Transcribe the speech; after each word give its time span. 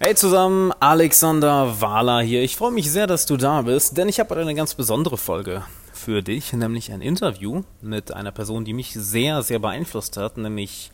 Hey 0.00 0.14
zusammen, 0.14 0.72
Alexander 0.78 1.80
Wahler 1.80 2.20
hier. 2.20 2.40
Ich 2.44 2.54
freue 2.54 2.70
mich 2.70 2.88
sehr, 2.88 3.08
dass 3.08 3.26
du 3.26 3.36
da 3.36 3.62
bist, 3.62 3.98
denn 3.98 4.08
ich 4.08 4.20
habe 4.20 4.30
heute 4.30 4.42
eine 4.42 4.54
ganz 4.54 4.76
besondere 4.76 5.18
Folge 5.18 5.64
für 5.92 6.22
dich, 6.22 6.52
nämlich 6.52 6.92
ein 6.92 7.00
Interview 7.00 7.64
mit 7.80 8.14
einer 8.14 8.30
Person, 8.30 8.64
die 8.64 8.74
mich 8.74 8.92
sehr, 8.92 9.42
sehr 9.42 9.58
beeinflusst 9.58 10.16
hat, 10.16 10.36
nämlich 10.36 10.92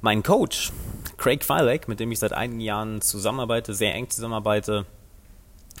mein 0.00 0.24
Coach, 0.24 0.72
Craig 1.18 1.44
Filek, 1.44 1.86
mit 1.86 2.00
dem 2.00 2.10
ich 2.10 2.18
seit 2.18 2.32
einigen 2.32 2.58
Jahren 2.58 3.00
zusammenarbeite, 3.00 3.74
sehr 3.74 3.94
eng 3.94 4.10
zusammenarbeite. 4.10 4.86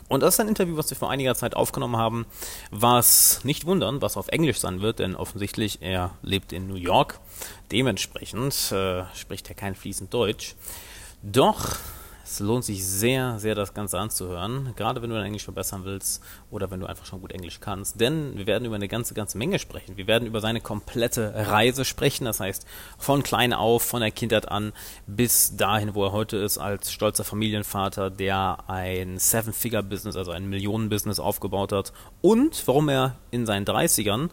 Und 0.06 0.22
das 0.22 0.34
ist 0.34 0.40
ein 0.40 0.46
Interview, 0.46 0.76
was 0.76 0.88
wir 0.88 0.96
vor 0.96 1.10
einiger 1.10 1.34
Zeit 1.34 1.56
aufgenommen 1.56 1.96
haben, 1.96 2.26
was 2.70 3.40
nicht 3.42 3.66
wundern, 3.66 4.02
was 4.02 4.16
auf 4.16 4.28
Englisch 4.28 4.60
sein 4.60 4.80
wird, 4.80 5.00
denn 5.00 5.16
offensichtlich 5.16 5.82
er 5.82 6.12
lebt 6.22 6.52
in 6.52 6.68
New 6.68 6.76
York. 6.76 7.18
Dementsprechend 7.72 8.70
äh, 8.70 9.02
spricht 9.16 9.48
er 9.48 9.56
kein 9.56 9.74
fließend 9.74 10.14
Deutsch. 10.14 10.54
Doch 11.24 11.76
es 12.32 12.40
lohnt 12.40 12.64
sich 12.64 12.86
sehr, 12.86 13.38
sehr, 13.38 13.54
das 13.54 13.74
Ganze 13.74 13.98
anzuhören, 13.98 14.72
gerade 14.74 15.02
wenn 15.02 15.10
du 15.10 15.16
dein 15.16 15.26
Englisch 15.26 15.44
verbessern 15.44 15.82
willst 15.84 16.22
oder 16.50 16.70
wenn 16.70 16.80
du 16.80 16.86
einfach 16.86 17.04
schon 17.04 17.20
gut 17.20 17.30
Englisch 17.30 17.60
kannst. 17.60 18.00
Denn 18.00 18.38
wir 18.38 18.46
werden 18.46 18.64
über 18.64 18.76
eine 18.76 18.88
ganze, 18.88 19.12
ganze 19.12 19.36
Menge 19.36 19.58
sprechen. 19.58 19.98
Wir 19.98 20.06
werden 20.06 20.26
über 20.26 20.40
seine 20.40 20.62
komplette 20.62 21.34
Reise 21.34 21.84
sprechen, 21.84 22.24
das 22.24 22.40
heißt 22.40 22.66
von 22.96 23.22
klein 23.22 23.52
auf, 23.52 23.82
von 23.82 24.00
der 24.00 24.10
Kindheit 24.10 24.48
an 24.48 24.72
bis 25.06 25.56
dahin, 25.56 25.94
wo 25.94 26.06
er 26.06 26.12
heute 26.12 26.38
ist, 26.38 26.56
als 26.56 26.90
stolzer 26.90 27.24
Familienvater, 27.24 28.08
der 28.08 28.64
ein 28.66 29.18
Seven-Figure-Business, 29.18 30.16
also 30.16 30.30
ein 30.30 30.48
Millionen-Business 30.48 31.20
aufgebaut 31.20 31.72
hat 31.72 31.92
und 32.22 32.66
warum 32.66 32.88
er 32.88 33.16
in 33.30 33.44
seinen 33.44 33.66
30ern 33.66 34.30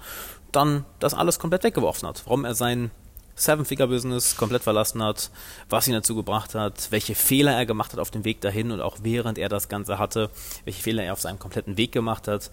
dann 0.54 0.86
das 1.00 1.14
alles 1.14 1.38
komplett 1.38 1.66
weggeworfen 1.66 2.08
hat. 2.08 2.24
Warum 2.26 2.46
er 2.46 2.56
sein 2.56 2.92
Seven-Figure-Business 3.40 4.36
komplett 4.36 4.64
verlassen 4.64 5.02
hat, 5.02 5.32
was 5.70 5.88
ihn 5.88 5.94
dazu 5.94 6.16
gebracht 6.16 6.56
hat, 6.56 6.92
welche 6.92 7.16
Fehler 7.16 7.54
er 7.54 7.66
gemacht 7.66 7.94
hat 7.94 8.00
auf 8.00 8.12
dem 8.12 8.26
Weg 8.26 8.42
dahin 8.42 8.72
und 8.72 8.82
auch 8.82 8.98
während 9.02 9.38
er 9.38 9.50
das 9.50 9.70
Ganze 9.70 9.98
hatte, 9.98 10.30
welche 10.66 10.84
Fehler 10.84 11.04
er 11.04 11.14
auf 11.14 11.22
seinem 11.22 11.40
kompletten 11.40 11.78
Weg 11.78 11.92
gemacht 11.92 12.28
hat, 12.28 12.52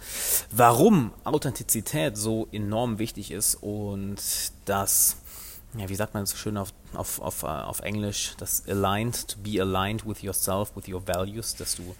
warum 0.50 1.12
Authentizität 1.24 2.16
so 2.16 2.48
enorm 2.52 2.98
wichtig 2.98 3.30
ist 3.30 3.56
und 3.56 4.16
das 4.64 5.16
ja, 5.78 5.88
wie 5.88 5.94
sagt 5.94 6.14
man 6.14 6.24
so 6.24 6.36
schön 6.36 6.56
auf, 6.56 6.72
auf, 6.94 7.20
auf, 7.20 7.42
äh, 7.42 7.46
auf 7.46 7.80
Englisch, 7.80 8.34
das 8.38 8.62
aligned, 8.66 9.28
to 9.28 9.38
be 9.38 9.60
aligned 9.60 10.06
with 10.06 10.22
yourself, 10.22 10.74
with 10.74 10.88
your 10.88 11.06
values, 11.06 11.54
dass 11.54 11.76
du 11.76 11.94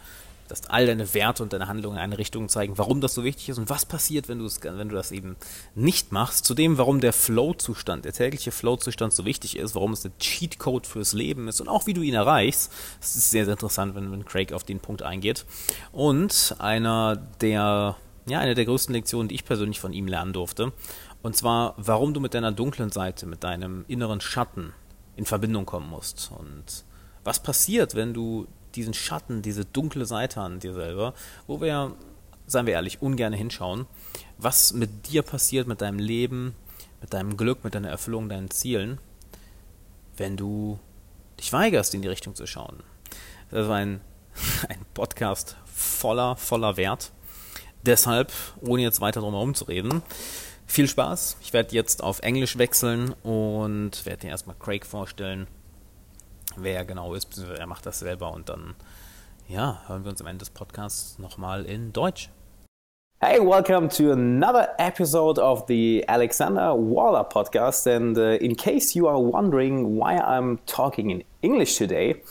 dass 0.48 0.66
all 0.66 0.86
deine 0.86 1.12
Werte 1.14 1.42
und 1.42 1.52
deine 1.52 1.68
Handlungen 1.68 1.96
in 1.96 2.02
eine 2.02 2.18
Richtung 2.18 2.48
zeigen, 2.48 2.78
warum 2.78 3.00
das 3.00 3.14
so 3.14 3.24
wichtig 3.24 3.48
ist 3.48 3.58
und 3.58 3.70
was 3.70 3.86
passiert, 3.86 4.28
wenn 4.28 4.36
wenn 4.36 4.88
du 4.88 4.94
das 4.94 5.12
eben 5.12 5.36
nicht 5.74 6.12
machst. 6.12 6.44
Zudem, 6.44 6.78
warum 6.78 7.00
der 7.00 7.12
Flow-Zustand, 7.12 8.04
der 8.04 8.12
tägliche 8.12 8.52
Flow-Zustand 8.52 9.12
so 9.12 9.24
wichtig 9.24 9.56
ist, 9.56 9.74
warum 9.74 9.92
es 9.92 10.02
der 10.02 10.16
Cheat-Code 10.18 10.88
fürs 10.88 11.12
Leben 11.12 11.48
ist 11.48 11.60
und 11.60 11.68
auch 11.68 11.86
wie 11.86 11.94
du 11.94 12.02
ihn 12.02 12.14
erreichst. 12.14 12.72
Das 13.00 13.16
ist 13.16 13.30
sehr, 13.30 13.44
sehr 13.44 13.52
interessant, 13.52 13.94
wenn, 13.94 14.12
wenn 14.12 14.24
Craig 14.24 14.52
auf 14.52 14.64
den 14.64 14.80
Punkt 14.80 15.02
eingeht. 15.02 15.44
Und 15.92 16.56
einer 16.58 17.16
der, 17.40 17.96
ja, 18.26 18.38
eine 18.38 18.54
der 18.54 18.64
größten 18.64 18.94
Lektionen, 18.94 19.28
die 19.28 19.34
ich 19.34 19.44
persönlich 19.44 19.80
von 19.80 19.92
ihm 19.92 20.06
lernen 20.06 20.32
durfte. 20.32 20.72
Und 21.22 21.36
zwar, 21.36 21.74
warum 21.76 22.14
du 22.14 22.20
mit 22.20 22.34
deiner 22.34 22.52
dunklen 22.52 22.92
Seite, 22.92 23.26
mit 23.26 23.42
deinem 23.42 23.84
inneren 23.88 24.20
Schatten 24.20 24.72
in 25.16 25.24
Verbindung 25.24 25.66
kommen 25.66 25.88
musst. 25.88 26.30
Und 26.38 26.84
was 27.24 27.42
passiert, 27.42 27.94
wenn 27.94 28.14
du 28.14 28.46
diesen 28.76 28.94
Schatten, 28.94 29.42
diese 29.42 29.64
dunkle 29.64 30.06
Seite 30.06 30.40
an 30.40 30.60
dir 30.60 30.74
selber, 30.74 31.14
wo 31.46 31.60
wir, 31.60 31.96
seien 32.46 32.66
wir 32.66 32.74
ehrlich, 32.74 33.02
ungern 33.02 33.32
hinschauen, 33.32 33.86
was 34.38 34.72
mit 34.72 35.08
dir 35.08 35.22
passiert, 35.22 35.66
mit 35.66 35.80
deinem 35.80 35.98
Leben, 35.98 36.54
mit 37.00 37.12
deinem 37.12 37.36
Glück, 37.36 37.64
mit 37.64 37.74
deiner 37.74 37.88
Erfüllung, 37.88 38.28
deinen 38.28 38.50
Zielen, 38.50 38.98
wenn 40.16 40.36
du 40.36 40.78
dich 41.40 41.52
weigerst, 41.52 41.94
in 41.94 42.02
die 42.02 42.08
Richtung 42.08 42.34
zu 42.34 42.46
schauen. 42.46 42.82
Das 43.50 43.68
war 43.68 43.76
ein, 43.76 44.00
ein 44.68 44.84
Podcast 44.94 45.56
voller, 45.64 46.36
voller 46.36 46.76
Wert. 46.76 47.12
Deshalb, 47.82 48.32
ohne 48.60 48.82
jetzt 48.82 49.00
weiter 49.00 49.20
drum 49.20 49.34
herum 49.34 49.54
zu 49.54 49.64
reden, 49.64 50.02
viel 50.66 50.88
Spaß. 50.88 51.36
Ich 51.40 51.52
werde 51.52 51.74
jetzt 51.74 52.02
auf 52.02 52.20
Englisch 52.20 52.58
wechseln 52.58 53.12
und 53.22 54.04
werde 54.04 54.22
dir 54.22 54.30
erstmal 54.30 54.56
Craig 54.58 54.84
vorstellen 54.84 55.46
wer 56.56 56.76
er 56.76 56.84
genau 56.84 57.14
ist, 57.14 57.26
beziehungsweise 57.26 57.60
er 57.60 57.66
macht 57.66 57.86
das 57.86 57.98
selber 57.98 58.32
und 58.32 58.48
dann, 58.48 58.74
ja, 59.48 59.80
hören 59.86 60.04
wir 60.04 60.10
uns 60.10 60.20
am 60.20 60.26
Ende 60.26 60.40
des 60.40 60.50
Podcasts 60.50 61.18
nochmal 61.18 61.64
in 61.64 61.92
Deutsch. 61.92 62.30
Hey, 63.18 63.40
welcome 63.40 63.88
to 63.88 64.12
another 64.12 64.68
episode 64.78 65.38
of 65.38 65.66
the 65.68 66.04
Alexander 66.06 66.74
Waller 66.74 67.24
podcast. 67.24 67.86
And 67.86 68.16
uh, 68.18 68.36
in 68.44 68.54
case 68.54 68.94
you 68.94 69.08
are 69.08 69.18
wondering 69.18 69.96
why 69.96 70.18
I'm 70.18 70.58
talking 70.66 71.08
in 71.10 71.24
English 71.40 71.76
today, 71.76 72.22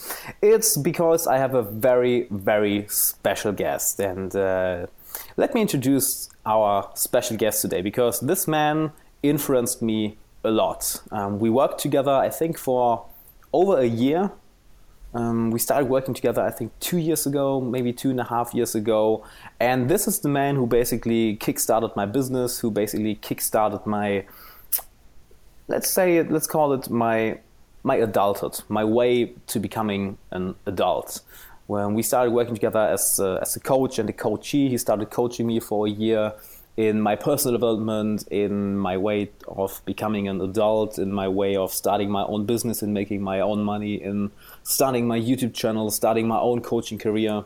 it's 0.44 0.78
because 0.78 1.26
I 1.26 1.38
have 1.40 1.56
a 1.56 1.64
very, 1.64 2.28
very 2.30 2.86
special 2.88 3.52
guest. 3.52 4.00
And 4.00 4.36
uh, 4.36 4.86
let 5.38 5.56
me 5.56 5.62
introduce 5.62 6.30
our 6.46 6.92
special 6.94 7.36
guest 7.36 7.64
today 7.64 7.82
because 7.82 8.20
this 8.20 8.48
man 8.48 8.92
influenced 9.24 9.82
me 9.82 10.18
a 10.44 10.52
lot. 10.52 11.02
Um, 11.12 11.40
we 11.40 11.50
worked 11.50 11.80
together, 11.80 12.12
I 12.12 12.30
think, 12.30 12.60
for 12.60 13.06
over 13.56 13.80
a 13.80 13.86
year. 13.86 14.32
Um, 15.14 15.50
we 15.50 15.60
started 15.60 15.86
working 15.86 16.14
together, 16.14 16.42
I 16.42 16.52
think, 16.52 16.78
two 16.82 16.98
years 16.98 17.26
ago, 17.26 17.62
maybe 17.62 17.94
two 17.94 18.10
and 18.10 18.20
a 18.20 18.26
half 18.26 18.54
years 18.54 18.76
ago. 18.76 19.24
And 19.62 19.90
this 19.90 20.08
is 20.10 20.20
the 20.20 20.28
man 20.28 20.58
who 20.58 20.68
basically 20.68 21.38
kickstarted 21.38 21.96
my 21.96 22.06
business, 22.06 22.60
who 22.60 22.70
basically 22.70 23.16
kickstarted 23.16 23.86
my, 23.86 24.26
let's 25.70 25.90
say, 25.90 26.18
it, 26.18 26.30
let's 26.30 26.48
call 26.48 26.74
it 26.74 26.90
my 26.90 27.40
my 27.84 27.98
adulthood, 27.98 28.62
my 28.68 28.84
way 28.84 29.36
to 29.46 29.60
becoming 29.60 30.18
an 30.32 30.56
adult. 30.66 31.22
When 31.68 31.94
we 31.94 32.02
started 32.02 32.32
working 32.32 32.56
together 32.56 32.80
as 32.80 33.20
a, 33.20 33.38
as 33.44 33.56
a 33.56 33.60
coach 33.60 34.00
and 34.00 34.10
a 34.10 34.14
coachee, 34.14 34.70
he 34.70 34.78
started 34.78 35.12
coaching 35.12 35.46
me 35.46 35.60
for 35.60 35.86
a 35.86 35.90
year 35.90 36.34
in 36.78 37.00
my 37.00 37.16
personal 37.16 37.54
development, 37.54 38.28
in 38.30 38.78
my 38.78 38.98
way 38.98 39.30
of 39.48 39.82
becoming 39.86 40.28
an 40.28 40.42
adult, 40.42 41.00
in 41.00 41.12
my 41.12 41.28
way 41.28 41.56
of 41.56 41.72
starting 41.72 42.10
my 42.10 42.24
own 42.24 42.46
business 42.46 42.82
and 42.82 42.94
making 42.94 43.22
my 43.22 43.40
own 43.40 43.64
money, 43.64 43.96
in 43.96 44.32
starting 44.64 45.08
my 45.08 45.20
YouTube 45.20 45.54
channel, 45.54 45.90
starting 45.90 46.28
my 46.28 46.40
own 46.40 46.62
coaching 46.62 46.98
career. 46.98 47.46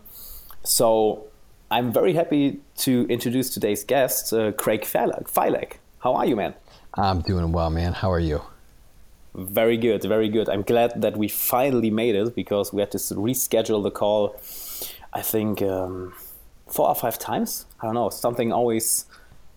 So 0.64 1.28
I'm 1.70 1.94
very 1.94 2.14
happy 2.14 2.60
to 2.78 3.06
introduce 3.08 3.54
today's 3.54 3.84
guest, 3.84 4.34
uh, 4.34 4.52
Craig 4.54 4.82
Filek. 4.82 5.74
How 6.00 6.16
are 6.16 6.26
you, 6.26 6.36
man? 6.36 6.56
I'm 6.96 7.22
doing 7.22 7.52
well, 7.52 7.70
man. 7.70 7.94
How 7.94 8.12
are 8.12 8.20
you? 8.20 8.42
Very 9.36 9.78
good, 9.78 10.02
very 10.04 10.28
good. 10.28 10.50
I'm 10.50 10.64
glad 10.64 11.00
that 11.02 11.16
we 11.16 11.28
finally 11.28 11.92
made 11.92 12.16
it 12.16 12.34
because 12.34 12.74
we 12.74 12.82
had 12.82 12.90
to 12.92 12.98
reschedule 12.98 13.84
the 13.84 13.92
call. 13.92 14.36
I 15.14 15.22
think 15.22 15.62
um, 15.62 16.16
four 16.66 16.88
or 16.88 16.96
five 16.96 17.20
times. 17.20 17.68
I 17.80 17.86
don't 17.86 17.94
know. 17.94 18.10
Something 18.10 18.52
always 18.52 19.06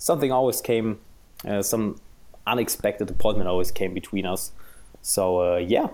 something 0.02 0.32
always 0.32 0.60
came, 0.60 0.98
uh, 1.46 1.62
some 1.62 2.00
unexpected 2.44 3.08
appointment 3.08 3.48
always 3.48 3.70
came 3.70 3.94
between 3.94 4.26
us. 4.26 4.50
So 5.00 5.54
uh, 5.54 5.56
yeah, 5.58 5.88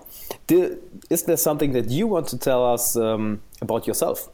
is 1.09 1.23
there 1.23 1.37
something 1.37 1.73
that 1.73 1.89
you 1.89 2.07
want 2.07 2.27
to 2.29 2.37
tell 2.37 2.73
us 2.73 2.95
um, 2.95 3.41
about 3.61 3.85
yourself? 3.87 4.29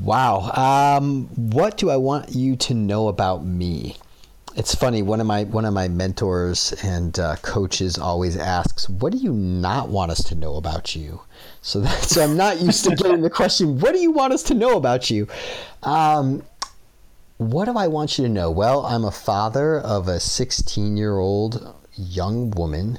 Wow. 0.00 0.50
Um, 0.52 1.26
what 1.36 1.76
do 1.76 1.90
I 1.90 1.96
want 1.96 2.34
you 2.34 2.56
to 2.56 2.74
know 2.74 3.08
about 3.08 3.44
me? 3.44 3.96
It's 4.54 4.74
funny. 4.74 5.02
One 5.02 5.20
of 5.20 5.26
my 5.26 5.44
one 5.44 5.64
of 5.64 5.72
my 5.72 5.88
mentors 5.88 6.74
and 6.82 7.18
uh, 7.18 7.36
coaches 7.36 7.96
always 7.96 8.36
asks, 8.36 8.88
"What 8.88 9.12
do 9.12 9.18
you 9.18 9.32
not 9.32 9.88
want 9.88 10.10
us 10.10 10.22
to 10.24 10.34
know 10.34 10.56
about 10.56 10.94
you?" 10.94 11.22
So, 11.62 11.80
that, 11.84 12.02
so 12.02 12.22
I'm 12.22 12.36
not 12.36 12.60
used 12.60 12.84
to 12.84 12.94
getting 12.94 13.22
the 13.22 13.30
question, 13.30 13.80
"What 13.80 13.94
do 13.94 14.00
you 14.00 14.10
want 14.10 14.34
us 14.34 14.42
to 14.44 14.54
know 14.54 14.76
about 14.76 15.10
you?" 15.10 15.26
Um, 15.82 16.42
what 17.50 17.64
do 17.64 17.76
I 17.76 17.88
want 17.88 18.18
you 18.18 18.24
to 18.24 18.30
know? 18.30 18.50
Well, 18.50 18.84
I'm 18.84 19.04
a 19.04 19.10
father 19.10 19.78
of 19.78 20.08
a 20.08 20.20
16 20.20 20.96
year 20.96 21.18
old 21.18 21.74
young 21.94 22.50
woman 22.50 22.98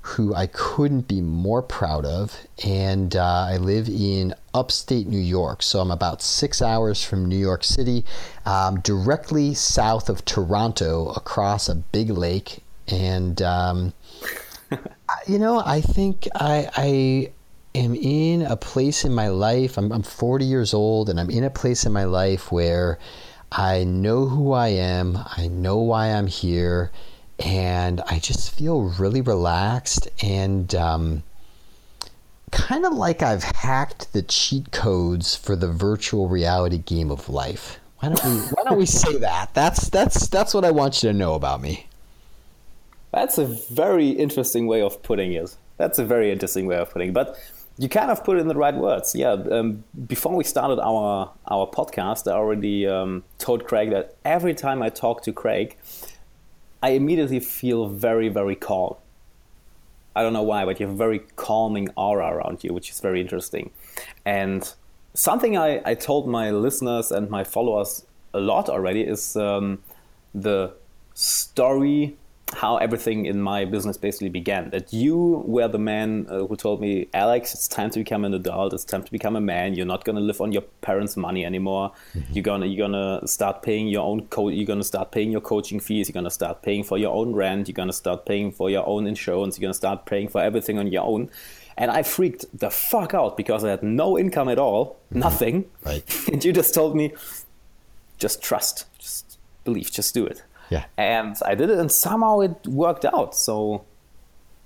who 0.00 0.32
I 0.32 0.46
couldn't 0.46 1.08
be 1.08 1.20
more 1.20 1.62
proud 1.62 2.04
of. 2.04 2.46
And 2.64 3.16
uh, 3.16 3.48
I 3.50 3.56
live 3.56 3.88
in 3.88 4.34
upstate 4.54 5.08
New 5.08 5.18
York. 5.18 5.64
So 5.64 5.80
I'm 5.80 5.90
about 5.90 6.22
six 6.22 6.62
hours 6.62 7.02
from 7.02 7.26
New 7.26 7.36
York 7.36 7.64
City, 7.64 8.04
um, 8.44 8.80
directly 8.80 9.52
south 9.52 10.08
of 10.08 10.24
Toronto, 10.24 11.08
across 11.10 11.68
a 11.68 11.74
big 11.74 12.10
lake. 12.10 12.62
And, 12.86 13.42
um, 13.42 13.94
you 15.26 15.40
know, 15.40 15.60
I 15.66 15.80
think 15.80 16.28
I, 16.36 16.70
I 16.76 17.32
am 17.74 17.96
in 17.96 18.42
a 18.42 18.56
place 18.56 19.04
in 19.04 19.12
my 19.12 19.26
life. 19.26 19.76
I'm, 19.76 19.90
I'm 19.90 20.04
40 20.04 20.44
years 20.44 20.72
old, 20.72 21.10
and 21.10 21.18
I'm 21.18 21.30
in 21.30 21.42
a 21.42 21.50
place 21.50 21.84
in 21.84 21.92
my 21.92 22.04
life 22.04 22.52
where 22.52 23.00
I 23.52 23.84
know 23.84 24.26
who 24.26 24.52
I 24.52 24.68
am, 24.68 25.18
I 25.36 25.48
know 25.48 25.78
why 25.78 26.08
I'm 26.08 26.26
here, 26.26 26.90
and 27.38 28.00
I 28.06 28.18
just 28.18 28.50
feel 28.54 28.82
really 28.82 29.20
relaxed 29.20 30.08
and 30.22 30.74
um, 30.74 31.22
kind 32.50 32.84
of 32.84 32.92
like 32.92 33.22
I've 33.22 33.44
hacked 33.44 34.12
the 34.12 34.22
cheat 34.22 34.72
codes 34.72 35.36
for 35.36 35.56
the 35.56 35.68
virtual 35.68 36.28
reality 36.28 36.78
game 36.78 37.10
of 37.10 37.28
life. 37.28 37.78
Why 38.00 38.08
don't 38.10 38.24
we 38.24 38.40
why 38.54 38.64
don't 38.64 38.78
we 38.78 38.86
say 39.04 39.18
that? 39.18 39.54
That's 39.54 39.88
that's 39.90 40.28
that's 40.28 40.54
what 40.54 40.64
I 40.64 40.70
want 40.70 41.02
you 41.02 41.10
to 41.10 41.16
know 41.16 41.34
about 41.34 41.60
me. 41.60 41.86
That's 43.12 43.38
a 43.38 43.44
very 43.44 44.10
interesting 44.10 44.66
way 44.66 44.82
of 44.82 45.02
putting 45.02 45.32
it. 45.32 45.56
That's 45.78 45.98
a 45.98 46.04
very 46.04 46.30
interesting 46.30 46.66
way 46.66 46.76
of 46.76 46.90
putting 46.90 47.10
it. 47.10 47.14
But 47.14 47.38
You 47.78 47.88
kind 47.88 48.10
of 48.10 48.24
put 48.24 48.38
it 48.38 48.40
in 48.40 48.48
the 48.48 48.54
right 48.54 48.74
words. 48.74 49.14
Yeah. 49.14 49.32
Um, 49.32 49.84
before 50.06 50.34
we 50.34 50.44
started 50.44 50.80
our 50.80 51.30
our 51.46 51.66
podcast, 51.66 52.30
I 52.30 52.34
already 52.34 52.86
um, 52.86 53.24
told 53.38 53.66
Craig 53.66 53.90
that 53.90 54.16
every 54.24 54.54
time 54.54 54.82
I 54.82 54.88
talk 54.88 55.22
to 55.24 55.32
Craig, 55.32 55.76
I 56.82 56.90
immediately 56.90 57.40
feel 57.40 57.88
very, 57.88 58.28
very 58.28 58.56
calm. 58.56 58.96
I 60.14 60.22
don't 60.22 60.32
know 60.32 60.42
why, 60.42 60.64
but 60.64 60.80
you 60.80 60.86
have 60.86 60.94
a 60.94 60.98
very 60.98 61.18
calming 61.36 61.90
aura 61.96 62.28
around 62.34 62.64
you, 62.64 62.72
which 62.72 62.90
is 62.90 63.00
very 63.00 63.20
interesting. 63.20 63.70
And 64.24 64.72
something 65.12 65.58
I, 65.58 65.82
I 65.84 65.94
told 65.94 66.26
my 66.26 66.50
listeners 66.50 67.10
and 67.10 67.28
my 67.28 67.44
followers 67.44 68.06
a 68.32 68.40
lot 68.40 68.70
already 68.70 69.02
is 69.02 69.36
um, 69.36 69.82
the 70.34 70.72
story 71.12 72.16
how 72.54 72.76
everything 72.76 73.26
in 73.26 73.40
my 73.42 73.64
business 73.64 73.96
basically 73.96 74.28
began. 74.28 74.70
That 74.70 74.92
you 74.92 75.42
were 75.46 75.66
the 75.66 75.78
man 75.78 76.26
uh, 76.30 76.46
who 76.46 76.54
told 76.56 76.80
me, 76.80 77.08
Alex, 77.12 77.52
it's 77.52 77.66
time 77.66 77.90
to 77.90 77.98
become 77.98 78.24
an 78.24 78.34
adult. 78.34 78.72
It's 78.72 78.84
time 78.84 79.02
to 79.02 79.10
become 79.10 79.34
a 79.34 79.40
man. 79.40 79.74
You're 79.74 79.86
not 79.86 80.04
gonna 80.04 80.20
live 80.20 80.40
on 80.40 80.52
your 80.52 80.62
parents' 80.80 81.16
money 81.16 81.44
anymore. 81.44 81.92
Mm-hmm. 82.14 82.32
You're 82.32 82.42
gonna 82.44 82.66
you're 82.66 82.86
gonna 82.86 83.26
start 83.26 83.62
paying 83.62 83.88
your 83.88 84.04
own 84.04 84.26
co- 84.26 84.48
You're 84.48 84.66
gonna 84.66 84.84
start 84.84 85.10
paying 85.10 85.32
your 85.32 85.40
coaching 85.40 85.80
fees. 85.80 86.08
You're 86.08 86.14
gonna 86.14 86.30
start 86.30 86.62
paying 86.62 86.84
for 86.84 86.98
your 86.98 87.12
own 87.12 87.34
rent. 87.34 87.66
You're 87.66 87.74
gonna 87.74 87.92
start 87.92 88.26
paying 88.26 88.52
for 88.52 88.70
your 88.70 88.86
own 88.86 89.06
insurance. 89.06 89.58
You're 89.58 89.66
gonna 89.66 89.74
start 89.74 90.06
paying 90.06 90.28
for 90.28 90.40
everything 90.40 90.78
on 90.78 90.92
your 90.92 91.02
own. 91.02 91.30
And 91.76 91.90
I 91.90 92.04
freaked 92.04 92.46
the 92.58 92.70
fuck 92.70 93.12
out 93.12 93.36
because 93.36 93.64
I 93.64 93.70
had 93.70 93.82
no 93.82 94.16
income 94.16 94.48
at 94.48 94.58
all, 94.58 94.96
mm-hmm. 95.10 95.18
nothing. 95.18 95.64
Right. 95.84 96.28
and 96.32 96.42
you 96.44 96.52
just 96.52 96.72
told 96.72 96.96
me, 96.96 97.12
just 98.18 98.40
trust, 98.40 98.86
just 98.98 99.38
believe, 99.64 99.90
just 99.90 100.14
do 100.14 100.24
it. 100.24 100.42
Yeah. 100.70 100.84
And 100.96 101.36
I 101.44 101.54
did 101.54 101.70
it 101.70 101.78
and 101.78 101.90
somehow 101.90 102.40
it 102.40 102.66
worked 102.66 103.04
out. 103.04 103.34
So 103.34 103.84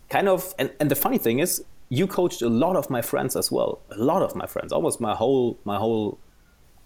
kind 0.08 0.28
of 0.28 0.54
and, 0.58 0.70
and 0.80 0.90
the 0.90 0.96
funny 0.96 1.18
thing 1.18 1.38
is 1.38 1.64
you 1.88 2.06
coached 2.06 2.42
a 2.42 2.48
lot 2.48 2.76
of 2.76 2.88
my 2.90 3.02
friends 3.02 3.36
as 3.36 3.50
well. 3.50 3.80
A 3.90 3.98
lot 3.98 4.22
of 4.22 4.34
my 4.34 4.46
friends, 4.46 4.72
almost 4.72 5.00
my 5.00 5.14
whole 5.14 5.58
my 5.64 5.76
whole 5.76 6.18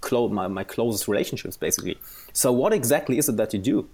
clo- 0.00 0.28
my, 0.28 0.48
my 0.48 0.64
closest 0.64 1.08
relationships 1.08 1.56
basically. 1.56 1.98
So 2.32 2.52
what 2.52 2.72
exactly 2.72 3.18
is 3.18 3.28
it 3.28 3.36
that 3.36 3.52
you 3.54 3.60
do? 3.60 3.88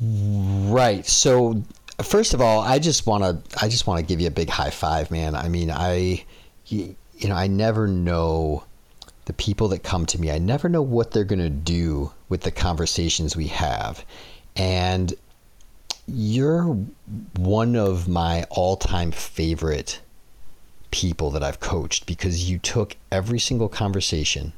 Right. 0.00 1.06
So 1.06 1.62
first 2.02 2.34
of 2.34 2.40
all, 2.40 2.60
I 2.60 2.78
just 2.78 3.06
want 3.06 3.24
to 3.24 3.64
I 3.64 3.68
just 3.68 3.86
want 3.86 4.00
to 4.00 4.06
give 4.06 4.20
you 4.20 4.26
a 4.26 4.30
big 4.32 4.48
high 4.48 4.70
five, 4.70 5.10
man. 5.10 5.34
I 5.34 5.48
mean, 5.48 5.70
I 5.70 6.24
you, 6.66 6.96
you 7.16 7.28
know, 7.28 7.34
I 7.34 7.46
never 7.46 7.86
know 7.86 8.64
the 9.26 9.32
people 9.32 9.68
that 9.68 9.82
come 9.82 10.06
to 10.06 10.20
me, 10.20 10.30
I 10.30 10.38
never 10.38 10.68
know 10.68 10.82
what 10.82 11.10
they're 11.10 11.24
going 11.24 11.40
to 11.40 11.50
do 11.50 12.12
with 12.28 12.42
the 12.42 12.50
conversations 12.50 13.36
we 13.36 13.48
have. 13.48 14.04
And 14.56 15.12
you're 16.06 16.64
one 17.36 17.76
of 17.76 18.08
my 18.08 18.44
all 18.50 18.76
time 18.76 19.10
favorite 19.10 20.00
people 20.92 21.30
that 21.32 21.42
I've 21.42 21.60
coached 21.60 22.06
because 22.06 22.48
you 22.48 22.58
took 22.58 22.96
every 23.10 23.40
single 23.40 23.68
conversation 23.68 24.52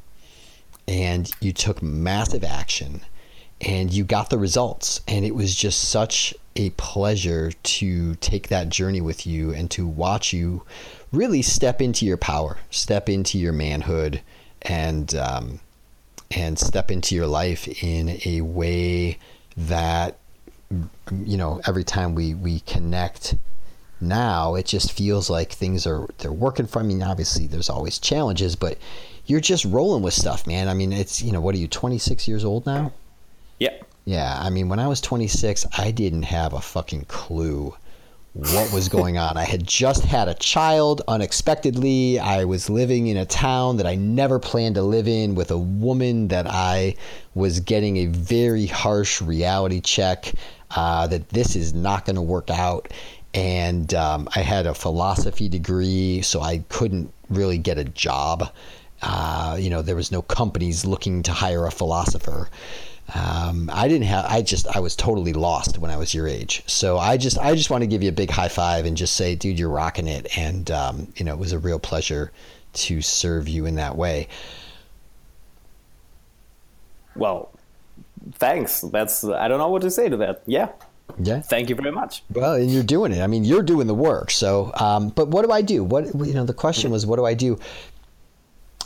and 0.86 1.30
you 1.40 1.52
took 1.52 1.82
massive 1.82 2.44
action 2.44 3.00
and 3.62 3.90
you 3.90 4.04
got 4.04 4.28
the 4.28 4.38
results. 4.38 5.00
And 5.08 5.24
it 5.24 5.34
was 5.34 5.54
just 5.54 5.88
such 5.88 6.34
a 6.56 6.70
pleasure 6.70 7.52
to 7.52 8.14
take 8.16 8.48
that 8.48 8.68
journey 8.68 9.00
with 9.00 9.26
you 9.26 9.52
and 9.54 9.70
to 9.70 9.86
watch 9.86 10.34
you 10.34 10.62
really 11.10 11.40
step 11.40 11.80
into 11.80 12.04
your 12.04 12.18
power, 12.18 12.58
step 12.70 13.08
into 13.08 13.38
your 13.38 13.52
manhood 13.54 14.20
and 14.62 15.14
um, 15.14 15.60
and 16.30 16.58
step 16.58 16.90
into 16.90 17.14
your 17.14 17.26
life 17.26 17.82
in 17.82 18.18
a 18.24 18.40
way 18.42 19.18
that 19.56 20.18
you 21.12 21.36
know 21.36 21.60
every 21.66 21.84
time 21.84 22.14
we 22.14 22.34
we 22.34 22.60
connect 22.60 23.34
now 24.00 24.54
it 24.54 24.66
just 24.66 24.92
feels 24.92 25.28
like 25.30 25.50
things 25.50 25.86
are 25.86 26.06
they're 26.18 26.30
working 26.30 26.66
for 26.66 26.84
me 26.84 27.02
obviously 27.02 27.46
there's 27.46 27.70
always 27.70 27.98
challenges 27.98 28.54
but 28.54 28.78
you're 29.26 29.40
just 29.40 29.64
rolling 29.66 30.02
with 30.02 30.14
stuff 30.14 30.46
man. 30.46 30.68
I 30.68 30.74
mean 30.74 30.92
it's 30.92 31.22
you 31.22 31.32
know 31.32 31.40
what 31.40 31.54
are 31.54 31.58
you 31.58 31.68
26 31.68 32.28
years 32.28 32.44
old 32.44 32.66
now? 32.66 32.92
Yeah. 33.58 33.76
Yeah 34.04 34.38
i 34.40 34.50
mean 34.50 34.68
when 34.68 34.78
i 34.78 34.86
was 34.86 35.00
26 35.00 35.66
i 35.76 35.90
didn't 35.90 36.22
have 36.24 36.52
a 36.52 36.60
fucking 36.60 37.06
clue 37.06 37.74
what 38.34 38.72
was 38.72 38.88
going 38.88 39.18
on. 39.18 39.36
I 39.36 39.44
had 39.44 39.66
just 39.66 40.04
had 40.04 40.28
a 40.28 40.34
child 40.34 41.02
unexpectedly. 41.08 42.18
I 42.18 42.44
was 42.44 42.70
living 42.70 43.08
in 43.08 43.16
a 43.16 43.26
town 43.26 43.78
that 43.78 43.86
I 43.86 43.94
never 43.94 44.38
planned 44.38 44.76
to 44.76 44.82
live 44.82 45.08
in 45.08 45.34
with 45.34 45.50
a 45.50 45.58
woman 45.58 46.28
that 46.28 46.46
I 46.46 46.94
was 47.34 47.60
getting 47.60 47.96
a 47.98 48.06
very 48.06 48.66
harsh 48.66 49.20
reality 49.20 49.80
check 49.80 50.32
uh, 50.70 51.06
that 51.08 51.30
this 51.30 51.56
is 51.56 51.72
not 51.72 52.04
going 52.04 52.16
to 52.16 52.22
work 52.22 52.50
out. 52.50 52.92
And 53.34 53.92
um, 53.94 54.28
I 54.34 54.40
had 54.40 54.66
a 54.66 54.74
philosophy 54.74 55.48
degree, 55.48 56.22
so 56.22 56.40
I 56.40 56.58
couldn't 56.68 57.12
really 57.28 57.58
get 57.58 57.78
a 57.78 57.84
job. 57.84 58.52
Uh, 59.02 59.56
you 59.58 59.70
know, 59.70 59.82
there 59.82 59.96
was 59.96 60.10
no 60.10 60.22
companies 60.22 60.84
looking 60.84 61.22
to 61.24 61.32
hire 61.32 61.66
a 61.66 61.70
philosopher. 61.70 62.48
Um, 63.14 63.70
I 63.72 63.88
didn't 63.88 64.06
have. 64.06 64.26
I 64.26 64.42
just. 64.42 64.66
I 64.68 64.80
was 64.80 64.94
totally 64.94 65.32
lost 65.32 65.78
when 65.78 65.90
I 65.90 65.96
was 65.96 66.12
your 66.12 66.28
age. 66.28 66.62
So 66.66 66.98
I 66.98 67.16
just. 67.16 67.38
I 67.38 67.54
just 67.54 67.70
want 67.70 67.82
to 67.82 67.86
give 67.86 68.02
you 68.02 68.10
a 68.10 68.12
big 68.12 68.30
high 68.30 68.48
five 68.48 68.84
and 68.84 68.96
just 68.96 69.16
say, 69.16 69.34
dude, 69.34 69.58
you're 69.58 69.70
rocking 69.70 70.06
it. 70.06 70.36
And 70.36 70.70
um, 70.70 71.12
you 71.16 71.24
know, 71.24 71.32
it 71.32 71.38
was 71.38 71.52
a 71.52 71.58
real 71.58 71.78
pleasure 71.78 72.32
to 72.74 73.00
serve 73.00 73.48
you 73.48 73.64
in 73.64 73.76
that 73.76 73.96
way. 73.96 74.28
Well, 77.16 77.50
thanks. 78.32 78.82
That's. 78.82 79.24
I 79.24 79.48
don't 79.48 79.58
know 79.58 79.70
what 79.70 79.82
to 79.82 79.90
say 79.90 80.08
to 80.08 80.16
that. 80.18 80.42
Yeah. 80.46 80.68
Yeah. 81.18 81.40
Thank 81.40 81.70
you 81.70 81.74
very 81.74 81.90
much. 81.90 82.22
Well, 82.30 82.54
and 82.54 82.70
you're 82.70 82.82
doing 82.82 83.12
it. 83.12 83.22
I 83.22 83.26
mean, 83.26 83.42
you're 83.42 83.62
doing 83.62 83.86
the 83.86 83.94
work. 83.94 84.30
So, 84.30 84.70
um, 84.74 85.08
but 85.08 85.28
what 85.28 85.44
do 85.46 85.50
I 85.50 85.62
do? 85.62 85.82
What 85.82 86.14
you 86.14 86.34
know, 86.34 86.44
the 86.44 86.52
question 86.52 86.90
was, 86.90 87.06
what 87.06 87.16
do 87.16 87.24
I 87.24 87.32
do? 87.32 87.58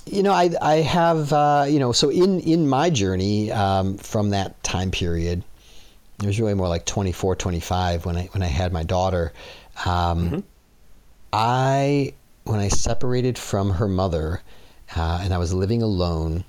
You 0.07 0.23
know, 0.23 0.33
I 0.33 0.51
I 0.61 0.75
have 0.77 1.33
uh, 1.33 1.67
you 1.69 1.79
know, 1.79 1.93
so 1.93 2.11
in 2.11 2.41
in 2.41 2.69
my 2.69 2.91
journey 2.91 3.53
um, 3.53 3.97
from 3.99 4.31
that 4.31 4.63
time 4.63 4.91
period, 4.91 5.45
it 6.21 6.27
was 6.27 6.41
really 6.41 6.55
more 6.55 6.69
like 6.69 6.85
24, 6.85 7.37
25 7.37 8.07
when 8.07 8.17
I 8.17 8.25
when 8.33 8.43
I 8.43 8.47
had 8.47 8.73
my 8.73 8.83
daughter. 8.83 9.33
Um, 9.85 10.31
mm-hmm. 10.31 10.41
I 11.33 12.15
when 12.45 12.61
I 12.61 12.69
separated 12.69 13.39
from 13.39 13.71
her 13.71 13.89
mother, 13.89 14.43
uh, 14.97 15.21
and 15.23 15.33
I 15.33 15.39
was 15.39 15.55
living 15.55 15.83
alone, 15.83 16.45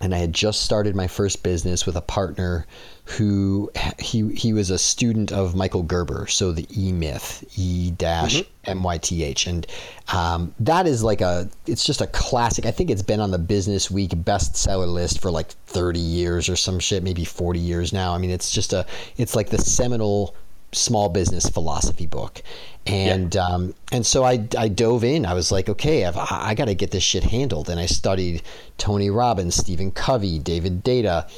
and 0.00 0.14
I 0.14 0.18
had 0.18 0.32
just 0.32 0.62
started 0.62 0.96
my 0.96 1.06
first 1.06 1.42
business 1.42 1.86
with 1.86 1.96
a 1.96 2.00
partner 2.00 2.66
who 3.06 3.70
he 3.98 4.34
he 4.34 4.52
was 4.52 4.70
a 4.70 4.78
student 4.78 5.30
of 5.30 5.54
Michael 5.54 5.82
Gerber, 5.82 6.26
so 6.26 6.52
the 6.52 6.66
E 6.76 6.90
Myth, 6.90 7.44
E 7.56 7.90
dash 7.92 8.42
M 8.64 8.82
Y 8.82 8.98
T 8.98 9.22
H, 9.22 9.46
and 9.46 9.66
um, 10.12 10.54
that 10.60 10.86
is 10.86 11.02
like 11.02 11.20
a 11.20 11.48
it's 11.66 11.84
just 11.84 12.00
a 12.00 12.06
classic. 12.08 12.66
I 12.66 12.70
think 12.70 12.90
it's 12.90 13.02
been 13.02 13.20
on 13.20 13.30
the 13.30 13.38
Business 13.38 13.90
Week 13.90 14.10
bestseller 14.10 14.92
list 14.92 15.20
for 15.20 15.30
like 15.30 15.50
30 15.66 16.00
years 16.00 16.48
or 16.48 16.56
some 16.56 16.78
shit, 16.78 17.02
maybe 17.02 17.24
40 17.24 17.58
years 17.58 17.92
now. 17.92 18.14
I 18.14 18.18
mean, 18.18 18.30
it's 18.30 18.50
just 18.50 18.72
a 18.72 18.86
it's 19.16 19.36
like 19.36 19.50
the 19.50 19.58
seminal 19.58 20.34
small 20.74 21.08
business 21.08 21.48
philosophy 21.48 22.06
book. 22.06 22.42
And 22.86 23.34
yeah. 23.34 23.46
um, 23.46 23.74
and 23.92 24.04
so 24.04 24.24
I, 24.24 24.46
I 24.58 24.68
dove 24.68 25.04
in. 25.04 25.24
I 25.24 25.34
was 25.34 25.50
like, 25.50 25.68
okay, 25.68 26.04
I've, 26.04 26.16
I 26.16 26.54
got 26.54 26.66
to 26.66 26.74
get 26.74 26.90
this 26.90 27.02
shit 27.02 27.24
handled. 27.24 27.70
And 27.70 27.80
I 27.80 27.86
studied 27.86 28.42
Tony 28.76 29.10
Robbins, 29.10 29.54
Stephen 29.54 29.90
Covey, 29.90 30.38
David 30.38 30.84
Deida, 30.84 31.30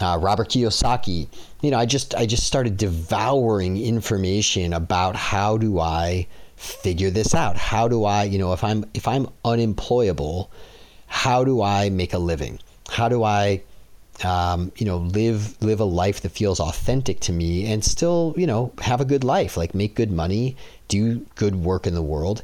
uh, 0.00 0.18
Robert 0.20 0.48
Kiyosaki. 0.48 1.28
You 1.62 1.70
know, 1.70 1.78
I 1.78 1.86
just 1.86 2.14
I 2.14 2.26
just 2.26 2.46
started 2.46 2.76
devouring 2.76 3.82
information 3.82 4.72
about 4.72 5.16
how 5.16 5.56
do 5.56 5.78
I 5.78 6.26
figure 6.56 7.10
this 7.10 7.34
out? 7.34 7.56
How 7.56 7.88
do 7.88 8.04
I, 8.04 8.24
you 8.24 8.38
know, 8.38 8.52
if 8.52 8.62
I'm 8.62 8.84
if 8.92 9.08
I'm 9.08 9.26
unemployable, 9.44 10.50
how 11.06 11.44
do 11.44 11.62
I 11.62 11.88
make 11.88 12.12
a 12.12 12.18
living? 12.18 12.58
How 12.90 13.08
do 13.08 13.24
I 13.24 13.62
um, 14.24 14.72
you 14.76 14.86
know, 14.86 14.98
live 14.98 15.60
live 15.62 15.80
a 15.80 15.84
life 15.84 16.20
that 16.22 16.30
feels 16.30 16.60
authentic 16.60 17.20
to 17.20 17.32
me 17.32 17.70
and 17.70 17.84
still, 17.84 18.34
you 18.36 18.46
know, 18.46 18.72
have 18.82 19.00
a 19.00 19.04
good 19.04 19.24
life, 19.24 19.56
like 19.56 19.74
make 19.74 19.94
good 19.94 20.10
money, 20.10 20.56
do 20.88 21.26
good 21.34 21.56
work 21.56 21.86
in 21.86 21.94
the 21.94 22.02
world. 22.02 22.42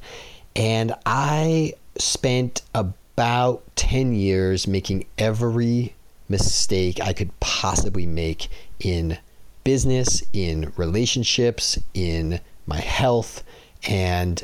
And 0.54 0.94
I 1.04 1.74
spent 1.98 2.62
about 2.74 3.62
10 3.76 4.14
years 4.14 4.66
making 4.66 5.06
every 5.18 5.94
mistake 6.28 7.00
I 7.00 7.12
could 7.12 7.38
possibly 7.40 8.06
make 8.06 8.48
in 8.80 9.18
business, 9.64 10.22
in 10.32 10.72
relationships, 10.76 11.78
in 11.92 12.40
my 12.66 12.78
health, 12.80 13.42
and 13.88 14.42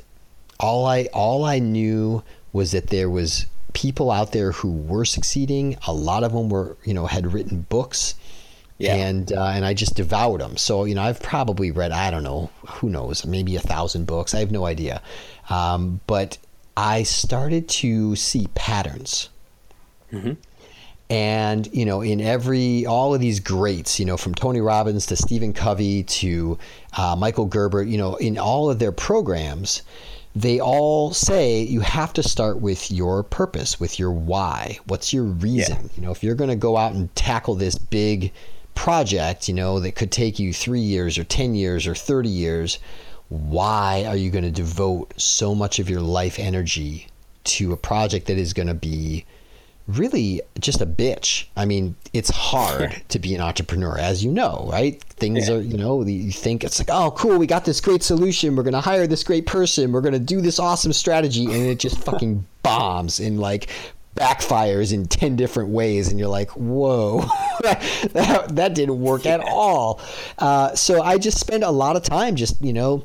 all 0.61 0.87
I 0.87 1.09
all 1.13 1.45
I 1.45 1.59
knew 1.59 2.23
was 2.53 2.73
that 2.73 2.89
there 2.89 3.11
was 3.11 3.47
people 3.73 4.11
out 4.11 4.33
there 4.33 4.53
who 4.53 4.73
were 4.73 5.05
succeeding. 5.05 5.77
A 5.87 5.93
lot 5.93 6.25
of 6.25 6.33
them 6.33 6.49
were, 6.49 6.77
you 6.85 6.95
know, 6.95 7.07
had 7.07 7.33
written 7.33 7.63
books. 7.69 8.15
Yeah. 8.79 8.97
And 8.97 9.33
uh, 9.33 9.45
and 9.47 9.65
I 9.65 9.75
just 9.75 9.95
devoured 9.95 10.41
them. 10.41 10.57
So 10.57 10.85
you 10.85 10.95
know, 10.97 11.03
I've 11.03 11.23
probably 11.23 11.71
read 11.71 11.93
I 11.93 12.11
don't 12.11 12.25
know 12.25 12.51
who 12.67 12.89
knows 12.89 13.25
maybe 13.25 13.55
a 13.55 13.61
thousand 13.61 14.07
books. 14.07 14.35
I 14.35 14.41
have 14.41 14.51
no 14.51 14.67
idea, 14.67 15.01
um, 15.51 16.01
but 16.09 16.39
I 16.77 17.05
started 17.05 17.69
to 17.69 18.17
see 18.17 18.49
patterns. 18.55 19.29
Mm-hmm. 20.13 20.33
And 21.11 21.69
you 21.73 21.85
know, 21.85 22.01
in 22.01 22.21
every 22.21 22.87
all 22.87 23.15
of 23.15 23.21
these 23.21 23.39
greats, 23.39 24.01
you 24.01 24.07
know, 24.07 24.17
from 24.17 24.35
Tony 24.35 24.61
Robbins 24.61 25.07
to 25.07 25.17
Stephen 25.17 25.53
Covey 25.53 26.03
to 26.05 26.59
uh, 26.97 27.15
Michael 27.17 27.47
Gerber, 27.47 27.83
you 27.83 27.99
know, 27.99 28.17
in 28.17 28.37
all 28.37 28.69
of 28.71 28.79
their 28.79 28.93
programs, 28.93 29.83
they 30.35 30.61
all 30.61 31.13
say 31.13 31.63
you 31.63 31.81
have 31.81 32.13
to 32.15 32.23
start 32.23 32.61
with 32.61 32.91
your 32.91 33.23
purpose, 33.23 33.79
with 33.79 33.99
your 33.99 34.11
why. 34.11 34.79
What's 34.87 35.13
your 35.13 35.25
reason? 35.25 35.77
Yeah. 35.83 35.89
You 35.97 36.03
know, 36.05 36.11
if 36.11 36.25
you're 36.25 36.35
going 36.35 36.51
to 36.51 36.57
go 36.57 36.77
out 36.77 36.95
and 36.95 37.15
tackle 37.15 37.55
this 37.55 37.77
big 37.77 38.33
project, 38.75 39.49
you 39.49 39.55
know, 39.55 39.81
that 39.81 39.95
could 39.95 40.11
take 40.11 40.39
you 40.39 40.53
three 40.53 40.81
years 40.81 41.19
or 41.19 41.25
10 41.25 41.55
years 41.55 41.87
or 41.87 41.95
30 41.95 42.29
years, 42.29 42.79
why 43.29 44.05
are 44.07 44.17
you 44.17 44.31
going 44.31 44.45
to 44.45 44.51
devote 44.51 45.13
so 45.21 45.55
much 45.55 45.79
of 45.79 45.91
your 45.91 46.01
life 46.01 46.39
energy 46.39 47.09
to 47.45 47.73
a 47.73 47.77
project 47.77 48.27
that 48.27 48.39
is 48.39 48.53
going 48.53 48.69
to 48.69 48.75
be 48.75 49.25
really 49.89 50.41
just 50.61 50.81
a 50.81 50.87
bitch. 50.87 51.47
I 51.57 51.65
mean, 51.65 51.97
it's 52.13 52.31
hard 52.31 53.03
to 53.09 53.19
be 53.19 53.35
an 53.35 53.41
entrepreneur, 53.41 53.99
as 53.99 54.25
you 54.25 54.31
know, 54.31 54.69
right? 54.71 55.03
Things 55.03 55.49
yeah. 55.49 55.57
are, 55.57 55.61
you 55.61 55.77
know, 55.77 56.03
you 56.05 56.33
think 56.33 56.65
it's 56.65 56.79
like, 56.79 56.89
oh, 56.91 57.11
cool, 57.13 57.39
we 57.39 57.47
got 57.47 57.65
this 57.65 57.81
great 57.81 58.03
solution. 58.03 58.57
We're 58.57 58.63
going 58.63 58.75
to 58.75 58.81
hire 58.81 59.07
this 59.07 59.25
great 59.25 59.47
person. 59.47 59.93
We're 59.93 60.01
going 60.01 60.13
to 60.13 60.21
do 60.21 60.41
this 60.41 60.59
awesome 60.59 60.93
strategy. 60.93 61.45
And 61.47 61.67
it 61.67 61.79
just 61.79 61.99
fucking 61.99 62.47
bombs 62.63 63.21
and 63.21 63.41
like 63.41 63.69
backfires 64.17 64.93
in 64.93 65.07
10 65.07 65.37
different 65.37 65.71
ways. 65.71 66.09
And 66.09 66.19
you're 66.19 66.29
like, 66.29 66.51
whoa, 66.51 67.21
that, 67.63 68.47
that 68.51 68.75
didn't 68.75 69.01
work 69.01 69.25
yeah. 69.25 69.35
at 69.35 69.41
all. 69.41 70.01
Uh, 70.39 70.75
so 70.75 71.03
I 71.03 71.19
just 71.19 71.39
spend 71.41 71.65
a 71.65 71.71
lot 71.71 71.97
of 71.97 72.03
time 72.03 72.37
just, 72.37 72.61
you 72.63 72.73
know, 72.73 73.05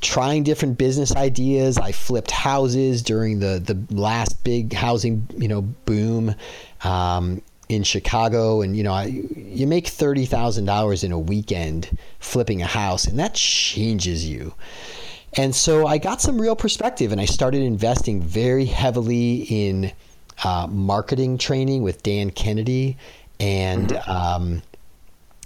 trying 0.00 0.42
different 0.42 0.78
business 0.78 1.14
ideas. 1.14 1.78
I 1.78 1.92
flipped 1.92 2.30
houses 2.30 3.02
during 3.02 3.40
the 3.40 3.60
the 3.62 3.94
last 3.94 4.42
big 4.44 4.72
housing 4.72 5.26
you 5.36 5.48
know 5.48 5.62
boom 5.62 6.34
um, 6.84 7.42
in 7.68 7.82
Chicago, 7.82 8.62
and 8.62 8.76
you 8.76 8.82
know 8.82 8.92
I, 8.92 9.04
you 9.36 9.66
make 9.66 9.88
thirty 9.88 10.26
thousand 10.26 10.64
dollars 10.64 11.04
in 11.04 11.12
a 11.12 11.18
weekend 11.18 11.96
flipping 12.18 12.62
a 12.62 12.66
house, 12.66 13.06
and 13.06 13.18
that 13.18 13.34
changes 13.34 14.28
you. 14.28 14.54
And 15.34 15.54
so 15.54 15.86
I 15.86 15.98
got 15.98 16.20
some 16.20 16.40
real 16.40 16.56
perspective, 16.56 17.12
and 17.12 17.20
I 17.20 17.24
started 17.24 17.62
investing 17.62 18.20
very 18.20 18.64
heavily 18.64 19.46
in 19.48 19.92
uh, 20.42 20.66
marketing 20.68 21.38
training 21.38 21.82
with 21.82 22.02
Dan 22.02 22.30
Kennedy 22.30 22.96
and. 23.38 23.88
Mm-hmm. 23.88 24.10
Um, 24.10 24.62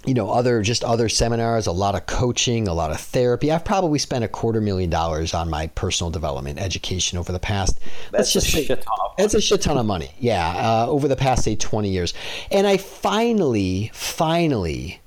you 0.05 0.13
know, 0.13 0.29
other 0.29 0.61
just 0.61 0.83
other 0.83 1.09
seminars, 1.09 1.67
a 1.67 1.71
lot 1.71 1.95
of 1.95 2.05
coaching, 2.05 2.67
a 2.67 2.73
lot 2.73 2.91
of 2.91 2.99
therapy. 2.99 3.51
I've 3.51 3.65
probably 3.65 3.99
spent 3.99 4.23
a 4.23 4.27
quarter 4.27 4.61
million 4.61 4.89
dollars 4.89 5.33
on 5.33 5.49
my 5.49 5.67
personal 5.67 6.11
development 6.11 6.59
education 6.59 7.17
over 7.17 7.31
the 7.31 7.39
past. 7.39 7.79
That's 8.11 8.31
just 8.31 8.47
a 8.47 8.63
shit 8.63 8.81
ton. 8.81 9.09
It's 9.17 9.33
a 9.33 9.41
shit 9.41 9.61
ton 9.61 9.77
of 9.77 9.85
money. 9.85 10.11
Yeah, 10.25 10.47
uh, 10.47 10.87
over 10.87 11.07
the 11.07 11.15
past 11.15 11.43
say 11.43 11.55
twenty 11.55 11.89
years, 11.89 12.13
and 12.49 12.65
I 12.65 12.77
finally, 12.77 13.91
finally 13.93 15.01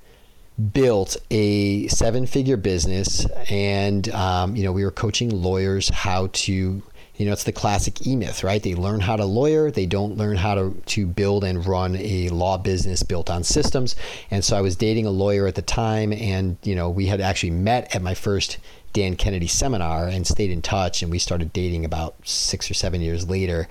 built 0.73 1.17
a 1.31 1.89
seven-figure 1.89 2.57
business, 2.57 3.27
and 3.51 4.09
um, 4.11 4.55
you 4.55 4.63
know, 4.63 4.73
we 4.73 4.85
were 4.85 4.91
coaching 4.91 5.31
lawyers 5.31 5.89
how 5.89 6.29
to 6.33 6.83
you 7.19 7.27
know, 7.27 7.33
it's 7.33 7.45
the 7.45 7.53
classic 7.53 8.07
E 8.07 8.17
myth, 8.17 8.43
right? 8.43 8.63
They 8.63 8.75
learn 8.75 9.01
how 9.01 9.17
to 9.17 9.25
lawyer, 9.25 9.71
they 9.71 9.87
don't 9.87 10.17
learn 10.17 10.37
how 10.37 10.55
to, 10.55 10.71
to 10.87 11.07
build 11.07 11.45
and 11.45 11.67
run 11.67 11.97
a 11.97 12.29
law 12.31 12.57
business 12.57 13.03
built 13.03 13.29
on 13.29 13.45
systems. 13.45 13.97
And 14.31 14.45
so 14.45 14.57
I 14.57 14.61
was 14.61 14.77
dating 14.77 15.05
a 15.05 15.11
lawyer 15.11 15.47
at 15.47 15.57
the 15.57 15.63
time, 15.63 16.13
and, 16.13 16.57
you 16.63 16.75
know, 16.75 16.89
we 16.89 17.07
had 17.07 17.21
actually 17.21 17.51
met 17.51 17.95
at 17.95 18.03
my 18.03 18.15
first 18.15 18.59
Dan 18.93 19.17
Kennedy 19.17 19.49
seminar 19.49 20.07
and 20.07 20.27
stayed 20.27 20.51
in 20.51 20.63
touch, 20.63 21.03
and 21.03 21.11
we 21.11 21.19
started 21.19 21.53
dating 21.53 21.85
about 21.85 22.15
six 22.25 22.71
or 22.71 22.75
seven 22.75 23.01
years 23.01 23.29
later 23.29 23.69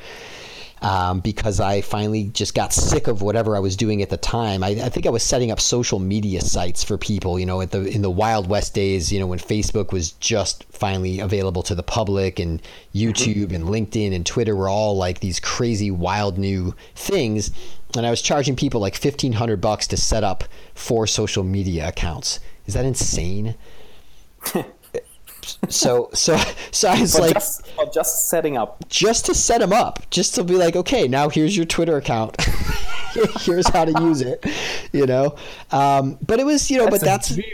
um, 0.82 1.20
because 1.22 1.60
I 1.60 1.82
finally 1.82 2.26
just 2.26 2.54
got 2.54 2.72
sick 2.72 3.08
of 3.08 3.22
whatever 3.22 3.56
I 3.56 3.60
was 3.60 3.76
doing 3.76 4.02
at 4.02 4.10
the 4.10 4.18
time. 4.18 4.64
I, 4.64 4.70
I, 4.70 4.90
think 4.90 5.06
I 5.06 5.10
was 5.10 5.24
setting 5.24 5.52
up 5.52 5.60
social 5.60 6.00
media 6.00 6.42
sites 6.42 6.84
for 6.84 6.98
people, 6.98 7.40
you 7.40 7.46
know, 7.46 7.62
at 7.62 7.72
the 7.72 7.86
in 7.86 8.02
the 8.02 8.12
Wild 8.12 8.48
West 8.48 8.74
days, 8.74 9.12
you 9.12 9.20
know, 9.20 9.28
when 9.28 9.40
Facebook 9.40 9.92
was 9.92 10.12
just 10.14 10.66
finally 10.66 11.20
available 11.20 11.64
to 11.64 11.76
the 11.76 11.84
public, 11.84 12.40
and 12.40 12.62
YouTube 12.94 13.54
and 13.54 13.66
LinkedIn 13.66 14.14
and 14.14 14.26
Twitter 14.26 14.56
were 14.56 14.70
all 14.70 14.96
like 14.96 15.20
these 15.20 15.40
crazy, 15.40 15.90
wild 15.90 16.38
new 16.38 16.76
things. 16.96 17.52
And 17.96 18.06
I 18.06 18.10
was 18.10 18.22
charging 18.22 18.56
people 18.56 18.80
like 18.80 18.96
fifteen 18.96 19.34
hundred 19.34 19.62
bucks 19.62 19.88
to 19.88 19.98
set 19.98 20.24
up 20.24 20.44
four 20.76 21.08
social 21.08 21.44
media 21.44 21.88
accounts. 21.88 22.40
Is 22.68 22.76
that 22.76 22.86
insane? 22.86 23.56
so 25.70 26.10
so 26.14 26.38
so 26.72 26.90
I 26.90 27.02
was 27.02 27.14
but 27.14 27.22
like, 27.22 27.34
just, 27.34 27.66
just 27.94 28.30
setting 28.30 28.58
up, 28.58 28.88
just 28.90 29.26
to 29.28 29.36
set 29.36 29.62
him 29.62 29.74
up, 29.74 30.10
just 30.10 30.36
to 30.36 30.44
be 30.44 30.56
like, 30.56 30.76
okay, 30.76 31.08
now 31.08 31.30
here's 31.30 31.56
your 31.56 31.66
Twitter 31.66 31.98
account. 31.98 32.36
here's 33.42 33.68
how 33.70 33.86
to 33.86 34.04
use 34.04 34.22
it, 34.22 34.46
you 34.92 35.06
know. 35.06 35.36
Um, 35.72 36.18
but 36.26 36.40
it 36.40 36.46
was, 36.46 36.70
you 36.70 36.78
know, 36.78 36.86
that's 36.86 37.00
but 37.00 37.06
that's, 37.06 37.30
that's 37.36 37.46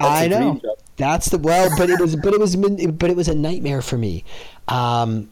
I 0.00 0.28
know 0.28 0.60
that's 0.96 1.28
the 1.28 1.38
well, 1.38 1.70
but 1.76 1.90
it 1.90 2.00
was, 2.00 2.16
but 2.16 2.32
it 2.32 2.40
was, 2.40 2.56
but 2.56 3.10
it 3.10 3.16
was 3.16 3.28
a 3.28 3.34
nightmare 3.34 3.82
for 3.82 3.98
me. 3.98 4.24
Um, 4.68 5.30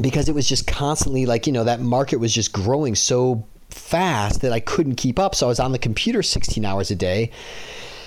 because 0.00 0.28
it 0.28 0.34
was 0.34 0.46
just 0.46 0.66
constantly 0.66 1.26
like 1.26 1.46
you 1.46 1.52
know 1.52 1.64
that 1.64 1.80
market 1.80 2.18
was 2.18 2.32
just 2.32 2.52
growing 2.52 2.94
so 2.94 3.44
fast 3.70 4.40
that 4.42 4.52
I 4.52 4.60
couldn't 4.60 4.96
keep 4.96 5.18
up. 5.18 5.34
So 5.34 5.46
I 5.46 5.48
was 5.48 5.60
on 5.60 5.72
the 5.72 5.78
computer 5.78 6.22
16 6.22 6.64
hours 6.64 6.90
a 6.90 6.96
day 6.96 7.30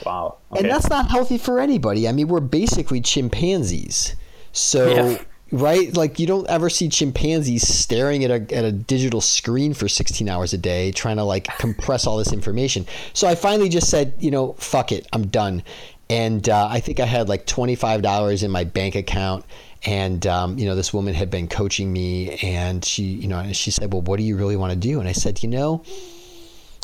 Wow. 0.06 0.38
Okay. 0.52 0.62
And 0.62 0.70
that's 0.72 0.90
not 0.90 1.10
healthy 1.10 1.38
for 1.38 1.60
anybody. 1.60 2.08
I 2.08 2.12
mean, 2.12 2.28
we're 2.28 2.40
basically 2.40 3.02
chimpanzees. 3.02 4.16
So, 4.52 4.94
yeah. 4.94 5.18
right? 5.52 5.96
Like, 5.96 6.20
you 6.20 6.28
don't 6.28 6.48
ever 6.50 6.70
see 6.70 6.90
chimpanzees 6.90 7.68
staring 7.68 8.24
at 8.24 8.32
a, 8.32 8.56
at 8.56 8.66
a 8.66 8.72
digital 8.72 9.22
screen 9.22 9.74
for 9.74 9.88
16 9.88 10.28
hours 10.30 10.54
a 10.54 10.58
day 10.58 10.92
trying 10.92 11.18
to 11.18 11.24
like 11.24 11.48
compress 11.58 12.06
all 12.06 12.18
this 12.18 12.34
information. 12.34 12.86
So 13.14 13.28
I 13.28 13.36
finally 13.36 13.70
just 13.70 13.90
said, 13.90 14.14
you 14.20 14.32
know, 14.32 14.54
fuck 14.54 14.92
it, 14.92 15.08
I'm 15.14 15.28
done. 15.28 15.64
And 16.10 16.48
uh, 16.50 16.68
I 16.70 16.80
think 16.80 17.00
I 17.00 17.06
had 17.06 17.30
like 17.30 17.48
$25 17.48 18.44
in 18.44 18.52
my 18.52 18.64
bank 18.64 18.96
account 18.96 19.46
and 19.86 20.26
um, 20.28 20.58
you 20.58 20.66
know 20.66 20.76
this 20.76 20.94
woman 20.94 21.14
had 21.14 21.30
been 21.30 21.48
coaching 21.48 21.92
me 21.92 22.38
and 22.42 22.84
she 22.84 23.04
you 23.04 23.28
know 23.28 23.52
she 23.54 23.72
said 23.72 23.92
well 23.92 24.02
what 24.02 24.18
do 24.18 24.24
you 24.24 24.38
really 24.38 24.56
want 24.56 24.72
to 24.72 24.78
do 24.78 25.00
and 25.00 25.10
i 25.10 25.12
said 25.12 25.44
you 25.44 25.50
know 25.50 25.84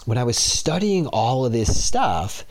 when 0.06 0.18
i 0.18 0.24
was 0.24 0.38
studying 0.38 1.08
all 1.08 1.46
of 1.46 1.52
this 1.52 1.84
stuff 1.84 2.46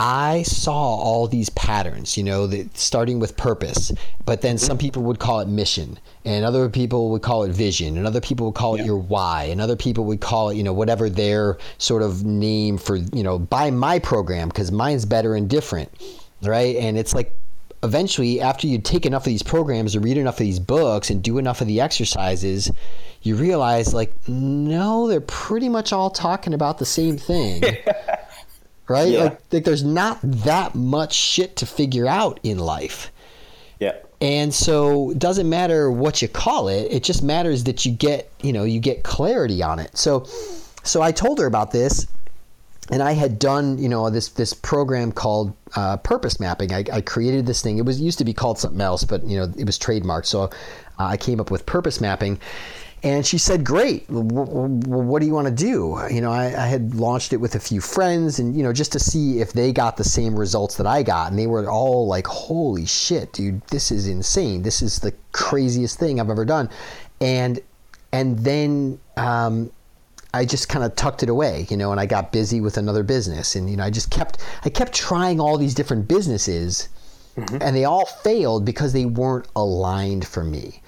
I 0.00 0.44
saw 0.44 0.72
all 0.72 1.26
these 1.26 1.50
patterns, 1.50 2.16
you 2.16 2.24
know, 2.24 2.46
that 2.46 2.78
starting 2.78 3.18
with 3.18 3.36
purpose, 3.36 3.92
but 4.24 4.40
then 4.40 4.56
some 4.56 4.78
mm-hmm. 4.78 4.86
people 4.86 5.02
would 5.02 5.18
call 5.18 5.40
it 5.40 5.48
mission, 5.48 5.98
and 6.24 6.42
other 6.42 6.70
people 6.70 7.10
would 7.10 7.20
call 7.20 7.42
it 7.42 7.52
vision, 7.52 7.98
and 7.98 8.06
other 8.06 8.22
people 8.22 8.46
would 8.46 8.54
call 8.54 8.76
it 8.76 8.86
your 8.86 8.96
why, 8.96 9.44
and 9.44 9.60
other 9.60 9.76
people 9.76 10.04
would 10.04 10.22
call 10.22 10.48
it, 10.48 10.56
you 10.56 10.62
know, 10.62 10.72
whatever 10.72 11.10
their 11.10 11.58
sort 11.76 12.02
of 12.02 12.24
name 12.24 12.78
for, 12.78 12.96
you 12.96 13.22
know, 13.22 13.38
buy 13.38 13.70
my 13.70 13.98
program 13.98 14.48
because 14.48 14.72
mine's 14.72 15.04
better 15.04 15.34
and 15.34 15.50
different, 15.50 15.92
right? 16.40 16.76
And 16.76 16.96
it's 16.96 17.14
like 17.14 17.36
eventually, 17.82 18.40
after 18.40 18.66
you 18.66 18.78
take 18.78 19.04
enough 19.04 19.22
of 19.22 19.26
these 19.26 19.42
programs 19.42 19.94
or 19.94 20.00
read 20.00 20.16
enough 20.16 20.36
of 20.36 20.44
these 20.44 20.60
books 20.60 21.10
and 21.10 21.22
do 21.22 21.36
enough 21.36 21.60
of 21.60 21.66
the 21.66 21.82
exercises, 21.82 22.70
you 23.20 23.36
realize, 23.36 23.92
like, 23.92 24.14
no, 24.26 25.08
they're 25.08 25.20
pretty 25.20 25.68
much 25.68 25.92
all 25.92 26.08
talking 26.08 26.54
about 26.54 26.78
the 26.78 26.86
same 26.86 27.18
thing. 27.18 27.62
right? 28.90 29.08
Yeah. 29.08 29.22
Like, 29.22 29.40
like 29.52 29.64
there's 29.64 29.84
not 29.84 30.18
that 30.22 30.74
much 30.74 31.14
shit 31.14 31.56
to 31.56 31.66
figure 31.66 32.08
out 32.08 32.40
in 32.42 32.58
life. 32.58 33.12
Yeah. 33.78 33.94
And 34.20 34.52
so 34.52 35.12
it 35.12 35.18
doesn't 35.18 35.48
matter 35.48 35.90
what 35.90 36.20
you 36.20 36.28
call 36.28 36.68
it, 36.68 36.90
it 36.90 37.04
just 37.04 37.22
matters 37.22 37.64
that 37.64 37.86
you 37.86 37.92
get, 37.92 38.30
you 38.42 38.52
know, 38.52 38.64
you 38.64 38.80
get 38.80 39.04
clarity 39.04 39.62
on 39.62 39.78
it. 39.78 39.96
So 39.96 40.24
so 40.82 41.00
I 41.00 41.12
told 41.12 41.38
her 41.38 41.46
about 41.46 41.70
this 41.70 42.06
and 42.90 43.02
I 43.02 43.12
had 43.12 43.38
done, 43.38 43.78
you 43.78 43.88
know, 43.88 44.10
this 44.10 44.28
this 44.30 44.52
program 44.52 45.12
called 45.12 45.54
uh, 45.76 45.96
purpose 45.98 46.40
mapping. 46.40 46.72
I, 46.72 46.84
I, 46.92 47.00
created 47.00 47.46
this 47.46 47.62
thing. 47.62 47.78
It 47.78 47.84
was 47.84 48.00
used 48.00 48.18
to 48.18 48.24
be 48.24 48.32
called 48.32 48.58
something 48.58 48.80
else, 48.80 49.04
but 49.04 49.22
you 49.22 49.38
know, 49.38 49.52
it 49.56 49.64
was 49.64 49.78
trademarked. 49.78 50.26
So 50.26 50.42
uh, 50.42 50.48
I 50.98 51.16
came 51.16 51.38
up 51.38 51.52
with 51.52 51.64
purpose 51.64 52.00
mapping, 52.00 52.40
and 53.02 53.26
she 53.26 53.38
said, 53.38 53.64
"Great. 53.64 54.04
what 54.08 55.20
do 55.20 55.26
you 55.26 55.32
want 55.32 55.46
to 55.46 55.54
do?" 55.54 55.98
You 56.10 56.20
know, 56.20 56.30
I, 56.30 56.46
I, 56.46 56.66
had 56.66 56.94
launched 56.94 57.32
it 57.32 57.38
with 57.38 57.54
a 57.54 57.60
few 57.60 57.80
friends, 57.80 58.38
and 58.38 58.54
you 58.54 58.62
know, 58.62 58.72
just 58.72 58.92
to 58.92 58.98
see 58.98 59.40
if 59.40 59.52
they 59.52 59.72
got 59.72 59.96
the 59.96 60.04
same 60.04 60.38
results 60.38 60.76
that 60.76 60.86
I 60.86 61.02
got, 61.02 61.30
and 61.30 61.38
they 61.38 61.46
were 61.46 61.70
all 61.70 62.06
like, 62.06 62.26
"Holy 62.26 62.84
shit, 62.84 63.32
dude! 63.32 63.62
This 63.68 63.90
is 63.90 64.06
insane. 64.06 64.62
This 64.62 64.82
is 64.82 64.98
the 64.98 65.14
craziest 65.32 65.98
thing 65.98 66.20
I've 66.20 66.30
ever 66.30 66.44
done." 66.44 66.68
And 67.22 67.60
and 68.12 68.38
then 68.40 69.00
um, 69.16 69.70
I 70.34 70.44
just 70.44 70.68
kind 70.68 70.84
of 70.84 70.94
tucked 70.94 71.22
it 71.22 71.30
away, 71.30 71.66
you 71.70 71.76
know, 71.76 71.92
and 71.92 72.00
I 72.00 72.06
got 72.06 72.32
busy 72.32 72.60
with 72.60 72.76
another 72.76 73.02
business, 73.02 73.56
and 73.56 73.70
you 73.70 73.76
know, 73.76 73.84
I 73.84 73.90
just 73.90 74.10
kept 74.10 74.38
I 74.64 74.68
kept 74.68 74.92
trying 74.92 75.40
all 75.40 75.56
these 75.56 75.74
different 75.74 76.06
businesses, 76.06 76.90
mm-hmm. 77.34 77.62
and 77.62 77.74
they 77.74 77.86
all 77.86 78.04
failed 78.04 78.66
because 78.66 78.92
they 78.92 79.06
weren't 79.06 79.48
aligned 79.56 80.26
for 80.26 80.44
me. 80.44 80.82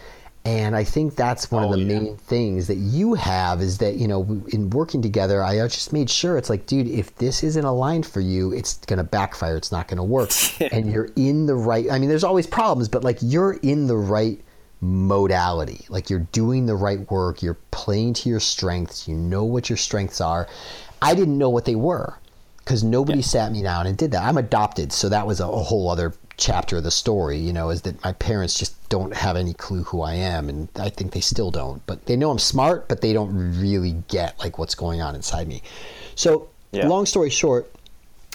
And 0.44 0.74
I 0.74 0.82
think 0.82 1.14
that's 1.14 1.52
one 1.52 1.64
oh, 1.64 1.66
of 1.66 1.72
the 1.74 1.78
yeah. 1.78 2.00
main 2.00 2.16
things 2.16 2.66
that 2.66 2.76
you 2.76 3.14
have 3.14 3.60
is 3.60 3.78
that, 3.78 3.94
you 3.94 4.08
know, 4.08 4.42
in 4.48 4.70
working 4.70 5.00
together, 5.00 5.42
I 5.42 5.56
just 5.68 5.92
made 5.92 6.10
sure 6.10 6.36
it's 6.36 6.50
like, 6.50 6.66
dude, 6.66 6.88
if 6.88 7.14
this 7.16 7.44
isn't 7.44 7.64
aligned 7.64 8.06
for 8.06 8.20
you, 8.20 8.52
it's 8.52 8.78
going 8.86 8.96
to 8.96 9.04
backfire. 9.04 9.56
It's 9.56 9.70
not 9.70 9.86
going 9.86 9.98
to 9.98 10.02
work. 10.02 10.30
and 10.72 10.90
you're 10.90 11.10
in 11.14 11.46
the 11.46 11.54
right, 11.54 11.88
I 11.88 12.00
mean, 12.00 12.08
there's 12.08 12.24
always 12.24 12.48
problems, 12.48 12.88
but 12.88 13.04
like 13.04 13.18
you're 13.20 13.52
in 13.62 13.86
the 13.86 13.96
right 13.96 14.40
modality. 14.82 15.86
Like 15.88 16.10
you're 16.10 16.26
doing 16.32 16.66
the 16.66 16.74
right 16.74 17.08
work. 17.10 17.42
You're 17.42 17.58
playing 17.70 18.14
to 18.14 18.28
your 18.28 18.40
strengths. 18.40 19.06
You 19.08 19.16
know 19.16 19.44
what 19.44 19.70
your 19.70 19.76
strengths 19.76 20.20
are. 20.20 20.48
I 21.00 21.14
didn't 21.14 21.38
know 21.38 21.50
what 21.50 21.64
they 21.64 21.76
were 21.76 22.18
because 22.58 22.84
nobody 22.84 23.18
yeah. 23.20 23.24
sat 23.24 23.52
me 23.52 23.62
down 23.62 23.86
and 23.86 23.96
did 23.96 24.10
that. 24.10 24.24
I'm 24.24 24.38
adopted. 24.38 24.92
So 24.92 25.08
that 25.08 25.26
was 25.26 25.40
a, 25.40 25.46
a 25.46 25.62
whole 25.62 25.88
other 25.88 26.14
chapter 26.42 26.78
of 26.78 26.84
the 26.84 26.90
story, 26.90 27.38
you 27.38 27.52
know, 27.52 27.70
is 27.70 27.82
that 27.82 28.02
my 28.04 28.12
parents 28.12 28.58
just 28.58 28.74
don't 28.88 29.14
have 29.14 29.36
any 29.36 29.54
clue 29.54 29.84
who 29.84 30.02
I 30.02 30.14
am, 30.14 30.48
and 30.48 30.68
I 30.76 30.88
think 30.90 31.12
they 31.12 31.20
still 31.20 31.50
don't. 31.50 31.84
But 31.86 32.06
they 32.06 32.16
know 32.16 32.30
I'm 32.30 32.38
smart, 32.38 32.88
but 32.88 33.00
they 33.00 33.12
don't 33.12 33.60
really 33.60 34.02
get 34.08 34.38
like 34.40 34.58
what's 34.58 34.74
going 34.74 35.00
on 35.00 35.14
inside 35.14 35.46
me. 35.46 35.62
So, 36.16 36.48
Yeah. 36.72 36.88
long 36.88 37.06
story 37.06 37.30
short, 37.30 37.70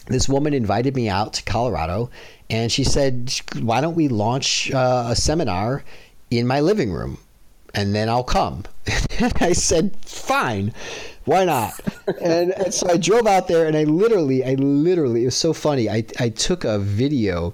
this 0.07 0.29
woman 0.29 0.53
invited 0.53 0.95
me 0.95 1.09
out 1.09 1.33
to 1.33 1.43
Colorado, 1.43 2.09
and 2.49 2.71
she 2.71 2.83
said, 2.85 3.33
"Why 3.59 3.81
don't 3.81 3.95
we 3.95 4.07
launch 4.07 4.71
uh, 4.71 5.07
a 5.09 5.15
seminar 5.15 5.83
in 6.31 6.47
my 6.47 6.61
living 6.61 6.91
room, 6.93 7.17
and 7.73 7.93
then 7.93 8.07
I'll 8.07 8.23
come." 8.23 8.63
and 9.19 9.33
I 9.41 9.51
said, 9.51 9.97
"Fine, 10.05 10.73
why 11.25 11.43
not?" 11.43 11.73
and, 12.21 12.51
and 12.51 12.73
so 12.73 12.87
I 12.89 12.95
drove 12.95 13.27
out 13.27 13.49
there, 13.49 13.67
and 13.67 13.75
I 13.75 13.83
literally, 13.83 14.45
I 14.45 14.53
literally, 14.53 15.23
it 15.23 15.25
was 15.25 15.35
so 15.35 15.51
funny. 15.51 15.89
I 15.89 16.05
I 16.19 16.29
took 16.29 16.63
a 16.63 16.79
video. 16.79 17.53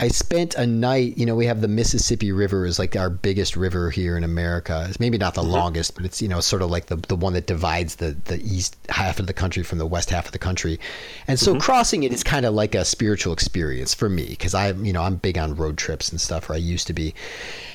I 0.00 0.08
spent 0.08 0.56
a 0.56 0.66
night, 0.66 1.16
you 1.16 1.24
know, 1.24 1.36
we 1.36 1.46
have 1.46 1.60
the 1.60 1.68
Mississippi 1.68 2.32
River 2.32 2.66
is 2.66 2.80
like 2.80 2.96
our 2.96 3.08
biggest 3.08 3.54
river 3.54 3.90
here 3.90 4.16
in 4.16 4.24
America. 4.24 4.84
It's 4.88 4.98
maybe 4.98 5.18
not 5.18 5.34
the 5.34 5.42
longest, 5.42 5.94
but 5.94 6.04
it's, 6.04 6.20
you 6.20 6.26
know, 6.26 6.40
sort 6.40 6.62
of 6.62 6.70
like 6.70 6.86
the, 6.86 6.96
the 6.96 7.14
one 7.14 7.32
that 7.34 7.46
divides 7.46 7.96
the, 7.96 8.16
the 8.24 8.42
east 8.42 8.76
half 8.88 9.20
of 9.20 9.28
the 9.28 9.32
country 9.32 9.62
from 9.62 9.78
the 9.78 9.86
west 9.86 10.10
half 10.10 10.26
of 10.26 10.32
the 10.32 10.38
country. 10.38 10.80
And 11.28 11.38
so 11.38 11.58
crossing 11.60 12.02
it 12.02 12.12
is 12.12 12.24
kind 12.24 12.44
of 12.44 12.54
like 12.54 12.74
a 12.74 12.84
spiritual 12.84 13.32
experience 13.32 13.94
for 13.94 14.08
me 14.08 14.26
because 14.30 14.52
I, 14.52 14.72
you 14.72 14.92
know, 14.92 15.02
I'm 15.02 15.16
big 15.16 15.38
on 15.38 15.54
road 15.54 15.78
trips 15.78 16.10
and 16.10 16.20
stuff, 16.20 16.50
or 16.50 16.54
I 16.54 16.58
used 16.58 16.88
to 16.88 16.92
be. 16.92 17.14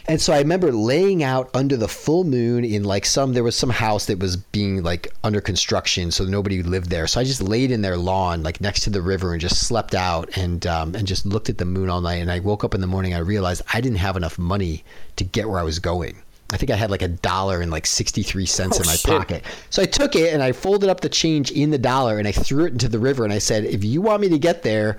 And 0.09 0.19
so 0.19 0.33
I 0.33 0.39
remember 0.39 0.71
laying 0.71 1.23
out 1.23 1.51
under 1.53 1.77
the 1.77 1.87
full 1.87 2.23
moon 2.23 2.65
in 2.65 2.83
like 2.83 3.05
some, 3.05 3.33
there 3.33 3.43
was 3.43 3.55
some 3.55 3.69
house 3.69 4.07
that 4.07 4.17
was 4.17 4.35
being 4.35 4.81
like 4.81 5.13
under 5.23 5.39
construction, 5.39 6.09
so 6.09 6.25
nobody 6.25 6.63
lived 6.63 6.89
there. 6.89 7.05
So 7.05 7.21
I 7.21 7.23
just 7.23 7.43
laid 7.43 7.69
in 7.69 7.83
their 7.83 7.95
lawn, 7.95 8.41
like 8.41 8.59
next 8.59 8.81
to 8.81 8.89
the 8.89 9.03
river, 9.03 9.33
and 9.33 9.39
just 9.39 9.67
slept 9.67 9.93
out 9.93 10.35
and 10.35 10.65
um, 10.65 10.95
and 10.95 11.07
just 11.07 11.27
looked 11.27 11.47
at 11.47 11.59
the 11.59 11.65
moon 11.65 11.89
all 11.89 12.01
night. 12.01 12.08
And 12.15 12.31
I 12.31 12.39
woke 12.39 12.63
up 12.63 12.73
in 12.75 12.81
the 12.81 12.87
morning, 12.87 13.13
I 13.13 13.19
realized 13.19 13.61
I 13.73 13.81
didn't 13.81 13.97
have 13.99 14.15
enough 14.17 14.37
money 14.39 14.83
to 15.17 15.23
get 15.23 15.47
where 15.49 15.59
I 15.59 15.63
was 15.63 15.79
going. 15.79 16.17
I 16.51 16.57
think 16.57 16.71
I 16.71 16.75
had 16.75 16.89
like 16.89 17.03
a 17.03 17.07
dollar 17.07 17.61
and 17.61 17.71
like 17.71 17.85
63 17.85 18.45
cents 18.47 18.77
Oh, 18.79 18.81
in 18.81 18.87
my 18.87 18.95
shit. 18.95 19.11
pocket. 19.11 19.43
So 19.69 19.83
I 19.83 19.85
took 19.85 20.15
it 20.15 20.33
and 20.33 20.41
I 20.41 20.51
folded 20.51 20.89
up 20.89 21.01
the 21.01 21.09
change 21.09 21.51
in 21.51 21.69
the 21.69 21.77
dollar 21.77 22.17
and 22.17 22.27
I 22.27 22.31
threw 22.31 22.65
it 22.65 22.71
into 22.71 22.89
the 22.89 22.97
river 22.97 23.23
and 23.23 23.31
I 23.31 23.37
said, 23.37 23.65
if 23.65 23.83
you 23.83 24.01
want 24.01 24.21
me 24.21 24.29
to 24.29 24.39
get 24.39 24.63
there, 24.63 24.97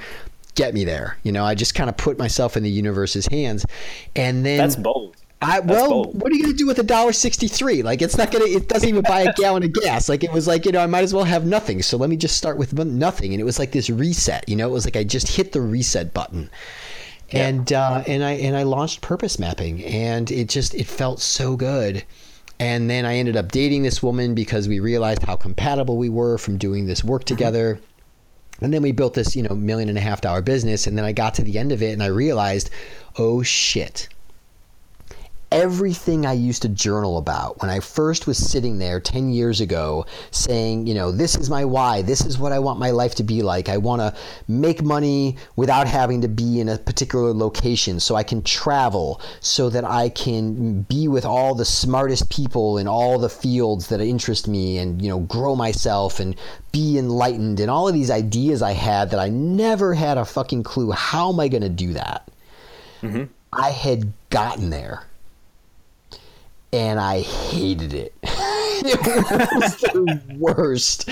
get 0.55 0.75
me 0.75 0.85
there. 0.85 1.17
You 1.25 1.33
know, 1.33 1.45
I 1.45 1.57
just 1.57 1.75
kind 1.75 1.91
of 1.91 1.97
put 1.97 2.19
myself 2.19 2.57
in 2.57 2.63
the 2.63 2.71
universe's 2.71 3.27
hands. 3.27 3.67
And 4.15 4.47
then 4.47 4.59
That's 4.59 4.77
bold. 4.77 5.17
I 5.43 5.59
well, 5.61 5.89
bold. 5.89 6.21
what 6.23 6.31
are 6.31 6.35
you 6.35 6.43
gonna 6.43 6.55
do 6.55 6.67
with 6.67 6.79
a 6.81 6.83
dollar 6.83 7.15
sixty 7.15 7.49
three? 7.49 7.83
Like 7.83 8.03
it's 8.03 8.19
not 8.19 8.31
gonna, 8.31 8.45
it 8.45 8.69
doesn't 8.69 8.87
even 8.87 9.01
buy 9.03 9.21
a 9.23 9.33
gallon 9.37 9.63
of 9.63 9.73
gas. 9.73 10.07
Like 10.07 10.23
it 10.23 10.31
was 10.35 10.47
like 10.47 10.67
you 10.67 10.73
know, 10.73 10.81
I 10.81 10.87
might 10.87 11.03
as 11.03 11.15
well 11.15 11.25
have 11.25 11.47
nothing. 11.47 11.81
So 11.81 11.97
let 11.97 12.11
me 12.11 12.17
just 12.19 12.37
start 12.37 12.59
with 12.59 12.75
nothing. 12.75 13.33
And 13.33 13.41
it 13.41 13.45
was 13.45 13.59
like 13.59 13.73
this 13.73 13.89
reset. 13.89 14.47
You 14.51 14.57
know, 14.57 14.69
it 14.69 14.73
was 14.73 14.85
like 14.85 14.97
I 14.97 15.03
just 15.03 15.29
hit 15.29 15.53
the 15.53 15.63
reset 15.63 16.13
button, 16.13 16.51
and 17.33 17.73
uh, 17.73 18.03
and 18.07 18.25
I 18.25 18.33
and 18.33 18.57
I 18.57 18.65
launched 18.65 19.01
purpose 19.01 19.39
mapping, 19.39 19.85
and 19.85 20.31
it 20.31 20.49
just 20.49 20.75
it 20.75 20.87
felt 20.87 21.21
so 21.21 21.57
good. 21.57 22.05
And 22.59 22.91
then 22.91 23.07
I 23.07 23.17
ended 23.17 23.39
up 23.39 23.51
dating 23.51 23.85
this 23.85 24.03
woman 24.03 24.35
because 24.35 24.69
we 24.69 24.81
realized 24.81 25.23
how 25.23 25.35
compatible 25.35 25.97
we 25.97 26.11
were 26.11 26.37
from 26.37 26.59
doing 26.59 26.87
this 26.87 27.03
work 27.03 27.25
together. 27.25 27.81
And 28.61 28.75
then 28.75 28.83
we 28.83 28.93
built 28.93 29.15
this, 29.15 29.35
you 29.35 29.43
know, 29.43 29.55
million 29.55 29.89
and 29.89 29.97
a 29.97 30.03
half 30.03 30.21
dollar 30.21 30.43
business. 30.43 30.87
And 30.87 30.99
then 30.99 31.07
I 31.07 31.13
got 31.13 31.35
to 31.37 31.43
the 31.43 31.59
end 31.59 31.73
of 31.73 31.83
it 31.83 31.93
and 31.95 32.03
I 32.03 32.09
realized, 32.09 32.69
oh 33.17 33.43
shit. 33.43 34.11
Everything 35.53 36.27
I 36.27 36.35
used 36.35 36.63
to 36.63 36.69
journal 36.69 37.19
about 37.19 37.61
when 37.61 37.71
I 37.71 37.81
first 37.81 38.29
was 38.29 38.39
sitting 38.39 38.79
there 38.79 39.01
10 39.01 39.31
years 39.31 39.61
ago 39.61 40.07
saying, 40.31 40.87
you 40.87 40.95
know, 40.95 41.11
this 41.11 41.35
is 41.35 41.51
my 41.51 41.65
why, 41.65 42.03
this 42.03 42.25
is 42.25 42.39
what 42.39 42.53
I 42.53 42.61
want 42.61 42.79
my 42.79 42.91
life 42.93 43.17
to 43.17 43.25
be 43.25 43.43
like. 43.43 43.69
I 43.69 43.77
want 43.77 44.01
to 44.01 44.15
make 44.47 44.81
money 44.81 45.37
without 45.57 45.89
having 45.89 46.21
to 46.21 46.29
be 46.29 46.61
in 46.61 46.69
a 46.69 46.79
particular 46.79 47.35
location 47.35 47.99
so 47.99 48.15
I 48.15 48.23
can 48.23 48.43
travel, 48.43 49.21
so 49.41 49.69
that 49.71 49.85
I 49.85 50.11
can 50.11 50.83
be 50.83 51.09
with 51.09 51.25
all 51.25 51.57
the 51.57 51.65
smartest 51.65 52.31
people 52.31 52.79
in 52.79 52.87
all 52.87 53.19
the 53.19 53.29
fields 53.29 53.89
that 53.89 54.01
interest 54.01 54.47
me 54.47 54.79
and, 54.79 55.03
you 55.03 55.09
know, 55.09 55.21
grow 55.21 55.57
myself 55.57 56.21
and 56.21 56.37
be 56.71 56.97
enlightened 56.97 57.59
and 57.59 57.69
all 57.69 57.89
of 57.89 57.95
these 57.95 58.11
ideas 58.11 58.63
I 58.63 58.73
had 58.73 59.11
that 59.11 59.19
I 59.19 59.29
never 59.29 59.95
had 59.95 60.17
a 60.17 60.25
fucking 60.25 60.63
clue 60.63 60.93
how 60.93 61.33
am 61.33 61.41
I 61.41 61.49
going 61.49 61.63
to 61.63 61.69
do 61.69 61.95
that. 61.95 62.31
Mm-hmm. 63.03 63.25
I 63.53 63.71
had 63.71 64.13
gotten 64.31 64.71
there 64.71 65.03
and 66.73 67.01
I 67.01 67.21
hated 67.21 67.95
it. 67.95 68.15
it 68.23 69.53
was 69.55 69.77
the 69.81 70.21
worst 70.37 71.09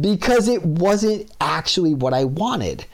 because 0.00 0.48
it 0.48 0.64
wasn't 0.64 1.30
actually 1.40 1.94
what 1.94 2.14
I 2.14 2.24
wanted. 2.24 2.84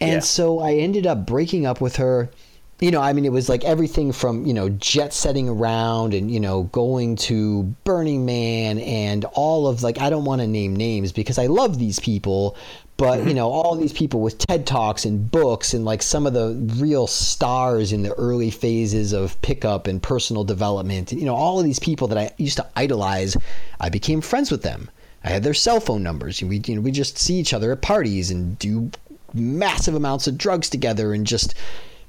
And 0.00 0.14
Yeah. 0.14 0.20
so 0.20 0.58
I 0.60 0.74
ended 0.74 1.06
up 1.06 1.26
breaking 1.26 1.66
up 1.66 1.80
with 1.80 1.96
her. 1.96 2.30
You 2.78 2.90
know, 2.90 3.00
I 3.00 3.14
mean, 3.14 3.24
it 3.24 3.32
was 3.32 3.48
like 3.48 3.64
everything 3.64 4.12
from, 4.12 4.44
you 4.44 4.52
know, 4.52 4.68
jet 4.68 5.14
setting 5.14 5.48
around 5.48 6.12
and, 6.12 6.30
you 6.30 6.38
know, 6.38 6.64
going 6.64 7.16
to 7.16 7.62
Burning 7.84 8.26
Man 8.26 8.78
and 8.80 9.24
all 9.32 9.66
of 9.66 9.82
like, 9.82 9.98
I 9.98 10.10
don't 10.10 10.26
want 10.26 10.42
to 10.42 10.46
name 10.46 10.76
names 10.76 11.10
because 11.10 11.38
I 11.38 11.46
love 11.46 11.78
these 11.78 11.98
people, 11.98 12.54
but, 12.96 13.18
you 13.18 13.26
mm-hmm. 13.26 13.34
know, 13.34 13.50
all 13.50 13.76
these 13.76 13.92
people 13.92 14.20
with 14.20 14.38
TED 14.38 14.66
Talks 14.66 15.04
and 15.04 15.30
books 15.30 15.74
and 15.74 15.84
like 15.84 16.02
some 16.02 16.26
of 16.26 16.32
the 16.32 16.54
real 16.76 17.06
stars 17.06 17.92
in 17.92 18.02
the 18.02 18.14
early 18.14 18.50
phases 18.50 19.12
of 19.12 19.40
pickup 19.42 19.86
and 19.86 20.02
personal 20.02 20.44
development, 20.44 21.12
you 21.12 21.24
know, 21.24 21.34
all 21.34 21.58
of 21.58 21.64
these 21.64 21.78
people 21.78 22.08
that 22.08 22.18
I 22.18 22.32
used 22.38 22.56
to 22.56 22.66
idolize, 22.74 23.36
I 23.80 23.90
became 23.90 24.20
friends 24.20 24.50
with 24.50 24.62
them. 24.62 24.88
I 25.24 25.28
had 25.28 25.42
their 25.42 25.54
cell 25.54 25.80
phone 25.80 26.02
numbers. 26.02 26.42
We, 26.42 26.62
you 26.64 26.76
know, 26.76 26.80
we 26.80 26.90
just 26.90 27.18
see 27.18 27.34
each 27.34 27.52
other 27.52 27.72
at 27.72 27.82
parties 27.82 28.30
and 28.30 28.58
do 28.58 28.90
massive 29.34 29.94
amounts 29.94 30.26
of 30.26 30.38
drugs 30.38 30.70
together 30.70 31.12
and 31.12 31.26
just 31.26 31.54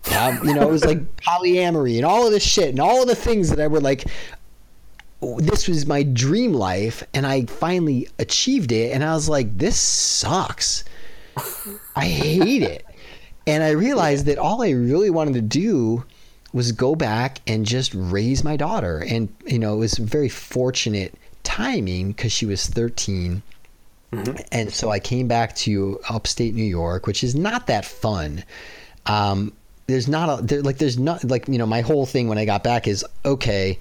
have, 0.04 0.45
you 0.45 0.54
know, 0.54 0.62
it 0.62 0.71
was 0.71 0.86
like 0.86 1.15
polyamory 1.17 1.97
and 1.97 2.06
all 2.06 2.26
of 2.26 2.32
this 2.32 2.43
shit 2.43 2.69
and 2.69 2.80
all 2.80 3.02
of 3.02 3.08
the 3.08 3.15
things 3.15 3.50
that 3.50 3.60
I 3.60 3.67
were 3.67 3.82
like, 3.82 4.06
this 5.22 5.68
was 5.68 5.86
my 5.86 6.04
dream 6.04 6.54
life 6.54 7.04
and 7.14 7.26
I 7.26 7.46
finally 7.46 8.08
achieved 8.20 8.72
it 8.72 8.94
and 8.94 9.04
I 9.04 9.14
was 9.14 9.28
like 9.28 9.58
this 9.58 9.78
sucks. 9.80 10.84
I 11.96 12.06
hate 12.06 12.64
it. 12.64 12.86
And 13.46 13.64
I 13.64 13.72
realized 13.72 14.26
that 14.26 14.38
all 14.38 14.62
I 14.62 14.72
really 14.72 15.10
wanted 15.10 15.36
to 15.36 15.42
do 15.42 16.04
was 16.54 16.72
go 16.72 16.96
back 16.96 17.40
and 17.48 17.66
just 17.66 17.94
raise 17.96 18.44
my 18.44 18.58
daughter 18.58 19.04
and 19.08 19.30
you 19.46 19.60
know 19.60 19.76
it 19.76 19.80
was 19.80 19.98
very 19.98 20.30
fortunate 20.30 21.14
timing 21.44 22.14
cuz 22.14 22.32
she 22.32 22.46
was 22.46 22.66
13 22.68 23.42
and 24.52 24.72
so 24.74 24.90
I 24.90 25.00
came 25.00 25.28
back 25.28 25.56
to 25.58 26.00
upstate 26.10 26.56
New 26.56 26.64
York, 26.64 27.08
which 27.08 27.24
is 27.24 27.36
not 27.36 27.68
that 27.68 27.86
fun. 27.86 28.44
Um, 29.06 29.54
there's 29.88 30.08
not 30.08 30.40
a 30.40 30.42
there, 30.42 30.62
like 30.62 30.78
there's 30.78 30.98
not 30.98 31.24
like 31.24 31.48
you 31.48 31.58
know 31.58 31.66
my 31.66 31.82
whole 31.82 32.06
thing 32.06 32.28
when 32.28 32.38
I 32.38 32.46
got 32.46 32.64
back 32.64 32.88
is 32.88 33.06
okay, 33.26 33.78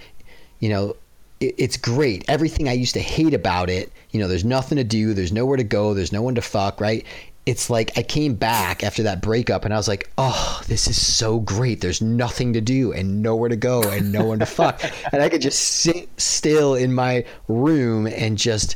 you 0.60 0.68
know, 0.68 0.96
it's 1.40 1.76
great. 1.76 2.24
Everything 2.28 2.68
I 2.68 2.72
used 2.72 2.94
to 2.94 3.00
hate 3.00 3.34
about 3.34 3.68
it, 3.70 3.92
you 4.10 4.20
know, 4.20 4.28
there's 4.28 4.44
nothing 4.44 4.76
to 4.76 4.84
do, 4.84 5.12
there's 5.14 5.32
nowhere 5.32 5.56
to 5.56 5.64
go, 5.64 5.92
there's 5.94 6.12
no 6.12 6.22
one 6.22 6.34
to 6.36 6.42
fuck, 6.42 6.80
right? 6.80 7.04
It's 7.44 7.70
like 7.70 7.96
I 7.96 8.02
came 8.02 8.34
back 8.34 8.82
after 8.82 9.04
that 9.04 9.22
breakup 9.22 9.64
and 9.64 9.72
I 9.72 9.76
was 9.76 9.86
like, 9.86 10.10
oh, 10.18 10.60
this 10.66 10.88
is 10.88 11.00
so 11.00 11.38
great. 11.40 11.80
There's 11.80 12.02
nothing 12.02 12.52
to 12.54 12.60
do 12.60 12.92
and 12.92 13.22
nowhere 13.22 13.48
to 13.48 13.56
go 13.56 13.82
and 13.82 14.10
no 14.10 14.24
one 14.24 14.40
to 14.40 14.46
fuck. 14.60 14.82
And 15.12 15.22
I 15.22 15.28
could 15.28 15.42
just 15.42 15.60
sit 15.62 16.08
still 16.20 16.74
in 16.74 16.92
my 16.92 17.24
room 17.46 18.06
and 18.08 18.36
just 18.36 18.74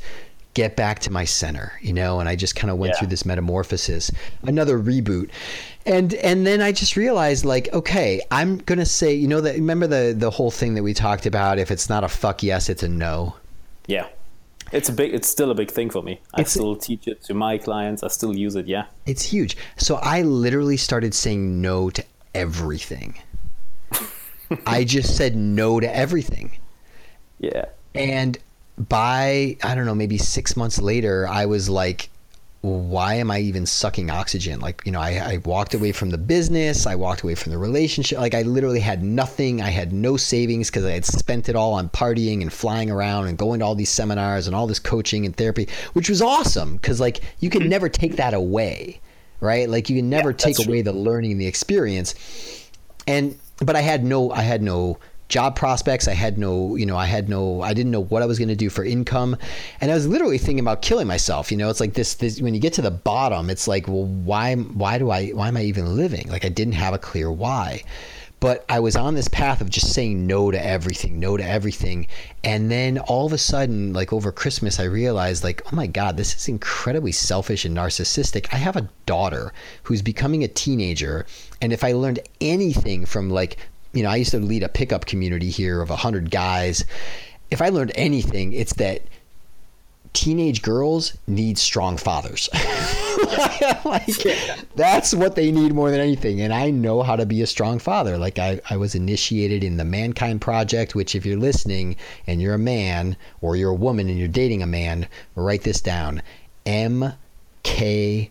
get 0.55 0.77
back 0.77 0.99
to 1.01 1.11
my 1.11 1.25
center, 1.25 1.73
you 1.81 1.92
know, 1.92 2.20
and 2.20 2.29
I 2.29 2.37
just 2.37 2.55
kind 2.57 2.70
of 2.70 2.79
went 2.79 2.92
Yeah. 2.94 2.99
through 3.01 3.09
this 3.09 3.25
metamorphosis, 3.25 4.11
another 4.42 4.79
reboot. 4.79 5.31
And 5.86 6.12
and 6.14 6.46
then 6.46 6.60
I 6.60 6.72
just 6.72 6.96
realized 6.96 7.44
like, 7.44 7.72
okay, 7.72 8.20
I'm 8.30 8.58
going 8.58 8.78
to 8.78 8.86
say, 8.86 9.14
you 9.14 9.26
know 9.28 9.40
that 9.40 9.54
remember 9.54 9.86
the 9.86 10.14
the 10.16 10.30
whole 10.30 10.50
thing 10.50 10.74
that 10.74 10.82
we 10.82 10.92
talked 10.94 11.26
about 11.26 11.58
if 11.58 11.70
it's 11.70 11.88
not 11.88 12.04
a 12.04 12.08
fuck 12.08 12.42
yes, 12.42 12.68
it's 12.68 12.82
a 12.82 12.88
no. 12.88 13.36
Yeah. 13.86 14.06
It's 14.72 14.88
a 14.88 14.92
big. 14.92 15.12
It's 15.14 15.26
still 15.26 15.50
a 15.50 15.54
big 15.54 15.70
thing 15.70 15.90
for 15.90 16.02
me. 16.02 16.20
I 16.34 16.42
It's- 16.42 16.52
still 16.52 16.76
teach 16.76 17.08
it 17.08 17.22
to 17.24 17.34
my 17.34 17.58
clients. 17.58 18.02
I 18.04 18.08
still 18.08 18.36
use 18.36 18.54
it. 18.54 18.66
Yeah. 18.68 18.84
It's 19.06 19.22
huge. 19.22 19.56
So 19.78 19.96
I 19.96 20.22
literally 20.22 20.76
started 20.76 21.12
saying 21.14 21.60
no 21.60 21.90
to 21.90 22.04
everything. 22.34 23.18
I 24.66 24.84
just 24.84 25.16
said 25.16 25.34
no 25.34 25.80
to 25.80 25.96
everything. 25.96 26.58
Yeah. 27.40 27.64
And 27.94 28.38
by, 28.78 29.56
I 29.62 29.74
don't 29.74 29.86
know, 29.86 29.94
maybe 29.94 30.18
six 30.18 30.56
months 30.56 30.80
later, 30.80 31.26
I 31.26 31.46
was 31.46 31.68
like, 31.68 32.08
why 32.62 33.14
am 33.14 33.31
I 33.31 33.38
even 33.38 33.64
sucking 33.64 34.11
oxygen? 34.11 34.61
Like, 34.61 34.83
you 34.85 34.92
know, 34.92 35.01
I, 35.01 35.12
I 35.12 35.37
walked 35.46 35.73
away 35.73 35.92
from 35.92 36.11
the 36.11 36.18
business. 36.18 36.87
I 36.87 36.94
walked 36.94 37.23
away 37.23 37.35
from 37.35 37.53
the 37.53 37.59
relationship. 37.59 38.18
Like, 38.18 38.35
I 38.35 38.42
literally 38.42 38.81
had 38.81 39.03
nothing. 39.03 39.62
I 39.62 39.70
had 39.70 39.94
no 39.94 40.18
savings 40.18 40.68
because 40.68 40.85
I 40.85 40.90
had 40.90 41.07
spent 41.07 41.49
it 41.49 41.57
all 41.57 41.73
on 41.73 41.88
partying 41.88 42.42
and 42.42 42.53
flying 42.53 42.90
around 42.90 43.29
and 43.29 43.38
going 43.38 43.61
to 43.61 43.64
all 43.64 43.75
these 43.75 43.88
seminars 43.88 44.46
and 44.46 44.55
all 44.55 44.66
this 44.66 44.79
coaching 44.79 45.25
and 45.25 45.35
therapy, 45.35 45.68
which 45.94 46.11
was 46.11 46.20
awesome 46.20 46.77
because, 46.77 47.01
like, 47.01 47.20
you 47.40 47.49
can 47.49 47.62
mm-hmm. 47.62 47.70
never 47.70 47.88
take 47.88 48.16
that 48.16 48.35
away, 48.35 49.01
right? 49.40 49.66
Like, 49.66 49.88
you 49.88 49.96
can 49.96 50.11
never 50.11 50.35
take 50.35 50.57
that's 50.57 50.68
away 50.68 50.83
the 50.83 50.92
learning 50.92 51.33
and 51.33 51.40
the 51.40 51.46
experience. 51.46 52.14
And, 53.07 53.38
but 53.57 53.75
I 53.75 53.81
had 53.81 54.05
no, 54.05 54.33
I 54.33 54.42
had 54.42 54.62
no 54.62 54.99
job 55.30 55.56
prospects. 55.56 56.06
I 56.06 56.12
had 56.12 56.36
no, 56.36 56.76
you 56.76 56.84
know, 56.84 56.96
I 56.96 57.06
had 57.06 57.28
no, 57.30 57.62
I 57.62 57.72
didn't 57.72 57.92
know 57.92 58.02
what 58.02 58.22
I 58.22 58.26
was 58.26 58.38
going 58.38 58.48
to 58.48 58.56
do 58.56 58.68
for 58.68 58.84
income, 58.84 59.36
and 59.80 59.90
I 59.90 59.94
was 59.94 60.06
literally 60.06 60.36
thinking 60.36 60.60
about 60.60 60.82
killing 60.82 61.06
myself. 61.06 61.50
You 61.50 61.56
know, 61.56 61.70
it's 61.70 61.80
like 61.80 61.94
this, 61.94 62.14
this. 62.14 62.40
When 62.42 62.52
you 62.52 62.60
get 62.60 62.74
to 62.74 62.82
the 62.82 62.90
bottom, 62.90 63.48
it's 63.48 63.66
like, 63.66 63.88
well, 63.88 64.04
why, 64.04 64.54
why 64.56 64.98
do 64.98 65.10
I, 65.10 65.28
why 65.28 65.48
am 65.48 65.56
I 65.56 65.62
even 65.62 65.96
living? 65.96 66.28
Like 66.28 66.44
I 66.44 66.50
didn't 66.50 66.74
have 66.74 66.92
a 66.92 66.98
clear 66.98 67.32
why. 67.32 67.82
But 68.40 68.64
I 68.70 68.80
was 68.80 68.96
on 68.96 69.14
this 69.14 69.28
path 69.28 69.60
of 69.60 69.68
just 69.68 69.92
saying 69.92 70.26
no 70.26 70.50
to 70.50 70.66
everything, 70.66 71.20
no 71.20 71.36
to 71.36 71.44
everything. 71.44 72.06
And 72.42 72.70
then 72.70 72.98
all 72.98 73.26
of 73.26 73.34
a 73.34 73.38
sudden, 73.38 73.92
like 73.92 74.14
over 74.14 74.32
Christmas, 74.32 74.80
I 74.80 74.84
realized, 74.84 75.44
like, 75.44 75.60
oh 75.70 75.76
my 75.76 75.86
God, 75.86 76.16
this 76.16 76.34
is 76.34 76.48
incredibly 76.48 77.12
selfish 77.12 77.66
and 77.66 77.76
narcissistic. 77.76 78.46
I 78.50 78.56
have 78.56 78.76
a 78.76 78.88
daughter 79.04 79.52
who's 79.82 80.00
becoming 80.00 80.42
a 80.42 80.48
teenager. 80.48 81.26
And 81.60 81.70
if 81.70 81.84
I 81.84 81.92
learned 81.92 82.20
anything 82.40 83.04
from, 83.04 83.28
like, 83.28 83.58
you 83.92 84.03
know, 84.03 84.11
I 84.11 84.16
used 84.16 84.31
to 84.33 84.38
lead 84.38 84.62
a 84.62 84.68
pickup 84.68 85.07
community 85.07 85.50
here 85.50 85.81
of 85.81 85.90
100 85.90 86.31
guys. 86.31 86.85
If 87.50 87.61
I 87.61 87.70
learned 87.70 87.92
anything, 87.94 88.53
it's 88.53 88.74
that 88.74 89.03
teenage 90.12 90.62
girls 90.62 91.16
need 91.26 91.59
strong 91.59 91.96
fathers. 91.96 92.48
like, 93.85 94.07
that's 94.76 95.14
what 95.14 95.37
they 95.37 95.53
need 95.53 95.72
more 95.72 95.90
than 95.90 96.00
anything. 96.00 96.40
And 96.40 96.53
I 96.53 96.70
know 96.70 97.03
how 97.03 97.16
to 97.16 97.26
be 97.26 97.42
a 97.42 97.46
strong 97.46 97.79
father. 97.79 98.18
Like 98.18 98.38
I, 98.38 98.61
I 98.70 98.76
was 98.76 98.94
initiated 98.94 99.64
in 99.64 99.76
the 99.76 99.85
Mankind 99.85 100.40
Project, 100.40 100.94
which 100.94 101.14
if 101.14 101.26
you're 101.26 101.38
listening 101.38 101.96
and 102.26 102.40
you're 102.40 102.55
a 102.55 102.59
man 102.59 103.16
or 103.40 103.57
you're 103.57 103.70
a 103.70 103.74
woman 103.74 104.09
and 104.09 104.18
you're 104.18 104.29
dating 104.29 104.62
a 104.62 104.66
man, 104.66 105.07
write 105.35 105.62
this 105.62 105.81
down. 105.81 106.22
MKP 106.66 108.29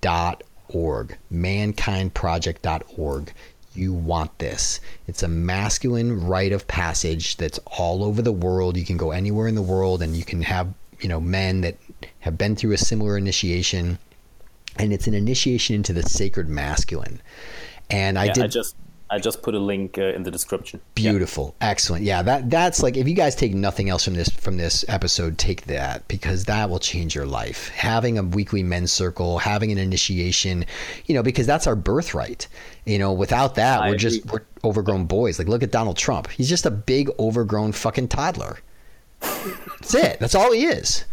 dot 0.00 0.42
MKP.org. 0.70 1.16
Mankindproject.org 1.32 3.32
you 3.74 3.92
want 3.92 4.38
this. 4.38 4.80
It's 5.06 5.22
a 5.22 5.28
masculine 5.28 6.26
rite 6.26 6.52
of 6.52 6.66
passage 6.66 7.36
that's 7.36 7.58
all 7.66 8.04
over 8.04 8.22
the 8.22 8.32
world. 8.32 8.76
You 8.76 8.84
can 8.84 8.96
go 8.96 9.12
anywhere 9.12 9.46
in 9.46 9.54
the 9.54 9.62
world 9.62 10.02
and 10.02 10.16
you 10.16 10.24
can 10.24 10.42
have, 10.42 10.72
you 11.00 11.08
know, 11.08 11.20
men 11.20 11.60
that 11.60 11.76
have 12.20 12.36
been 12.36 12.56
through 12.56 12.72
a 12.72 12.78
similar 12.78 13.16
initiation. 13.16 13.98
And 14.76 14.92
it's 14.92 15.06
an 15.06 15.14
initiation 15.14 15.76
into 15.76 15.92
the 15.92 16.02
sacred 16.02 16.48
masculine. 16.48 17.20
And 17.90 18.18
I 18.18 18.26
yeah, 18.26 18.32
did 18.32 18.44
I 18.44 18.46
just 18.48 18.76
I 19.12 19.18
just 19.18 19.42
put 19.42 19.56
a 19.56 19.58
link 19.58 19.98
uh, 19.98 20.02
in 20.02 20.22
the 20.22 20.30
description. 20.30 20.80
Beautiful, 20.94 21.56
yeah. 21.60 21.70
excellent. 21.70 22.04
Yeah, 22.04 22.22
that 22.22 22.48
that's 22.48 22.80
like 22.80 22.96
if 22.96 23.08
you 23.08 23.14
guys 23.14 23.34
take 23.34 23.52
nothing 23.52 23.88
else 23.88 24.04
from 24.04 24.14
this 24.14 24.28
from 24.28 24.56
this 24.56 24.84
episode, 24.86 25.36
take 25.36 25.64
that 25.64 26.06
because 26.06 26.44
that 26.44 26.70
will 26.70 26.78
change 26.78 27.14
your 27.16 27.26
life. 27.26 27.70
Having 27.70 28.18
a 28.18 28.22
weekly 28.22 28.62
men's 28.62 28.92
circle, 28.92 29.38
having 29.38 29.72
an 29.72 29.78
initiation, 29.78 30.64
you 31.06 31.14
know, 31.14 31.24
because 31.24 31.44
that's 31.44 31.66
our 31.66 31.74
birthright. 31.74 32.46
You 32.84 32.98
know, 33.00 33.12
without 33.12 33.56
that, 33.56 33.80
I 33.80 33.88
we're 33.88 33.94
agree. 33.96 33.98
just 33.98 34.26
we're 34.26 34.44
overgrown 34.62 35.06
boys. 35.06 35.40
Like 35.40 35.48
look 35.48 35.64
at 35.64 35.72
Donald 35.72 35.96
Trump. 35.96 36.30
He's 36.30 36.48
just 36.48 36.64
a 36.64 36.70
big 36.70 37.10
overgrown 37.18 37.72
fucking 37.72 38.08
toddler. 38.08 38.60
that's 39.20 39.94
it. 39.94 40.20
That's 40.20 40.36
all 40.36 40.52
he 40.52 40.66
is. 40.66 41.04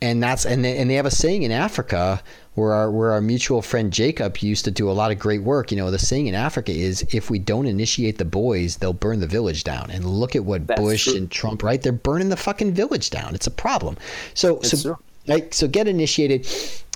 And 0.00 0.22
that's 0.22 0.46
and 0.46 0.64
they, 0.64 0.78
and 0.78 0.88
they 0.88 0.94
have 0.94 1.06
a 1.06 1.10
saying 1.10 1.42
in 1.42 1.50
Africa 1.50 2.22
where 2.58 2.72
our 2.72 2.90
where 2.90 3.12
our 3.12 3.20
mutual 3.20 3.62
friend 3.62 3.92
Jacob 3.92 4.36
used 4.38 4.64
to 4.64 4.70
do 4.70 4.90
a 4.90 4.92
lot 4.92 5.10
of 5.10 5.18
great 5.18 5.42
work. 5.42 5.70
You 5.70 5.76
know, 5.76 5.90
the 5.90 5.98
saying 5.98 6.26
in 6.26 6.34
Africa 6.34 6.72
is 6.72 7.06
if 7.12 7.30
we 7.30 7.38
don't 7.38 7.66
initiate 7.66 8.18
the 8.18 8.24
boys, 8.24 8.76
they'll 8.76 8.92
burn 8.92 9.20
the 9.20 9.26
village 9.26 9.64
down. 9.64 9.90
And 9.90 10.04
look 10.04 10.36
at 10.36 10.44
what 10.44 10.66
That's 10.66 10.80
Bush 10.80 11.04
true. 11.04 11.16
and 11.16 11.30
Trump, 11.30 11.62
right? 11.62 11.80
They're 11.80 11.92
burning 11.92 12.28
the 12.28 12.36
fucking 12.36 12.72
village 12.74 13.10
down. 13.10 13.34
It's 13.34 13.46
a 13.46 13.52
problem. 13.52 13.96
So 14.34 14.58
it's 14.58 14.70
so 14.70 14.94
true. 14.94 14.98
Right, 15.26 15.52
so 15.52 15.68
get 15.68 15.86
initiated. 15.86 16.46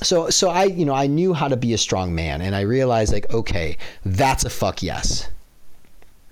So 0.03 0.31
so 0.31 0.49
I 0.51 0.65
you 0.65 0.85
know 0.85 0.95
I 0.95 1.07
knew 1.07 1.35
how 1.35 1.49
to 1.49 1.57
be 1.57 1.75
a 1.75 1.79
strong 1.79 2.15
man, 2.15 2.41
and 2.41 2.57
I 2.57 2.63
realized 2.63 3.13
like 3.13 3.33
okay, 3.33 3.77
that's 4.05 4.45
a 4.45 4.51
fuck 4.51 4.83
yes. 4.83 5.29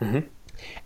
Mm-hmm. 0.01 0.27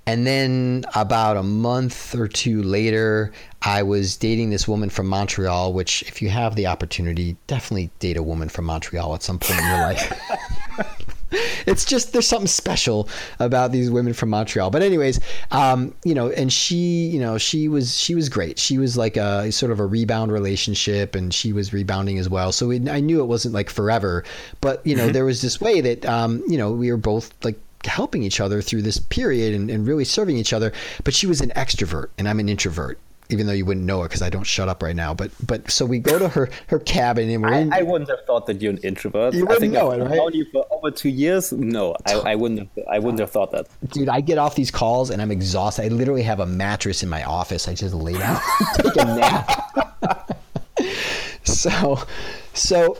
And 0.07 0.27
then 0.27 0.85
about 0.95 1.37
a 1.37 1.43
month 1.43 2.14
or 2.14 2.29
two 2.29 2.62
later, 2.62 3.33
I 3.62 3.83
was 3.83 4.17
dating 4.17 4.51
this 4.51 4.69
woman 4.69 4.90
from 4.90 5.07
Montreal, 5.07 5.73
which, 5.73 6.03
if 6.03 6.21
you 6.21 6.29
have 6.29 6.57
the 6.57 6.67
opportunity, 6.67 7.37
definitely 7.47 7.90
date 8.01 8.19
a 8.19 8.23
woman 8.23 8.51
from 8.51 8.67
Montreal 8.67 9.14
at 9.14 9.23
some 9.23 9.38
point 9.38 9.61
in 9.61 9.67
your 9.67 9.79
life. 9.79 10.21
it's 11.67 11.85
just 11.85 12.12
there's 12.12 12.27
something 12.27 12.47
special 12.47 13.09
about 13.38 13.73
these 13.73 13.90
women 13.90 14.12
from 14.12 14.31
Montreal. 14.31 14.71
But 14.71 14.83
anyways, 14.83 15.21
um, 15.51 15.95
you 16.05 16.14
know, 16.14 16.31
and 16.31 16.53
she, 16.53 17.07
you 17.07 17.21
know, 17.21 17.38
she 17.38 17.69
was 17.69 17.97
she 17.97 18.14
was 18.14 18.29
great. 18.29 18.59
She 18.59 18.79
was 18.79 18.97
like 18.97 19.17
a 19.17 19.51
sort 19.53 19.73
of 19.73 19.81
a 19.81 19.87
rebound 19.87 20.33
relationship, 20.33 21.14
and 21.14 21.33
she 21.33 21.53
was 21.53 21.73
rebounding 21.73 22.19
as 22.19 22.29
well. 22.29 22.53
So 22.53 22.71
it, 22.71 22.88
I 22.88 23.01
knew 23.01 23.21
it 23.21 23.27
wasn't 23.27 23.55
like 23.55 23.71
forever, 23.71 24.25
but 24.61 24.87
you 24.87 24.97
know, 24.97 25.05
mm-hmm. 25.05 25.12
there 25.12 25.25
was 25.25 25.43
this 25.43 25.61
way 25.61 25.81
that 25.81 26.05
um, 26.07 26.43
you 26.49 26.59
know 26.59 26.73
we 26.73 26.90
were 26.90 26.97
both 26.97 27.33
like 27.45 27.59
helping 27.87 28.23
each 28.23 28.40
other 28.40 28.62
through 28.62 28.83
this 28.83 28.99
period 28.99 29.55
and, 29.55 29.70
and 29.70 29.87
really 29.87 30.05
serving 30.05 30.37
each 30.37 30.53
other. 30.53 30.73
But 31.05 31.14
she 31.14 31.27
was 31.27 31.40
an 31.40 31.51
extrovert, 31.51 32.09
and 32.18 32.29
I'm 32.29 32.40
an 32.40 32.49
introvert 32.49 32.99
even 33.31 33.47
though 33.47 33.53
you 33.53 33.64
wouldn't 33.64 33.87
know 33.87 34.03
it 34.03 34.09
because 34.09 34.23
I 34.23 34.29
don't 34.29 34.44
shut 34.44 34.68
up 34.68 34.83
right 34.83 34.94
now. 34.94 35.14
But 35.14 35.31
but 35.47 35.70
so 35.70 35.87
we 35.87 35.99
go 35.99 36.18
to 36.18 36.29
her 36.29 36.49
her 36.68 36.79
cabin 36.79 37.31
and 37.31 37.42
we're 37.42 37.55
I, 37.55 37.59
in. 37.59 37.73
I 37.73 37.83
wouldn't 37.83 38.11
have 38.11 38.25
thought 38.27 38.47
that 38.47 38.61
you're 38.61 38.73
an 38.73 38.79
introvert. 38.79 39.35
You 39.35 39.47
wouldn't 39.47 39.73
know 39.73 39.90
I've 39.90 40.01
it, 40.01 40.05
right? 40.05 40.16
known 40.16 40.35
you 40.35 40.47
for 40.53 40.66
over 40.70 40.90
two 40.90 41.09
years. 41.09 41.53
No, 41.53 41.97
I, 42.07 42.14
I 42.14 42.35
wouldn't 42.35 42.61
have. 42.61 42.87
I 42.88 42.99
wouldn't 42.99 43.20
have 43.20 43.31
thought 43.31 43.53
that. 43.53 43.66
Dude, 43.90 44.09
I 44.09 44.20
get 44.20 44.38
off 44.38 44.55
these 44.55 44.70
calls 44.70 45.11
and 45.11 45.23
I'm 45.23 45.31
exhausted. 45.31 45.85
I 45.85 45.88
literally 45.88 46.23
have 46.23 46.40
a 46.40 46.47
mattress 46.47 47.03
in 47.03 47.09
my 47.09 47.25
office. 47.25 47.68
I 47.68 47.75
just 47.75 47.94
lay 47.94 48.14
down, 48.14 48.40
take 48.77 48.97
a 48.97 49.05
nap. 49.05 50.38
so, 51.44 51.99
so 52.53 52.99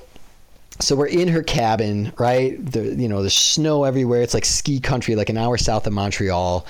so 0.81 0.97
we're 0.97 1.07
in 1.07 1.29
her 1.29 1.43
cabin, 1.43 2.13
right? 2.19 2.65
The 2.65 2.95
you 2.95 3.09
know, 3.09 3.21
there's 3.21 3.35
snow 3.35 3.85
everywhere. 3.85 4.23
It's 4.23 4.35
like 4.35 4.45
ski 4.45 4.81
country, 4.81 5.15
like 5.15 5.29
an 5.29 5.39
hour 5.39 5.57
south 5.57 5.87
of 5.87 5.93
Montreal 5.93 6.67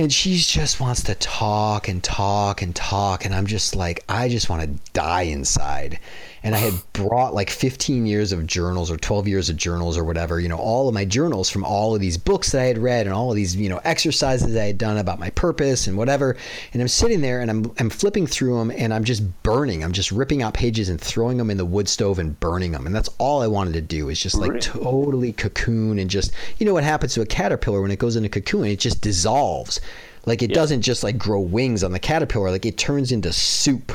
and 0.00 0.12
she 0.12 0.36
just 0.36 0.80
wants 0.80 1.02
to 1.02 1.14
talk 1.16 1.88
and 1.88 2.02
talk 2.02 2.62
and 2.62 2.74
talk 2.74 3.24
and 3.24 3.34
i'm 3.34 3.46
just 3.46 3.74
like 3.76 4.02
i 4.08 4.28
just 4.28 4.48
want 4.48 4.62
to 4.62 4.92
die 4.92 5.22
inside 5.22 5.98
and 6.42 6.54
i 6.54 6.58
had 6.58 6.74
brought 6.92 7.34
like 7.34 7.50
15 7.50 8.06
years 8.06 8.32
of 8.32 8.46
journals 8.46 8.90
or 8.90 8.96
12 8.96 9.28
years 9.28 9.50
of 9.50 9.56
journals 9.56 9.96
or 9.96 10.04
whatever 10.04 10.40
you 10.40 10.48
know 10.48 10.58
all 10.58 10.88
of 10.88 10.94
my 10.94 11.04
journals 11.04 11.50
from 11.50 11.64
all 11.64 11.94
of 11.94 12.00
these 12.00 12.16
books 12.16 12.52
that 12.52 12.62
i 12.62 12.64
had 12.64 12.78
read 12.78 13.06
and 13.06 13.14
all 13.14 13.30
of 13.30 13.36
these 13.36 13.56
you 13.56 13.68
know 13.68 13.80
exercises 13.84 14.56
i 14.56 14.64
had 14.64 14.78
done 14.78 14.98
about 14.98 15.18
my 15.18 15.30
purpose 15.30 15.86
and 15.86 15.96
whatever. 15.96 16.36
And 16.72 16.82
i'm 16.82 16.88
sitting 16.88 17.20
there 17.20 17.40
and 17.40 17.50
i'm, 17.50 17.72
I'm 17.78 17.90
flipping 17.90 18.26
through 18.26 18.58
them 18.58 18.70
and 18.70 18.92
i'm 18.92 19.04
just 19.04 19.42
burning. 19.42 19.84
I'm 19.84 19.92
just 19.92 20.10
ripping 20.10 20.42
out 20.42 20.54
pages 20.54 20.88
and 20.88 21.00
throwing 21.00 21.36
them 21.36 21.50
in 21.50 21.56
the 21.56 21.64
wood 21.64 21.88
stove 21.88 22.18
and 22.18 22.38
burning 22.40 22.72
them 22.72 22.86
and 22.86 22.94
that's 22.94 23.08
all 23.18 23.42
i 23.42 23.46
wanted 23.46 23.74
to 23.74 23.80
do 23.80 24.08
is 24.08 24.20
just 24.20 24.36
like 24.36 24.52
right. 24.52 24.62
totally 24.62 25.32
cocoon 25.32 25.98
and 25.98 26.10
just 26.10 26.32
you 26.58 26.66
know 26.66 26.72
what 26.72 26.84
happens 26.84 27.14
to 27.14 27.22
a 27.22 27.26
caterpillar 27.26 27.80
when 27.80 27.90
it 27.90 27.98
goes 27.98 28.16
into 28.16 28.28
cocoon? 28.28 28.66
It 28.66 28.78
just 28.78 29.00
dissolves. 29.00 29.80
Like 30.26 30.42
it 30.42 30.52
doesn't 30.52 30.82
just 30.82 31.02
like 31.02 31.16
grow 31.16 31.40
wings 31.40 31.82
on 31.82 31.92
the 31.92 31.98
caterpillar, 31.98 32.50
like 32.50 32.66
it 32.66 32.76
turns 32.76 33.10
into 33.10 33.32
soup, 33.32 33.92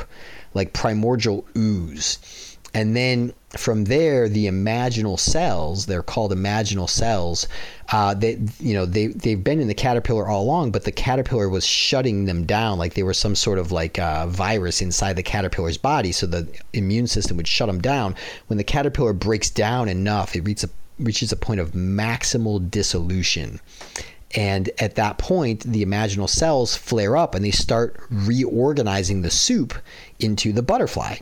like 0.56 0.72
primordial 0.72 1.46
ooze. 1.56 2.18
And 2.74 2.94
then 2.94 3.32
from 3.56 3.84
there, 3.84 4.28
the 4.28 4.46
imaginal 4.46 5.18
cells, 5.18 5.86
they're 5.86 6.02
called 6.02 6.30
imaginal 6.32 6.90
cells, 6.90 7.48
uh, 7.90 8.12
they, 8.12 8.38
you 8.58 8.74
know, 8.74 8.84
they, 8.84 9.06
they've 9.06 9.42
been 9.42 9.60
in 9.60 9.68
the 9.68 9.74
caterpillar 9.74 10.28
all 10.28 10.42
along, 10.42 10.72
but 10.72 10.84
the 10.84 10.92
caterpillar 10.92 11.48
was 11.48 11.64
shutting 11.64 12.26
them 12.26 12.44
down 12.44 12.78
like 12.78 12.92
they 12.92 13.02
were 13.02 13.14
some 13.14 13.34
sort 13.34 13.58
of 13.58 13.72
like 13.72 13.98
uh, 13.98 14.26
virus 14.26 14.82
inside 14.82 15.14
the 15.14 15.22
caterpillar's 15.22 15.78
body. 15.78 16.12
So 16.12 16.26
the 16.26 16.48
immune 16.74 17.06
system 17.06 17.38
would 17.38 17.48
shut 17.48 17.68
them 17.68 17.80
down. 17.80 18.14
When 18.48 18.58
the 18.58 18.64
caterpillar 18.64 19.14
breaks 19.14 19.48
down 19.48 19.88
enough, 19.88 20.36
it 20.36 20.44
reaches 20.44 20.64
a, 20.64 21.02
reaches 21.02 21.32
a 21.32 21.36
point 21.36 21.60
of 21.60 21.72
maximal 21.72 22.70
dissolution. 22.70 23.60
And 24.34 24.68
at 24.78 24.96
that 24.96 25.16
point, 25.16 25.60
the 25.60 25.84
imaginal 25.84 26.28
cells 26.28 26.76
flare 26.76 27.16
up 27.16 27.34
and 27.34 27.44
they 27.44 27.52
start 27.52 27.96
reorganizing 28.10 29.22
the 29.22 29.30
soup 29.30 29.74
into 30.20 30.52
the 30.52 30.62
butterfly. 30.62 31.16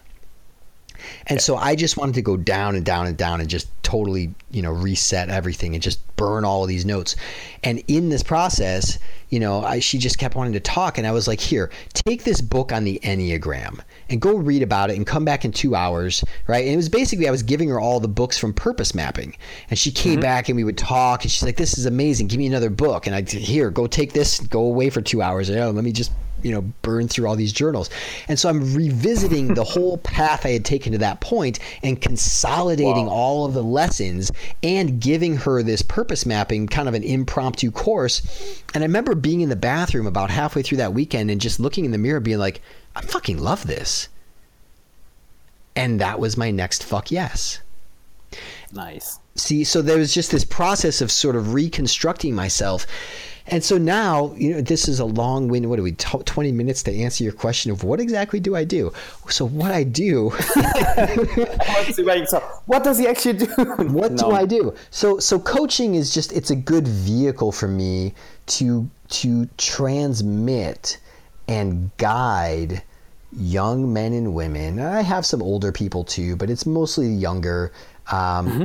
And 1.27 1.41
so 1.41 1.57
I 1.57 1.75
just 1.75 1.97
wanted 1.97 2.15
to 2.15 2.23
go 2.23 2.37
down 2.37 2.77
and 2.77 2.85
down 2.85 3.07
and 3.07 3.17
down 3.17 3.41
and 3.41 3.49
just 3.49 3.69
totally, 3.83 4.35
you 4.51 4.63
know, 4.63 4.71
reset 4.73 5.29
everything 5.29 5.75
and 5.75 5.83
just 5.83 6.01
burn 6.17 6.45
all 6.45 6.63
of 6.63 6.69
these 6.69 6.85
notes. 6.85 7.17
And 7.63 7.83
in 7.89 8.09
this 8.09 8.23
process, 8.23 8.99
you 9.31 9.41
know, 9.41 9.65
I, 9.65 9.81
she 9.81 9.99
just 9.99 10.19
kept 10.19 10.35
wanting 10.35 10.53
to 10.53 10.61
talk. 10.61 10.97
And 10.97 11.07
I 11.07 11.13
was 11.13 11.27
like, 11.27 11.41
here, 11.41 11.71
take 11.93 12.25
this 12.25 12.41
book 12.41 12.73
on 12.73 12.85
the 12.85 13.01
Enneagram 13.03 13.81
and 14.09 14.21
go 14.21 14.37
read 14.37 14.63
about 14.63 14.91
it 14.91 14.97
and 14.97 15.07
come 15.07 15.25
back 15.25 15.45
in 15.45 15.53
two 15.53 15.75
hours, 15.75 16.25
right? 16.47 16.65
And 16.65 16.73
it 16.73 16.77
was 16.77 16.89
basically 16.89 17.27
I 17.29 17.31
was 17.31 17.43
giving 17.43 17.69
her 17.71 17.81
all 17.81 18.01
the 18.01 18.09
books 18.09 18.39
from 18.39 18.53
purpose 18.53 18.95
mapping, 18.95 19.37
and 19.71 19.79
she 19.79 19.91
came 19.91 20.15
mm-hmm. 20.15 20.23
back 20.23 20.49
and 20.49 20.57
we 20.57 20.65
would 20.65 20.79
talk, 20.79 21.23
and 21.23 21.31
she's 21.31 21.43
like, 21.43 21.57
"This 21.57 21.79
is 21.79 21.87
amazing. 21.87 22.29
Give 22.29 22.39
me 22.39 22.47
another 22.47 22.71
book." 22.71 23.07
And 23.07 23.17
I 23.17 23.23
here, 23.23 23.71
go 23.71 23.87
take 23.87 24.13
this, 24.13 24.41
go 24.41 24.61
away 24.61 24.91
for 24.91 25.01
two 25.01 25.23
hours. 25.23 25.49
And, 25.49 25.59
oh, 25.59 25.71
let 25.71 25.85
me 25.85 25.93
just 25.93 26.13
you 26.45 26.53
know 26.53 26.63
burn 26.83 27.09
through 27.09 27.27
all 27.27 27.35
these 27.35 27.53
journals 27.53 27.91
and 28.29 28.39
so 28.39 28.49
i'm 28.49 28.75
revisiting 28.75 29.55
the 29.55 29.65
whole 29.75 29.99
path 29.99 30.47
i 30.47 30.51
had 30.51 30.65
taken 30.65 30.93
to 30.93 30.99
that 30.99 31.21
point 31.21 31.59
and 31.83 32.01
consolidating 32.01 33.07
wow. 33.07 33.13
all 33.13 33.47
of 33.47 33.55
the 33.55 33.63
lessons 33.63 34.31
and 34.63 35.01
giving 35.01 35.37
her 35.37 35.63
this 35.63 35.83
purpose 35.83 36.25
mapping 36.25 36.67
kind 36.67 36.89
of 36.89 36.95
an 36.95 37.03
impromptu 37.03 37.71
course 37.71 38.63
and 38.75 38.85
i 38.85 38.87
remember 38.87 39.15
being 39.15 39.41
in 39.41 39.49
the 39.49 39.57
bathroom 39.57 40.07
about 40.07 40.31
halfway 40.31 40.63
through 40.63 40.79
that 40.79 40.95
weekend 40.95 41.31
and 41.31 41.41
just 41.41 41.59
looking 41.59 41.85
in 41.85 41.91
the 41.91 41.99
mirror 41.99 42.21
being 42.21 42.39
like 42.39 42.61
I 42.95 43.01
fucking 43.01 43.39
love 43.39 43.67
this. 43.67 44.09
And 45.77 46.01
that 46.01 46.21
was 46.21 46.37
my 46.37 46.51
next 46.51 46.85
fuck 46.85 47.11
yes. 47.11 47.61
Nice. 48.73 49.19
See, 49.35 49.65
so 49.65 49.83
there 49.83 49.99
was 49.99 50.15
just 50.15 50.31
this 50.31 50.45
process 50.45 51.01
of 51.01 51.11
sort 51.11 51.35
of 51.35 51.55
reconstructing 51.55 52.35
myself. 52.35 52.87
And 53.47 53.63
so 53.63 53.77
now, 53.77 54.33
you 54.37 54.55
know, 54.55 54.63
this 54.63 54.89
is 54.89 55.01
a 55.01 55.05
long 55.05 55.49
wind. 55.49 55.69
What 55.69 55.77
do 55.77 55.83
we, 55.83 55.93
20 55.93 56.51
minutes 56.53 56.83
to 56.85 56.93
answer 56.95 57.25
your 57.25 57.35
question 57.35 57.71
of 57.71 57.85
what 57.85 58.01
exactly 58.01 58.41
do 58.41 58.57
I 58.57 58.65
do? 58.65 58.91
So, 59.29 59.47
what 59.47 59.71
I 59.71 59.85
do. 59.85 60.31
what 62.67 62.85
does 62.85 62.99
he 62.99 63.07
actually 63.07 63.35
do? 63.35 63.47
what 63.91 64.13
no. 64.13 64.17
do 64.17 64.31
I 64.31 64.47
do? 64.47 64.75
So, 64.91 65.19
so 65.19 65.39
coaching 65.39 65.95
is 65.95 66.15
just, 66.15 66.33
it's 66.33 66.51
a 66.51 66.57
good 66.57 66.89
vehicle 66.89 67.53
for 67.53 67.69
me 67.69 68.15
to, 68.47 68.89
to 69.11 69.47
transmit 69.59 70.99
and 71.47 71.95
guide 71.99 72.83
young 73.37 73.93
men 73.93 74.15
and 74.15 74.35
women. 74.35 74.81
I 74.81 75.03
have 75.03 75.27
some 75.27 75.43
older 75.43 75.71
people 75.71 76.03
too, 76.05 76.35
but 76.37 76.49
it's 76.49 76.65
mostly 76.65 77.09
younger. 77.09 77.73
Um, 78.11 78.49
mm-hmm 78.49 78.65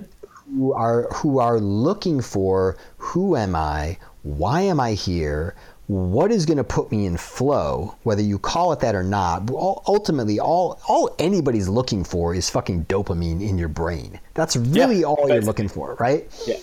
who 0.56 0.74
are 0.74 1.04
who 1.14 1.40
are 1.40 1.60
looking 1.60 2.22
for 2.22 2.78
who 2.98 3.36
am 3.36 3.56
I? 3.56 3.98
Why 4.24 4.62
am 4.62 4.80
I 4.80 4.94
here? 4.94 5.56
What 5.88 6.32
is 6.32 6.46
going 6.46 6.58
to 6.58 6.64
put 6.64 6.92
me 6.92 7.06
in 7.06 7.18
flow? 7.18 7.96
Whether 8.04 8.22
you 8.22 8.38
call 8.38 8.72
it 8.74 8.80
that 8.82 8.94
or 8.94 9.04
not, 9.04 9.50
ultimately, 9.50 10.40
all 10.40 10.80
all 10.88 11.16
anybody's 11.18 11.68
looking 11.68 12.04
for 12.04 12.36
is 12.36 12.50
fucking 12.50 12.86
dopamine 12.86 13.42
in 13.42 13.58
your 13.58 13.70
brain. 13.70 14.20
That's 14.36 14.56
really 14.56 15.00
yeah, 15.00 15.08
all 15.08 15.28
you're 15.28 15.42
looking 15.42 15.68
for, 15.68 15.96
right? 16.00 16.28
Yeah. 16.46 16.58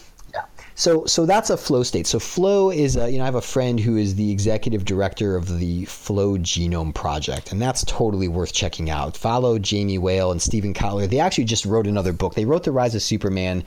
So, 0.78 1.06
so 1.06 1.24
that's 1.24 1.48
a 1.48 1.56
flow 1.56 1.82
state. 1.82 2.06
So, 2.06 2.18
flow 2.18 2.70
is, 2.70 2.96
a, 2.96 3.10
you 3.10 3.16
know, 3.16 3.24
I 3.24 3.26
have 3.26 3.34
a 3.34 3.40
friend 3.40 3.80
who 3.80 3.96
is 3.96 4.14
the 4.14 4.30
executive 4.30 4.84
director 4.84 5.34
of 5.34 5.58
the 5.58 5.86
Flow 5.86 6.36
Genome 6.36 6.94
Project, 6.94 7.50
and 7.50 7.60
that's 7.60 7.82
totally 7.84 8.28
worth 8.28 8.52
checking 8.52 8.90
out. 8.90 9.16
Follow 9.16 9.58
Jamie 9.58 9.98
Wheal 9.98 10.30
and 10.30 10.40
Steven 10.40 10.74
Kotler. 10.74 11.08
They 11.08 11.18
actually 11.18 11.44
just 11.44 11.64
wrote 11.64 11.86
another 11.86 12.12
book. 12.12 12.34
They 12.34 12.44
wrote 12.44 12.64
The 12.64 12.72
Rise 12.72 12.94
of 12.94 13.00
Superman, 13.00 13.64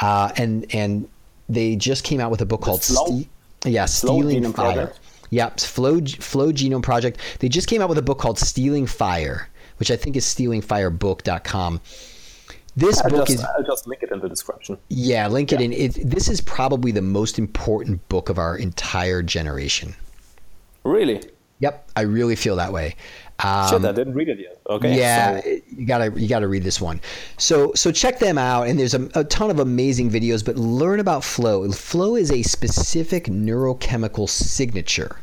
uh, 0.00 0.30
and 0.36 0.72
and 0.72 1.08
they 1.48 1.76
just 1.76 2.04
came 2.04 2.20
out 2.20 2.30
with 2.30 2.40
a 2.40 2.46
book 2.46 2.60
the 2.60 2.66
called 2.66 2.82
Slow, 2.82 3.20
Ste- 3.20 3.28
yeah, 3.66 3.84
Stealing 3.86 4.52
Fire. 4.52 4.72
Project. 4.72 5.00
Yeah, 5.30 5.48
Flow 5.50 6.00
Flow 6.00 6.52
Genome 6.52 6.82
Project. 6.82 7.18
They 7.38 7.48
just 7.48 7.66
came 7.68 7.80
out 7.80 7.88
with 7.88 7.98
a 7.98 8.02
book 8.02 8.18
called 8.18 8.38
Stealing 8.38 8.86
Fire, 8.86 9.48
which 9.78 9.90
I 9.90 9.96
think 9.96 10.16
is 10.16 10.24
stealingfirebook.com. 10.26 11.80
This 12.76 13.00
I'll 13.00 13.10
book 13.10 13.26
just, 13.26 13.40
is. 13.40 13.44
I'll 13.56 13.64
just 13.64 13.86
link 13.86 14.02
it 14.02 14.10
in 14.10 14.20
the 14.20 14.28
description. 14.28 14.78
Yeah, 14.88 15.28
link 15.28 15.52
it 15.52 15.60
in. 15.60 15.72
It, 15.72 15.98
this 16.04 16.28
is 16.28 16.40
probably 16.40 16.90
the 16.90 17.02
most 17.02 17.38
important 17.38 18.06
book 18.08 18.28
of 18.28 18.38
our 18.38 18.56
entire 18.56 19.22
generation. 19.22 19.94
Really? 20.84 21.22
Yep, 21.60 21.90
I 21.96 22.00
really 22.02 22.34
feel 22.34 22.56
that 22.56 22.72
way. 22.72 22.96
Um, 23.42 23.68
Shit, 23.68 23.84
I 23.84 23.92
didn't 23.92 24.14
read 24.14 24.28
it 24.28 24.38
yet. 24.38 24.60
Okay. 24.68 24.96
Yeah, 24.96 25.40
so. 25.40 25.48
you 25.76 25.86
gotta 25.86 26.20
you 26.20 26.28
gotta 26.28 26.46
read 26.46 26.62
this 26.62 26.80
one. 26.80 27.00
So 27.38 27.72
so 27.74 27.90
check 27.90 28.18
them 28.18 28.38
out, 28.38 28.68
and 28.68 28.78
there's 28.78 28.94
a, 28.94 29.08
a, 29.14 29.24
ton 29.24 29.50
of 29.50 29.58
amazing 29.58 30.10
videos. 30.10 30.44
But 30.44 30.56
learn 30.56 31.00
about 31.00 31.24
flow. 31.24 31.68
Flow 31.72 32.16
is 32.16 32.30
a 32.30 32.42
specific 32.42 33.24
neurochemical 33.24 34.28
signature, 34.28 35.16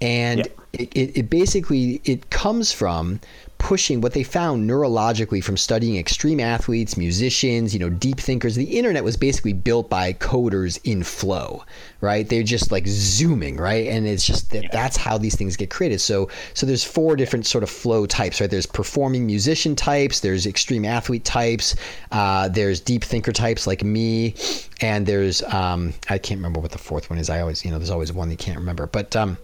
and 0.00 0.40
yeah. 0.40 0.46
it, 0.72 0.92
it, 0.94 1.16
it 1.18 1.30
basically 1.30 2.00
it 2.04 2.30
comes 2.30 2.72
from 2.72 3.20
pushing 3.64 4.02
what 4.02 4.12
they 4.12 4.22
found 4.22 4.68
neurologically 4.68 5.42
from 5.42 5.56
studying 5.56 5.96
extreme 5.96 6.38
athletes, 6.38 6.98
musicians, 6.98 7.72
you 7.72 7.80
know, 7.80 7.88
deep 7.88 8.20
thinkers. 8.20 8.56
The 8.56 8.76
internet 8.76 9.02
was 9.02 9.16
basically 9.16 9.54
built 9.54 9.88
by 9.88 10.12
coders 10.12 10.78
in 10.84 11.02
flow, 11.02 11.64
right? 12.02 12.28
They're 12.28 12.42
just 12.42 12.70
like 12.70 12.86
zooming, 12.86 13.56
right? 13.56 13.86
And 13.86 14.06
it's 14.06 14.26
just 14.26 14.50
that 14.50 14.70
that's 14.70 14.98
how 14.98 15.16
these 15.16 15.34
things 15.34 15.56
get 15.56 15.70
created. 15.70 16.02
So 16.02 16.28
so 16.52 16.66
there's 16.66 16.84
four 16.84 17.16
different 17.16 17.46
sort 17.46 17.64
of 17.64 17.70
flow 17.70 18.04
types, 18.04 18.38
right? 18.38 18.50
There's 18.50 18.66
performing 18.66 19.24
musician 19.24 19.74
types, 19.74 20.20
there's 20.20 20.44
extreme 20.44 20.84
athlete 20.84 21.24
types, 21.24 21.74
uh, 22.12 22.48
there's 22.48 22.80
deep 22.80 23.02
thinker 23.02 23.32
types 23.32 23.66
like 23.66 23.82
me, 23.82 24.34
and 24.82 25.06
there's 25.06 25.42
um, 25.44 25.94
I 26.10 26.18
can't 26.18 26.36
remember 26.36 26.60
what 26.60 26.72
the 26.72 26.76
fourth 26.76 27.08
one 27.08 27.18
is. 27.18 27.30
I 27.30 27.40
always, 27.40 27.64
you 27.64 27.70
know, 27.70 27.78
there's 27.78 27.88
always 27.88 28.12
one 28.12 28.30
you 28.30 28.36
can't 28.36 28.58
remember, 28.58 28.86
but 28.86 29.16
um, 29.16 29.38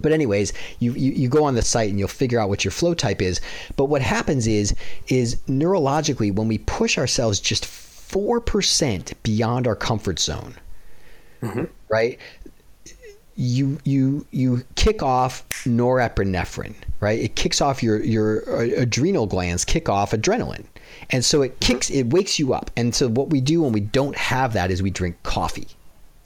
but 0.00 0.12
anyways, 0.12 0.52
you, 0.78 0.92
you, 0.92 1.12
you 1.12 1.28
go 1.28 1.44
on 1.44 1.54
the 1.54 1.62
site 1.62 1.90
and 1.90 1.98
you'll 1.98 2.08
figure 2.08 2.38
out 2.38 2.48
what 2.48 2.64
your 2.64 2.72
flow 2.72 2.94
type 2.94 3.22
is. 3.22 3.40
But 3.76 3.86
what 3.86 4.02
happens 4.02 4.46
is 4.46 4.74
is 5.08 5.36
neurologically 5.48 6.34
when 6.34 6.48
we 6.48 6.58
push 6.58 6.98
ourselves 6.98 7.40
just 7.40 7.66
four 7.66 8.40
percent 8.40 9.12
beyond 9.22 9.66
our 9.66 9.76
comfort 9.76 10.18
zone, 10.18 10.54
mm-hmm. 11.42 11.64
right? 11.88 12.18
You 13.36 13.78
you 13.84 14.26
you 14.30 14.64
kick 14.74 15.02
off 15.02 15.48
norepinephrine, 15.64 16.74
right? 17.00 17.18
It 17.18 17.36
kicks 17.36 17.60
off 17.60 17.82
your 17.82 18.02
your 18.02 18.40
adrenal 18.60 19.26
glands, 19.26 19.64
kick 19.64 19.88
off 19.88 20.10
adrenaline, 20.12 20.64
and 21.10 21.24
so 21.24 21.42
it 21.42 21.60
kicks 21.60 21.90
it 21.90 22.10
wakes 22.10 22.38
you 22.38 22.52
up. 22.52 22.70
And 22.76 22.94
so 22.94 23.08
what 23.08 23.30
we 23.30 23.40
do 23.40 23.62
when 23.62 23.72
we 23.72 23.80
don't 23.80 24.16
have 24.16 24.54
that 24.54 24.70
is 24.70 24.82
we 24.82 24.90
drink 24.90 25.22
coffee. 25.22 25.68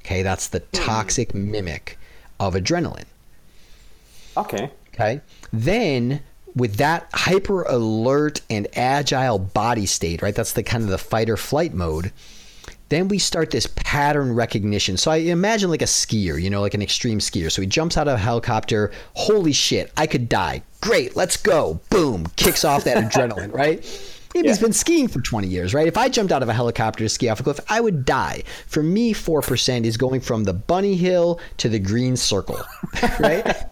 Okay, 0.05 0.23
that's 0.23 0.49
the 0.49 0.61
hmm. 0.61 0.67
toxic 0.73 1.35
mimic 1.35 1.99
of 2.41 2.55
adrenaline. 2.55 3.05
Okay. 4.37 4.71
Okay. 4.95 5.21
Then 5.53 6.23
with 6.55 6.77
that 6.77 7.09
hyper 7.15 7.63
alert 7.63 8.41
and 8.51 8.69
agile 8.77 9.39
body 9.39 9.87
state, 9.87 10.23
right? 10.23 10.35
That's 10.35 10.53
the 10.53 10.63
kind 10.63 10.85
of 10.85 10.91
the 10.91 10.99
fight 10.99 11.31
or 11.31 11.37
flight 11.37 11.73
mode. 11.73 12.13
Then 12.89 13.09
we 13.09 13.19
start 13.19 13.51
this 13.51 13.67
pattern 13.75 14.35
recognition. 14.35 14.99
So 14.99 15.11
I 15.11 15.17
imagine 15.17 15.71
like 15.71 15.81
a 15.81 15.87
skier, 15.87 16.41
you 16.41 16.51
know, 16.51 16.61
like 16.61 16.75
an 16.75 16.83
extreme 16.83 17.21
skier. 17.21 17.51
So 17.51 17.63
he 17.63 17.67
jumps 17.67 17.97
out 17.97 18.07
of 18.07 18.15
a 18.15 18.19
helicopter. 18.19 18.93
Holy 19.15 19.55
shit, 19.55 19.91
I 19.97 20.07
could 20.07 20.29
die. 20.29 20.63
Great, 20.83 21.17
let's 21.17 21.39
go. 21.39 21.81
Boom, 21.89 22.27
kicks 22.37 22.67
off 22.67 22.85
that 22.85 22.99
adrenaline, 23.13 23.53
right? 23.53 23.79
Maybe 24.35 24.47
yeah. 24.47 24.53
he's 24.53 24.61
been 24.61 24.73
skiing 24.75 25.09
for 25.09 25.21
20 25.21 25.47
years, 25.49 25.73
right? 25.73 25.87
If 25.87 25.97
I 25.97 26.09
jumped 26.09 26.33
out 26.33 26.43
of 26.43 26.49
a 26.51 26.53
helicopter 26.53 27.05
to 27.05 27.09
ski 27.09 27.29
off 27.31 27.41
a 27.41 27.43
cliff, 27.43 27.61
I 27.69 27.81
would 27.81 28.05
die. 28.05 28.43
For 28.67 28.83
me, 28.83 29.15
4% 29.15 29.85
is 29.85 29.97
going 29.97 30.21
from 30.21 30.45
the 30.45 30.55
bunny 30.55 30.95
hill 30.95 31.41
to 31.59 31.71
the 31.71 31.79
green 31.79 32.17
circle, 32.17 32.61
right? 33.21 33.65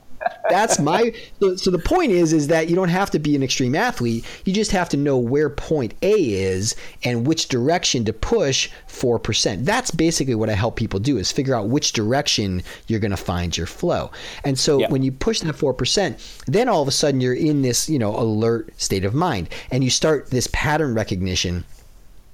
That's 0.49 0.79
my 0.79 1.13
so, 1.41 1.57
so, 1.57 1.71
the 1.71 1.79
point 1.79 2.13
is 2.13 2.33
is 2.33 2.49
that 2.49 2.69
you 2.69 2.77
don't 2.77 2.89
have 2.89 3.11
to 3.11 3.19
be 3.19 3.35
an 3.35 3.43
extreme 3.43 3.75
athlete. 3.75 4.25
You 4.45 4.53
just 4.53 4.71
have 4.73 4.89
to 4.91 4.97
know 4.97 5.17
where 5.17 5.49
point 5.49 5.95
a 6.03 6.13
is 6.13 6.75
and 7.05 7.27
which 7.27 7.49
direction 7.49 8.05
to 8.05 8.13
push 8.13 8.71
4% 8.89 9.65
that's 9.65 9.91
basically 9.91 10.35
what 10.35 10.51
i 10.51 10.55
help 10.55 10.77
people 10.77 11.01
do 11.01 11.17
is 11.17 11.33
figure 11.33 11.55
out 11.55 11.69
which 11.69 11.93
direction 11.93 12.63
you're 12.87 13.01
going 13.01 13.11
to 13.11 13.17
find 13.17 13.57
your 13.57 13.67
flow. 13.67 14.11
And 14.45 14.59
so 14.59 14.87
when 14.89 15.03
you 15.03 15.13
push 15.13 15.41
that 15.41 15.55
4% 15.55 16.45
then 16.47 16.69
all 16.69 16.83
of 16.83 16.89
a 16.89 16.93
sudden 16.93 17.21
you're 17.21 17.35
in 17.35 17.63
this 17.63 17.89
you 17.89 17.99
know 17.99 18.15
alert 18.17 18.71
state 18.81 19.05
of 19.05 19.15
mind 19.15 19.49
and 19.71 19.83
you 19.85 19.91
start 19.91 20.31
this 20.31 20.49
pattern 20.53 20.95
recognition. 20.95 21.65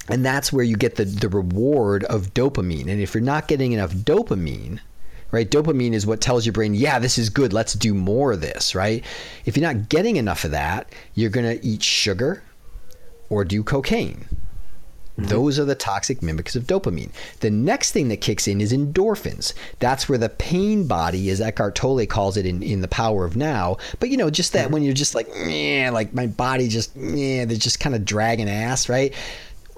And 0.09 0.25
that's 0.25 0.53
where 0.53 0.65
you 0.65 0.77
get 0.77 0.95
the, 0.95 1.05
the 1.05 1.29
reward 1.29 2.05
of 2.05 2.33
dopamine. 2.33 2.87
And 2.89 3.01
if 3.01 3.13
you're 3.13 3.23
not 3.23 3.49
getting 3.49 3.73
enough 3.73 3.93
dopamine 3.93 4.79
right? 5.37 5.51
Dopamine 5.51 5.93
is 5.93 6.07
what 6.07 6.23
tells 6.23 6.47
your 6.47 6.55
brain, 6.55 6.75
yeah, 6.75 6.99
this 6.99 7.19
is 7.19 7.29
good. 7.29 7.53
Let's 7.53 7.75
do 7.75 7.93
more 7.93 8.33
of 8.33 8.41
this, 8.41 8.75
right? 8.75 9.05
If 9.45 9.55
you're 9.55 9.71
not 9.71 9.91
getting 9.91 10.17
enough 10.17 10.45
of 10.45 10.53
that, 10.53 10.91
you're 11.15 11.29
going 11.29 11.59
to 11.59 11.65
eat 11.65 11.83
sugar 11.83 12.43
or 13.29 13.45
do 13.45 13.63
cocaine. 13.63 14.25
Mm-hmm. 14.25 15.25
Those 15.29 15.59
are 15.59 15.67
the 15.67 15.75
toxic 15.75 16.23
mimics 16.23 16.57
of 16.57 16.65
dopamine. 16.65 17.11
The 17.41 17.51
next 17.51 17.93
thing 17.93 18.09
that 18.09 18.23
kicks 18.23 18.49
in 18.49 18.63
is 18.63 18.73
endorphins. 18.73 19.53
That's 19.79 20.09
where 20.09 20.17
the 20.17 20.31
pain 20.31 20.87
body, 20.87 21.29
as 21.29 21.43
Eckhart 21.43 21.75
Tolle 21.75 22.07
calls 22.07 22.39
it 22.39 22.47
in, 22.47 22.63
in 22.63 22.81
The 22.81 22.89
Power 22.89 23.27
of 23.27 23.37
Now. 23.37 23.77
But 24.01 24.09
you 24.09 24.17
know, 24.17 24.31
just 24.31 24.55
that 24.55 24.65
mm-hmm. 24.65 24.73
when 24.73 24.83
you're 24.85 24.95
just 24.95 25.15
like, 25.15 25.29
yeah, 25.47 25.91
like 25.93 26.15
my 26.15 26.29
body 26.29 26.69
just, 26.69 26.97
yeah, 26.97 27.45
they're 27.45 27.59
just 27.59 27.79
kind 27.79 27.95
of 27.95 28.07
dragging 28.07 28.49
ass, 28.49 28.89
right? 28.89 29.13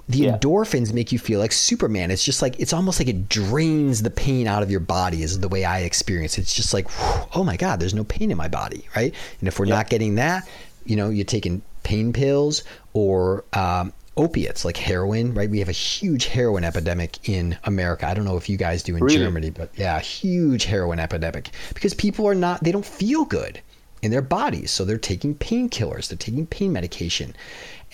The 0.09 0.17
yeah. 0.19 0.37
endorphins 0.37 0.91
make 0.91 1.11
you 1.11 1.19
feel 1.19 1.39
like 1.39 1.51
Superman. 1.51 2.09
It's 2.09 2.23
just 2.23 2.41
like 2.41 2.59
it's 2.59 2.73
almost 2.73 2.99
like 2.99 3.07
it 3.07 3.29
drains 3.29 4.01
the 4.01 4.09
pain 4.09 4.47
out 4.47 4.63
of 4.63 4.71
your 4.71 4.79
body. 4.79 5.21
Is 5.21 5.39
the 5.39 5.47
way 5.47 5.63
I 5.63 5.81
experience. 5.81 6.37
It. 6.37 6.41
It's 6.41 6.55
just 6.55 6.73
like, 6.73 6.87
oh 7.35 7.43
my 7.43 7.55
god, 7.55 7.79
there's 7.79 7.93
no 7.93 8.03
pain 8.03 8.31
in 8.31 8.37
my 8.37 8.47
body, 8.47 8.85
right? 8.95 9.13
And 9.39 9.47
if 9.47 9.59
we're 9.59 9.67
yeah. 9.67 9.75
not 9.75 9.89
getting 9.89 10.15
that, 10.15 10.49
you 10.83 10.95
know, 10.95 11.09
you're 11.09 11.25
taking 11.25 11.61
pain 11.83 12.11
pills 12.11 12.63
or 12.93 13.45
um, 13.53 13.93
opiates 14.17 14.65
like 14.65 14.77
heroin, 14.77 15.35
right? 15.35 15.49
We 15.49 15.59
have 15.59 15.69
a 15.69 15.73
huge 15.73 16.25
heroin 16.25 16.63
epidemic 16.63 17.29
in 17.29 17.55
America. 17.65 18.07
I 18.07 18.15
don't 18.15 18.25
know 18.25 18.37
if 18.37 18.49
you 18.49 18.57
guys 18.57 18.81
do 18.81 18.95
in 18.95 19.03
really? 19.03 19.17
Germany, 19.17 19.51
but 19.51 19.69
yeah, 19.75 19.99
huge 19.99 20.65
heroin 20.65 20.99
epidemic 20.99 21.51
because 21.73 21.93
people 21.93 22.27
are 22.27 22.35
not, 22.35 22.63
they 22.63 22.71
don't 22.71 22.85
feel 22.85 23.25
good 23.25 23.61
in 24.01 24.09
their 24.09 24.23
bodies. 24.23 24.71
So 24.71 24.85
they're 24.85 24.97
taking 24.97 25.35
painkillers, 25.35 26.09
they're 26.09 26.17
taking 26.17 26.47
pain 26.47 26.73
medication. 26.73 27.35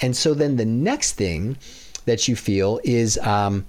And 0.01 0.15
so 0.15 0.33
then 0.33 0.55
the 0.55 0.65
next 0.65 1.13
thing 1.13 1.57
that 2.05 2.27
you 2.27 2.35
feel 2.35 2.79
is 2.83 3.17
um, 3.19 3.65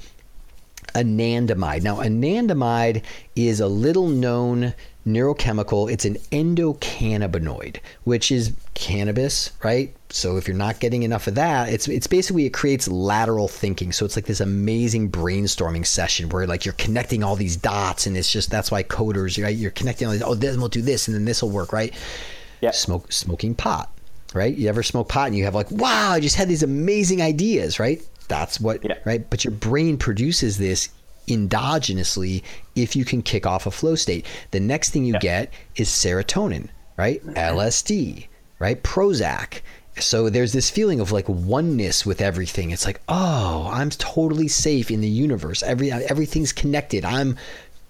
anandamide. 0.94 1.82
Now, 1.82 1.96
anandamide 1.96 3.02
is 3.34 3.60
a 3.60 3.68
little 3.68 4.08
known 4.08 4.74
neurochemical. 5.06 5.90
It's 5.90 6.04
an 6.04 6.16
endocannabinoid, 6.32 7.78
which 8.04 8.32
is 8.32 8.52
cannabis, 8.74 9.52
right? 9.62 9.94
So 10.10 10.36
if 10.36 10.48
you're 10.48 10.56
not 10.56 10.80
getting 10.80 11.02
enough 11.02 11.26
of 11.26 11.34
that, 11.36 11.68
it's 11.68 11.88
it's 11.88 12.06
basically 12.06 12.46
it 12.46 12.52
creates 12.52 12.88
lateral 12.88 13.48
thinking. 13.48 13.92
So 13.92 14.04
it's 14.04 14.16
like 14.16 14.26
this 14.26 14.40
amazing 14.40 15.10
brainstorming 15.10 15.86
session 15.86 16.28
where 16.28 16.46
like 16.46 16.64
you're 16.64 16.74
connecting 16.74 17.22
all 17.22 17.36
these 17.36 17.56
dots, 17.56 18.06
and 18.06 18.16
it's 18.16 18.30
just 18.30 18.50
that's 18.50 18.70
why 18.70 18.82
coders, 18.82 19.42
right? 19.42 19.56
You're 19.56 19.70
connecting 19.70 20.06
all 20.06 20.12
these. 20.12 20.22
Oh, 20.22 20.34
then 20.34 20.58
we'll 20.58 20.68
do 20.68 20.82
this, 20.82 21.08
and 21.08 21.14
then 21.14 21.24
this 21.24 21.42
will 21.42 21.50
work, 21.50 21.72
right? 21.72 21.94
Yeah. 22.60 22.70
Smoke 22.70 23.12
smoking 23.12 23.54
pot, 23.54 23.90
right? 24.34 24.54
You 24.54 24.68
ever 24.68 24.82
smoke 24.82 25.08
pot 25.08 25.28
and 25.28 25.36
you 25.36 25.44
have 25.44 25.54
like, 25.54 25.70
wow, 25.70 26.12
I 26.12 26.20
just 26.20 26.36
had 26.36 26.48
these 26.48 26.62
amazing 26.62 27.20
ideas, 27.20 27.78
right? 27.78 28.02
That's 28.28 28.60
what, 28.60 28.84
Yeah. 28.84 28.94
right? 29.04 29.28
But 29.28 29.44
your 29.44 29.52
brain 29.52 29.96
produces 29.96 30.58
this 30.58 30.88
endogenously 31.28 32.42
if 32.74 32.94
you 32.96 33.04
can 33.04 33.22
kick 33.22 33.46
off 33.46 33.66
a 33.66 33.70
flow 33.70 33.94
state. 33.94 34.26
The 34.50 34.60
next 34.60 34.90
thing 34.90 35.04
you 35.04 35.14
Yeah. 35.14 35.20
get 35.20 35.52
is 35.76 35.88
serotonin, 35.88 36.68
right? 36.96 37.20
LSD, 37.34 38.28
right? 38.58 38.82
Prozac. 38.82 39.60
So 39.98 40.28
there's 40.28 40.52
this 40.52 40.68
feeling 40.68 41.00
of 41.00 41.10
like 41.10 41.26
oneness 41.28 42.04
with 42.04 42.20
everything. 42.20 42.70
It's 42.70 42.84
like, 42.84 43.00
oh, 43.08 43.70
I'm 43.72 43.88
totally 43.90 44.48
safe 44.48 44.90
in 44.90 45.00
the 45.00 45.08
universe. 45.08 45.62
Every 45.62 45.90
everything's 45.90 46.52
connected. 46.52 47.04
I'm 47.04 47.36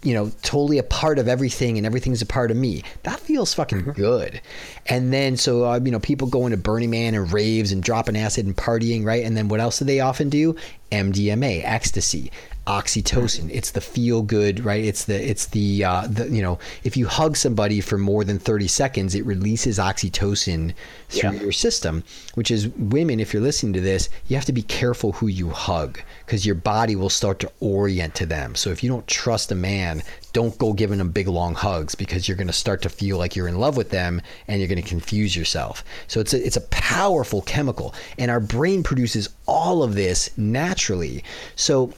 you 0.02 0.14
know, 0.14 0.30
totally 0.42 0.78
a 0.78 0.82
part 0.82 1.18
of 1.18 1.26
everything 1.26 1.76
and 1.76 1.86
everything's 1.86 2.22
a 2.22 2.26
part 2.26 2.50
of 2.50 2.56
me. 2.56 2.82
That 3.02 3.18
feels 3.18 3.54
fucking 3.54 3.92
good. 3.94 4.40
And 4.86 5.12
then, 5.12 5.36
so, 5.36 5.64
uh, 5.64 5.80
you 5.82 5.90
know, 5.90 5.98
people 5.98 6.28
go 6.28 6.46
into 6.46 6.56
Burning 6.56 6.90
Man 6.90 7.14
and 7.14 7.32
raves 7.32 7.72
and 7.72 7.82
dropping 7.82 8.16
acid 8.16 8.46
and 8.46 8.56
partying, 8.56 9.04
right? 9.04 9.24
And 9.24 9.36
then 9.36 9.48
what 9.48 9.60
else 9.60 9.78
do 9.78 9.84
they 9.84 10.00
often 10.00 10.28
do? 10.28 10.54
MDMA, 10.92 11.62
ecstasy, 11.64 12.30
oxytocin. 12.66 13.48
It's 13.52 13.70
the 13.70 13.80
feel 13.80 14.22
good, 14.22 14.64
right? 14.64 14.84
It's 14.84 15.04
the, 15.04 15.28
it's 15.30 15.46
the, 15.46 15.84
uh, 15.84 16.06
the, 16.08 16.28
you 16.28 16.42
know, 16.42 16.58
if 16.84 16.96
you 16.96 17.06
hug 17.06 17.36
somebody 17.36 17.80
for 17.80 17.96
more 17.98 18.24
than 18.24 18.38
30 18.38 18.66
seconds, 18.68 19.14
it 19.14 19.24
releases 19.24 19.78
oxytocin 19.78 20.74
through 21.08 21.30
Yeah. 21.32 21.40
your 21.40 21.52
system, 21.52 22.02
which 22.34 22.50
is 22.50 22.68
women, 22.68 23.20
if 23.20 23.32
you're 23.32 23.42
listening 23.42 23.72
to 23.74 23.80
this, 23.80 24.08
you 24.26 24.36
have 24.36 24.44
to 24.46 24.52
be 24.52 24.62
careful 24.62 25.12
who 25.12 25.28
you 25.28 25.50
hug 25.50 26.00
because 26.24 26.44
your 26.44 26.54
body 26.56 26.96
will 26.96 27.10
start 27.10 27.38
to 27.40 27.52
orient 27.60 28.14
to 28.16 28.26
them. 28.26 28.54
So 28.54 28.70
if 28.70 28.82
you 28.82 28.88
don't 28.90 29.06
trust 29.06 29.52
a 29.52 29.54
man, 29.54 30.02
don't 30.32 30.58
go 30.58 30.72
giving 30.72 30.98
them 30.98 31.10
big 31.10 31.28
long 31.28 31.54
hugs 31.54 31.94
because 31.94 32.26
you're 32.28 32.36
going 32.36 32.46
to 32.48 32.52
start 32.52 32.82
to 32.82 32.88
feel 32.88 33.16
like 33.16 33.36
you're 33.36 33.48
in 33.48 33.58
love 33.58 33.76
with 33.76 33.90
them 33.90 34.20
and 34.48 34.58
you're 34.60 34.68
going 34.68 34.82
to 34.82 34.88
confuse 34.88 35.36
yourself. 35.36 35.84
So 36.08 36.20
it's 36.20 36.34
a, 36.34 36.44
it's 36.44 36.56
a 36.56 36.62
powerful 36.62 37.42
chemical 37.42 37.94
and 38.18 38.30
our 38.30 38.40
brain 38.40 38.82
produces 38.82 39.28
all 39.46 39.82
of 39.82 39.94
this 39.94 40.36
naturally. 40.36 41.22
So 41.54 41.92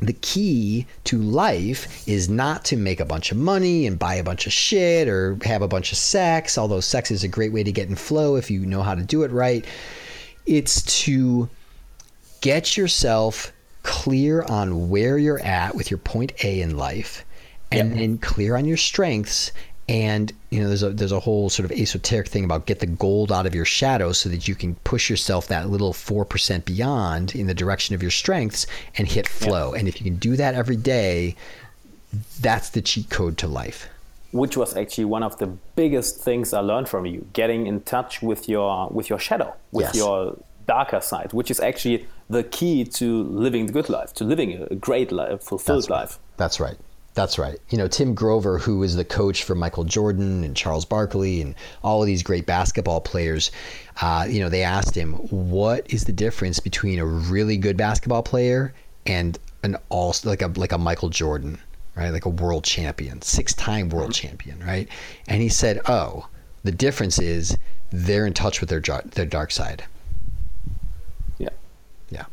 the 0.00 0.12
key 0.12 0.86
to 1.04 1.18
life 1.18 2.06
is 2.06 2.28
not 2.28 2.64
to 2.66 2.76
make 2.76 3.00
a 3.00 3.04
bunch 3.04 3.32
of 3.32 3.38
money 3.38 3.86
and 3.86 3.98
buy 3.98 4.14
a 4.14 4.22
bunch 4.22 4.46
of 4.46 4.52
shit 4.52 5.08
or 5.08 5.36
have 5.44 5.62
a 5.62 5.68
bunch 5.68 5.90
of 5.90 5.98
sex, 5.98 6.56
although 6.56 6.80
sex 6.80 7.10
is 7.10 7.24
a 7.24 7.28
great 7.28 7.52
way 7.52 7.64
to 7.64 7.72
get 7.72 7.88
in 7.88 7.96
flow 7.96 8.36
if 8.36 8.50
you 8.50 8.64
know 8.64 8.82
how 8.82 8.94
to 8.94 9.02
do 9.02 9.22
it 9.22 9.32
right. 9.32 9.64
It's 10.46 10.82
to 11.04 11.48
get 12.40 12.76
yourself 12.76 13.52
clear 13.82 14.42
on 14.42 14.88
where 14.88 15.18
you're 15.18 15.40
at 15.40 15.74
with 15.74 15.90
your 15.90 15.98
point 15.98 16.32
A 16.44 16.60
in 16.60 16.76
life 16.76 17.24
and 17.70 17.92
then 17.92 18.18
clear 18.18 18.56
on 18.56 18.64
your 18.64 18.76
strengths 18.76 19.52
and 19.88 20.32
you 20.50 20.60
know 20.60 20.68
there's 20.68 20.82
a 20.82 20.90
there's 20.90 21.12
a 21.12 21.20
whole 21.20 21.48
sort 21.48 21.64
of 21.64 21.72
esoteric 21.76 22.28
thing 22.28 22.44
about 22.44 22.66
get 22.66 22.80
the 22.80 22.86
gold 22.86 23.32
out 23.32 23.46
of 23.46 23.54
your 23.54 23.64
shadow 23.64 24.12
so 24.12 24.28
that 24.28 24.46
you 24.46 24.54
can 24.54 24.74
push 24.84 25.08
yourself 25.08 25.46
that 25.48 25.70
little 25.70 25.92
4% 25.92 26.64
beyond 26.64 27.34
in 27.34 27.46
the 27.46 27.54
direction 27.54 27.94
of 27.94 28.02
your 28.02 28.10
strengths 28.10 28.66
and 28.96 29.08
hit 29.08 29.26
flow 29.26 29.72
and 29.72 29.88
if 29.88 29.98
you 30.00 30.04
can 30.04 30.16
do 30.16 30.36
that 30.36 30.54
every 30.54 30.76
day 30.76 31.34
that's 32.40 32.70
the 32.70 32.82
cheat 32.82 33.08
code 33.10 33.38
to 33.38 33.46
life 33.46 33.88
which 34.30 34.56
was 34.58 34.76
actually 34.76 35.06
one 35.06 35.22
of 35.22 35.38
the 35.38 35.46
biggest 35.46 36.20
things 36.20 36.52
I 36.52 36.60
learned 36.60 36.86
from 36.86 37.06
you, 37.06 37.26
getting 37.32 37.66
in 37.66 37.80
touch 37.80 38.20
with 38.20 38.46
your 38.46 38.88
with 38.90 39.08
your 39.08 39.18
shadow, 39.18 39.54
with 39.72 39.86
Yes. 39.86 39.96
your 39.96 40.36
darker 40.66 41.00
side, 41.00 41.32
which 41.32 41.50
is 41.50 41.60
actually 41.60 42.06
the 42.28 42.42
key 42.42 42.84
to 42.84 43.22
living 43.24 43.64
the 43.66 43.72
good 43.72 43.88
life, 43.88 44.12
to 44.14 44.24
living 44.24 44.66
a 44.70 44.74
great 44.74 45.10
life, 45.10 45.42
fulfilled 45.42 45.84
That's 45.84 45.90
right. 45.90 46.00
life. 46.00 46.18
That's 46.36 46.60
right. 46.60 46.76
That's 47.18 47.36
right. 47.36 47.58
You 47.68 47.78
know, 47.78 47.88
Tim 47.88 48.14
Grover, 48.14 48.58
who 48.58 48.84
is 48.84 48.94
the 48.94 49.04
coach 49.04 49.42
for 49.42 49.56
Michael 49.56 49.82
Jordan 49.82 50.44
and 50.44 50.56
Charles 50.56 50.84
Barkley 50.84 51.42
and 51.42 51.56
all 51.82 52.00
of 52.00 52.06
these 52.06 52.22
great 52.22 52.46
basketball 52.46 53.00
players, 53.00 53.50
uh, 54.00 54.24
you 54.30 54.38
know, 54.38 54.48
they 54.48 54.62
asked 54.62 54.94
him, 54.94 55.14
what 55.14 55.92
is 55.92 56.04
the 56.04 56.12
difference 56.12 56.60
between 56.60 57.00
a 57.00 57.04
really 57.04 57.56
good 57.56 57.76
basketball 57.76 58.22
player 58.22 58.72
and 59.04 59.36
an 59.64 59.76
all 59.88 60.14
like 60.22 60.42
a 60.42 60.46
like 60.46 60.70
a 60.70 60.78
Michael 60.78 61.08
Jordan, 61.08 61.58
right? 61.96 62.10
Like 62.10 62.24
a 62.24 62.28
world 62.28 62.62
champion, 62.62 63.20
six-time 63.20 63.88
world 63.88 64.14
champion, 64.14 64.64
right? 64.64 64.88
And 65.26 65.42
he 65.42 65.48
said, 65.48 65.80
"Oh, 65.86 66.28
the 66.62 66.70
difference 66.70 67.18
is 67.18 67.58
they're 67.90 68.26
in 68.26 68.32
touch 68.32 68.60
with 68.60 68.70
their 68.70 69.02
their 69.06 69.26
dark 69.26 69.50
side." 69.50 69.82
Yeah. 71.36 71.48
Yeah. 72.10 72.26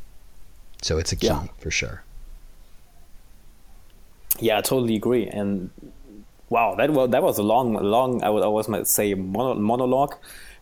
So 0.83 0.99
it's 0.99 1.11
a 1.11 1.15
key 1.15 1.25
Yeah. 1.25 1.47
for 1.57 1.71
sure. 1.71 2.03
Yeah, 4.39 4.57
I 4.57 4.61
totally 4.61 4.95
agree. 4.95 5.27
And 5.27 5.69
wow, 6.49 6.75
that 6.75 6.89
was 6.91 7.09
that 7.11 7.23
was 7.23 7.37
a 7.37 7.43
long, 7.43 7.73
long. 7.73 8.23
I 8.23 8.29
would 8.29 8.43
always 8.43 8.67
say 8.87 9.13
mono, 9.13 9.55
monologue, 9.55 10.15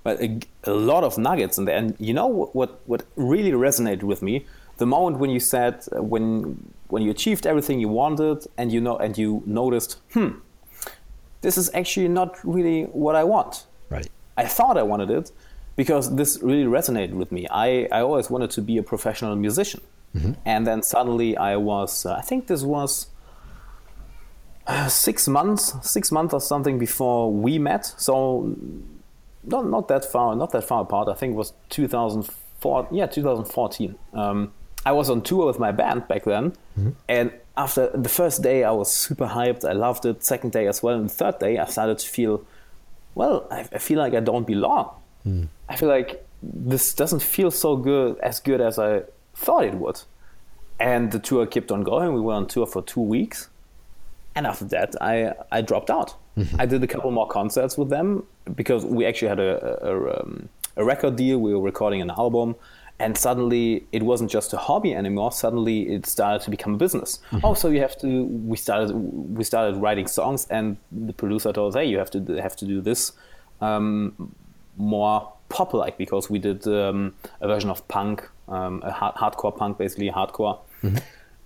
but 0.04 0.22
a, 0.22 0.40
a 0.66 0.72
lot 0.72 1.04
of 1.04 1.18
nuggets 1.18 1.58
in 1.58 1.66
there. 1.66 1.78
And 1.78 1.96
you 2.00 2.14
know 2.14 2.28
what, 2.28 2.56
what? 2.56 2.82
What 2.86 3.06
really 3.16 3.52
resonated 3.52 4.04
with 4.04 4.22
me 4.22 4.46
the 4.78 4.86
moment 4.86 5.18
when 5.20 5.30
you 5.30 5.40
said 5.40 5.86
uh, 5.96 6.02
when 6.02 6.74
when 6.88 7.04
you 7.04 7.12
achieved 7.12 7.46
everything 7.48 7.80
you 7.80 7.90
wanted, 7.90 8.46
and 8.58 8.72
you 8.72 8.80
know, 8.80 8.98
and 8.98 9.18
you 9.18 9.42
noticed, 9.46 9.98
hmm, 10.14 10.30
this 11.42 11.58
is 11.58 11.70
actually 11.74 12.08
not 12.08 12.38
really 12.44 12.84
what 12.84 13.16
I 13.16 13.24
want. 13.24 13.66
Right. 13.90 14.08
I 14.38 14.46
thought 14.46 14.78
I 14.78 14.84
wanted 14.84 15.10
it 15.10 15.32
because 15.76 16.16
this 16.16 16.40
really 16.42 16.66
resonated 16.66 17.14
with 17.14 17.32
me. 17.32 17.48
I, 17.50 17.88
I 17.92 18.02
always 18.02 18.30
wanted 18.30 18.52
to 18.52 18.62
be 18.62 18.78
a 18.78 18.84
professional 18.84 19.36
musician. 19.36 19.82
And 20.46 20.68
then 20.68 20.84
suddenly 20.84 21.36
I 21.38 21.56
was, 21.56 22.06
uh, 22.06 22.14
I 22.14 22.22
think 22.22 22.46
this 22.46 22.62
was 22.62 23.08
uh, 24.68 24.88
six 24.88 25.28
months, 25.28 25.74
six 25.90 26.12
months 26.12 26.34
or 26.34 26.42
something 26.42 26.80
before 26.80 27.32
we 27.32 27.60
met. 27.60 27.86
So 27.98 28.56
not, 29.44 29.68
not 29.68 29.88
that 29.90 30.06
far, 30.06 30.36
not 30.36 30.52
that 30.52 30.64
far 30.64 30.82
apart. 30.82 31.10
I 31.10 31.14
think 31.14 31.34
it 31.34 31.38
was 31.38 31.54
2004, 31.70 32.88
yeah, 32.92 33.06
2014. 33.08 33.96
Um, 34.14 34.54
I 34.86 34.92
was 34.92 35.10
on 35.10 35.22
tour 35.22 35.46
with 35.46 35.60
my 35.60 35.72
band 35.72 36.08
back 36.08 36.26
then. 36.26 36.54
And 37.08 37.32
after 37.56 37.90
the 37.90 38.10
first 38.10 38.42
day, 38.42 38.64
I 38.64 38.72
was 38.72 38.92
super 38.92 39.28
hyped. 39.28 39.68
I 39.68 39.74
loved 39.74 40.06
it. 40.06 40.24
Second 40.24 40.52
day 40.52 40.68
as 40.68 40.82
well. 40.84 40.96
And 41.00 41.12
third 41.12 41.40
day, 41.40 41.58
I 41.58 41.66
started 41.66 42.00
to 42.00 42.08
feel 42.08 42.46
well, 43.16 43.48
I, 43.52 43.60
I 43.72 43.78
feel 43.78 44.00
like 44.00 44.14
I 44.14 44.20
don't 44.20 44.46
belong. 44.46 44.90
I 45.70 45.76
feel 45.76 45.90
like 45.90 46.26
this 46.42 46.94
doesn't 46.94 47.22
feel 47.22 47.52
so 47.52 47.76
good 47.78 48.20
as 48.20 48.40
good 48.40 48.60
as 48.60 48.80
I 48.80 49.04
thought 49.36 49.66
it 49.66 49.76
would. 49.76 50.02
And 50.80 51.12
the 51.12 51.20
tour 51.20 51.46
kept 51.46 51.72
on 51.72 51.84
going. 51.84 52.14
We 52.14 52.22
were 52.22 52.34
on 52.34 52.48
tour 52.48 52.66
for 52.66 52.82
two 52.82 53.02
weeks, 53.02 53.50
and 54.36 54.46
after 54.48 54.66
that, 54.66 54.96
I 55.02 55.34
I 55.52 55.62
dropped 55.62 55.90
out. 55.90 56.16
I 56.58 56.66
did 56.66 56.82
a 56.84 56.88
couple 56.88 57.12
more 57.12 57.28
concerts 57.28 57.78
with 57.78 57.90
them 57.90 58.24
because 58.56 58.86
we 58.86 59.06
actually 59.06 59.30
had 59.30 59.40
a 59.40 59.88
a, 59.92 60.20
um, 60.20 60.50
a 60.76 60.84
record 60.84 61.16
deal. 61.16 61.38
We 61.40 61.54
were 61.54 61.62
recording 61.62 62.02
an 62.02 62.10
album. 62.10 62.56
And 63.00 63.18
suddenly, 63.18 63.86
it 63.92 64.04
wasn't 64.04 64.30
just 64.30 64.54
a 64.54 64.58
hobby 64.58 64.94
anymore. 64.94 65.32
Suddenly, 65.32 65.90
it 65.96 66.06
started 66.06 66.42
to 66.46 66.52
become 66.52 66.76
a 66.76 66.78
business. 66.78 67.20
Oh, 67.44 67.56
so 67.56 67.70
you 67.70 67.82
have 67.82 67.98
to. 68.02 68.08
We 68.26 68.56
started. 68.56 68.94
We 68.94 69.44
started 69.44 69.82
writing 69.82 70.08
songs, 70.08 70.48
and 70.52 70.78
the 70.92 71.12
producer 71.12 71.52
told 71.52 71.74
us, 71.74 71.76
"Hey, 71.80 71.86
you 71.86 71.98
have 71.98 72.12
to 72.12 72.20
have 72.42 72.56
to 72.58 72.66
do 72.66 72.82
this 72.82 73.14
um, 73.62 74.34
more 74.78 75.34
pop-like 75.50 75.98
because 75.98 76.30
we 76.30 76.40
did 76.40 76.68
um, 76.68 77.14
a 77.42 77.48
version 77.48 77.70
of 77.72 77.86
punk, 77.88 78.30
um, 78.48 78.82
a 78.86 78.92
hard- 78.92 79.16
hardcore 79.16 79.56
punk, 79.58 79.78
basically 79.80 80.10
hardcore. 80.12 80.60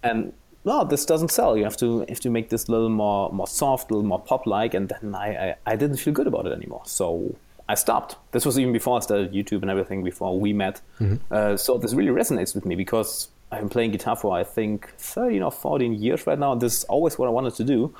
And 0.04 0.34
no, 0.68 0.84
this 0.84 1.06
doesn't 1.06 1.32
sell. 1.32 1.58
You 1.58 1.64
have 1.64 1.78
to 1.78 2.06
have 2.10 2.20
to 2.20 2.30
make 2.30 2.48
this 2.50 2.68
a 2.68 2.72
little 2.72 2.90
more 3.04 3.32
more 3.40 3.48
soft, 3.48 3.90
a 3.90 3.94
little 3.94 4.08
more 4.14 4.20
pop-like. 4.30 4.74
And 4.78 4.90
then 4.90 5.16
I, 5.16 5.28
I 5.46 5.56
I 5.72 5.76
didn't 5.76 5.98
feel 5.98 6.14
good 6.14 6.28
about 6.28 6.46
it 6.48 6.54
anymore. 6.60 6.84
So 6.86 7.36
I 7.70 7.76
stopped. 7.76 8.16
This 8.34 8.46
was 8.46 8.58
even 8.60 8.74
before 8.74 8.98
I 8.98 9.02
started 9.02 9.34
YouTube 9.34 9.62
and 9.64 9.72
everything. 9.72 10.04
Before 10.04 10.40
we 10.40 10.54
met. 10.54 10.82
Uh, 11.32 11.58
so 11.58 11.78
this 11.78 11.94
really 11.94 12.12
resonates 12.22 12.54
with 12.56 12.66
me 12.66 12.76
because. 12.76 13.30
I've 13.50 13.62
been 13.62 13.70
playing 13.70 13.92
guitar 13.92 14.18
for 14.18 14.38
I 14.42 14.44
think 14.44 14.90
13 14.98 15.42
or 15.42 15.52
14 15.52 15.94
years 15.94 16.28
right 16.28 16.38
now. 16.38 16.52
and 16.52 16.60
This 16.62 16.80
is 16.80 16.84
always 16.90 17.18
what 17.18 17.28
I 17.28 17.32
wanted 17.32 17.56
to 17.56 17.64
do, 17.64 17.94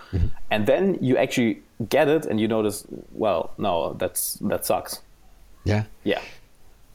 and 0.52 0.68
then 0.68 0.98
you 1.00 1.16
actually 1.16 1.62
get 1.88 2.10
it, 2.10 2.26
and 2.26 2.38
you 2.42 2.50
notice, 2.50 2.86
well, 3.14 3.52
no, 3.58 3.94
that's 3.94 4.34
that 4.52 4.66
sucks. 4.66 5.00
Yeah. 5.64 5.84
Yeah. 6.04 6.20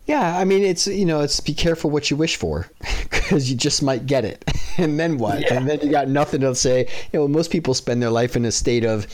Yeah, 0.07 0.37
I 0.37 0.45
mean, 0.45 0.62
it's 0.65 0.87
you 0.88 1.05
know, 1.05 1.21
it's 1.21 1.38
be 1.41 1.55
careful 1.55 1.91
what 1.91 2.11
you 2.11 2.17
wish 2.17 2.37
for, 2.37 2.69
because 3.11 3.49
you 3.51 3.57
just 3.57 3.83
might 3.83 4.07
get 4.07 4.25
it, 4.25 4.45
and 4.79 4.99
then 4.99 5.17
what? 5.19 5.41
Yeah. 5.41 5.55
And 5.55 5.69
then 5.69 5.81
you 5.81 5.91
got 5.91 6.09
nothing 6.09 6.41
to 6.41 6.55
say. 6.55 6.88
You 7.12 7.21
know, 7.21 7.29
most 7.29 7.51
people 7.53 7.73
spend 7.75 8.03
their 8.03 8.11
life 8.11 8.35
in 8.35 8.45
a 8.45 8.51
state 8.51 8.85
of, 8.85 9.07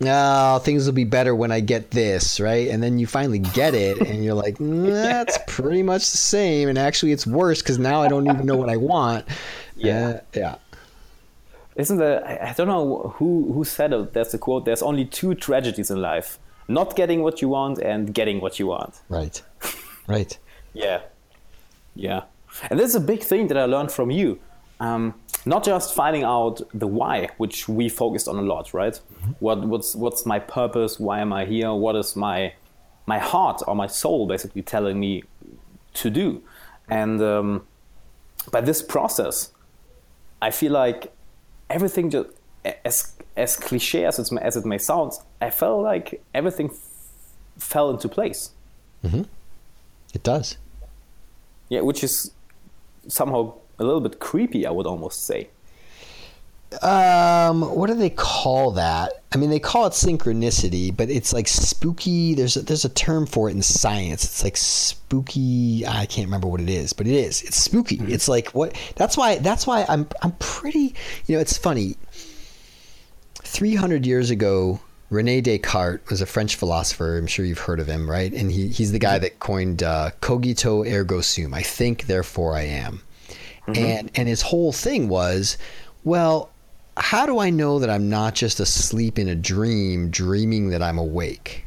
"No, 0.00 0.60
things 0.64 0.84
will 0.84 0.94
be 0.94 1.04
better 1.04 1.32
when 1.34 1.52
I 1.52 1.60
get 1.60 1.92
this," 1.92 2.40
right? 2.40 2.66
And 2.68 2.82
then 2.82 2.98
you 2.98 3.06
finally 3.06 3.38
get 3.38 3.74
it, 3.74 3.98
and 4.00 4.24
you're 4.24 4.34
like, 4.34 4.58
"Mm, 4.58 4.90
"That's 4.90 5.38
pretty 5.46 5.84
much 5.84 6.10
the 6.10 6.18
same." 6.18 6.68
And 6.68 6.76
actually, 6.76 7.12
it's 7.12 7.26
worse 7.26 7.62
because 7.62 7.78
now 7.78 8.02
I 8.02 8.08
don't 8.08 8.26
even 8.28 8.44
know 8.44 8.56
what 8.56 8.68
I 8.68 8.78
want. 8.78 9.24
Yeah. 9.76 10.08
Uh, 10.08 10.20
yeah, 10.34 10.54
Isn't 11.76 11.98
there? 11.98 12.24
I 12.26 12.52
don't 12.52 12.66
know 12.68 13.14
who 13.16 13.52
who 13.52 13.62
said 13.64 13.92
it. 13.92 14.12
There's 14.12 14.34
a 14.34 14.38
quote. 14.38 14.64
There's 14.64 14.82
only 14.82 15.04
two 15.04 15.34
tragedies 15.36 15.88
in 15.90 16.02
life: 16.02 16.38
not 16.68 16.96
getting 16.96 17.22
what 17.22 17.40
you 17.40 17.48
want 17.48 17.78
and 17.78 18.12
getting 18.12 18.40
what 18.40 18.58
you 18.58 18.66
want. 18.66 19.00
right, 19.08 19.40
right. 20.08 20.36
Yeah, 20.74 21.00
yeah. 21.94 22.22
And 22.70 22.78
this 22.78 22.88
is 22.90 22.94
a 22.94 23.00
big 23.00 23.22
thing 23.22 23.48
that 23.48 23.56
I 23.56 23.64
learned 23.64 23.92
from 23.92 24.10
you. 24.10 24.38
Um, 24.80 25.14
not 25.44 25.64
just 25.64 25.94
finding 25.94 26.22
out 26.22 26.60
the 26.72 26.86
why, 26.86 27.28
which 27.36 27.68
we 27.68 27.88
focused 27.88 28.28
on 28.28 28.36
a 28.36 28.42
lot, 28.42 28.72
right? 28.74 28.98
What 29.40 29.64
what's 29.64 29.94
what's 29.94 30.24
my 30.26 30.38
purpose? 30.38 31.00
Why 31.00 31.20
am 31.20 31.32
I 31.32 31.44
here? 31.44 31.72
What 31.72 31.96
is 31.96 32.16
my 32.16 32.54
my 33.06 33.18
heart 33.18 33.62
or 33.66 33.74
my 33.74 33.86
soul 33.86 34.26
basically 34.26 34.62
telling 34.62 35.00
me 35.00 35.24
to 35.94 36.10
do? 36.10 36.42
And 36.88 37.20
um, 37.22 37.66
by 38.50 38.60
this 38.60 38.82
process, 38.82 39.52
I 40.40 40.50
feel 40.50 40.72
like 40.72 41.12
everything 41.70 42.10
just 42.10 42.28
as 42.84 43.14
as 43.36 43.56
cliche 43.56 44.04
as, 44.04 44.18
it's, 44.18 44.32
as 44.32 44.56
it 44.56 44.66
may 44.66 44.78
sound, 44.78 45.12
I 45.40 45.50
felt 45.50 45.82
like 45.82 46.22
everything 46.34 46.70
f- 46.70 46.78
fell 47.58 47.90
into 47.90 48.08
place. 48.08 48.50
Mm-hmm. 49.02 49.22
It 50.14 50.22
does. 50.22 50.58
Yeah, 51.72 51.80
which 51.80 52.04
is 52.04 52.32
somehow 53.08 53.54
a 53.78 53.84
little 53.84 54.02
bit 54.02 54.20
creepy, 54.20 54.66
I 54.66 54.70
would 54.70 54.86
almost 54.86 55.24
say. 55.24 55.48
Um, 56.82 57.62
what 57.62 57.86
do 57.86 57.94
they 57.94 58.10
call 58.10 58.72
that? 58.72 59.22
I 59.32 59.38
mean, 59.38 59.48
they 59.48 59.58
call 59.58 59.86
it 59.86 59.94
synchronicity, 59.94 60.94
but 60.94 61.08
it's 61.08 61.32
like 61.32 61.48
spooky. 61.48 62.34
There's 62.34 62.58
a, 62.58 62.60
there's 62.60 62.84
a 62.84 62.90
term 62.90 63.24
for 63.24 63.48
it 63.48 63.52
in 63.52 63.62
science. 63.62 64.22
It's 64.22 64.44
like 64.44 64.58
spooky. 64.58 65.86
I 65.86 66.04
can't 66.04 66.26
remember 66.26 66.46
what 66.46 66.60
it 66.60 66.68
is, 66.68 66.92
but 66.92 67.06
it 67.06 67.14
is. 67.14 67.40
It's 67.40 67.56
spooky. 67.56 67.96
Mm-hmm. 67.96 68.12
It's 68.12 68.28
like 68.28 68.50
what? 68.50 68.76
That's 68.96 69.16
why. 69.16 69.38
That's 69.38 69.66
why 69.66 69.86
I'm 69.88 70.06
I'm 70.20 70.32
pretty. 70.32 70.94
You 71.24 71.36
know, 71.36 71.40
it's 71.40 71.56
funny. 71.56 71.96
Three 73.44 73.74
hundred 73.74 74.04
years 74.04 74.28
ago, 74.28 74.78
Rene 75.12 75.42
Descartes 75.42 76.08
was 76.08 76.22
a 76.22 76.26
French 76.26 76.56
philosopher. 76.56 77.18
I'm 77.18 77.26
sure 77.26 77.44
you've 77.44 77.58
heard 77.58 77.80
of 77.80 77.86
him, 77.86 78.10
right? 78.10 78.32
And 78.32 78.50
he, 78.50 78.68
he's 78.68 78.92
the 78.92 78.98
guy 78.98 79.18
that 79.18 79.40
coined 79.40 79.82
uh, 79.82 80.12
cogito 80.22 80.84
ergo 80.84 81.20
sum. 81.20 81.52
I 81.52 81.60
think, 81.60 82.06
therefore 82.06 82.56
I 82.56 82.62
am. 82.62 83.02
Mm-hmm. 83.68 83.84
And 83.84 84.10
and 84.14 84.26
his 84.26 84.40
whole 84.40 84.72
thing 84.72 85.10
was, 85.10 85.58
well, 86.02 86.50
how 86.96 87.26
do 87.26 87.38
I 87.38 87.50
know 87.50 87.78
that 87.78 87.90
I'm 87.90 88.08
not 88.08 88.34
just 88.34 88.58
asleep 88.58 89.18
in 89.18 89.28
a 89.28 89.34
dream, 89.34 90.08
dreaming 90.08 90.70
that 90.70 90.82
I'm 90.82 90.98
awake? 90.98 91.66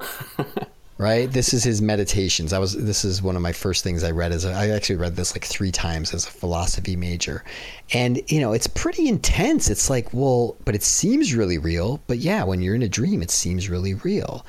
right? 0.98 1.30
This 1.30 1.52
is 1.52 1.64
his 1.64 1.82
meditations. 1.82 2.52
I 2.52 2.58
was. 2.58 2.74
This 2.74 3.04
is 3.04 3.22
one 3.22 3.36
of 3.36 3.42
my 3.42 3.52
first 3.52 3.82
things 3.84 4.04
I 4.04 4.10
read. 4.10 4.32
As 4.32 4.44
a, 4.44 4.52
I 4.52 4.70
actually 4.70 4.96
read 4.96 5.16
this 5.16 5.34
like 5.34 5.44
three 5.44 5.72
times 5.72 6.14
as 6.14 6.26
a 6.26 6.30
philosophy 6.30 6.96
major, 6.96 7.44
and 7.92 8.20
you 8.30 8.40
know 8.40 8.52
it's 8.52 8.66
pretty 8.66 9.08
intense. 9.08 9.70
It's 9.70 9.90
like, 9.90 10.12
well, 10.12 10.56
but 10.64 10.74
it 10.74 10.82
seems 10.82 11.34
really 11.34 11.58
real. 11.58 12.00
But 12.06 12.18
yeah, 12.18 12.44
when 12.44 12.62
you're 12.62 12.74
in 12.74 12.82
a 12.82 12.88
dream, 12.88 13.22
it 13.22 13.30
seems 13.30 13.68
really 13.68 13.94
real. 13.94 14.44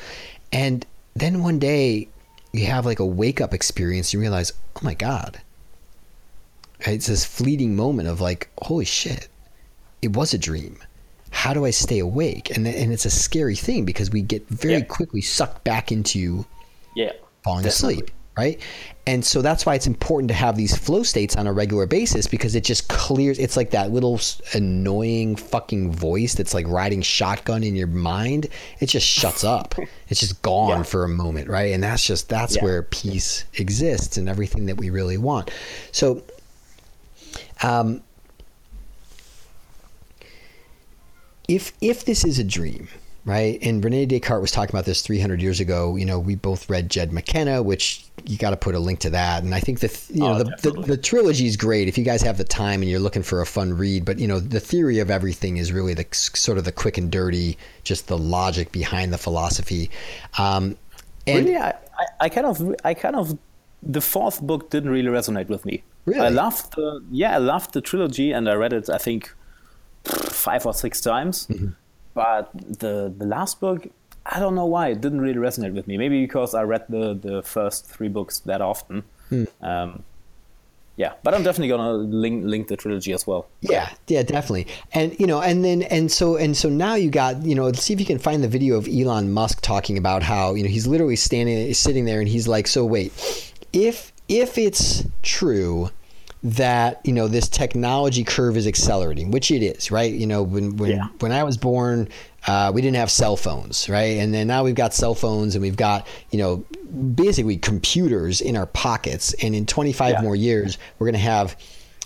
And 0.52 0.86
then 1.16 1.44
one 1.44 1.60
day, 1.60 2.08
you 2.54 2.66
have 2.68 2.86
like 2.86 3.00
a 3.00 3.06
wake 3.06 3.42
up 3.42 3.54
experience. 3.54 4.14
You 4.14 4.20
realize, 4.20 4.54
oh 4.76 4.82
my 4.84 4.94
god. 4.94 5.42
It's 6.82 7.08
this 7.08 7.26
fleeting 7.26 7.76
moment 7.76 8.08
of 8.08 8.22
like, 8.22 8.50
holy 8.62 8.86
shit 8.86 9.28
it 10.02 10.16
was 10.16 10.34
a 10.34 10.38
dream. 10.38 10.78
How 11.32 11.54
do 11.54 11.66
I 11.66 11.72
stay 11.72 12.00
awake? 12.00 12.56
And 12.56 12.68
and 12.68 12.92
it's 12.92 13.06
a 13.06 13.10
scary 13.10 13.56
thing 13.56 13.86
because 13.86 14.10
we 14.12 14.22
get 14.22 14.48
very 14.50 14.76
yeah. 14.76 14.86
quickly 14.86 15.22
sucked 15.22 15.64
back 15.64 15.92
into 15.92 16.46
yeah 16.96 17.12
falling 17.44 17.64
definitely. 17.64 17.96
asleep, 17.96 18.12
right? 18.38 18.62
And 19.08 19.24
so 19.24 19.42
that's 19.42 19.66
why 19.66 19.74
it's 19.76 19.88
important 19.88 20.28
to 20.28 20.34
have 20.34 20.58
these 20.58 20.76
flow 20.76 21.02
states 21.02 21.38
on 21.38 21.48
a 21.48 21.54
regular 21.54 21.86
basis 21.86 22.28
because 22.28 22.56
it 22.56 22.66
just 22.66 22.90
clears. 22.90 23.40
It's 23.40 23.56
like 23.56 23.72
that 23.72 23.92
little 23.92 24.20
annoying 24.54 25.38
fucking 25.38 25.94
voice 25.94 26.36
that's 26.36 26.54
like 26.54 26.68
riding 26.68 27.02
shotgun 27.02 27.64
in 27.64 27.74
your 27.74 27.88
mind. 27.88 28.48
It 28.82 28.88
just 28.88 29.08
shuts 29.08 29.46
up. 29.46 29.76
it's 30.10 30.20
just 30.20 30.42
gone 30.42 30.80
yeah. 30.80 30.84
for 30.84 31.06
a 31.06 31.10
moment, 31.10 31.48
right? 31.48 31.74
And 31.74 31.82
that's 31.82 32.06
just 32.06 32.28
that's 32.28 32.58
yeah. 32.58 32.64
where 32.64 32.84
peace 32.84 33.46
exists 33.54 34.18
and 34.18 34.28
everything 34.28 34.66
that 34.66 34.76
we 34.76 34.90
really 34.90 35.18
want. 35.18 35.52
So, 35.94 36.22
um, 37.64 38.04
if 41.48 41.74
if 41.82 42.06
this 42.06 42.26
is 42.26 42.40
a 42.40 42.44
dream, 42.44 42.88
right? 43.26 43.60
And 43.62 43.84
Rene 43.84 44.06
Descartes 44.06 44.42
was 44.42 44.52
talking 44.52 44.74
about 44.74 44.86
this 44.86 45.02
300 45.02 45.42
years 45.42 45.60
ago. 45.60 45.96
You 45.96 46.06
know, 46.06 46.20
we 46.20 46.36
both 46.36 46.70
read 46.70 46.90
Jed 46.90 47.12
McKenna, 47.12 47.62
which 47.62 48.06
you 48.26 48.38
got 48.38 48.52
to 48.52 48.58
put 48.58 48.76
a 48.76 48.80
link 48.80 49.00
to 49.00 49.10
that. 49.12 49.44
And 49.44 49.54
I 49.54 49.60
think 49.60 49.80
the 49.80 50.06
you 50.14 50.22
know 50.22 50.34
oh, 50.34 50.44
the, 50.44 50.72
the, 50.72 50.82
the 50.82 50.98
trilogy 50.98 51.46
is 51.46 51.58
great 51.58 51.88
if 51.88 51.98
you 51.98 52.04
guys 52.04 52.22
have 52.22 52.38
the 52.38 52.44
time 52.44 52.82
and 52.82 52.90
you're 52.90 53.00
looking 53.00 53.24
for 53.24 53.42
a 53.42 53.46
fun 53.46 53.74
read. 53.74 54.06
But 54.06 54.20
you 54.20 54.28
know, 54.28 54.40
the 54.40 54.60
theory 54.60 55.00
of 55.00 55.10
everything 55.10 55.58
is 55.58 55.72
really 55.72 55.94
the 55.94 56.06
sort 56.12 56.58
of 56.58 56.66
the 56.66 56.72
quick 56.72 56.98
and 56.98 57.12
dirty, 57.12 57.58
just 57.84 58.08
the 58.08 58.18
logic 58.18 58.72
behind 58.72 59.14
the 59.14 59.18
philosophy. 59.18 59.90
Um, 60.38 60.78
and 61.26 61.46
really, 61.46 61.58
I, 61.58 61.74
I 62.20 62.30
kind 62.30 62.48
of 62.48 62.76
I 62.84 62.94
kind 62.94 63.16
of 63.16 63.38
the 63.84 64.02
fourth 64.02 64.42
book 64.42 64.70
didn't 64.70 64.90
really 64.90 65.10
resonate 65.10 65.50
with 65.50 65.66
me. 65.66 65.84
Really, 66.06 66.22
I 66.22 66.30
loved 66.30 66.76
the 66.76 67.04
yeah 67.12 67.36
I 67.36 67.38
loved 67.38 67.74
the 67.74 67.82
trilogy 67.82 68.32
and 68.32 68.50
I 68.50 68.54
read 68.54 68.74
it 68.74 68.90
I 68.90 68.98
think 68.98 69.34
five 70.32 70.66
or 70.66 70.74
six 70.74 71.02
times. 71.02 71.48
Mm-hmm. 71.48 71.70
But 72.14 72.52
the 72.54 73.14
the 73.16 73.26
last 73.26 73.60
book, 73.60 73.88
I 74.26 74.40
don't 74.40 74.56
know 74.56 74.66
why 74.66 74.90
it 74.90 75.02
didn't 75.02 75.22
really 75.22 75.40
resonate 75.40 75.74
with 75.74 75.88
me. 75.88 75.98
Maybe 75.98 76.22
because 76.22 76.54
I 76.54 76.64
read 76.64 76.86
the 76.90 77.14
the 77.14 77.44
first 77.44 77.86
three 77.88 78.10
books 78.10 78.40
that 78.40 78.62
often. 78.62 79.04
Mm. 79.32 79.48
Um, 79.62 80.04
yeah, 80.98 81.14
but 81.22 81.36
I'm 81.36 81.44
definitely 81.44 81.68
gonna 81.68 81.94
link 81.94 82.44
link 82.44 82.70
the 82.70 82.76
trilogy 82.76 83.14
as 83.14 83.28
well. 83.28 83.48
Yeah, 83.62 83.90
yeah, 84.08 84.24
definitely. 84.24 84.66
And 84.94 85.18
you 85.20 85.28
know, 85.28 85.42
and 85.42 85.64
then 85.64 85.84
and 85.84 86.12
so 86.12 86.38
and 86.38 86.58
so 86.58 86.70
now 86.70 86.96
you 86.96 87.12
got 87.12 87.44
you 87.44 87.54
know, 87.54 87.66
let's 87.66 87.84
see 87.84 87.94
if 87.94 88.00
you 88.00 88.06
can 88.06 88.18
find 88.18 88.44
the 88.44 88.48
video 88.48 88.78
of 88.78 88.88
Elon 88.88 89.32
Musk 89.32 89.62
talking 89.62 90.00
about 90.00 90.24
how 90.24 90.56
you 90.56 90.64
know 90.64 90.70
he's 90.70 90.88
literally 90.88 91.16
standing 91.16 91.72
sitting 91.76 92.06
there 92.06 92.20
and 92.20 92.28
he's 92.28 92.48
like, 92.48 92.66
so 92.66 92.84
wait, 92.84 93.14
if 93.74 94.12
if 94.28 94.58
it's 94.58 95.04
true 95.22 95.92
that 96.44 97.02
you 97.04 97.14
know 97.14 97.28
this 97.28 97.50
technology 97.50 98.24
curve 98.24 98.58
is 98.58 98.68
accelerating, 98.68 99.32
which 99.32 99.52
it 99.52 99.64
is, 99.64 99.92
right? 99.92 100.14
You 100.14 100.28
know, 100.28 100.44
when 100.44 100.78
when 100.78 100.92
yeah. 100.92 101.08
when 101.20 101.32
I 101.32 101.44
was 101.44 101.58
born, 101.58 102.10
uh, 102.46 102.72
we 102.74 102.82
didn't 102.82 102.98
have 102.98 103.12
cell 103.12 103.36
phones, 103.36 103.90
right? 103.90 104.18
And 104.18 104.34
then 104.34 104.48
now 104.48 104.64
we've 104.64 104.76
got 104.76 104.94
cell 104.94 105.16
phones, 105.16 105.56
and 105.56 105.62
we've 105.62 105.78
got 105.78 106.08
you 106.32 106.40
know 106.40 106.58
basically 107.16 107.58
computers 107.58 108.42
in 108.42 108.56
our 108.56 108.68
pockets. 108.68 109.34
And 109.42 109.56
in 109.56 109.66
25 109.66 110.14
yeah. 110.14 110.22
more 110.22 110.36
years, 110.36 110.78
we're 111.00 111.08
going 111.08 111.14
to 111.14 111.20
have 111.20 111.58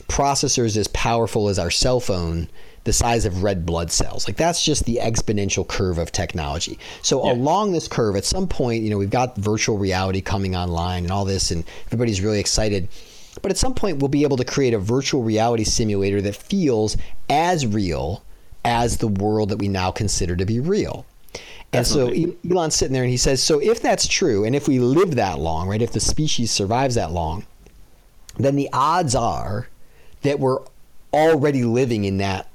processors 0.07 0.77
as 0.77 0.87
powerful 0.89 1.49
as 1.49 1.59
our 1.59 1.71
cell 1.71 1.99
phone 1.99 2.47
the 2.83 2.93
size 2.93 3.25
of 3.25 3.43
red 3.43 3.65
blood 3.65 3.91
cells. 3.91 4.27
Like 4.27 4.37
that's 4.37 4.63
just 4.63 4.85
the 4.85 4.99
exponential 5.01 5.67
curve 5.67 5.97
of 5.97 6.11
technology. 6.11 6.79
So 7.01 7.23
yeah. 7.23 7.33
along 7.33 7.73
this 7.73 7.87
curve, 7.87 8.15
at 8.15 8.25
some 8.25 8.47
point, 8.47 8.83
you 8.83 8.89
know, 8.89 8.97
we've 8.97 9.09
got 9.09 9.35
virtual 9.37 9.77
reality 9.77 10.21
coming 10.21 10.55
online 10.55 11.03
and 11.03 11.11
all 11.11 11.25
this, 11.25 11.51
and 11.51 11.63
everybody's 11.87 12.21
really 12.21 12.39
excited. 12.39 12.87
But 13.41 13.51
at 13.51 13.57
some 13.57 13.73
point, 13.73 13.99
we'll 13.99 14.09
be 14.09 14.23
able 14.23 14.37
to 14.37 14.45
create 14.45 14.73
a 14.73 14.79
virtual 14.79 15.23
reality 15.23 15.63
simulator 15.63 16.21
that 16.21 16.35
feels 16.35 16.97
as 17.29 17.65
real 17.65 18.23
as 18.63 18.97
the 18.97 19.07
world 19.07 19.49
that 19.49 19.57
we 19.57 19.67
now 19.67 19.91
consider 19.91 20.35
to 20.35 20.45
be 20.45 20.59
real. 20.59 21.05
And 21.73 21.85
Definitely. 21.85 22.37
so 22.43 22.49
Elon's 22.49 22.75
sitting 22.75 22.93
there 22.93 23.03
and 23.03 23.11
he 23.11 23.17
says, 23.17 23.41
So 23.41 23.59
if 23.59 23.81
that's 23.81 24.07
true, 24.07 24.43
and 24.43 24.55
if 24.55 24.67
we 24.67 24.79
live 24.79 25.15
that 25.15 25.39
long, 25.39 25.67
right, 25.67 25.81
if 25.81 25.93
the 25.93 25.99
species 25.99 26.51
survives 26.51 26.95
that 26.95 27.11
long, 27.11 27.45
then 28.37 28.55
the 28.55 28.69
odds 28.73 29.15
are 29.15 29.69
that 30.21 30.39
we're 30.39 30.59
already 31.13 31.63
living 31.63 32.03
in 32.03 32.17
that 32.17 32.47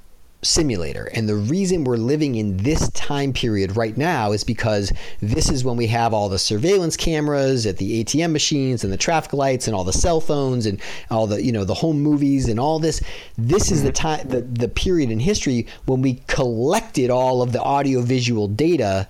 simulator. 0.43 1.05
And 1.13 1.27
the 1.27 1.35
reason 1.35 1.83
we're 1.83 1.97
living 1.97 2.35
in 2.35 2.57
this 2.57 2.89
time 2.91 3.33
period 3.33 3.75
right 3.75 3.97
now 3.97 4.31
is 4.31 4.43
because 4.43 4.93
this 5.19 5.49
is 5.49 5.63
when 5.63 5.77
we 5.77 5.87
have 5.87 6.13
all 6.13 6.29
the 6.29 6.37
surveillance 6.37 6.95
cameras 6.95 7.65
at 7.65 7.77
the 7.77 8.03
ATM 8.03 8.31
machines 8.31 8.83
and 8.83 8.93
the 8.93 8.97
traffic 8.97 9.33
lights 9.33 9.67
and 9.67 9.75
all 9.75 9.83
the 9.83 9.93
cell 9.93 10.21
phones 10.21 10.65
and 10.65 10.79
all 11.09 11.27
the 11.27 11.41
you 11.43 11.51
know 11.51 11.63
the 11.63 11.73
home 11.73 11.99
movies 11.99 12.47
and 12.47 12.59
all 12.59 12.79
this. 12.79 13.01
This 13.37 13.71
is 13.71 13.83
the 13.83 13.91
time 13.91 14.27
the, 14.27 14.41
the 14.41 14.67
period 14.67 15.09
in 15.09 15.19
history 15.19 15.67
when 15.85 16.01
we 16.01 16.21
collected 16.27 17.09
all 17.09 17.41
of 17.41 17.51
the 17.51 17.61
audio 17.61 18.01
visual 18.01 18.47
data 18.47 19.07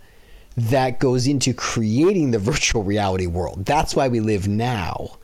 that 0.55 0.99
goes 0.99 1.27
into 1.27 1.53
creating 1.53 2.31
the 2.31 2.39
virtual 2.39 2.83
reality 2.83 3.27
world. 3.27 3.65
That's 3.65 3.95
why 3.95 4.07
we 4.07 4.19
live 4.19 4.47
now. 4.47 5.17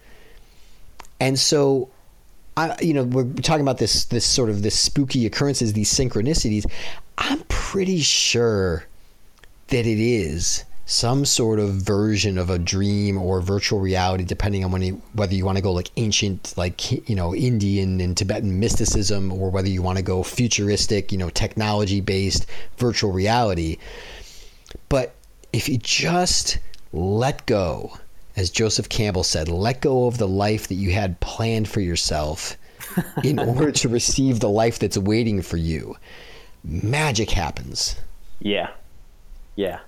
And 1.20 1.40
so 1.40 1.90
I, 2.56 2.76
you 2.82 2.94
know, 2.94 3.04
we're 3.04 3.32
talking 3.34 3.62
about 3.62 3.80
this 3.80 4.06
this 4.06 4.26
sort 4.26 4.50
of 4.50 4.62
this 4.62 4.78
spooky 4.78 5.26
occurrences, 5.26 5.74
these 5.74 5.92
synchronicities. 5.92 6.66
I'm 7.18 7.40
pretty 7.48 8.00
sure 8.00 8.86
that 9.68 9.86
it 9.86 10.00
is 10.00 10.64
some 10.86 11.24
sort 11.26 11.60
of 11.60 11.72
version 11.72 12.38
of 12.38 12.50
a 12.50 12.60
dream 12.60 13.18
or 13.18 13.40
virtual 13.42 13.80
reality, 13.80 14.24
depending 14.24 14.66
on 14.66 14.72
when 14.72 14.82
you, 14.82 15.02
whether 15.14 15.34
you 15.34 15.46
want 15.46 15.58
to 15.58 15.62
go 15.62 15.72
like 15.72 15.90
ancient, 15.96 16.54
like 16.58 17.10
you 17.10 17.16
know, 17.16 17.34
Indian 17.34 18.02
and 18.02 18.16
Tibetan 18.16 18.60
mysticism, 18.60 19.32
or 19.32 19.50
whether 19.50 19.70
you 19.70 19.82
want 19.82 19.98
to 19.98 20.04
go 20.04 20.22
futuristic, 20.24 21.12
you 21.12 21.18
know, 21.18 21.30
technology 21.30 22.02
based 22.02 22.46
virtual 22.78 23.12
reality. 23.12 23.78
But 24.90 25.16
if 25.54 25.70
you 25.70 25.78
just 25.78 26.60
let 26.92 27.46
go 27.46 27.98
as 28.36 28.50
Joseph 28.50 28.90
Campbell 28.90 29.24
said, 29.24 29.48
let 29.48 29.82
go 29.82 30.08
of 30.08 30.18
the 30.18 30.28
life 30.28 30.68
that 30.68 30.76
you 30.76 30.92
had 30.92 31.20
planned 31.20 31.68
for 31.68 31.82
yourself 31.82 32.58
in 33.24 33.40
order 33.50 33.72
to 33.72 33.90
receive 33.90 34.40
the 34.40 34.50
life 34.50 34.80
that's 34.80 34.98
waiting 34.98 35.42
for 35.42 35.58
you. 35.58 35.96
Magic 36.64 37.30
happens. 37.30 37.96
Yeah. 38.40 38.72
Yeah. 39.56 39.80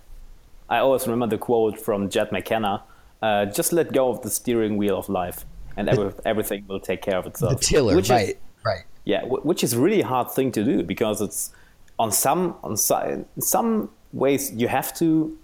I 0.70 0.80
always 0.80 1.08
remember 1.08 1.36
the 1.36 1.38
quote 1.38 1.80
from 1.80 2.10
Jed 2.10 2.32
McKenna 2.32 2.84
uh, 3.26 3.46
just 3.46 3.74
let 3.74 3.91
go 3.91 4.10
of 4.10 4.22
the 4.22 4.30
steering 4.30 4.78
wheel 4.78 4.98
of 4.98 5.10
life, 5.10 5.46
and 5.78 5.89
every, 5.89 6.14
everything 6.26 6.66
will 6.68 6.80
take 6.80 7.02
care 7.02 7.18
of 7.18 7.26
itself. 7.26 7.60
The 7.60 7.66
tiller, 7.66 7.96
which 7.96 8.10
right. 8.10 8.30
Is, 8.30 8.36
right. 8.64 8.84
Yeah, 9.04 9.24
which 9.24 9.64
is 9.64 9.76
really 9.76 10.02
hard 10.02 10.30
thing 10.32 10.52
to 10.52 10.64
do 10.64 10.84
because 10.84 11.22
it's 11.22 11.52
on 11.98 12.12
some 12.12 12.56
on 12.64 12.76
some, 12.78 13.26
some 13.39 13.89
ways 14.14 14.52
you 14.52 14.68
have 14.68 14.93
to 14.98 15.38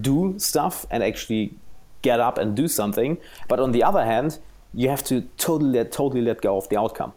do 0.00 0.34
stuff 0.38 0.86
and 0.90 1.02
actually 1.02 1.54
get 2.02 2.20
up 2.20 2.38
and 2.38 2.54
do 2.54 2.68
something. 2.68 3.18
But 3.48 3.60
on 3.60 3.72
the 3.72 3.82
other 3.82 4.04
hand, 4.04 4.38
you 4.74 4.88
have 4.88 5.02
to 5.04 5.22
totally 5.38 5.70
let, 5.70 5.92
totally 5.92 6.22
let 6.22 6.40
go 6.40 6.56
of 6.56 6.68
the 6.68 6.78
outcome 6.78 7.12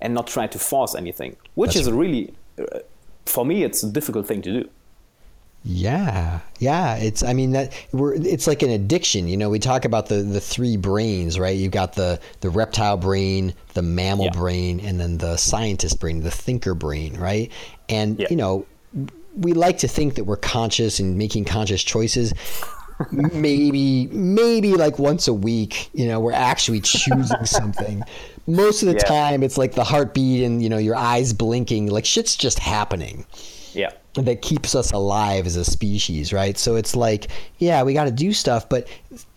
and 0.00 0.14
not 0.14 0.26
try 0.26 0.46
to 0.46 0.58
force 0.58 0.94
anything, 0.94 1.36
which 1.54 1.74
That's 1.74 1.80
is 1.80 1.86
a 1.88 1.94
really, 1.94 2.34
uh, 2.58 2.80
for 3.26 3.44
me, 3.44 3.62
it's 3.64 3.82
a 3.82 3.90
difficult 3.90 4.26
thing 4.26 4.42
to 4.42 4.62
do. 4.62 4.68
Yeah, 5.66 6.40
yeah. 6.58 6.96
It's 6.96 7.22
I 7.22 7.32
mean 7.32 7.52
that 7.52 7.72
we're 7.90 8.12
it's 8.12 8.46
like 8.46 8.62
an 8.62 8.68
addiction. 8.68 9.28
You 9.28 9.38
know, 9.38 9.48
we 9.48 9.58
talk 9.58 9.86
about 9.86 10.08
the 10.08 10.16
the 10.16 10.40
three 10.40 10.76
brains, 10.76 11.38
right? 11.38 11.56
You've 11.56 11.72
got 11.72 11.94
the 11.94 12.20
the 12.42 12.50
reptile 12.50 12.98
brain, 12.98 13.54
the 13.72 13.80
mammal 13.80 14.26
Yeah. 14.26 14.32
brain, 14.32 14.80
and 14.80 15.00
then 15.00 15.16
the 15.16 15.38
scientist 15.38 16.00
brain, 16.00 16.20
the 16.20 16.30
thinker 16.30 16.74
brain, 16.74 17.16
right? 17.16 17.50
And 17.88 18.20
Yeah. 18.20 18.26
you 18.28 18.36
know, 18.36 18.66
we 19.38 19.54
like 19.54 19.78
to 19.78 19.88
think 19.88 20.16
that 20.16 20.24
we're 20.24 20.36
conscious 20.36 21.00
and 21.00 21.16
making 21.16 21.46
conscious 21.46 21.82
choices. 21.82 22.34
Maybe 23.10 24.06
maybe 24.08 24.74
like 24.74 24.98
once 24.98 25.28
a 25.28 25.34
week, 25.34 25.90
you 25.94 26.06
know, 26.06 26.20
we're 26.20 26.32
actually 26.32 26.80
choosing 26.80 27.44
something. 27.44 28.02
Most 28.46 28.82
of 28.82 28.88
the 28.88 28.94
Yeah. 28.94 29.04
time 29.04 29.42
it's 29.42 29.58
like 29.58 29.72
the 29.74 29.84
heartbeat 29.84 30.42
and 30.44 30.62
you 30.62 30.68
know 30.68 30.78
your 30.78 30.96
eyes 30.96 31.32
blinking, 31.32 31.86
like 31.88 32.04
shit's 32.04 32.36
just 32.36 32.58
happening 32.58 33.24
Yeah. 33.72 33.90
that 34.14 34.42
keeps 34.42 34.74
us 34.74 34.92
alive 34.92 35.46
as 35.46 35.56
a 35.56 35.64
species, 35.64 36.32
right? 36.32 36.56
So 36.58 36.76
it's 36.76 36.94
like, 36.94 37.28
yeah, 37.58 37.82
we 37.82 37.94
got 37.94 38.04
to 38.04 38.10
do 38.10 38.32
stuff, 38.32 38.68
but 38.68 38.86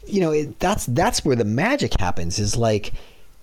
you 0.05 0.21
know, 0.21 0.31
it, 0.31 0.59
that's 0.59 0.85
that's 0.87 1.25
where 1.25 1.35
the 1.35 1.45
magic 1.45 1.99
happens. 1.99 2.39
Is 2.39 2.55
like 2.57 2.93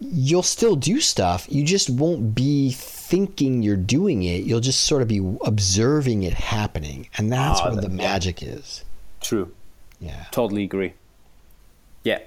you'll 0.00 0.42
still 0.42 0.76
do 0.76 1.00
stuff, 1.00 1.46
you 1.48 1.64
just 1.64 1.88
won't 1.88 2.34
be 2.34 2.72
thinking 2.72 3.62
you're 3.62 3.76
doing 3.76 4.22
it. 4.22 4.44
You'll 4.44 4.60
just 4.60 4.80
sort 4.82 5.02
of 5.02 5.08
be 5.08 5.20
observing 5.44 6.24
it 6.24 6.34
happening, 6.34 7.08
and 7.16 7.32
that's 7.32 7.60
Ah, 7.60 7.70
where 7.72 7.80
the 7.80 7.88
magic 7.88 8.42
is. 8.42 8.84
True. 9.20 9.50
Yeah, 10.04 10.24
Totally 10.30 10.64
agree. 10.64 10.94
Yeah. 12.02 12.20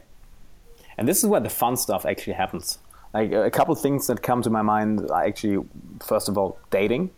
And 0.97 1.07
this 1.07 1.23
is 1.23 1.29
where 1.29 1.39
the 1.39 1.49
fun 1.49 1.77
stuff 1.77 2.05
actually 2.05 2.33
happens. 2.33 2.79
Like 3.13 3.31
a 3.31 3.51
couple 3.51 3.75
things 3.75 4.07
that 4.07 4.23
come 4.23 4.41
to 4.41 4.49
my 4.49 4.63
mind 4.63 5.09
are 5.11 5.23
actually, 5.23 5.63
first 6.03 6.27
of 6.27 6.37
all, 6.37 6.57
dating. 6.71 7.11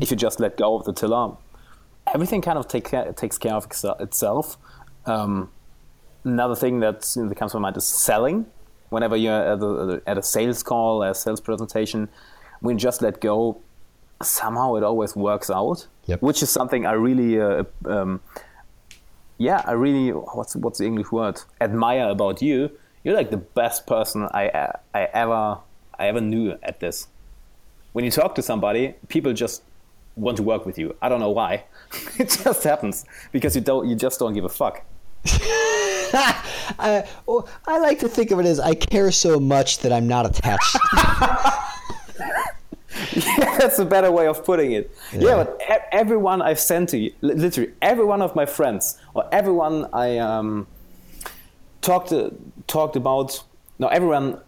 If 0.00 0.10
you 0.12 0.16
just 0.16 0.38
let 0.38 0.56
go 0.56 0.76
of 0.76 0.84
the 0.84 0.92
tiller, 0.92 1.36
everything 2.14 2.40
kind 2.40 2.58
of 2.58 2.68
take 2.68 2.84
care, 2.84 3.12
takes 3.14 3.36
care 3.38 3.54
of 3.54 3.66
itself. 3.98 4.56
Um, 5.06 5.50
another 6.24 6.54
thing 6.54 6.80
that, 6.80 7.10
you 7.16 7.22
know, 7.22 7.28
that 7.28 7.34
comes 7.34 7.52
to 7.52 7.58
my 7.58 7.62
mind 7.62 7.76
is 7.76 7.86
selling. 7.86 8.46
Whenever 8.90 9.16
you're 9.16 9.32
at 9.32 9.60
a, 9.60 10.02
at 10.06 10.18
a 10.18 10.22
sales 10.22 10.62
call, 10.62 11.02
a 11.02 11.14
sales 11.14 11.40
presentation, 11.40 12.08
when 12.60 12.76
you 12.76 12.80
just 12.80 13.02
let 13.02 13.20
go, 13.20 13.60
somehow 14.22 14.76
it 14.76 14.84
always 14.84 15.16
works 15.16 15.50
out. 15.50 15.88
Yep. 16.06 16.22
Which 16.22 16.42
is 16.42 16.50
something 16.50 16.86
I 16.86 16.92
really 16.92 17.40
uh, 17.40 17.64
um, 17.86 18.20
yeah, 19.42 19.62
I 19.66 19.72
really 19.72 20.10
what's 20.10 20.54
what's 20.54 20.78
the 20.78 20.86
English 20.86 21.10
word? 21.10 21.40
Admire 21.60 22.08
about 22.08 22.40
you. 22.40 22.70
You're 23.02 23.16
like 23.16 23.30
the 23.30 23.36
best 23.36 23.86
person 23.86 24.28
I 24.32 24.70
I 24.94 25.04
ever 25.12 25.58
I 25.98 26.06
ever 26.06 26.20
knew 26.20 26.56
at 26.62 26.78
this. 26.80 27.08
When 27.92 28.04
you 28.04 28.10
talk 28.10 28.34
to 28.36 28.42
somebody, 28.42 28.94
people 29.08 29.32
just 29.32 29.62
want 30.16 30.36
to 30.36 30.42
work 30.42 30.64
with 30.64 30.78
you. 30.78 30.94
I 31.02 31.08
don't 31.08 31.20
know 31.20 31.30
why. 31.30 31.64
it 32.18 32.30
just 32.30 32.62
happens 32.62 33.04
because 33.32 33.56
you 33.56 33.62
don't 33.62 33.88
you 33.88 33.96
just 33.96 34.20
don't 34.20 34.32
give 34.32 34.44
a 34.44 34.48
fuck. 34.48 34.84
I, 36.14 37.08
well, 37.26 37.48
I 37.66 37.78
like 37.78 37.98
to 38.00 38.08
think 38.08 38.30
of 38.30 38.38
it 38.40 38.46
as 38.46 38.60
I 38.60 38.74
care 38.74 39.10
so 39.10 39.40
much 39.40 39.78
that 39.78 39.92
I'm 39.92 40.06
not 40.06 40.26
attached. 40.26 40.76
Yeah, 43.38 43.58
that's 43.58 43.78
a 43.78 43.84
better 43.84 44.10
way 44.10 44.26
of 44.26 44.44
putting 44.44 44.72
it. 44.72 44.90
Yeah, 45.12 45.44
but 45.44 45.60
e- 45.62 45.84
everyone 45.92 46.42
I've 46.42 46.60
sent 46.60 46.90
to 46.90 46.98
you, 46.98 47.12
literally 47.20 47.72
every 47.80 48.04
one 48.04 48.22
of 48.22 48.34
my 48.34 48.46
friends 48.46 48.98
or 49.14 49.28
everyone 49.32 49.88
I 49.92 50.18
um, 50.18 50.66
talked 51.80 52.12
uh, 52.12 52.30
talked 52.66 52.96
about, 52.96 53.42
no, 53.78 53.88
everyone 53.88 54.40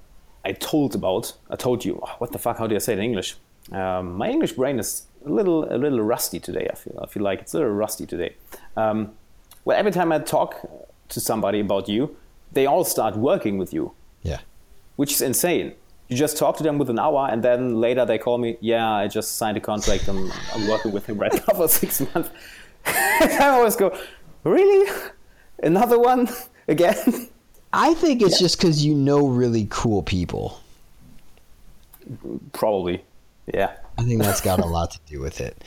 I 0.44 0.52
told 0.52 0.94
about, 0.94 1.32
I 1.50 1.56
told 1.56 1.84
you. 1.84 1.94
What 2.18 2.32
the 2.32 2.38
fuck? 2.38 2.58
How 2.58 2.66
do 2.66 2.74
I 2.74 2.78
say 2.78 2.92
it 2.94 2.98
in 2.98 3.04
English? 3.04 3.36
Um, 3.72 4.14
my 4.14 4.28
English 4.28 4.52
brain 4.52 4.78
is 4.78 5.06
a 5.24 5.30
little 5.30 5.64
a 5.72 5.76
little 5.76 6.02
rusty 6.02 6.40
today. 6.40 6.68
I 6.70 6.74
feel 6.76 6.98
I 7.02 7.06
feel 7.06 7.22
like 7.22 7.40
it's 7.40 7.54
a 7.54 7.58
little 7.58 7.72
rusty 7.72 8.06
today. 8.06 8.34
Um, 8.76 9.12
well, 9.64 9.78
every 9.78 9.92
time 9.92 10.12
I 10.12 10.18
talk 10.18 10.56
to 11.08 11.20
somebody 11.20 11.60
about 11.60 11.88
you, 11.88 12.16
they 12.52 12.66
all 12.66 12.84
start 12.84 13.16
working 13.16 13.58
with 13.58 13.72
you 13.72 13.92
yeah. 14.24 14.40
which 14.96 15.12
is 15.12 15.22
insane. 15.22 15.74
You 16.08 16.16
just 16.16 16.36
talk 16.36 16.56
to 16.58 16.62
them 16.62 16.78
with 16.78 16.90
an 16.90 16.98
hour, 16.98 17.28
and 17.30 17.42
then 17.42 17.80
later 17.80 18.04
they 18.04 18.18
call 18.18 18.38
me. 18.38 18.58
Yeah, 18.60 18.90
I 18.90 19.08
just 19.08 19.36
signed 19.36 19.56
a 19.56 19.60
contract. 19.60 20.06
I'm, 20.08 20.30
I'm 20.52 20.68
working 20.68 20.92
with 20.92 21.06
him 21.06 21.18
right 21.18 21.32
now 21.48 21.54
for 21.54 21.68
six 21.68 22.00
months. 22.14 22.30
I 22.86 23.48
always 23.48 23.76
go, 23.76 23.96
really? 24.44 24.90
Another 25.62 25.98
one 25.98 26.28
again? 26.68 26.96
I 27.72 27.94
think 27.94 28.22
it's 28.22 28.38
just 28.38 28.58
because 28.58 28.84
you 28.84 28.94
know 28.94 29.26
really 29.26 29.66
cool 29.70 30.02
people. 30.02 30.60
Probably. 32.52 33.02
Yeah. 33.52 33.72
I 33.98 34.02
think 34.02 34.22
that's 34.22 34.40
got 34.40 34.60
a 34.60 34.66
lot 34.66 34.90
to 34.92 35.00
do 35.06 35.20
with 35.20 35.40
it. 35.40 35.64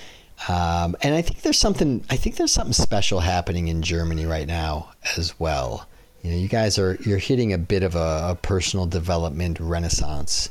Um, 0.48 0.96
and 1.02 1.16
I 1.16 1.22
think 1.22 1.42
there's 1.42 1.58
something. 1.58 2.06
I 2.10 2.16
think 2.16 2.36
there's 2.36 2.52
something 2.52 2.74
special 2.74 3.20
happening 3.20 3.70
in 3.70 3.82
Germany 3.82 4.26
right 4.26 4.48
now 4.48 4.92
as 5.18 5.40
well. 5.40 5.88
You 6.28 6.34
know, 6.34 6.40
you 6.40 6.50
guys 6.50 6.78
are 6.78 6.96
you're 7.06 7.20
hitting 7.20 7.54
a 7.54 7.58
bit 7.58 7.84
of 7.84 7.96
a, 7.96 8.32
a 8.32 8.38
personal 8.42 8.86
development 8.86 9.62
renaissance, 9.62 10.50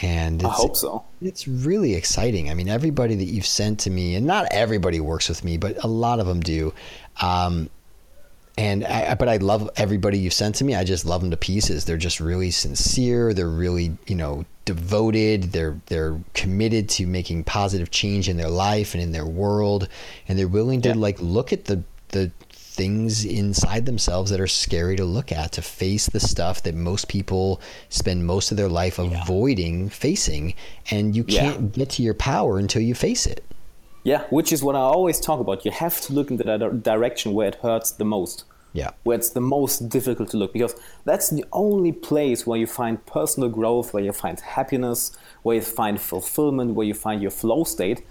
and 0.00 0.40
I 0.44 0.48
it's, 0.48 0.56
hope 0.56 0.76
so. 0.76 1.04
it's 1.20 1.48
really 1.48 1.94
exciting. 1.94 2.48
I 2.50 2.54
mean, 2.54 2.68
everybody 2.68 3.16
that 3.16 3.24
you've 3.24 3.44
sent 3.46 3.80
to 3.80 3.90
me, 3.90 4.14
and 4.14 4.26
not 4.28 4.46
everybody 4.52 5.00
works 5.00 5.28
with 5.28 5.42
me, 5.42 5.56
but 5.56 5.82
a 5.82 5.88
lot 5.88 6.20
of 6.20 6.28
them 6.28 6.38
do. 6.38 6.72
Um, 7.20 7.68
and 8.56 8.84
I, 8.84 9.10
I- 9.10 9.14
but 9.16 9.28
I 9.28 9.38
love 9.38 9.68
everybody 9.76 10.18
you've 10.20 10.32
sent 10.34 10.54
to 10.56 10.64
me. 10.64 10.76
I 10.76 10.84
just 10.84 11.04
love 11.04 11.20
them 11.20 11.32
to 11.32 11.36
pieces. 11.36 11.84
They're 11.84 11.96
just 11.96 12.20
really 12.20 12.52
sincere. 12.52 13.34
They're 13.34 13.48
really, 13.48 13.96
you 14.06 14.14
know, 14.14 14.44
devoted. 14.66 15.50
They're 15.50 15.80
they're 15.86 16.16
committed 16.34 16.88
to 16.90 17.08
making 17.08 17.42
positive 17.42 17.90
change 17.90 18.28
in 18.28 18.36
their 18.36 18.50
life 18.50 18.94
and 18.94 19.02
in 19.02 19.10
their 19.10 19.26
world, 19.26 19.88
and 20.28 20.38
they're 20.38 20.46
willing 20.46 20.80
to 20.82 20.90
Yeah. 20.90 20.94
like 20.94 21.20
look 21.20 21.52
at 21.52 21.64
the 21.64 21.82
the 22.10 22.30
things 22.78 23.24
inside 23.24 23.84
themselves 23.84 24.30
that 24.30 24.40
are 24.40 24.46
scary 24.46 24.96
to 24.96 25.04
look 25.04 25.30
at, 25.30 25.52
to 25.52 25.62
face 25.62 26.06
the 26.06 26.20
stuff 26.20 26.62
that 26.62 26.74
most 26.74 27.08
people 27.08 27.60
spend 27.90 28.24
most 28.24 28.50
of 28.50 28.56
their 28.56 28.68
life 28.68 28.98
avoiding 28.98 29.90
facing, 29.90 30.54
and 30.90 31.14
you 31.14 31.24
can't 31.24 31.72
get 31.72 31.90
to 31.90 32.02
your 32.02 32.14
power 32.14 32.58
until 32.58 32.80
you 32.80 32.94
face 32.94 33.26
it. 33.26 33.44
Yeah, 34.04 34.22
which 34.30 34.52
is 34.52 34.62
what 34.62 34.76
I 34.76 34.80
always 34.80 35.20
talk 35.20 35.40
about. 35.40 35.64
You 35.64 35.72
have 35.72 36.00
to 36.02 36.12
look 36.14 36.30
in 36.30 36.36
the 36.38 36.44
direction 36.82 37.34
where 37.34 37.48
it 37.48 37.56
hurts 37.56 37.90
the 37.90 38.04
most. 38.04 38.44
Yeah. 38.74 38.90
where 39.02 39.16
it's 39.16 39.30
the 39.30 39.40
most 39.40 39.88
difficult 39.88 40.28
to 40.30 40.36
look 40.36 40.52
because 40.52 40.74
that's 41.04 41.30
the 41.30 41.44
only 41.52 41.90
place 41.90 42.46
where 42.46 42.58
you 42.58 42.66
find 42.66 43.04
personal 43.06 43.48
growth, 43.48 43.92
where 43.92 44.04
you 44.04 44.12
find 44.12 44.38
happiness, 44.38 45.10
where 45.42 45.56
you 45.56 45.62
find 45.62 45.98
fulfillment, 46.00 46.74
where 46.74 46.86
you 46.86 46.94
find 46.94 47.20
your 47.22 47.30
flow 47.30 47.64
state. 47.64 48.02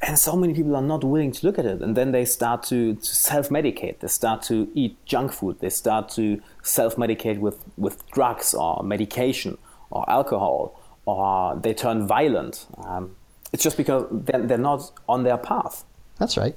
And 0.00 0.18
so 0.18 0.36
many 0.36 0.54
people 0.54 0.76
are 0.76 0.82
not 0.82 1.02
willing 1.02 1.32
to 1.32 1.46
look 1.46 1.58
at 1.58 1.66
it. 1.66 1.82
And 1.82 1.96
then 1.96 2.12
they 2.12 2.24
start 2.24 2.62
to, 2.64 2.94
to 2.94 3.04
self 3.04 3.48
medicate. 3.48 3.98
They 3.98 4.08
start 4.08 4.42
to 4.44 4.70
eat 4.74 4.96
junk 5.06 5.32
food. 5.32 5.58
They 5.60 5.70
start 5.70 6.08
to 6.10 6.40
self 6.62 6.96
medicate 6.96 7.38
with, 7.38 7.64
with 7.76 8.08
drugs 8.10 8.54
or 8.54 8.82
medication 8.82 9.58
or 9.90 10.08
alcohol 10.08 10.78
or 11.08 11.56
they 11.56 11.72
turn 11.72 12.06
violent. 12.06 12.66
Um, 12.84 13.16
it's 13.50 13.62
just 13.62 13.78
because 13.78 14.06
they're, 14.10 14.42
they're 14.42 14.58
not 14.58 14.92
on 15.08 15.22
their 15.22 15.38
path. 15.38 15.84
That's 16.18 16.36
right. 16.36 16.54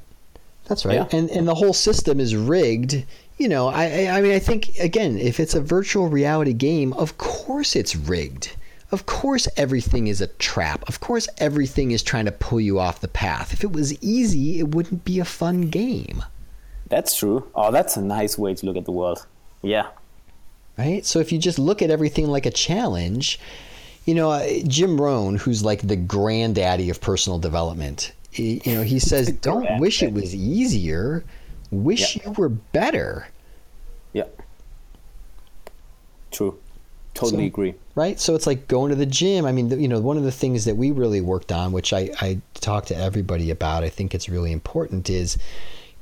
That's 0.66 0.86
right. 0.86 0.96
Yeah. 0.96 1.08
And 1.18 1.30
and 1.30 1.48
the 1.48 1.56
whole 1.56 1.74
system 1.74 2.20
is 2.20 2.36
rigged. 2.36 3.06
You 3.38 3.48
know, 3.48 3.68
I 3.68 4.08
I 4.10 4.22
mean 4.22 4.34
I 4.34 4.40
think 4.40 4.78
again, 4.78 5.18
if 5.18 5.40
it's 5.40 5.56
a 5.56 5.62
virtual 5.62 6.10
reality 6.10 6.54
game, 6.54 6.92
of 6.94 7.18
course 7.18 7.76
it's 7.78 7.96
rigged. 7.96 8.56
Of 8.92 9.06
course 9.06 9.48
everything 9.58 10.08
is 10.08 10.20
a 10.22 10.28
trap. 10.28 10.84
Of 10.90 11.00
course 11.00 11.28
everything 11.38 11.92
is 11.92 12.04
trying 12.04 12.26
to 12.26 12.32
pull 12.32 12.60
you 12.60 12.80
off 12.80 13.00
the 13.02 13.08
path. 13.08 13.54
If 13.54 13.64
it 13.64 13.72
was 13.72 14.02
easy, 14.04 14.60
it 14.60 14.70
wouldn't 14.76 15.06
be 15.06 15.20
a 15.20 15.26
fun 15.26 15.62
game. 15.70 16.24
That's 16.90 17.16
true. 17.16 17.50
Oh, 17.56 17.72
that's 17.72 17.96
a 17.96 18.02
nice 18.02 18.38
way 18.38 18.54
to 18.54 18.66
look 18.66 18.76
at 18.76 18.84
the 18.86 18.92
world. 18.92 19.26
Yeah. 19.62 19.88
right? 20.78 21.06
So 21.06 21.20
if 21.20 21.32
you 21.32 21.38
just 21.40 21.58
look 21.60 21.82
at 21.82 21.90
everything 21.90 22.28
like 22.28 22.46
a 22.46 22.52
challenge, 22.52 23.40
you 24.06 24.14
know, 24.16 24.32
uh, 24.32 24.46
Jim 24.68 25.00
Rohn, 25.00 25.36
who's 25.38 25.64
like 25.64 25.88
the 25.88 25.96
granddaddy 25.96 26.90
of 26.90 27.00
personal 27.00 27.40
development, 27.40 28.12
he, 28.32 28.62
you 28.66 28.74
know, 28.74 28.82
he 28.84 29.00
says, 29.12 29.32
"Don't 29.32 29.80
wish 29.80 30.02
it 30.04 30.12
was 30.12 30.34
easier, 30.36 31.24
wish 31.70 32.18
Yeah. 32.18 32.24
you 32.26 32.32
were 32.34 32.50
better." 32.50 33.28
Yeah. 34.14 34.26
True. 36.32 36.58
Totally 37.22 37.44
So- 37.46 37.48
agree. 37.48 37.74
Right? 37.96 38.20
So 38.20 38.36
it's 38.36 38.48
like 38.48 38.68
going 38.68 38.90
to 38.90 38.96
the 38.96 39.06
gym. 39.06 39.46
I 39.46 39.52
mean, 39.52 39.70
the- 39.70 39.80
you 39.80 39.88
know, 39.88 40.00
one 40.00 40.18
of 40.18 40.24
the 40.24 40.32
things 40.32 40.66
that 40.66 40.76
we 40.78 40.92
really 40.92 41.22
worked 41.22 41.52
on, 41.52 41.72
which 41.72 41.94
I, 41.94 42.10
I 42.20 42.40
talk 42.56 42.86
to 42.88 42.98
everybody 42.98 43.50
about, 43.50 43.84
I 43.84 43.90
think 43.90 44.14
it's 44.14 44.28
really 44.30 44.52
important, 44.52 45.10
is 45.10 45.38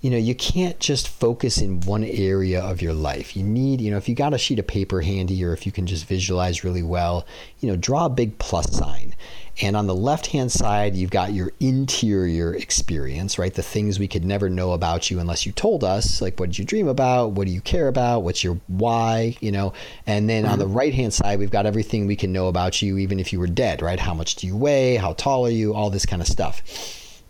you 0.01 0.09
know, 0.09 0.17
you 0.17 0.33
can't 0.33 0.79
just 0.79 1.09
focus 1.09 1.57
in 1.57 1.81
one 1.81 2.05
area 2.05 2.61
of 2.61 2.81
your 2.81 2.93
life. 2.93 3.35
You 3.35 3.43
need, 3.43 3.81
you 3.81 3.91
know, 3.91 3.97
if 3.97 4.07
you 4.07 4.15
got 4.15 4.33
a 4.33 4.37
sheet 4.37 4.57
of 4.57 4.65
paper 4.65 5.01
handy 5.01 5.43
or 5.43 5.51
if 5.51 5.65
you 5.65 5.73
can 5.73 5.85
just 5.85 6.05
visualize 6.05 6.63
really 6.63 6.83
well, 6.83 7.25
you 7.59 7.69
know, 7.69 7.75
draw 7.75 8.05
a 8.05 8.09
big 8.09 8.37
plus 8.39 8.71
sign 8.71 9.13
And 9.61 9.75
on 9.75 9.87
the 9.87 9.95
left 9.95 10.27
hand 10.27 10.51
side, 10.51 10.95
you've 10.95 11.09
got 11.09 11.33
your 11.33 11.51
interior 11.59 12.53
experience, 12.53 13.37
right? 13.37 13.53
The 13.53 13.61
things 13.61 13.99
we 13.99 14.07
could 14.07 14.23
never 14.23 14.49
know 14.49 14.71
about 14.71 15.11
you 15.11 15.19
unless 15.19 15.45
you 15.45 15.51
told 15.51 15.83
us, 15.83 16.21
like 16.21 16.39
what 16.39 16.49
did 16.49 16.59
you 16.59 16.65
dream 16.65 16.87
about? 16.87 17.31
What 17.31 17.45
do 17.45 17.53
you 17.53 17.61
care 17.61 17.87
about? 17.89 18.21
What's 18.21 18.43
your 18.43 18.59
why? 18.67 19.35
You 19.41 19.51
know, 19.51 19.73
and 20.07 20.29
then 20.29 20.43
mm-hmm. 20.43 20.53
on 20.53 20.59
the 20.59 20.67
right 20.67 20.93
hand 20.93 21.13
side, 21.13 21.39
we've 21.39 21.51
got 21.51 21.65
everything 21.65 22.07
we 22.07 22.15
can 22.15 22.31
know 22.31 22.47
about 22.47 22.81
you, 22.81 22.97
even 22.97 23.19
if 23.19 23.33
you 23.33 23.39
were 23.39 23.47
dead, 23.47 23.81
right? 23.81 23.99
How 23.99 24.13
much 24.13 24.35
do 24.35 24.47
you 24.47 24.55
weigh? 24.55 24.95
How 24.95 25.13
tall 25.13 25.45
are 25.45 25.51
you? 25.51 25.73
All 25.73 25.89
this 25.89 26.05
kind 26.05 26.21
of 26.21 26.27
stuff. 26.27 26.61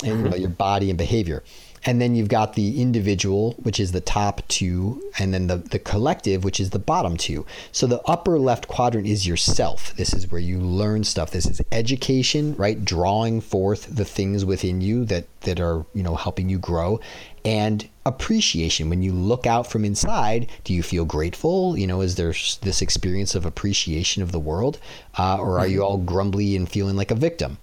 And 0.04 0.10
you 0.10 0.24
know, 0.24 0.30
mm-hmm. 0.30 0.42
your 0.42 0.50
body 0.50 0.90
and 0.90 0.98
behavior 0.98 1.44
and 1.86 2.02
then 2.02 2.16
you've 2.16 2.28
got 2.28 2.54
the 2.54 2.82
individual 2.82 3.54
which 3.60 3.80
is 3.80 3.92
the 3.92 4.02
top 4.02 4.42
two 4.48 5.02
and 5.18 5.34
then 5.34 5.48
the, 5.48 5.58
the 5.58 5.80
collective 5.80 6.44
which 6.44 6.60
is 6.60 6.72
the 6.72 6.80
bottom 6.80 7.18
two. 7.18 7.46
So 7.72 7.88
the 7.88 8.02
upper 8.02 8.40
left 8.40 8.68
quadrant 8.68 9.08
is 9.08 9.28
yourself. 9.28 9.96
This 9.96 10.14
is 10.14 10.32
where 10.32 10.42
you 10.42 10.60
learn 10.60 11.04
stuff. 11.04 11.32
This 11.32 11.46
is 11.46 11.62
education 11.72 12.56
right? 12.56 12.84
Drawing 12.84 13.42
forth 13.42 13.96
the 13.96 14.06
things 14.06 14.46
within 14.46 14.82
you 14.82 15.06
that 15.06 15.26
that 15.42 15.60
are 15.60 15.86
you 15.94 16.04
know 16.04 16.16
helping 16.16 16.50
you 16.50 16.60
grow. 16.60 17.00
And 17.46 17.88
appreciation. 18.06 18.90
When 18.90 19.02
you 19.02 19.14
look 19.14 19.46
out 19.46 19.68
from 19.68 19.86
inside 19.86 20.48
do 20.64 20.74
you 20.74 20.84
feel 20.84 21.06
grateful? 21.06 21.78
You 21.78 21.88
know 21.88 22.02
is 22.02 22.16
there 22.16 22.34
this 22.62 22.82
experience 22.82 23.36
of 23.36 23.46
appreciation 23.46 24.24
of 24.24 24.32
the 24.32 24.40
world? 24.40 24.80
Uh, 25.18 25.38
or 25.40 25.60
are 25.60 25.68
you 25.68 25.84
all 25.84 25.98
grumbly 25.98 26.56
and 26.56 26.70
feeling 26.70 26.96
like 26.96 27.12
a 27.12 27.16
victim 27.16 27.58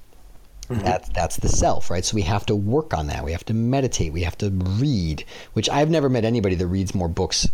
Mm-hmm. 0.69 0.85
That's 0.85 1.09
that's 1.11 1.37
the 1.37 1.49
self, 1.49 1.91
right? 1.91 2.05
So 2.05 2.15
we 2.15 2.23
have 2.23 2.45
to 2.47 2.57
work 2.57 2.93
on 2.93 3.07
that. 3.07 3.25
We 3.25 3.33
have 3.33 3.45
to 3.45 3.55
meditate. 3.55 4.13
We 4.13 4.23
have 4.23 4.37
to 4.39 4.51
read. 4.51 5.25
Which 5.53 5.69
I've 5.71 5.91
never 5.91 6.09
met 6.09 6.25
anybody 6.25 6.57
that 6.57 6.67
reads 6.67 6.95
more 6.95 7.09
books 7.09 7.49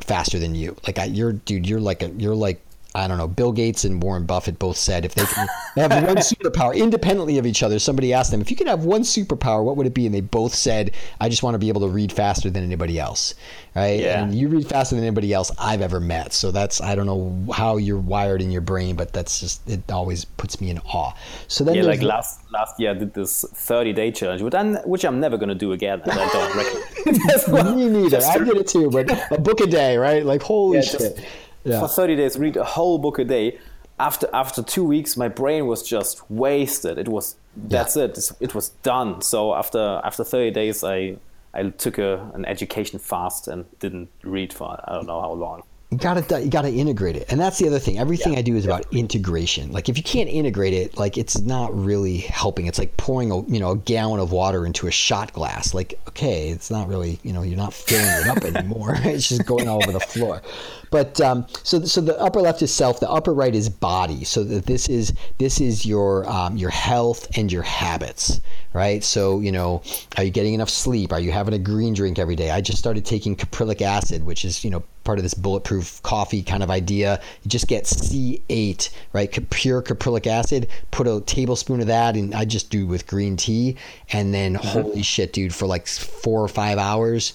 faster 0.00 0.38
than 0.38 0.54
you. 0.54 0.76
Like 0.86 0.98
I, 0.98 1.04
you're, 1.04 1.32
dude, 1.32 1.66
you're 1.66 1.80
like 1.80 2.02
a, 2.02 2.08
you're 2.10 2.34
like 2.34 2.60
I 2.94 3.06
don't 3.06 3.18
know, 3.18 3.28
Bill 3.28 3.52
Gates 3.52 3.84
and 3.84 4.02
Warren 4.02 4.24
Buffett 4.24 4.58
both 4.58 4.78
said 4.78 5.04
if 5.04 5.14
they 5.14 5.24
can 5.24 5.46
have 5.76 5.92
one 6.04 6.16
superpower 6.16 6.74
independently 6.74 7.36
of 7.36 7.44
each 7.44 7.62
other, 7.62 7.78
somebody 7.78 8.14
asked 8.14 8.30
them, 8.30 8.40
if 8.40 8.50
you 8.50 8.56
could 8.56 8.66
have 8.66 8.84
one 8.84 9.02
superpower, 9.02 9.62
what 9.62 9.76
would 9.76 9.86
it 9.86 9.92
be? 9.92 10.06
And 10.06 10.14
they 10.14 10.22
both 10.22 10.54
said, 10.54 10.92
I 11.20 11.28
just 11.28 11.42
want 11.42 11.54
to 11.54 11.58
be 11.58 11.68
able 11.68 11.82
to 11.82 11.88
read 11.88 12.10
faster 12.10 12.48
than 12.48 12.64
anybody 12.64 12.98
else. 12.98 13.34
Right. 13.76 14.00
Yeah. 14.00 14.22
And 14.22 14.34
you 14.34 14.48
read 14.48 14.66
faster 14.66 14.96
than 14.96 15.04
anybody 15.04 15.34
else 15.34 15.52
I've 15.58 15.82
ever 15.82 16.00
met. 16.00 16.32
So 16.32 16.50
that's, 16.50 16.80
I 16.80 16.94
don't 16.94 17.06
know 17.06 17.52
how 17.52 17.76
you're 17.76 17.98
wired 18.00 18.40
in 18.40 18.50
your 18.50 18.62
brain, 18.62 18.96
but 18.96 19.12
that's 19.12 19.38
just, 19.38 19.68
it 19.68 19.82
always 19.92 20.24
puts 20.24 20.60
me 20.60 20.70
in 20.70 20.78
awe. 20.78 21.12
So 21.46 21.64
then, 21.64 21.76
yeah, 21.76 21.82
like 21.82 22.02
last, 22.02 22.40
last 22.50 22.80
year 22.80 22.92
I 22.92 22.94
did 22.94 23.12
this 23.12 23.44
30 23.54 23.92
day 23.92 24.10
challenge, 24.10 24.40
which 24.40 24.54
I'm, 24.54 24.76
which 24.78 25.04
I'm 25.04 25.20
never 25.20 25.36
going 25.36 25.50
to 25.50 25.54
do 25.54 25.72
again. 25.72 26.00
And 26.00 26.12
I 26.12 26.28
don't 26.28 26.56
recommend 26.56 27.76
Me 27.76 27.88
neither. 27.88 28.20
I 28.24 28.38
did 28.38 28.56
it 28.56 28.66
too, 28.66 28.90
but 28.90 29.10
a 29.30 29.38
book 29.38 29.60
a 29.60 29.66
day, 29.66 29.98
right? 29.98 30.24
Like, 30.24 30.42
holy 30.42 30.78
yeah, 30.78 30.82
shit. 30.82 31.00
Just, 31.00 31.20
yeah. 31.64 31.80
for 31.80 31.88
30 31.88 32.16
days, 32.16 32.38
read 32.38 32.56
a 32.56 32.64
whole 32.64 32.98
book 32.98 33.18
a 33.18 33.24
day. 33.24 33.58
After 34.00 34.28
after 34.32 34.62
two 34.62 34.84
weeks, 34.84 35.16
my 35.16 35.28
brain 35.28 35.66
was 35.66 35.82
just 35.82 36.30
wasted. 36.30 36.98
It 36.98 37.08
was 37.08 37.36
that's 37.56 37.96
yeah. 37.96 38.04
it. 38.04 38.30
It 38.40 38.54
was 38.54 38.68
done. 38.82 39.22
So 39.22 39.54
after 39.54 40.00
after 40.04 40.22
30 40.22 40.52
days, 40.52 40.84
I 40.84 41.16
I 41.52 41.70
took 41.70 41.98
a, 41.98 42.30
an 42.34 42.44
education 42.44 43.00
fast 43.00 43.48
and 43.48 43.64
didn't 43.80 44.08
read 44.22 44.52
for 44.52 44.78
I 44.84 44.92
don't 44.94 45.06
know 45.06 45.20
how 45.20 45.32
long 45.32 45.62
you 45.90 45.96
gotta 45.96 46.42
you 46.42 46.50
gotta 46.50 46.70
integrate 46.70 47.16
it. 47.16 47.24
And 47.30 47.40
that's 47.40 47.58
the 47.58 47.66
other 47.66 47.78
thing. 47.78 47.98
Everything 47.98 48.34
yeah, 48.34 48.40
i 48.40 48.42
do 48.42 48.56
is 48.56 48.66
about 48.66 48.84
integration. 48.92 49.72
Like 49.72 49.88
if 49.88 49.96
you 49.96 50.02
can't 50.02 50.28
integrate 50.28 50.74
it 50.74 50.98
like 50.98 51.16
it's 51.16 51.40
not 51.40 51.74
really 51.74 52.18
helping. 52.18 52.66
It's 52.66 52.78
like 52.78 52.94
pouring 52.98 53.30
a 53.30 53.40
you 53.46 53.58
know 53.58 53.70
a 53.70 53.76
gallon 53.76 54.20
of 54.20 54.30
water 54.30 54.66
into 54.66 54.86
a 54.86 54.90
shot 54.90 55.32
glass. 55.32 55.72
Like 55.72 55.98
okay 56.08 56.50
it's 56.50 56.70
not 56.70 56.88
really 56.88 57.18
you 57.22 57.32
know 57.32 57.40
you're 57.40 57.56
not 57.56 57.72
filling 57.72 58.04
it 58.04 58.26
up 58.26 58.44
anymore. 58.44 58.96
It's 59.08 59.30
just 59.30 59.46
going 59.46 59.66
all 59.66 59.82
over 59.82 59.92
the 59.92 60.00
floor. 60.00 60.42
But 60.90 61.18
um, 61.22 61.46
so 61.62 61.82
so 61.84 62.02
the 62.02 62.20
upper 62.20 62.42
left 62.42 62.60
is 62.60 62.72
self 62.72 63.00
the 63.00 63.08
upper 63.08 63.32
right 63.32 63.54
is 63.54 63.70
body. 63.70 64.24
So 64.24 64.44
that 64.44 64.66
this 64.66 64.90
is 64.90 65.14
this 65.38 65.58
is 65.58 65.86
your 65.86 66.28
um, 66.28 66.58
your 66.58 66.70
health 66.70 67.26
and 67.34 67.50
your 67.50 67.62
habits 67.62 68.42
right? 68.74 69.02
So 69.02 69.40
you 69.40 69.50
know 69.50 69.82
are 70.18 70.24
you 70.24 70.30
getting 70.30 70.52
enough 70.52 70.68
sleep? 70.68 71.14
Are 71.14 71.20
you 71.20 71.32
having 71.32 71.54
a 71.54 71.58
green 71.58 71.94
drink 71.94 72.18
every 72.18 72.36
day? 72.36 72.50
I 72.50 72.60
just 72.60 72.78
started 72.78 73.06
taking 73.06 73.34
caprylic 73.34 73.80
acid 73.80 74.26
which 74.26 74.44
is 74.44 74.62
you 74.62 74.70
know 74.70 74.82
part 75.08 75.18
of 75.18 75.22
this 75.22 75.32
bulletproof 75.32 76.02
coffee 76.02 76.42
kind 76.42 76.62
of 76.62 76.70
idea. 76.70 77.18
You 77.42 77.48
just 77.48 77.66
get 77.66 77.84
C8, 77.84 78.90
right? 79.14 79.48
Pure 79.48 79.80
caprylic 79.80 80.26
acid. 80.26 80.68
Put 80.90 81.06
a 81.06 81.22
tablespoon 81.22 81.80
of 81.80 81.86
that, 81.86 82.14
and 82.14 82.34
I 82.34 82.44
just 82.44 82.68
do 82.68 82.86
with 82.86 83.06
green 83.06 83.38
tea. 83.38 83.76
And 84.12 84.34
then, 84.34 84.56
mm-hmm. 84.56 84.68
holy 84.68 85.02
shit, 85.02 85.32
dude, 85.32 85.54
for 85.54 85.64
like 85.64 85.86
four 85.86 86.42
or 86.42 86.48
five 86.48 86.76
hours, 86.76 87.32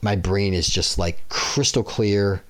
my 0.00 0.16
brain 0.16 0.54
is 0.54 0.66
just 0.66 0.96
like 0.96 1.28
crystal 1.28 1.82
clear. 1.82 2.42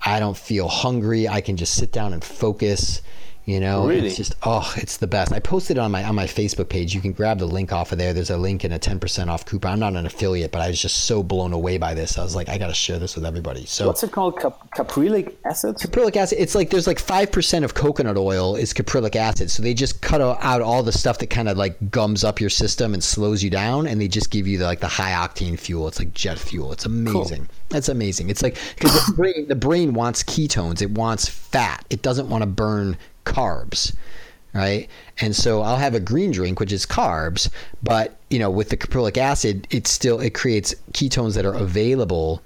I 0.00 0.18
don't 0.18 0.38
feel 0.38 0.68
hungry. 0.68 1.28
I 1.28 1.42
can 1.42 1.58
just 1.58 1.74
sit 1.74 1.92
down 1.92 2.14
and 2.14 2.24
focus. 2.24 3.02
You 3.46 3.60
know, 3.60 3.86
really? 3.86 4.08
it's 4.08 4.16
just 4.16 4.34
oh, 4.42 4.74
it's 4.76 4.96
the 4.96 5.06
best. 5.06 5.32
I 5.32 5.38
posted 5.38 5.76
it 5.76 5.80
on 5.80 5.92
my 5.92 6.02
on 6.02 6.16
my 6.16 6.26
Facebook 6.26 6.68
page. 6.68 6.96
You 6.96 7.00
can 7.00 7.12
grab 7.12 7.38
the 7.38 7.46
link 7.46 7.72
off 7.72 7.92
of 7.92 7.98
there. 7.98 8.12
There's 8.12 8.30
a 8.30 8.36
link 8.36 8.64
and 8.64 8.74
a 8.74 8.78
10% 8.80 9.28
off 9.28 9.46
coupon. 9.46 9.74
I'm 9.74 9.78
not 9.78 9.94
an 9.94 10.04
affiliate, 10.04 10.50
but 10.50 10.62
I 10.62 10.68
was 10.68 10.82
just 10.82 11.04
so 11.04 11.22
blown 11.22 11.52
away 11.52 11.78
by 11.78 11.94
this. 11.94 12.18
I 12.18 12.24
was 12.24 12.34
like, 12.34 12.48
I 12.48 12.58
got 12.58 12.66
to 12.66 12.74
share 12.74 12.98
this 12.98 13.14
with 13.14 13.24
everybody. 13.24 13.64
So 13.64 13.86
what's 13.86 14.02
it 14.02 14.10
called? 14.10 14.40
Cap- 14.40 14.68
caprylic 14.72 15.32
acid. 15.44 15.76
Caprylic 15.76 16.16
acid. 16.16 16.38
It's 16.40 16.56
like 16.56 16.70
there's 16.70 16.88
like 16.88 16.98
five 16.98 17.30
percent 17.30 17.64
of 17.64 17.74
coconut 17.74 18.16
oil 18.16 18.56
is 18.56 18.74
caprylic 18.74 19.14
acid. 19.14 19.48
So 19.48 19.62
they 19.62 19.74
just 19.74 20.02
cut 20.02 20.20
out 20.20 20.60
all 20.60 20.82
the 20.82 20.90
stuff 20.90 21.18
that 21.18 21.30
kind 21.30 21.48
of 21.48 21.56
like 21.56 21.92
gums 21.92 22.24
up 22.24 22.40
your 22.40 22.50
system 22.50 22.94
and 22.94 23.04
slows 23.04 23.44
you 23.44 23.50
down, 23.50 23.86
and 23.86 24.00
they 24.00 24.08
just 24.08 24.32
give 24.32 24.48
you 24.48 24.58
the, 24.58 24.64
like 24.64 24.80
the 24.80 24.88
high 24.88 25.12
octane 25.12 25.56
fuel. 25.56 25.86
It's 25.86 26.00
like 26.00 26.12
jet 26.12 26.40
fuel. 26.40 26.72
It's 26.72 26.84
amazing. 26.84 27.46
Cool. 27.46 27.54
That's 27.68 27.88
amazing. 27.88 28.28
It's 28.28 28.42
like 28.42 28.56
because 28.74 29.06
the 29.06 29.12
brain 29.12 29.46
the 29.46 29.54
brain 29.54 29.94
wants 29.94 30.24
ketones. 30.24 30.82
It 30.82 30.90
wants 30.90 31.28
fat. 31.28 31.84
It 31.90 32.02
doesn't 32.02 32.28
want 32.28 32.42
to 32.42 32.46
burn 32.46 32.96
carbs 33.26 33.94
right? 34.56 34.88
And 35.20 35.36
so 35.36 35.62
I'll 35.62 35.76
have 35.76 35.94
a 35.94 36.00
green 36.00 36.30
drink, 36.30 36.58
which 36.58 36.72
is 36.72 36.86
carbs, 36.86 37.50
but 37.82 38.16
you 38.30 38.38
know, 38.38 38.50
with 38.50 38.70
the 38.70 38.76
caprylic 38.76 39.16
acid, 39.18 39.66
it 39.70 39.86
still 39.86 40.18
it 40.20 40.34
creates 40.34 40.74
ketones 40.92 41.34
that 41.34 41.44
are 41.44 41.54
available 41.54 42.42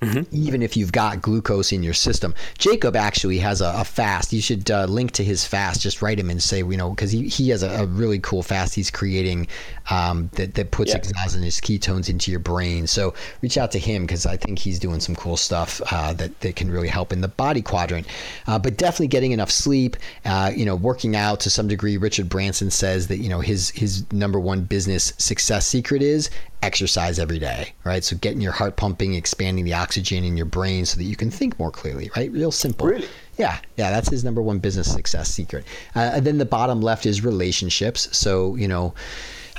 Mm-hmm. 0.00 0.34
even 0.34 0.62
if 0.62 0.78
you've 0.78 0.92
got 0.92 1.20
glucose 1.20 1.72
in 1.72 1.82
your 1.82 1.92
system. 1.92 2.34
Jacob 2.56 2.96
actually 2.96 3.38
has 3.38 3.60
a, 3.60 3.70
a 3.76 3.84
fast. 3.84 4.32
You 4.32 4.40
should 4.40 4.70
uh, 4.70 4.86
link 4.86 5.10
to 5.12 5.24
his 5.24 5.44
fast. 5.44 5.82
Just 5.82 6.00
write 6.00 6.18
him 6.18 6.30
and 6.30 6.42
say, 6.42 6.58
you 6.58 6.76
know, 6.78 6.88
because 6.88 7.10
he, 7.10 7.28
he 7.28 7.50
has 7.50 7.62
a, 7.62 7.82
a, 7.82 7.86
really 7.86 8.18
cool 8.20 8.42
fast 8.42 8.74
he's 8.74 8.90
creating 8.90 9.46
um, 9.90 10.30
that, 10.36 10.54
that 10.54 10.70
puts 10.70 10.92
yeah. 10.92 10.96
exogenous 10.96 11.60
ketones 11.60 12.08
into 12.08 12.30
your 12.30 12.40
brain. 12.40 12.86
So 12.86 13.12
reach 13.42 13.58
out 13.58 13.72
to 13.72 13.78
him 13.78 14.06
because 14.06 14.24
I 14.24 14.38
think 14.38 14.58
he's 14.58 14.78
doing 14.78 15.00
some 15.00 15.14
cool 15.14 15.36
stuff 15.36 15.82
uh, 15.92 16.14
that, 16.14 16.40
that 16.40 16.56
can 16.56 16.70
really 16.70 16.88
help 16.88 17.12
in 17.12 17.20
the 17.20 17.28
body 17.28 17.60
quadrant. 17.60 18.06
Uh, 18.46 18.58
but 18.58 18.78
definitely 18.78 19.08
getting 19.08 19.32
enough 19.32 19.50
sleep, 19.50 19.98
uh, 20.24 20.50
you 20.54 20.64
know, 20.64 20.76
working 20.76 21.14
out 21.14 21.40
to 21.40 21.50
some 21.50 21.68
degree. 21.68 21.98
Richard 21.98 22.30
Branson 22.30 22.70
says 22.70 23.08
that, 23.08 23.18
you 23.18 23.28
know, 23.28 23.40
his, 23.40 23.68
his 23.70 24.10
number 24.12 24.40
one 24.40 24.62
business 24.62 25.12
success 25.18 25.66
secret 25.66 26.00
is 26.00 26.30
exercise 26.62 27.18
every 27.18 27.38
day, 27.38 27.72
right? 27.84 28.04
So 28.04 28.16
getting 28.16 28.40
your 28.40 28.52
heart 28.52 28.76
pumping, 28.76 29.14
expanding 29.14 29.64
the 29.64 29.74
oxygen 29.74 30.24
in 30.24 30.36
your 30.36 30.46
brain 30.46 30.84
so 30.84 30.96
that 30.98 31.04
you 31.04 31.16
can 31.16 31.30
think 31.30 31.58
more 31.58 31.70
clearly, 31.70 32.10
right? 32.16 32.30
Real 32.30 32.52
simple. 32.52 32.86
Really? 32.86 33.08
Yeah, 33.38 33.58
yeah, 33.76 33.90
that's 33.90 34.10
his 34.10 34.24
number 34.24 34.42
one 34.42 34.58
business 34.58 34.92
success 34.92 35.30
secret. 35.32 35.64
Uh, 35.96 36.10
and 36.14 36.26
then 36.26 36.38
the 36.38 36.44
bottom 36.44 36.82
left 36.82 37.06
is 37.06 37.24
relationships. 37.24 38.08
So, 38.16 38.56
you 38.56 38.68
know, 38.68 38.94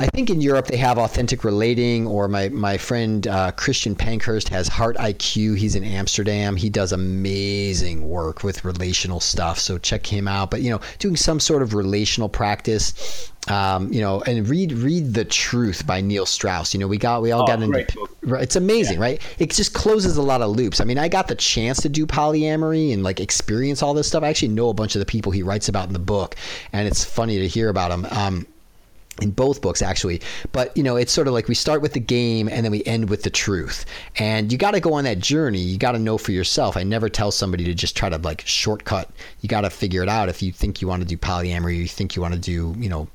I 0.02 0.08
think 0.08 0.32
in 0.32 0.42
Europe 0.42 0.66
they 0.66 0.78
have 0.78 0.98
authentic 0.98 1.44
relating, 1.44 2.08
or 2.08 2.28
my 2.28 2.50
my 2.50 2.76
friend 2.76 3.28
uh, 3.28 3.52
Christian 3.52 3.94
Pankhurst 3.94 4.50
has 4.50 4.68
Heart 4.68 4.98
IQ. 4.98 5.56
He's 5.60 5.76
in 5.76 5.84
Amsterdam. 5.84 6.56
He 6.56 6.72
does 6.72 6.92
amazing 6.92 8.10
work 8.10 8.44
with 8.44 8.66
relational 8.66 9.20
stuff. 9.20 9.60
So 9.60 9.78
check 9.78 10.04
him 10.04 10.28
out. 10.28 10.50
But 10.50 10.64
you 10.64 10.72
know, 10.72 10.82
doing 10.98 11.16
some 11.16 11.40
sort 11.40 11.62
of 11.62 11.76
relational 11.76 12.30
practice. 12.30 13.30
Um, 13.48 13.92
you 13.92 14.02
know, 14.02 14.22
and 14.22 14.48
read 14.48 14.72
read 14.72 15.14
the 15.14 15.26
truth 15.26 15.86
by 15.86 16.02
Neil 16.02 16.26
Strauss. 16.26 16.74
You 16.74 16.80
know, 16.80 16.88
we 16.88 16.98
got 16.98 17.22
we 17.22 17.32
all 17.32 17.44
oh, 17.44 17.48
got 17.48 17.62
into 17.62 17.86
it's 18.24 18.56
amazing, 18.56 18.98
yeah. 18.98 19.04
right? 19.04 19.22
It 19.38 19.52
just 19.52 19.74
closes 19.74 20.18
a 20.18 20.22
lot 20.22 20.42
of 20.42 20.50
loops. 20.52 20.80
I 20.80 20.84
mean, 20.84 20.98
I 20.98 21.10
got 21.10 21.28
the 21.28 21.36
chance 21.36 21.80
to 21.82 21.90
do 21.90 22.08
polyamory 22.08 22.92
and 22.94 23.04
like 23.04 23.20
experience 23.20 23.84
all 23.84 23.94
this 23.94 24.08
stuff. 24.08 24.24
I 24.24 24.30
actually 24.30 24.50
know 24.50 24.70
a 24.70 24.76
bunch 24.76 24.96
of 24.96 25.00
the 25.00 25.08
people 25.08 25.32
he 25.32 25.44
writes 25.44 25.70
about 25.70 25.88
in 25.88 25.94
the 25.94 26.00
book, 26.00 26.36
and 26.74 26.88
it's 26.88 27.04
funny 27.04 27.38
to 27.40 27.48
hear 27.48 27.70
about 27.70 27.90
them. 27.90 28.08
Um, 28.12 28.48
in 29.22 29.32
both 29.32 29.62
books 29.62 29.82
actually. 29.82 30.22
But 30.52 30.76
you 30.76 30.84
know 30.84 30.96
it's 30.96 31.12
sort 31.12 31.28
of 31.28 31.34
like 31.34 31.48
we 31.48 31.56
start 31.56 31.82
with 31.82 31.94
the 31.94 32.00
game 32.00 32.48
and 32.48 32.66
then 32.66 32.72
we 32.72 32.84
end 32.86 33.10
with 33.10 33.24
the 33.24 33.30
truth. 33.30 33.86
And 34.18 34.52
you 34.52 34.58
got 34.58 34.72
to 34.72 34.80
go 34.80 34.94
on 34.94 35.04
that 35.06 35.20
journey. 35.20 35.60
You 35.60 35.78
got 35.78 35.94
to 35.94 36.00
know 36.00 36.18
for 36.18 36.32
yourself. 36.32 36.78
I 36.78 36.84
never 36.84 37.10
tell 37.10 37.32
somebody 37.32 37.64
to 37.66 37.74
just 37.74 37.96
try 37.96 38.10
to 38.10 38.18
like 38.18 38.44
shortcut. 38.46 39.10
You 39.42 39.50
got 39.50 39.62
to 39.62 39.70
figure 39.70 40.04
it 40.04 40.10
out. 40.10 40.30
If 40.30 40.42
you 40.42 40.52
think 40.52 40.82
you 40.82 40.88
want 40.88 41.02
to 41.02 41.08
do 41.08 41.18
polyamory 41.18 41.78
you 41.78 41.88
think 41.88 42.16
you 42.16 42.22
want 42.22 42.34
to 42.34 42.40
do 42.40 42.76
you 42.78 42.90
know 42.90 43.08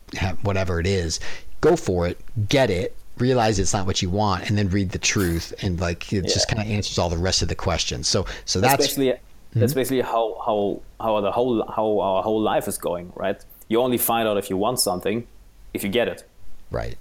whatever 0.42 0.80
it 0.80 0.86
is 0.86 1.20
go 1.60 1.76
for 1.76 2.06
it 2.06 2.18
get 2.48 2.70
it 2.70 2.96
realize 3.18 3.58
it's 3.58 3.72
not 3.72 3.86
what 3.86 4.02
you 4.02 4.10
want 4.10 4.48
and 4.48 4.58
then 4.58 4.68
read 4.68 4.90
the 4.90 4.98
truth. 4.98 5.52
And 5.62 5.80
like 5.80 6.12
it 6.12 6.24
yeah. 6.24 6.32
just 6.32 6.48
kind 6.48 6.60
of 6.60 6.68
answers 6.68 6.98
all 6.98 7.08
the 7.08 7.16
rest 7.16 7.42
of 7.42 7.48
the 7.48 7.54
questions. 7.54 8.08
So 8.08 8.26
so 8.44 8.60
that's 8.60 8.76
basically 8.76 9.08
mm-hmm. 9.08 9.60
that's 9.60 9.74
basically 9.74 10.02
how 10.02 10.40
how 10.44 10.82
how 11.00 11.20
the 11.20 11.32
whole 11.32 11.64
how 11.74 11.98
our 11.98 12.22
whole 12.22 12.40
life 12.40 12.68
is 12.68 12.78
going 12.78 13.12
right? 13.14 13.42
You 13.68 13.80
only 13.80 13.98
find 13.98 14.28
out 14.28 14.36
if 14.36 14.50
you 14.50 14.56
want 14.56 14.80
something 14.80 15.26
if 15.74 15.82
you 15.84 15.90
get 15.90 16.08
it. 16.08 16.24
Right. 16.70 16.96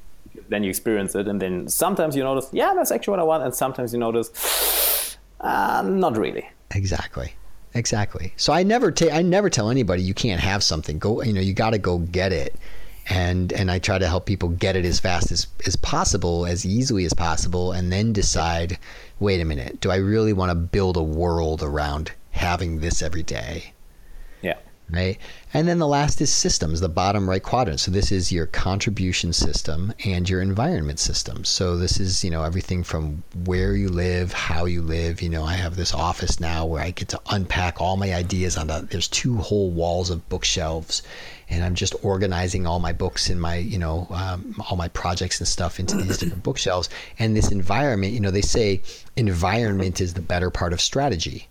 Then 0.50 0.64
you 0.64 0.70
experience 0.70 1.16
it, 1.16 1.28
and 1.28 1.42
then 1.42 1.68
sometimes 1.70 2.16
you 2.16 2.24
notice, 2.24 2.50
yeah, 2.52 2.74
that's 2.76 2.92
actually 2.92 3.12
what 3.12 3.20
I 3.20 3.24
want, 3.24 3.44
and 3.44 3.56
sometimes 3.56 3.94
you 3.94 4.00
notice, 4.00 5.18
uh, 5.40 5.82
not 5.86 6.18
really. 6.18 6.48
Exactly. 6.72 7.34
Exactly. 7.74 8.34
So 8.38 8.54
I 8.54 8.64
never 8.64 8.92
take 8.92 9.12
I 9.12 9.22
never 9.22 9.50
tell 9.50 9.70
anybody 9.70 10.02
you 10.02 10.14
can't 10.14 10.42
have 10.42 10.64
something. 10.64 10.98
Go, 11.00 11.22
you 11.24 11.34
know, 11.34 11.42
you 11.42 11.54
got 11.54 11.72
to 11.72 11.78
go 11.78 12.00
get 12.00 12.32
it. 12.32 12.56
and 13.08 13.54
and 13.54 13.70
I 13.70 13.80
try 13.80 13.98
to 14.00 14.08
help 14.08 14.26
people 14.26 14.50
get 14.50 14.76
it 14.76 14.86
as 14.86 15.00
fast 15.00 15.32
as 15.32 15.48
as 15.66 15.76
possible, 15.76 16.46
as 16.46 16.66
easily 16.66 17.06
as 17.06 17.14
possible, 17.14 17.72
and 17.72 17.92
then 17.92 18.14
decide, 18.14 18.80
wait 19.20 19.42
a 19.42 19.46
minute, 19.46 19.80
do 19.80 19.92
I 19.92 19.98
really 19.98 20.34
want 20.34 20.50
to 20.50 20.56
build 20.56 20.98
a 20.98 21.04
world 21.04 21.62
around 21.62 22.12
having 22.32 22.80
this 22.80 23.02
every 23.02 23.24
day? 23.24 23.74
Yeah. 24.42 24.58
Right. 24.88 25.18
And 25.52 25.68
then 25.68 25.80
the 25.80 25.88
last 25.88 26.22
is 26.22 26.32
systems, 26.32 26.80
the 26.80 26.88
bottom 26.88 27.28
right 27.28 27.42
quadrant. 27.42 27.80
So 27.80 27.90
this 27.90 28.12
is 28.12 28.32
your 28.32 28.46
contribution 28.46 29.34
system 29.34 29.94
and 30.06 30.30
your 30.30 30.42
environment 30.42 31.00
system. 31.00 31.44
So 31.44 31.76
this 31.76 32.00
is, 32.00 32.24
you 32.24 32.30
know, 32.30 32.44
everything 32.44 32.84
from 32.84 33.24
where 33.46 33.76
you 33.76 33.90
live, 33.90 34.32
how 34.32 34.66
you 34.66 34.84
live. 34.84 35.24
You 35.24 35.30
know, 35.30 35.44
I 35.44 35.54
have 35.54 35.76
this 35.76 35.92
office 35.92 36.40
now 36.40 36.68
where 36.68 36.84
I 36.84 36.92
get 36.92 37.08
to 37.10 37.22
unpack 37.32 37.82
all 37.82 37.98
my 37.98 38.14
ideas 38.14 38.58
on 38.58 38.68
the, 38.68 38.88
there's 38.92 39.08
two 39.08 39.38
whole 39.38 39.72
walls 39.72 40.12
of 40.12 40.30
bookshelves 40.30 41.02
and 41.50 41.64
I'm 41.64 41.76
just 41.76 41.96
organizing 42.04 42.68
all 42.68 42.80
my 42.80 42.94
books 42.94 43.30
and 43.30 43.42
my, 43.42 43.56
you 43.56 43.80
know, 43.80 44.08
um, 44.12 44.56
all 44.70 44.78
my 44.78 44.88
projects 44.90 45.40
and 45.40 45.48
stuff 45.48 45.80
into 45.80 45.98
these 45.98 46.20
different 46.20 46.44
bookshelves. 46.50 46.90
And 47.18 47.36
this 47.36 47.52
environment, 47.52 48.14
you 48.14 48.20
know, 48.20 48.32
they 48.32 48.42
say 48.42 48.82
environment 49.16 50.00
is 50.00 50.14
the 50.14 50.22
better 50.22 50.52
part 50.52 50.74
of 50.74 50.82
strategy. 50.82 51.48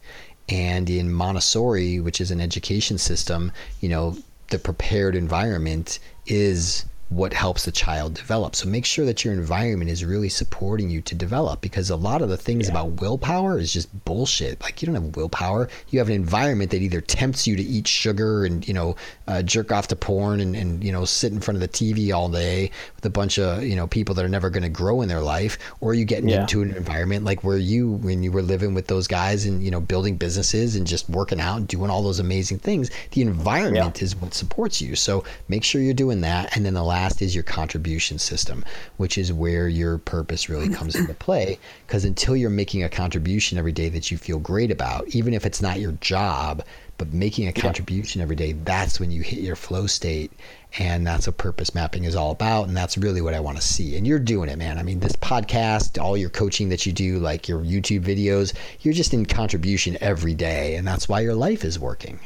And 0.48 0.90
in 0.90 1.12
Montessori, 1.12 2.00
which 2.00 2.20
is 2.20 2.30
an 2.30 2.40
education 2.40 2.98
system, 2.98 3.52
you 3.80 3.88
know, 3.88 4.16
the 4.48 4.58
prepared 4.58 5.16
environment 5.16 5.98
is 6.26 6.84
what 7.14 7.32
helps 7.32 7.64
the 7.64 7.72
child 7.72 8.14
develop. 8.14 8.56
So 8.56 8.68
make 8.68 8.84
sure 8.84 9.06
that 9.06 9.24
your 9.24 9.32
environment 9.32 9.88
is 9.88 10.04
really 10.04 10.28
supporting 10.28 10.90
you 10.90 11.00
to 11.02 11.14
develop 11.14 11.60
because 11.60 11.88
a 11.88 11.96
lot 11.96 12.22
of 12.22 12.28
the 12.28 12.36
things 12.36 12.66
yeah. 12.66 12.72
about 12.72 13.00
willpower 13.00 13.58
is 13.58 13.72
just 13.72 14.04
bullshit. 14.04 14.60
Like 14.60 14.82
you 14.82 14.86
don't 14.86 14.96
have 14.96 15.14
willpower. 15.14 15.68
You 15.90 16.00
have 16.00 16.08
an 16.08 16.14
environment 16.14 16.72
that 16.72 16.82
either 16.82 17.00
tempts 17.00 17.46
you 17.46 17.54
to 17.54 17.62
eat 17.62 17.86
sugar 17.86 18.44
and, 18.44 18.66
you 18.66 18.74
know, 18.74 18.96
uh, 19.28 19.42
jerk 19.42 19.70
off 19.70 19.86
to 19.88 19.96
porn 19.96 20.40
and, 20.40 20.56
and, 20.56 20.82
you 20.82 20.90
know, 20.90 21.04
sit 21.04 21.32
in 21.32 21.40
front 21.40 21.56
of 21.56 21.60
the 21.60 21.68
TV 21.68 22.12
all 22.12 22.28
day 22.28 22.70
with 22.96 23.06
a 23.06 23.10
bunch 23.10 23.38
of, 23.38 23.62
you 23.62 23.76
know, 23.76 23.86
people 23.86 24.14
that 24.16 24.24
are 24.24 24.28
never 24.28 24.50
going 24.50 24.64
to 24.64 24.68
grow 24.68 25.00
in 25.00 25.08
their 25.08 25.20
life 25.20 25.56
or 25.80 25.94
you 25.94 26.04
get 26.04 26.24
yeah. 26.24 26.40
into 26.40 26.62
an 26.62 26.74
environment 26.74 27.24
like 27.24 27.44
where 27.44 27.58
you, 27.58 27.92
when 27.92 28.24
you 28.24 28.32
were 28.32 28.42
living 28.42 28.74
with 28.74 28.88
those 28.88 29.06
guys 29.06 29.46
and, 29.46 29.62
you 29.62 29.70
know, 29.70 29.80
building 29.80 30.16
businesses 30.16 30.74
and 30.74 30.84
just 30.84 31.08
working 31.08 31.40
out 31.40 31.58
and 31.58 31.68
doing 31.68 31.90
all 31.90 32.02
those 32.02 32.18
amazing 32.18 32.58
things, 32.58 32.90
the 33.12 33.20
environment 33.20 33.98
yeah. 33.98 34.04
is 34.04 34.16
what 34.16 34.34
supports 34.34 34.82
you. 34.82 34.96
So 34.96 35.22
make 35.48 35.62
sure 35.62 35.80
you're 35.80 35.94
doing 35.94 36.22
that. 36.22 36.56
And 36.56 36.66
then 36.66 36.74
the 36.74 36.82
last 36.82 37.03
last 37.04 37.20
is 37.20 37.34
your 37.34 37.44
contribution 37.44 38.18
system, 38.18 38.64
which 38.96 39.18
is 39.18 39.30
where 39.30 39.68
your 39.68 39.98
purpose 39.98 40.48
really 40.48 40.70
comes 40.70 40.94
into 40.94 41.12
play. 41.26 41.58
Because 41.86 42.06
until 42.06 42.34
you're 42.34 42.48
making 42.48 42.82
a 42.82 42.88
contribution 42.88 43.58
every 43.58 43.72
day 43.72 43.90
that 43.90 44.10
you 44.10 44.16
feel 44.16 44.38
great 44.38 44.70
about, 44.70 45.06
even 45.08 45.34
if 45.34 45.44
it's 45.44 45.60
not 45.60 45.80
your 45.80 45.92
job, 46.00 46.64
but 46.96 47.12
making 47.12 47.46
a 47.46 47.52
contribution 47.52 48.22
every 48.22 48.36
day, 48.36 48.52
that's 48.52 48.98
when 48.98 49.10
you 49.10 49.20
hit 49.20 49.40
your 49.40 49.56
flow 49.56 49.86
state. 49.86 50.32
And 50.78 51.06
that's 51.06 51.26
what 51.26 51.36
purpose 51.36 51.74
mapping 51.74 52.04
is 52.04 52.16
all 52.16 52.30
about. 52.30 52.68
And 52.68 52.76
that's 52.76 52.96
really 52.96 53.20
what 53.20 53.34
I 53.34 53.40
want 53.40 53.58
to 53.58 53.62
see. 53.62 53.98
And 53.98 54.06
you're 54.06 54.18
doing 54.18 54.48
it, 54.48 54.56
man. 54.56 54.78
I 54.78 54.82
mean, 54.82 55.00
this 55.00 55.16
podcast, 55.16 56.02
all 56.02 56.16
your 56.16 56.30
coaching 56.30 56.70
that 56.70 56.86
you 56.86 56.92
do, 56.92 57.18
like 57.18 57.48
your 57.48 57.60
YouTube 57.60 58.02
videos, 58.02 58.54
you're 58.80 58.94
just 58.94 59.12
in 59.12 59.26
contribution 59.26 59.98
every 60.00 60.34
day. 60.34 60.76
And 60.76 60.88
that's 60.88 61.06
why 61.06 61.20
your 61.20 61.34
life 61.34 61.66
is 61.66 61.78
working. 61.78 62.18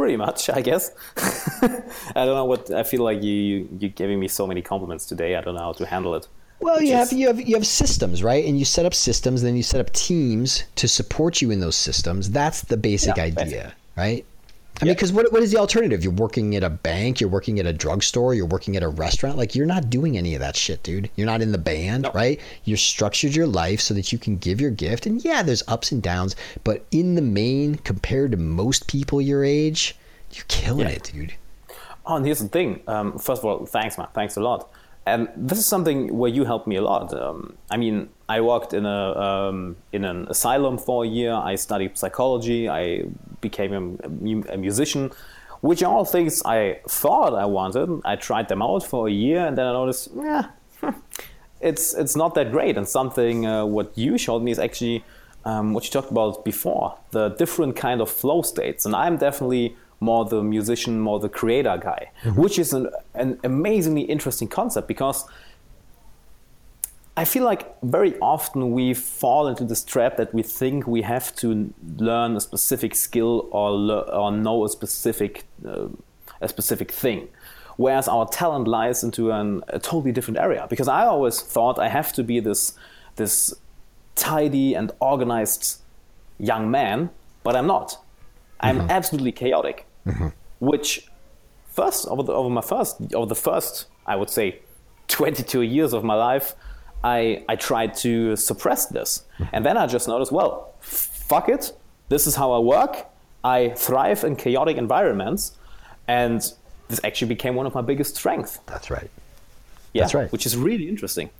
Pretty 0.00 0.16
much, 0.16 0.48
I 0.48 0.62
guess. 0.62 0.92
I 2.16 2.24
don't 2.24 2.34
know 2.40 2.46
what 2.46 2.70
I 2.70 2.84
feel 2.84 3.04
like 3.04 3.22
you 3.22 3.68
you're 3.78 3.90
giving 3.90 4.18
me 4.18 4.28
so 4.28 4.46
many 4.46 4.62
compliments 4.62 5.04
today. 5.04 5.36
I 5.36 5.42
don't 5.42 5.54
know 5.54 5.60
how 5.60 5.72
to 5.74 5.84
handle 5.84 6.14
it. 6.14 6.26
Well, 6.58 6.80
you 6.80 6.94
have 6.94 7.12
you 7.12 7.26
have 7.26 7.38
you 7.38 7.54
have 7.54 7.66
systems, 7.66 8.22
right? 8.22 8.42
And 8.46 8.58
you 8.58 8.64
set 8.64 8.86
up 8.86 8.94
systems, 8.94 9.42
then 9.42 9.56
you 9.56 9.62
set 9.62 9.78
up 9.78 9.92
teams 9.92 10.64
to 10.76 10.88
support 10.88 11.42
you 11.42 11.50
in 11.50 11.60
those 11.60 11.76
systems. 11.76 12.30
That's 12.30 12.62
the 12.62 12.78
basic 12.78 13.18
yeah, 13.18 13.24
idea, 13.24 13.74
right? 13.94 14.24
I 14.80 14.84
mean, 14.86 14.94
because 14.94 15.12
what, 15.12 15.30
what 15.32 15.42
is 15.42 15.50
the 15.50 15.58
alternative? 15.58 16.02
You're 16.02 16.12
working 16.12 16.56
at 16.56 16.62
a 16.62 16.70
bank, 16.70 17.20
you're 17.20 17.28
working 17.30 17.60
at 17.60 17.66
a 17.66 17.72
drugstore, 17.72 18.34
you're 18.34 18.46
working 18.46 18.76
at 18.76 18.82
a 18.82 18.88
restaurant. 18.88 19.36
Like, 19.36 19.54
you're 19.54 19.66
not 19.66 19.90
doing 19.90 20.16
any 20.16 20.34
of 20.34 20.40
that 20.40 20.56
shit, 20.56 20.82
dude. 20.82 21.10
You're 21.16 21.26
not 21.26 21.42
in 21.42 21.52
the 21.52 21.58
band, 21.58 22.04
no. 22.04 22.12
right? 22.12 22.40
You're 22.64 22.78
structured 22.78 23.34
your 23.34 23.46
life 23.46 23.80
so 23.80 23.92
that 23.94 24.10
you 24.10 24.18
can 24.18 24.36
give 24.38 24.60
your 24.60 24.70
gift. 24.70 25.06
And 25.06 25.22
yeah, 25.24 25.42
there's 25.42 25.62
ups 25.68 25.92
and 25.92 26.02
downs, 26.02 26.34
but 26.64 26.86
in 26.90 27.14
the 27.14 27.22
main, 27.22 27.74
compared 27.76 28.30
to 28.32 28.38
most 28.38 28.86
people 28.86 29.20
your 29.20 29.44
age, 29.44 29.96
you're 30.32 30.46
killing 30.48 30.88
yeah. 30.88 30.94
it, 30.94 31.10
dude. 31.12 31.34
Oh, 32.06 32.16
and 32.16 32.24
here's 32.24 32.40
the 32.40 32.48
thing. 32.48 32.80
Um, 32.86 33.18
first 33.18 33.40
of 33.40 33.44
all, 33.44 33.66
thanks, 33.66 33.98
man. 33.98 34.08
Thanks 34.14 34.36
a 34.36 34.40
lot. 34.40 34.70
And 35.06 35.28
this 35.34 35.58
is 35.58 35.66
something 35.66 36.16
where 36.16 36.30
you 36.30 36.44
helped 36.44 36.66
me 36.66 36.76
a 36.76 36.82
lot. 36.82 37.12
Um, 37.14 37.56
I 37.70 37.76
mean, 37.76 38.10
I 38.28 38.40
worked 38.42 38.74
in 38.74 38.84
a 38.86 39.18
um, 39.18 39.76
in 39.92 40.04
an 40.04 40.26
asylum 40.28 40.78
for 40.78 41.04
a 41.04 41.08
year. 41.08 41.32
I 41.32 41.56
studied 41.56 41.96
psychology. 41.96 42.68
I 42.68 43.04
became 43.40 43.72
a, 43.72 44.52
a, 44.52 44.56
musician, 44.56 45.10
which 45.62 45.82
are 45.82 45.92
all 45.92 46.04
things 46.04 46.42
I 46.44 46.80
thought 46.86 47.34
I 47.34 47.46
wanted. 47.46 48.02
I 48.04 48.16
tried 48.16 48.48
them 48.48 48.62
out 48.62 48.84
for 48.84 49.08
a 49.08 49.10
year, 49.10 49.46
and 49.46 49.56
then 49.56 49.66
I 49.66 49.72
noticed, 49.72 50.10
yeah, 50.14 50.50
it's 51.60 51.94
it's 51.94 52.14
not 52.14 52.34
that 52.34 52.52
great. 52.52 52.76
And 52.76 52.86
something 52.86 53.46
uh, 53.46 53.64
what 53.64 53.96
you 53.96 54.18
showed 54.18 54.42
me 54.42 54.50
is 54.50 54.58
actually 54.58 55.02
um, 55.44 55.72
what 55.72 55.84
you 55.84 55.90
talked 55.90 56.10
about 56.10 56.44
before, 56.44 56.98
the 57.10 57.30
different 57.30 57.74
kind 57.74 58.00
of 58.00 58.10
flow 58.10 58.42
states. 58.42 58.84
And 58.84 58.94
I'm 58.94 59.16
definitely 59.16 59.76
more 60.00 60.24
the 60.24 60.42
musician, 60.42 60.98
more 60.98 61.20
the 61.20 61.28
creator 61.28 61.78
guy, 61.80 62.10
mm-hmm. 62.22 62.40
which 62.40 62.58
is 62.58 62.72
an, 62.72 62.88
an 63.14 63.38
amazingly 63.44 64.02
interesting 64.02 64.48
concept 64.48 64.88
because 64.88 65.26
I 67.16 67.26
feel 67.26 67.44
like 67.44 67.80
very 67.82 68.18
often 68.20 68.72
we 68.72 68.94
fall 68.94 69.46
into 69.46 69.64
this 69.64 69.84
trap 69.84 70.16
that 70.16 70.32
we 70.32 70.42
think 70.42 70.86
we 70.86 71.02
have 71.02 71.36
to 71.36 71.74
learn 71.98 72.34
a 72.34 72.40
specific 72.40 72.94
skill 72.94 73.46
or, 73.50 73.70
le- 73.70 74.08
or 74.10 74.32
know 74.32 74.64
a 74.64 74.68
specific 74.68 75.44
uh, 75.66 75.88
a 76.40 76.48
specific 76.48 76.90
thing, 76.90 77.28
whereas 77.76 78.08
our 78.08 78.26
talent 78.26 78.66
lies 78.66 79.04
into 79.04 79.30
an, 79.30 79.62
a 79.68 79.78
totally 79.78 80.12
different 80.12 80.38
area. 80.38 80.66
Because 80.70 80.88
I 80.88 81.04
always 81.04 81.42
thought 81.42 81.78
I 81.78 81.88
have 81.88 82.14
to 82.14 82.22
be 82.22 82.40
this 82.40 82.72
this 83.16 83.52
tidy 84.14 84.74
and 84.74 84.90
organized 85.00 85.82
young 86.38 86.70
man, 86.70 87.10
but 87.42 87.54
I'm 87.54 87.66
not. 87.66 87.98
I'm 88.60 88.78
mm-hmm. 88.78 88.90
absolutely 88.90 89.32
chaotic 89.32 89.86
mm-hmm. 90.06 90.28
which 90.58 91.08
first 91.68 92.06
over 92.08 92.22
the, 92.22 92.32
over 92.32 92.50
my 92.50 92.60
first 92.60 93.00
over 93.14 93.26
the 93.26 93.34
first 93.34 93.86
I 94.06 94.16
would 94.16 94.30
say 94.30 94.60
22 95.08 95.62
years 95.62 95.92
of 95.92 96.04
my 96.04 96.14
life, 96.14 96.54
I 97.02 97.44
I 97.48 97.56
tried 97.56 97.94
to 97.96 98.36
suppress 98.36 98.86
this, 98.86 99.24
mm-hmm. 99.38 99.54
and 99.54 99.64
then 99.64 99.76
I 99.76 99.86
just 99.86 100.08
noticed, 100.08 100.32
well, 100.32 100.74
fuck 100.80 101.48
it, 101.48 101.72
this 102.08 102.26
is 102.26 102.34
how 102.34 102.52
I 102.52 102.58
work. 102.58 103.06
I 103.42 103.70
thrive 103.70 104.24
in 104.24 104.36
chaotic 104.36 104.76
environments, 104.76 105.52
and 106.06 106.40
this 106.88 107.00
actually 107.04 107.28
became 107.28 107.54
one 107.54 107.66
of 107.66 107.74
my 107.74 107.82
biggest 107.82 108.16
strengths. 108.16 108.58
That's 108.66 108.90
right. 108.90 109.10
Yeah, 109.92 110.02
that's 110.02 110.14
right. 110.14 110.30
Which 110.32 110.46
is 110.46 110.56
really 110.56 110.88
interesting. 110.88 111.30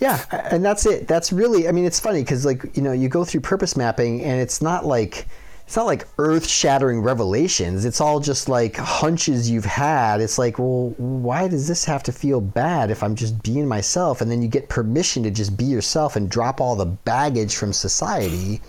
Yeah, 0.00 0.24
and 0.50 0.64
that's 0.64 0.86
it. 0.86 1.08
That's 1.08 1.32
really. 1.32 1.68
I 1.68 1.72
mean, 1.72 1.84
it's 1.84 2.00
funny 2.00 2.22
because 2.22 2.44
like 2.44 2.76
you 2.76 2.82
know 2.82 2.92
you 2.92 3.08
go 3.08 3.24
through 3.24 3.40
purpose 3.40 3.76
mapping, 3.76 4.22
and 4.22 4.40
it's 4.40 4.60
not 4.60 4.84
like 4.84 5.26
it's 5.66 5.74
not 5.74 5.86
like 5.86 6.06
earth 6.18 6.46
shattering 6.46 7.00
revelations. 7.00 7.84
It's 7.84 8.00
all 8.00 8.20
just 8.20 8.48
like 8.48 8.76
hunches 8.76 9.50
you've 9.50 9.64
had. 9.64 10.20
It's 10.20 10.38
like, 10.38 10.60
well, 10.60 10.94
why 10.96 11.48
does 11.48 11.66
this 11.66 11.84
have 11.84 12.04
to 12.04 12.12
feel 12.12 12.40
bad 12.40 12.92
if 12.92 13.02
I'm 13.02 13.16
just 13.16 13.42
being 13.42 13.66
myself? 13.66 14.20
And 14.20 14.30
then 14.30 14.40
you 14.40 14.46
get 14.46 14.68
permission 14.68 15.24
to 15.24 15.30
just 15.32 15.56
be 15.56 15.64
yourself 15.64 16.14
and 16.14 16.30
drop 16.30 16.60
all 16.60 16.76
the 16.76 16.86
baggage 16.86 17.56
from 17.56 17.72
society. 17.72 18.60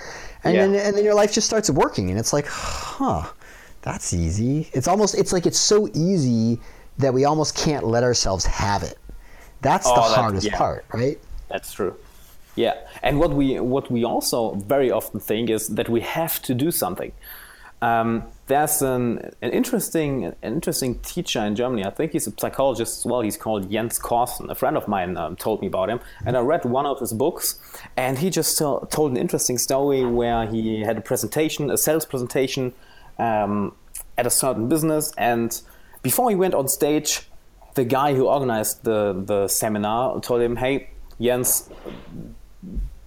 And 0.44 0.56
yeah. 0.56 0.66
then 0.66 0.76
and 0.88 0.98
then 0.98 1.04
your 1.04 1.14
life 1.14 1.32
just 1.32 1.46
starts 1.46 1.70
working 1.70 2.10
and 2.10 2.18
it's 2.18 2.34
like, 2.34 2.48
huh, 2.48 3.30
that's 3.84 4.12
easy. 4.12 4.68
It's 4.74 4.88
almost 4.88 5.14
it's 5.14 5.32
like 5.32 5.46
it's 5.46 5.60
so 5.60 5.88
easy 5.94 6.60
that 6.98 7.14
we 7.14 7.26
almost 7.26 7.56
can't 7.56 7.86
let 7.86 8.04
ourselves 8.04 8.44
have 8.46 8.82
it. 8.82 8.98
That's 9.62 9.86
oh, 9.88 9.94
the 9.94 10.02
hardest 10.02 10.48
yeah. 10.48 10.58
part, 10.58 10.84
right? 10.92 11.20
That's 11.48 11.72
true. 11.72 11.96
Yeah, 12.58 12.74
and 13.04 13.20
what 13.20 13.34
we 13.34 13.60
what 13.60 13.92
we 13.92 14.04
also 14.04 14.56
very 14.56 14.90
often 14.92 15.20
think 15.20 15.50
is 15.50 15.68
that 15.68 15.90
we 15.90 16.02
have 16.02 16.42
to 16.42 16.56
do 16.56 16.72
something. 16.72 17.12
Um, 17.84 18.24
there's 18.48 18.82
an, 18.82 19.32
an 19.44 19.52
interesting 19.52 20.26
an 20.26 20.54
interesting 20.54 20.98
teacher 21.00 21.40
in 21.42 21.56
Germany. 21.56 21.86
I 21.86 21.92
think 21.92 22.14
he's 22.14 22.26
a 22.26 22.34
psychologist 22.36 22.98
as 23.00 23.06
well. 23.06 23.22
He's 23.22 23.38
called 23.38 23.72
Jens 23.72 24.00
Corssen. 24.00 24.50
A 24.50 24.56
friend 24.56 24.76
of 24.76 24.88
mine 24.88 25.18
um, 25.18 25.36
told 25.36 25.62
me 25.62 25.68
about 25.68 25.90
him, 25.90 26.00
and 26.26 26.36
I 26.36 26.40
read 26.40 26.66
one 26.66 26.88
of 26.88 27.00
his 27.00 27.14
books. 27.14 27.60
And 27.96 28.18
he 28.18 28.32
just 28.32 28.58
told 28.58 29.12
an 29.12 29.18
interesting 29.18 29.60
story 29.60 30.04
where 30.04 30.48
he 30.48 30.80
had 30.80 30.98
a 30.98 31.02
presentation, 31.02 31.70
a 31.70 31.78
sales 31.78 32.06
presentation, 32.06 32.74
um, 33.20 33.76
at 34.18 34.26
a 34.26 34.32
certain 34.32 34.68
business, 34.68 35.14
and 35.16 35.62
before 36.02 36.32
he 36.32 36.36
went 36.36 36.56
on 36.56 36.68
stage, 36.68 37.22
the 37.76 37.84
guy 37.84 38.16
who 38.16 38.28
organized 38.28 38.84
the 38.84 39.14
the 39.14 39.48
seminar 39.48 40.20
told 40.22 40.42
him, 40.42 40.56
"Hey, 40.56 40.90
Jens, 41.22 41.70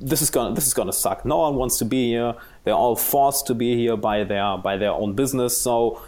this 0.01 0.23
is 0.23 0.31
gonna 0.31 0.55
this 0.55 0.67
is 0.67 0.75
gonna 0.75 0.93
suck. 0.93 1.25
No 1.25 1.39
one 1.39 1.57
wants 1.57 1.79
to 1.79 1.85
be 1.85 2.09
here. 2.09 2.35
They're 2.65 2.75
all 2.75 2.97
forced 2.97 3.47
to 3.49 3.55
be 3.55 3.77
here 3.77 3.97
by 3.97 4.25
their 4.25 4.57
by 4.59 4.77
their 4.77 4.93
own 4.93 5.15
business. 5.15 5.57
So 5.57 6.01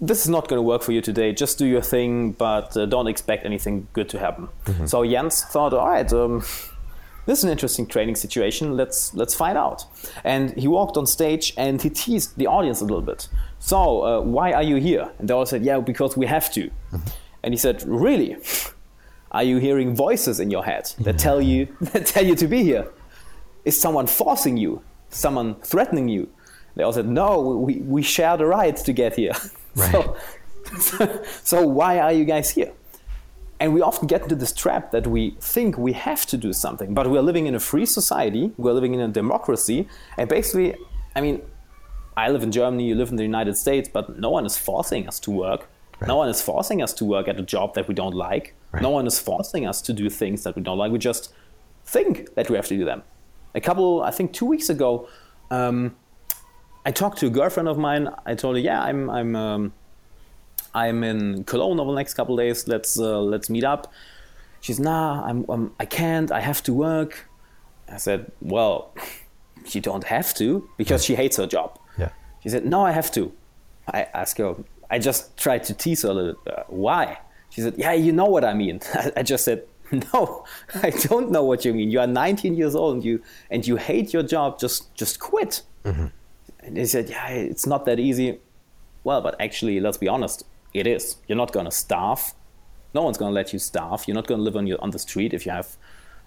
this 0.00 0.22
is 0.22 0.28
not 0.28 0.48
going 0.48 0.58
to 0.58 0.62
work 0.62 0.82
for 0.82 0.92
you 0.92 1.00
today. 1.00 1.32
Just 1.32 1.58
do 1.58 1.66
your 1.66 1.80
thing, 1.80 2.32
but 2.32 2.76
uh, 2.76 2.84
don't 2.86 3.06
expect 3.06 3.46
anything 3.46 3.86
good 3.92 4.08
to 4.10 4.18
happen. 4.18 4.48
Mm-hmm. 4.66 4.86
So 4.86 5.04
Jens 5.04 5.44
thought, 5.44 5.72
all 5.72 5.88
right, 5.88 6.12
um, 6.12 6.40
this 7.26 7.38
is 7.38 7.44
an 7.44 7.50
interesting 7.50 7.86
training 7.86 8.16
situation. 8.16 8.76
Let's 8.76 9.14
let's 9.14 9.34
find 9.34 9.56
out. 9.56 9.84
And 10.24 10.52
he 10.58 10.68
walked 10.68 10.96
on 10.96 11.06
stage 11.06 11.54
and 11.56 11.80
he 11.80 11.90
teased 11.90 12.36
the 12.36 12.46
audience 12.46 12.80
a 12.80 12.84
little 12.84 13.02
bit. 13.02 13.28
So 13.60 14.04
uh, 14.04 14.20
why 14.20 14.52
are 14.52 14.62
you 14.62 14.76
here? 14.76 15.10
And 15.18 15.28
they 15.28 15.34
all 15.34 15.46
said, 15.46 15.64
yeah, 15.64 15.80
because 15.80 16.16
we 16.16 16.26
have 16.26 16.52
to. 16.52 16.70
And 17.42 17.54
he 17.54 17.58
said, 17.58 17.82
really? 17.86 18.36
Are 19.34 19.42
you 19.42 19.58
hearing 19.58 19.96
voices 19.96 20.38
in 20.38 20.48
your 20.52 20.64
head 20.64 20.92
that 21.00 21.18
tell 21.18 21.42
you 21.42 21.66
that 21.80 22.06
tell 22.06 22.24
you 22.24 22.36
to 22.36 22.46
be 22.46 22.62
here? 22.62 22.86
Is 23.64 23.78
someone 23.78 24.06
forcing 24.06 24.56
you? 24.56 24.80
Someone 25.10 25.56
threatening 25.56 26.08
you? 26.08 26.28
They 26.76 26.84
all 26.84 26.92
said, 26.92 27.08
no, 27.08 27.40
we, 27.40 27.76
we 27.80 28.02
share 28.02 28.36
the 28.36 28.46
right 28.46 28.76
to 28.76 28.92
get 28.92 29.16
here. 29.16 29.34
Right. 29.76 30.06
So, 30.78 31.24
so 31.42 31.66
why 31.66 31.98
are 31.98 32.12
you 32.12 32.24
guys 32.24 32.50
here? 32.50 32.72
And 33.58 33.74
we 33.74 33.82
often 33.82 34.06
get 34.06 34.22
into 34.22 34.36
this 34.36 34.52
trap 34.52 34.92
that 34.92 35.04
we 35.04 35.36
think 35.40 35.76
we 35.76 35.94
have 35.94 36.26
to 36.26 36.36
do 36.36 36.52
something, 36.52 36.94
but 36.94 37.10
we're 37.10 37.22
living 37.22 37.48
in 37.48 37.56
a 37.56 37.58
free 37.58 37.84
society, 37.84 38.52
we're 38.56 38.72
living 38.72 38.94
in 38.94 39.00
a 39.00 39.08
democracy, 39.08 39.88
and 40.16 40.28
basically, 40.28 40.76
I 41.16 41.20
mean, 41.20 41.42
I 42.16 42.30
live 42.30 42.44
in 42.44 42.52
Germany, 42.52 42.86
you 42.86 42.94
live 42.94 43.10
in 43.10 43.16
the 43.16 43.24
United 43.24 43.56
States, 43.56 43.88
but 43.92 44.16
no 44.16 44.30
one 44.30 44.46
is 44.46 44.56
forcing 44.56 45.08
us 45.08 45.18
to 45.20 45.32
work. 45.32 45.68
No 46.06 46.16
one 46.16 46.28
is 46.28 46.42
forcing 46.42 46.82
us 46.82 46.92
to 46.94 47.04
work 47.04 47.28
at 47.28 47.38
a 47.38 47.42
job 47.42 47.74
that 47.74 47.88
we 47.88 47.94
don't 47.94 48.14
like. 48.14 48.54
No 48.80 48.90
one 48.90 49.06
is 49.06 49.18
forcing 49.20 49.66
us 49.66 49.80
to 49.82 49.92
do 49.92 50.10
things 50.10 50.42
that 50.42 50.56
we 50.56 50.62
don't 50.62 50.78
like. 50.78 50.90
We 50.90 50.98
just 50.98 51.32
think 51.84 52.34
that 52.34 52.50
we 52.50 52.56
have 52.56 52.66
to 52.66 52.76
do 52.76 52.84
them. 52.84 53.02
A 53.54 53.60
couple, 53.60 54.02
I 54.02 54.10
think 54.10 54.32
two 54.32 54.46
weeks 54.46 54.68
ago, 54.68 55.08
um, 55.50 55.94
I 56.84 56.90
talked 56.90 57.18
to 57.18 57.26
a 57.26 57.30
girlfriend 57.30 57.68
of 57.68 57.78
mine. 57.78 58.08
I 58.26 58.34
told 58.34 58.56
her, 58.56 58.60
"Yeah, 58.60 58.82
I'm 58.82 59.08
I'm 59.08 59.36
um, 59.36 59.72
I'm 60.74 61.02
in 61.04 61.44
Cologne 61.44 61.80
over 61.80 61.92
the 61.92 61.96
next 61.96 62.14
couple 62.14 62.34
of 62.34 62.44
days. 62.44 62.68
Let's 62.68 62.98
uh, 62.98 63.20
let's 63.20 63.48
meet 63.48 63.64
up." 63.64 63.92
She's, 64.60 64.80
"Nah, 64.80 65.24
I'm, 65.24 65.44
I'm 65.48 65.72
I 65.78 65.86
can't. 65.86 66.30
I 66.30 66.40
have 66.40 66.62
to 66.64 66.74
work." 66.74 67.28
I 67.88 67.96
said, 67.96 68.30
"Well, 68.40 68.94
you 69.72 69.80
don't 69.80 70.04
have 70.04 70.34
to 70.34 70.68
because 70.76 71.04
she 71.04 71.14
hates 71.14 71.36
her 71.36 71.46
job." 71.46 71.78
Yeah. 71.96 72.10
She 72.42 72.48
said, 72.48 72.66
"No, 72.66 72.84
I 72.84 72.90
have 72.90 73.10
to." 73.12 73.32
I 73.86 74.08
asked 74.14 74.38
her. 74.38 74.56
I 74.94 74.98
just 74.98 75.36
tried 75.36 75.64
to 75.64 75.74
tease 75.74 76.02
her 76.02 76.10
a 76.10 76.14
little. 76.14 76.40
Uh, 76.46 76.62
why? 76.68 77.18
She 77.50 77.60
said, 77.62 77.74
"Yeah, 77.76 77.94
you 77.94 78.12
know 78.12 78.26
what 78.26 78.44
I 78.44 78.54
mean." 78.54 78.80
I 79.16 79.24
just 79.24 79.44
said, 79.44 79.64
"No, 79.90 80.44
I 80.82 80.90
don't 80.90 81.32
know 81.32 81.42
what 81.42 81.64
you 81.64 81.74
mean. 81.74 81.90
You 81.90 81.98
are 81.98 82.06
19 82.06 82.54
years 82.54 82.76
old 82.76 82.94
and 82.94 83.04
you 83.04 83.20
and 83.50 83.66
you 83.66 83.74
hate 83.74 84.12
your 84.12 84.22
job. 84.22 84.60
Just 84.60 84.94
just 84.94 85.18
quit." 85.18 85.62
And 86.60 86.76
they 86.76 86.84
said, 86.84 87.10
"Yeah, 87.10 87.26
it's 87.28 87.66
not 87.66 87.86
that 87.86 87.98
easy." 87.98 88.38
Well, 89.02 89.20
but 89.20 89.34
actually, 89.40 89.80
let's 89.80 89.98
be 89.98 90.06
honest, 90.06 90.44
it 90.72 90.86
is. 90.86 91.16
You're 91.26 91.42
not 91.44 91.50
going 91.50 91.66
to 91.66 91.72
starve. 91.72 92.32
No 92.94 93.02
one's 93.02 93.18
going 93.18 93.30
to 93.30 93.34
let 93.34 93.52
you 93.52 93.58
starve. 93.58 94.04
You're 94.06 94.14
not 94.14 94.28
going 94.28 94.38
to 94.38 94.44
live 94.44 94.56
on 94.56 94.68
your 94.68 94.80
on 94.80 94.90
the 94.90 95.00
street 95.00 95.34
if 95.34 95.44
you 95.44 95.50
have 95.50 95.76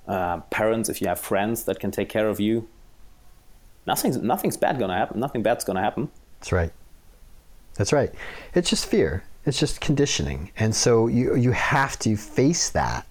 uh, 0.09 0.41
parents, 0.57 0.89
if 0.89 1.01
you 1.01 1.07
have 1.07 1.21
friends 1.21 1.63
that 1.63 1.79
can 1.79 1.91
take 1.91 2.09
care 2.09 2.27
of 2.27 2.41
you. 2.41 2.67
Nothing's 3.85 4.17
nothing's 4.17 4.57
bad 4.57 4.77
going 4.77 4.91
to 4.91 4.97
happen. 4.97 5.21
Nothing 5.21 5.41
bad's 5.41 5.63
going 5.63 5.77
to 5.77 5.83
happen. 5.89 6.09
That's 6.39 6.51
right. 6.51 6.73
That's 7.77 7.93
right. 7.93 8.11
It's 8.55 8.69
just 8.69 8.85
fear. 8.87 9.23
It's 9.45 9.59
just 9.59 9.79
conditioning. 9.79 10.51
And 10.57 10.75
so 10.75 11.07
you 11.07 11.35
you 11.35 11.51
have 11.51 11.97
to 11.99 12.17
face 12.17 12.69
that. 12.71 13.05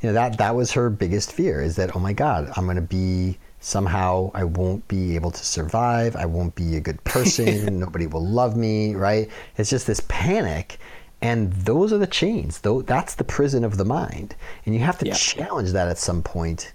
You 0.00 0.08
know, 0.08 0.14
that 0.14 0.38
that 0.38 0.56
was 0.56 0.72
her 0.72 0.90
biggest 0.90 1.32
fear 1.32 1.62
is 1.62 1.76
that, 1.76 1.94
oh 1.94 2.00
my 2.00 2.12
God, 2.12 2.50
I'm 2.56 2.66
gonna 2.66 2.80
be 2.80 3.38
somehow 3.60 4.32
I 4.34 4.42
won't 4.42 4.86
be 4.88 5.14
able 5.14 5.30
to 5.30 5.44
survive, 5.44 6.16
I 6.16 6.26
won't 6.26 6.54
be 6.56 6.76
a 6.76 6.80
good 6.80 7.02
person, 7.14 7.78
nobody 7.78 8.08
will 8.08 8.26
love 8.26 8.56
me, 8.56 8.94
right? 8.96 9.28
It's 9.56 9.70
just 9.70 9.86
this 9.86 10.00
panic. 10.08 10.78
And 11.20 11.52
those 11.52 11.92
are 11.92 11.98
the 11.98 12.08
chains. 12.08 12.58
Though 12.62 12.82
that's 12.82 13.14
the 13.14 13.22
prison 13.22 13.62
of 13.62 13.76
the 13.76 13.84
mind. 13.84 14.34
And 14.66 14.74
you 14.74 14.80
have 14.80 14.98
to 14.98 15.06
Yeah. 15.06 15.14
challenge 15.14 15.70
that 15.70 15.86
at 15.86 15.98
some 15.98 16.20
point 16.22 16.72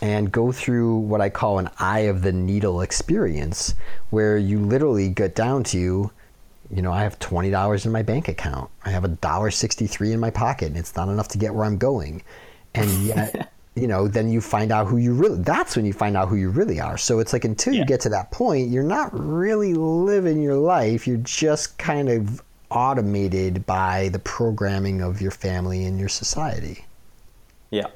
and 0.00 0.32
go 0.32 0.52
through 0.52 0.96
what 0.96 1.20
I 1.20 1.28
call 1.28 1.58
an 1.58 1.68
eye 1.78 2.00
of 2.08 2.22
the 2.22 2.32
needle 2.32 2.80
experience, 2.80 3.74
where 4.08 4.38
you 4.38 4.58
literally 4.58 5.10
get 5.10 5.34
down 5.34 5.62
to, 5.64 6.10
you 6.70 6.82
know, 6.82 6.92
I 6.92 7.02
have 7.02 7.18
twenty 7.18 7.50
dollars 7.50 7.86
in 7.86 7.92
my 7.92 8.02
bank 8.02 8.28
account. 8.28 8.70
I 8.84 8.90
have 8.90 9.04
a 9.04 9.08
dollar 9.08 9.50
sixty 9.50 9.86
three 9.86 10.12
in 10.12 10.20
my 10.20 10.30
pocket, 10.30 10.68
and 10.68 10.76
it's 10.76 10.96
not 10.96 11.08
enough 11.08 11.28
to 11.28 11.38
get 11.38 11.54
where 11.54 11.64
I'm 11.64 11.78
going. 11.78 12.22
And 12.74 12.90
yet, 13.04 13.52
you 13.74 13.86
know, 13.86 14.08
then 14.08 14.30
you 14.30 14.40
find 14.40 14.72
out 14.72 14.86
who 14.86 14.96
you 14.96 15.12
really. 15.12 15.42
That's 15.42 15.76
when 15.76 15.84
you 15.84 15.92
find 15.92 16.16
out 16.16 16.28
who 16.28 16.36
you 16.36 16.50
really 16.50 16.80
are. 16.80 16.96
So 16.96 17.18
it's 17.18 17.32
like 17.32 17.44
until 17.44 17.74
you 17.74 17.84
get 17.84 18.00
to 18.02 18.08
that 18.10 18.30
point, 18.30 18.70
you're 18.70 18.82
not 18.82 19.10
really 19.12 19.74
living 19.74 20.42
your 20.42 20.56
life. 20.56 21.06
You're 21.06 21.18
just 21.18 21.78
kind 21.78 22.08
of 22.08 22.42
automated 22.70 23.64
by 23.66 24.08
the 24.08 24.18
programming 24.18 25.00
of 25.00 25.20
your 25.20 25.30
family 25.30 25.84
and 25.84 25.98
your 25.98 26.08
society. 26.08 26.84
Yeah. 27.70 27.86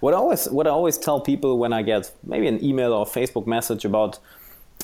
What 0.00 0.14
I 0.14 0.16
always 0.16 0.48
what 0.48 0.66
I 0.66 0.70
always 0.70 0.96
tell 0.96 1.20
people 1.20 1.58
when 1.58 1.72
I 1.72 1.82
get 1.82 2.10
maybe 2.24 2.46
an 2.46 2.62
email 2.64 2.92
or 2.92 3.04
Facebook 3.04 3.46
message 3.46 3.84
about 3.84 4.18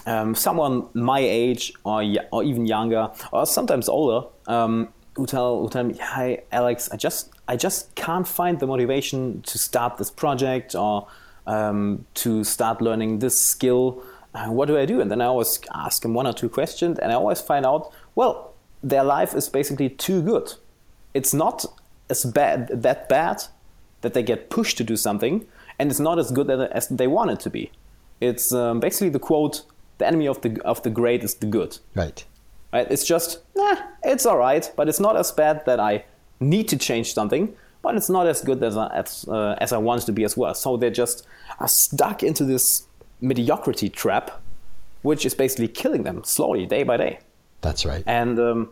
um, 0.05 0.34
someone 0.34 0.88
my 0.94 1.20
age 1.20 1.72
or 1.84 2.03
or 2.32 2.44
even 2.44 2.66
younger 2.66 3.11
or 3.32 3.47
sometimes 3.47 3.88
older 3.88 4.26
um, 4.47 4.88
who 5.14 5.26
tell 5.26 5.61
who 5.61 5.68
tell 5.68 5.84
me, 5.84 5.97
"Hi, 5.99 6.42
Alex, 6.53 6.90
I 6.92 6.97
just 6.97 7.30
I 7.49 7.57
just 7.57 7.94
can't 7.94 8.28
find 8.28 8.61
the 8.61 8.66
motivation 8.66 9.42
to 9.42 9.59
start 9.59 9.97
this 9.97 10.11
project 10.11 10.74
or 10.74 11.09
um, 11.47 12.05
to 12.14 12.44
start 12.44 12.80
learning 12.82 13.20
this 13.20 13.40
skill. 13.40 14.03
Uh, 14.34 14.47
what 14.49 14.66
do 14.68 14.78
I 14.78 14.84
do?" 14.84 15.01
And 15.01 15.11
then 15.11 15.20
I 15.20 15.26
always 15.26 15.61
ask 15.74 16.03
them 16.03 16.14
one 16.14 16.26
or 16.26 16.32
two 16.32 16.49
questions, 16.49 16.99
and 16.99 17.11
I 17.11 17.14
always 17.14 17.40
find 17.40 17.64
out, 17.64 17.92
well, 18.14 18.53
their 18.82 19.05
life 19.05 19.34
is 19.34 19.49
basically 19.49 19.88
too 19.88 20.22
good. 20.22 20.55
It's 21.14 21.32
not 21.32 21.64
as 22.11 22.24
bad 22.24 22.68
that 22.82 23.09
bad 23.09 23.42
that 24.03 24.12
they 24.14 24.22
get 24.22 24.51
pushed 24.51 24.76
to 24.78 24.84
do 24.84 24.97
something, 24.97 25.47
and 25.78 25.90
it's 25.90 26.01
not 26.01 26.18
as 26.18 26.30
good 26.30 26.51
as- 26.51 26.88
they 26.88 27.07
want 27.07 27.30
it 27.30 27.40
to 27.40 27.51
be. 27.51 27.70
It's 28.20 28.53
um, 28.53 28.80
basically 28.80 29.09
the 29.09 29.18
quote: 29.18 29.62
"The 29.99 30.07
enemy 30.07 30.28
of 30.28 30.40
the 30.40 30.61
of 30.64 30.82
the 30.82 30.90
great 30.90 31.24
is 31.24 31.34
the 31.34 31.47
good." 31.47 31.78
Right. 31.94 32.24
Right? 32.72 32.90
It's 32.90 33.07
just, 33.07 33.38
nah, 33.55 33.76
it's 34.03 34.26
all 34.26 34.36
right, 34.36 34.70
but 34.76 34.88
it's 34.88 35.01
not 35.01 35.16
as 35.16 35.32
bad 35.32 35.64
that 35.66 35.80
I 35.80 36.05
need 36.40 36.68
to 36.68 36.76
change 36.76 37.14
something, 37.14 37.55
but 37.80 37.94
it's 37.94 38.11
not 38.11 38.26
as 38.26 38.42
good 38.42 38.62
as 38.62 38.76
I, 38.76 38.88
as, 38.88 39.24
uh, 39.28 39.55
as 39.59 39.72
I 39.72 39.78
want 39.78 40.03
it 40.03 40.07
to 40.07 40.12
be 40.12 40.24
as 40.24 40.36
well. 40.36 40.53
So 40.53 40.76
they 40.76 40.90
just 40.90 41.26
are 41.61 41.68
stuck 41.68 42.22
into 42.22 42.44
this 42.44 42.86
mediocrity 43.20 43.88
trap, 43.88 44.42
which 45.03 45.24
is 45.24 45.32
basically 45.32 45.68
killing 45.68 46.03
them 46.03 46.24
slowly, 46.24 46.66
day 46.66 46.82
by 46.82 46.97
day. 46.97 47.20
That's 47.62 47.86
right. 47.86 48.03
And 48.07 48.38
um, 48.38 48.70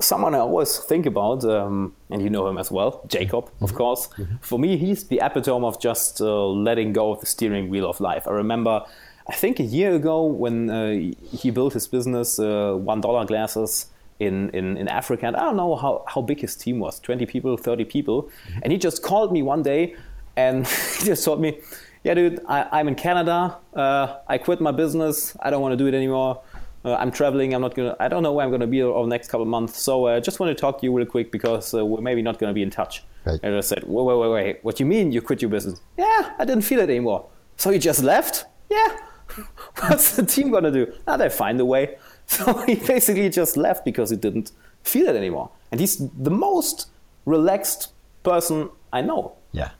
someone 0.00 0.34
I 0.34 0.38
always 0.38 0.78
think 0.78 1.04
about, 1.04 1.44
um, 1.44 1.94
and 2.10 2.22
you 2.22 2.30
know 2.30 2.46
him 2.46 2.58
as 2.58 2.70
well, 2.70 3.02
Jacob, 3.08 3.50
of 3.60 3.74
course. 3.74 4.08
For 4.40 4.58
me, 4.58 4.76
he's 4.76 5.04
the 5.04 5.20
epitome 5.20 5.66
of 5.66 5.80
just 5.80 6.20
uh, 6.20 6.46
letting 6.46 6.92
go 6.92 7.10
of 7.10 7.20
the 7.20 7.26
steering 7.26 7.68
wheel 7.68 7.90
of 7.90 8.00
life. 8.00 8.26
I 8.26 8.30
remember, 8.30 8.84
I 9.28 9.34
think 9.34 9.60
a 9.60 9.64
year 9.64 9.94
ago 9.94 10.24
when 10.24 10.70
uh, 10.70 10.90
he 11.36 11.50
built 11.50 11.72
his 11.74 11.86
business, 11.86 12.38
uh, 12.38 12.74
one 12.74 13.00
dollar 13.00 13.24
glasses. 13.24 13.86
In, 14.20 14.50
in, 14.50 14.76
in 14.76 14.86
Africa, 14.86 15.26
and 15.26 15.34
I 15.34 15.40
don't 15.40 15.56
know 15.56 15.74
how, 15.74 16.04
how 16.06 16.22
big 16.22 16.38
his 16.38 16.54
team 16.54 16.78
was 16.78 17.00
20 17.00 17.26
people, 17.26 17.56
30 17.56 17.84
people. 17.86 18.30
And 18.62 18.70
he 18.70 18.78
just 18.78 19.02
called 19.02 19.32
me 19.32 19.42
one 19.42 19.64
day 19.64 19.96
and 20.36 20.64
he 20.98 21.06
just 21.06 21.24
told 21.24 21.40
me, 21.40 21.58
Yeah, 22.04 22.14
dude, 22.14 22.40
I, 22.46 22.68
I'm 22.70 22.86
in 22.86 22.94
Canada. 22.94 23.58
Uh, 23.74 24.18
I 24.28 24.38
quit 24.38 24.60
my 24.60 24.70
business. 24.70 25.36
I 25.40 25.50
don't 25.50 25.60
want 25.60 25.72
to 25.72 25.76
do 25.76 25.86
it 25.86 25.94
anymore. 25.94 26.40
Uh, 26.84 26.94
I'm 26.94 27.12
traveling. 27.12 27.54
I'm 27.54 27.60
not 27.60 27.74
gonna. 27.74 27.96
I 28.00 28.08
don't 28.08 28.22
know 28.22 28.32
where 28.32 28.44
I'm 28.44 28.50
gonna 28.50 28.66
be 28.66 28.82
over 28.82 29.02
the 29.02 29.10
next 29.10 29.28
couple 29.28 29.42
of 29.42 29.48
months. 29.48 29.80
So 29.80 30.06
I 30.06 30.16
uh, 30.16 30.20
just 30.20 30.40
want 30.40 30.56
to 30.56 30.60
talk 30.60 30.80
to 30.80 30.86
you 30.86 30.96
real 30.96 31.06
quick 31.06 31.30
because 31.30 31.74
uh, 31.74 31.84
we're 31.86 32.00
maybe 32.00 32.22
not 32.22 32.38
gonna 32.38 32.52
be 32.52 32.62
in 32.62 32.70
touch. 32.70 33.04
Right. 33.24 33.38
And 33.42 33.54
I 33.54 33.60
said, 33.60 33.84
wait, 33.86 34.04
wait, 34.04 34.18
wait, 34.18 34.30
wait. 34.30 34.64
What 34.64 34.80
you 34.80 34.86
mean 34.86 35.12
you 35.12 35.22
quit 35.22 35.40
your 35.42 35.50
business? 35.50 35.80
Yeah, 35.96 36.32
I 36.38 36.44
didn't 36.44 36.62
feel 36.62 36.80
it 36.80 36.90
anymore. 36.90 37.28
So 37.56 37.70
you 37.70 37.78
just 37.78 38.02
left? 38.02 38.46
Yeah. 38.68 38.96
What's 39.80 40.16
the 40.16 40.24
team 40.24 40.50
gonna 40.50 40.70
do? 40.70 40.92
Now 41.06 41.16
they 41.16 41.28
find 41.28 41.60
a 41.60 41.64
way. 41.64 41.96
So 42.28 42.56
he 42.64 42.76
basically 42.76 43.28
just 43.28 43.56
left 43.58 43.84
because 43.84 44.08
he 44.08 44.16
didn't 44.16 44.52
feel 44.84 45.06
it 45.08 45.16
anymore. 45.16 45.50
And 45.70 45.80
he's 45.80 45.98
the 45.98 46.30
most 46.30 46.86
relaxed 47.26 47.92
person 48.22 48.70
I 48.92 49.02
know. 49.02 49.34
Yeah. 49.50 49.72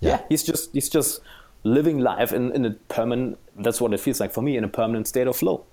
Yeah, 0.00 0.22
he's 0.28 0.44
just 0.44 0.72
he's 0.72 0.88
just 0.88 1.20
living 1.64 1.98
life 1.98 2.32
in, 2.32 2.52
in 2.52 2.64
a 2.64 2.70
permanent. 2.88 3.38
That's 3.56 3.80
what 3.80 3.92
it 3.92 4.00
feels 4.00 4.20
like 4.20 4.32
for 4.32 4.42
me 4.42 4.56
in 4.56 4.64
a 4.64 4.68
permanent 4.68 5.08
state 5.08 5.26
of 5.26 5.36
flow. 5.36 5.64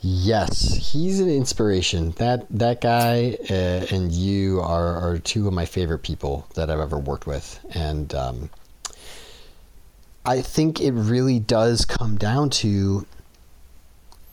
Yes, 0.00 0.74
he's 0.92 1.20
an 1.20 1.30
inspiration. 1.30 2.10
That 2.12 2.46
that 2.50 2.80
guy 2.80 3.38
uh, 3.48 3.86
and 3.90 4.12
you 4.12 4.60
are, 4.60 4.96
are 4.96 5.18
two 5.18 5.46
of 5.46 5.54
my 5.54 5.64
favorite 5.64 6.00
people 6.00 6.46
that 6.54 6.70
I've 6.70 6.80
ever 6.80 6.98
worked 6.98 7.26
with, 7.26 7.64
and 7.70 8.12
um, 8.14 8.50
I 10.24 10.40
think 10.40 10.80
it 10.80 10.92
really 10.92 11.38
does 11.38 11.84
come 11.84 12.16
down 12.16 12.50
to 12.50 13.06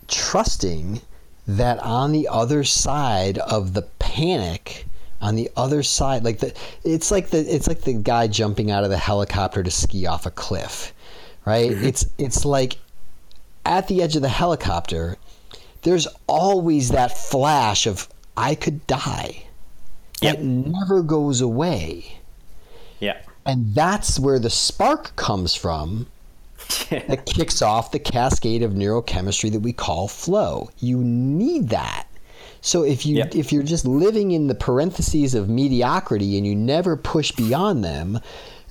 trusting 0.08 1.02
that 1.48 1.80
on 1.80 2.12
the 2.12 2.28
other 2.28 2.64
side 2.64 3.38
of 3.40 3.74
the 3.74 3.82
panic 4.00 4.86
on 5.22 5.36
the 5.36 5.50
other 5.56 5.84
side 5.84 6.24
like 6.24 6.40
the 6.40 6.54
it's 6.84 7.12
like 7.12 7.30
the 7.30 7.40
it's 7.40 7.68
like 7.68 7.82
the 7.82 7.94
guy 7.94 8.28
jumping 8.28 8.72
out 8.72 8.84
of 8.84 8.90
the 8.90 8.98
helicopter 8.98 9.64
to 9.64 9.72
ski 9.72 10.06
off 10.06 10.26
a 10.26 10.32
cliff 10.32 10.94
right? 11.46 11.72
Mm-hmm. 11.72 11.86
It's 11.86 12.06
it's 12.18 12.46
like 12.46 12.78
at 13.66 13.88
the 13.88 14.02
edge 14.02 14.16
of 14.16 14.22
the 14.22 14.30
helicopter 14.30 15.18
there's 15.84 16.08
always 16.28 16.90
that 16.90 17.18
flash 17.18 17.88
of 17.88 18.08
i 18.38 18.56
could 18.56 18.86
die. 18.88 19.44
Yep. 20.22 20.38
that 20.38 20.44
never 20.44 21.02
goes 21.02 21.42
away. 21.42 22.20
Yeah, 23.00 23.20
And 23.46 23.74
that's 23.74 24.20
where 24.20 24.40
the 24.40 24.50
spark 24.50 25.16
comes 25.16 25.56
from 25.56 26.08
that 26.90 27.26
kicks 27.26 27.62
off 27.62 27.92
the 27.92 28.00
cascade 28.00 28.62
of 28.64 28.74
neurochemistry 28.74 29.52
that 29.52 29.60
we 29.62 29.74
call 29.74 30.08
flow. 30.08 30.70
You 30.80 31.00
need 31.04 31.70
that. 31.70 32.08
So 32.62 32.84
if 32.84 33.06
you 33.06 33.18
Yep. 33.18 33.36
if 33.36 33.52
you're 33.52 33.64
just 33.64 33.86
living 33.86 34.32
in 34.32 34.48
the 34.48 34.54
parentheses 34.56 35.34
of 35.34 35.50
mediocrity 35.50 36.38
and 36.38 36.46
you 36.46 36.56
never 36.56 36.96
push 36.96 37.32
beyond 37.32 37.84
them, 37.84 38.20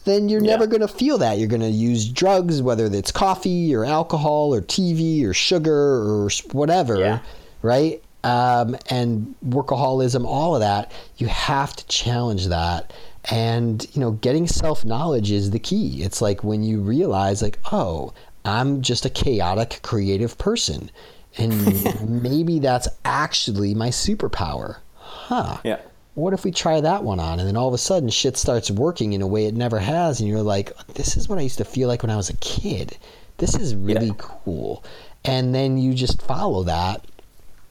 then 0.05 0.29
you're 0.29 0.41
Yeah. 0.43 0.53
never 0.53 0.67
going 0.69 0.81
to 0.83 0.89
feel 0.89 1.19
that. 1.19 1.39
You're 1.39 1.49
going 1.49 1.61
to 1.63 1.69
use 1.69 2.09
drugs, 2.09 2.63
whether 2.63 2.87
it's 2.87 3.11
coffee 3.11 3.75
or 3.75 3.85
alcohol 3.85 4.55
or 4.55 4.61
TV 4.63 5.25
or 5.25 5.35
sugar 5.35 5.75
or 5.75 6.31
whatever, 6.53 6.97
Yeah. 6.99 7.19
right? 7.63 8.01
Um, 8.23 8.77
and 8.89 9.35
workaholism, 9.49 10.25
all 10.25 10.55
of 10.55 10.61
that. 10.61 10.93
You 11.17 11.27
have 11.27 11.75
to 11.75 11.85
challenge 11.87 12.47
that. 12.47 12.93
And 13.31 13.87
you 13.95 14.01
know, 14.01 14.13
getting 14.13 14.47
self 14.47 14.85
knowledge 14.85 15.31
is 15.31 15.51
the 15.51 15.59
key. 15.59 16.03
It's 16.03 16.21
like 16.21 16.43
when 16.43 16.63
you 16.63 16.81
realize, 16.81 17.43
like, 17.43 17.59
oh, 17.73 18.13
I'm 18.45 18.83
just 18.83 19.05
a 19.07 19.11
chaotic, 19.11 19.81
creative 19.83 20.37
person, 20.39 20.91
and 21.39 22.23
maybe 22.23 22.59
that's 22.59 22.89
actually 23.05 23.75
my 23.75 23.89
superpower. 23.89 24.79
Huh? 24.97 25.59
Yeah. 25.65 25.79
what 26.15 26.33
if 26.35 26.45
we 26.45 26.51
try 26.51 26.81
that 26.81 27.05
one 27.05 27.21
on? 27.21 27.39
And 27.39 27.47
then 27.49 27.57
all 27.57 27.69
of 27.69 27.75
a 27.75 27.79
sudden 27.79 28.09
shit 28.09 28.37
starts 28.37 28.71
working 28.71 29.13
in 29.13 29.23
a 29.23 29.27
way 29.27 29.47
it 29.47 29.55
never 29.55 29.79
has. 29.79 30.19
And 30.21 30.29
you're 30.29 30.43
like, 30.43 30.77
this 30.95 31.17
is 31.17 31.29
what 31.29 31.39
I 31.39 31.43
used 31.43 31.59
to 31.59 31.65
feel 31.65 31.89
like 31.89 32.03
when 32.03 32.11
I 32.11 32.17
was 32.17 32.31
a 32.31 32.37
kid. 32.37 32.97
This 33.39 33.55
is 33.55 33.75
really 33.77 34.09
Yeah. 34.09 34.15
cool. 34.19 34.83
And 35.25 35.55
then 35.55 35.79
you 35.79 35.95
just 35.95 36.21
follow 36.23 36.63
that 36.65 37.05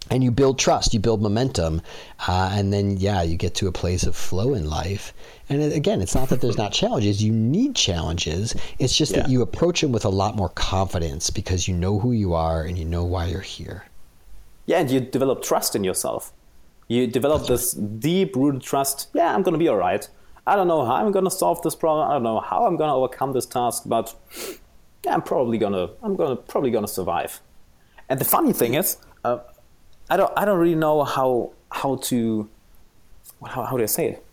and 0.10 0.24
you 0.24 0.32
build 0.32 0.58
trust, 0.60 0.94
you 0.94 1.00
build 1.00 1.22
momentum. 1.22 1.82
Uh, 2.28 2.52
and 2.54 2.74
then, 2.74 2.98
yeah, 2.98 3.22
you 3.22 3.38
get 3.38 3.56
to 3.56 3.68
a 3.68 3.72
place 3.72 4.04
of 4.04 4.16
flow 4.16 4.54
in 4.54 4.70
life. 4.70 5.14
And 5.50 5.62
it- 5.62 5.74
again, 5.76 6.02
it's 6.02 6.16
not 6.16 6.30
that 6.30 6.42
there's 6.42 6.58
not 6.58 6.72
challenges. 6.72 7.24
You 7.24 7.32
need 7.32 7.76
challenges. 7.76 8.56
It's 8.80 8.96
just 8.96 9.14
that 9.14 9.30
you 9.30 9.42
approach 9.42 9.82
them 9.82 9.92
with 9.92 10.06
a 10.06 10.10
lot 10.10 10.36
more 10.36 10.50
confidence 10.50 11.30
because 11.30 11.68
you 11.68 11.76
know 11.76 12.00
who 12.00 12.12
you 12.12 12.34
are 12.34 12.64
and 12.64 12.78
you 12.78 12.86
know 12.86 13.04
why 13.04 13.26
you're 13.28 13.42
here. 13.42 13.86
Yeah, 14.66 14.80
and 14.80 14.90
you 14.92 15.00
develop 15.00 15.42
trust 15.42 15.76
in 15.76 15.84
yourself. 15.84 16.32
You 16.88 17.06
develop 17.08 17.48
this 17.48 17.74
deep 17.74 18.36
rooted 18.36 18.62
trust. 18.62 19.10
Yeah, 19.14 19.34
I'm 19.34 19.44
going 19.44 19.54
to 19.54 19.60
be 19.60 19.68
all 19.68 19.78
right. 19.78 20.08
I 20.48 20.56
don't 20.56 20.68
know 20.68 20.86
how 20.86 20.96
I'm 20.96 21.12
going 21.12 21.26
to 21.26 21.32
solve 21.32 21.62
this 21.62 21.76
problem. 21.76 22.10
I 22.10 22.14
don't 22.14 22.24
know 22.24 22.40
how 22.40 22.66
I'm 22.66 22.78
going 22.78 22.90
to 22.90 22.94
overcome 22.96 23.34
this 23.34 23.46
task, 23.46 23.84
but 23.86 24.16
yeah, 25.06 25.14
I'm 25.14 25.22
probably 25.22 25.58
going 25.60 25.74
to 25.74 25.92
I'm 26.02 26.16
going 26.16 26.36
to 26.36 26.42
probably 26.44 26.72
going 26.72 26.86
to 26.86 26.92
survive. 26.92 27.42
And 28.10 28.20
the 28.20 28.26
funny 28.26 28.54
thing 28.54 28.74
is, 28.74 28.98
uh, 29.04 29.09
I 30.10 30.18
don't 30.18 30.32
I 30.36 30.46
don't 30.46 30.60
really 30.60 30.76
know 30.76 31.04
how 31.04 31.52
how 31.72 31.96
to 31.96 32.50
how, 33.46 33.64
how 33.64 33.78
do 33.78 33.84
I 33.84 33.88
say 33.88 34.10
it? 34.10 34.26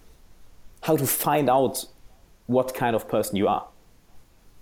How 0.83 0.97
to 0.97 1.07
find 1.07 1.51
out 1.51 1.85
what 2.47 2.75
kind 2.75 2.97
of 2.97 3.09
person 3.09 3.37
you 3.37 3.49
are. 3.49 3.67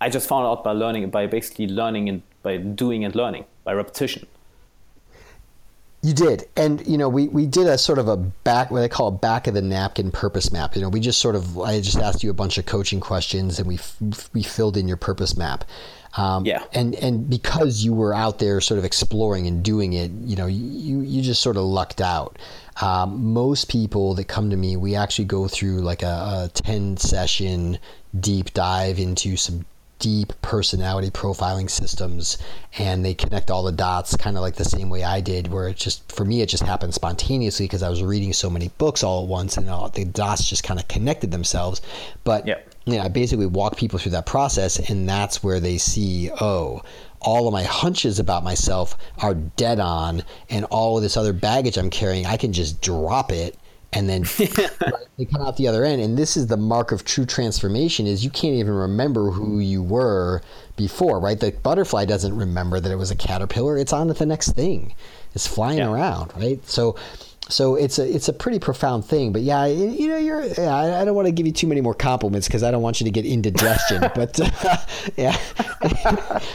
I 0.01 0.09
just 0.11 0.29
found 0.29 0.47
out 0.47 0.65
by 0.65 0.73
learning 0.73 1.09
by 1.11 1.27
basically 1.27 1.69
learning 1.69 2.09
and 2.09 2.23
by 2.43 2.57
doing 2.57 3.05
and 3.05 3.15
learning 3.15 3.45
by 3.65 3.73
repetition. 3.73 4.27
You 6.03 6.13
did, 6.13 6.47
and 6.55 6.87
you 6.87 6.99
know 6.99 7.09
we, 7.09 7.29
we 7.29 7.47
did 7.47 7.67
a 7.67 7.79
sort 7.79 7.99
of 7.99 8.09
a 8.09 8.19
back 8.19 8.71
what 8.71 8.83
I 8.83 8.89
call 8.89 9.09
a 9.09 9.13
back 9.13 9.47
of 9.47 9.55
the 9.55 9.63
napkin 9.63 10.11
purpose 10.11 10.53
map. 10.53 10.77
You 10.77 10.83
know, 10.83 10.91
we 10.91 11.01
just 11.01 11.19
sort 11.19 11.35
of 11.35 11.59
I 11.59 11.81
just 11.81 11.97
asked 11.97 12.23
you 12.23 12.29
a 12.29 12.35
bunch 12.35 12.59
of 12.59 12.67
coaching 12.67 13.01
questions, 13.01 13.59
and 13.59 13.67
we 13.67 13.79
we 14.35 14.43
filled 14.43 14.77
in 14.77 14.87
your 14.87 14.99
purpose 14.99 15.35
map. 15.35 15.65
Um, 16.17 16.47
Yeah. 16.47 16.63
and 16.73 16.95
and 16.97 17.29
because 17.29 17.83
you 17.83 17.93
were 17.93 18.15
out 18.15 18.39
there 18.39 18.61
sort 18.61 18.79
of 18.79 18.85
exploring 18.85 19.47
and 19.47 19.63
doing 19.63 19.93
it, 19.95 20.11
you 20.25 20.37
know, 20.37 20.47
you 20.47 21.01
you 21.01 21.23
just 21.23 21.43
sort 21.43 21.57
of 21.57 21.65
lucked 21.65 22.01
out. 22.01 22.39
Um, 22.81 23.33
most 23.33 23.69
people 23.69 24.15
that 24.15 24.25
come 24.27 24.51
to 24.51 24.57
me, 24.57 24.77
we 24.77 24.95
actually 24.97 25.27
go 25.27 25.49
through 25.49 25.81
like 25.81 26.03
a, 26.03 26.45
a 26.45 26.51
ten 26.53 26.97
session 26.97 27.79
deep 28.19 28.53
dive 28.55 28.99
into 28.99 29.37
some 29.37 29.65
deep 30.01 30.33
personality 30.43 31.09
profiling 31.11 31.71
systems 31.71 32.37
and 32.79 33.05
they 33.05 33.15
connect 33.15 33.51
all 33.51 33.63
the 33.63 33.73
dots 33.73 34.17
kind 34.17 34.37
of 34.37 34.43
like 34.43 34.57
the 34.57 34.65
same 34.65 34.91
way 34.91 35.03
I 35.05 35.21
did 35.21 35.49
where 35.51 35.69
it 35.69 35.77
just 35.77 36.11
for 36.13 36.25
me 36.25 36.43
it 36.43 36.49
just 36.49 36.65
happened 36.65 36.93
spontaneously 36.95 37.65
because 37.65 37.83
I 37.83 37.89
was 37.89 38.03
reading 38.03 38.33
so 38.33 38.51
many 38.51 38.69
books 38.77 39.03
all 39.03 39.23
at 39.23 39.29
once 39.29 39.57
and 39.57 39.71
all, 39.71 39.89
the 39.89 40.05
dots 40.05 40.47
just 40.49 40.63
kind 40.65 40.79
of 40.81 40.89
connected 40.89 41.31
themselves 41.31 41.81
but 42.25 42.47
Yeah. 42.47 42.59
Yeah 42.87 43.05
I 43.05 43.09
basically 43.09 43.47
walk 43.47 43.77
people 43.77 43.99
through 43.99 44.13
that 44.13 44.27
process 44.27 44.79
and 44.91 45.09
that's 45.09 45.43
where 45.43 45.61
they 45.61 45.79
see 45.79 46.31
oh 46.41 46.83
all 47.21 47.47
of 47.49 47.53
my 47.53 47.63
hunches 47.63 48.19
about 48.19 48.45
myself 48.45 48.97
are 49.19 49.35
dead 49.35 49.81
on 49.81 50.23
and 50.51 50.65
all 50.67 50.97
of 50.97 51.03
this 51.03 51.17
other 51.17 51.33
baggage 51.33 51.77
I'm 51.79 51.91
carrying 51.91 52.27
I 52.27 52.37
can 52.37 52.53
just 52.53 52.81
drop 52.83 53.33
it 53.33 53.57
and 53.93 54.09
then 54.09 54.23
they 55.17 55.25
come 55.25 55.43
out 55.43 55.57
the 55.57 55.69
other 55.69 55.85
end. 55.85 56.03
And 56.03 56.19
this 56.19 56.37
is 56.37 56.49
the 56.49 56.57
mark 56.57 56.91
of 56.91 57.05
true 57.05 57.25
transformation 57.25 58.09
is 58.09 58.25
you 58.25 58.31
can't 58.31 58.55
even 58.55 58.75
remember 58.75 59.31
who 59.31 59.61
you 59.61 59.83
were 59.85 60.43
before 60.77 61.21
right? 61.21 61.39
The 61.39 61.53
butterfly 61.53 62.05
doesn't 62.05 62.37
remember 62.37 62.81
that 62.81 62.91
it 62.91 62.97
was 62.97 63.13
a 63.13 63.17
caterpillar. 63.17 63.79
It's 63.79 63.93
on 63.93 64.09
to 64.09 64.13
the 64.15 64.27
next 64.27 64.51
thing. 64.53 64.95
It's 65.33 65.47
flying 65.47 65.79
Yeah. 65.79 65.93
around 65.93 66.33
right? 66.37 66.59
So 66.69 66.97
so 67.49 67.75
it's 67.75 67.99
a 67.99 68.15
it's 68.15 68.29
a 68.29 68.33
pretty 68.33 68.59
profound 68.59 69.05
thing 69.05 69.31
but 69.31 69.43
yeah 69.43 69.67
you 69.67 70.09
know 70.09 70.17
you're 70.17 70.45
yeah, 70.45 70.75
I, 70.75 71.03
I 71.03 71.05
don't 71.05 71.15
want 71.15 71.27
to 71.27 71.33
give 71.33 71.47
you 71.47 71.53
too 71.53 71.67
many 71.67 71.83
more 71.83 71.95
compliments 71.95 72.49
because 72.49 72.63
i 72.63 72.71
don't 72.71 72.81
want 72.81 73.01
you 73.01 73.05
to 73.05 73.11
get 73.11 73.27
indigestion 73.27 74.01
but 74.15 74.41
uh, 74.41 74.77
yeah 75.17 75.39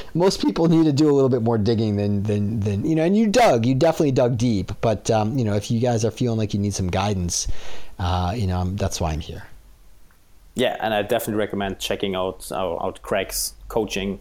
most 0.16 0.42
people 0.42 0.68
need 0.68 0.86
to 0.86 0.92
do 0.92 1.10
a 1.10 1.14
little 1.14 1.30
bit 1.30 1.44
more 1.44 1.60
digging 1.60 1.96
than 1.96 2.24
than 2.24 2.60
than 2.62 2.86
you 2.86 2.96
know 2.96 3.04
and 3.04 3.16
you 3.16 3.28
dug 3.28 3.66
you 3.66 3.76
definitely 3.76 4.12
dug 4.12 4.38
deep 4.38 4.72
but 4.82 5.12
um, 5.12 5.38
you 5.38 5.46
know 5.46 5.54
if 5.54 5.70
you 5.70 5.80
guys 5.80 6.04
are 6.04 6.12
feeling 6.12 6.40
like 6.40 6.54
you 6.54 6.60
need 6.60 6.74
some 6.74 6.88
guidance 6.88 7.48
uh, 8.00 8.34
you 8.36 8.48
know 8.48 8.60
I'm, 8.60 8.76
that's 8.76 9.00
why 9.00 9.12
i'm 9.12 9.20
here 9.20 9.44
Yeah, 10.56 10.76
and 10.82 10.94
I 10.94 11.04
definitely 11.04 11.36
recommend 11.36 11.80
checking 11.80 12.16
out 12.16 12.52
out, 12.52 12.80
out 12.82 13.02
Craig's 13.02 13.54
coaching. 13.70 14.20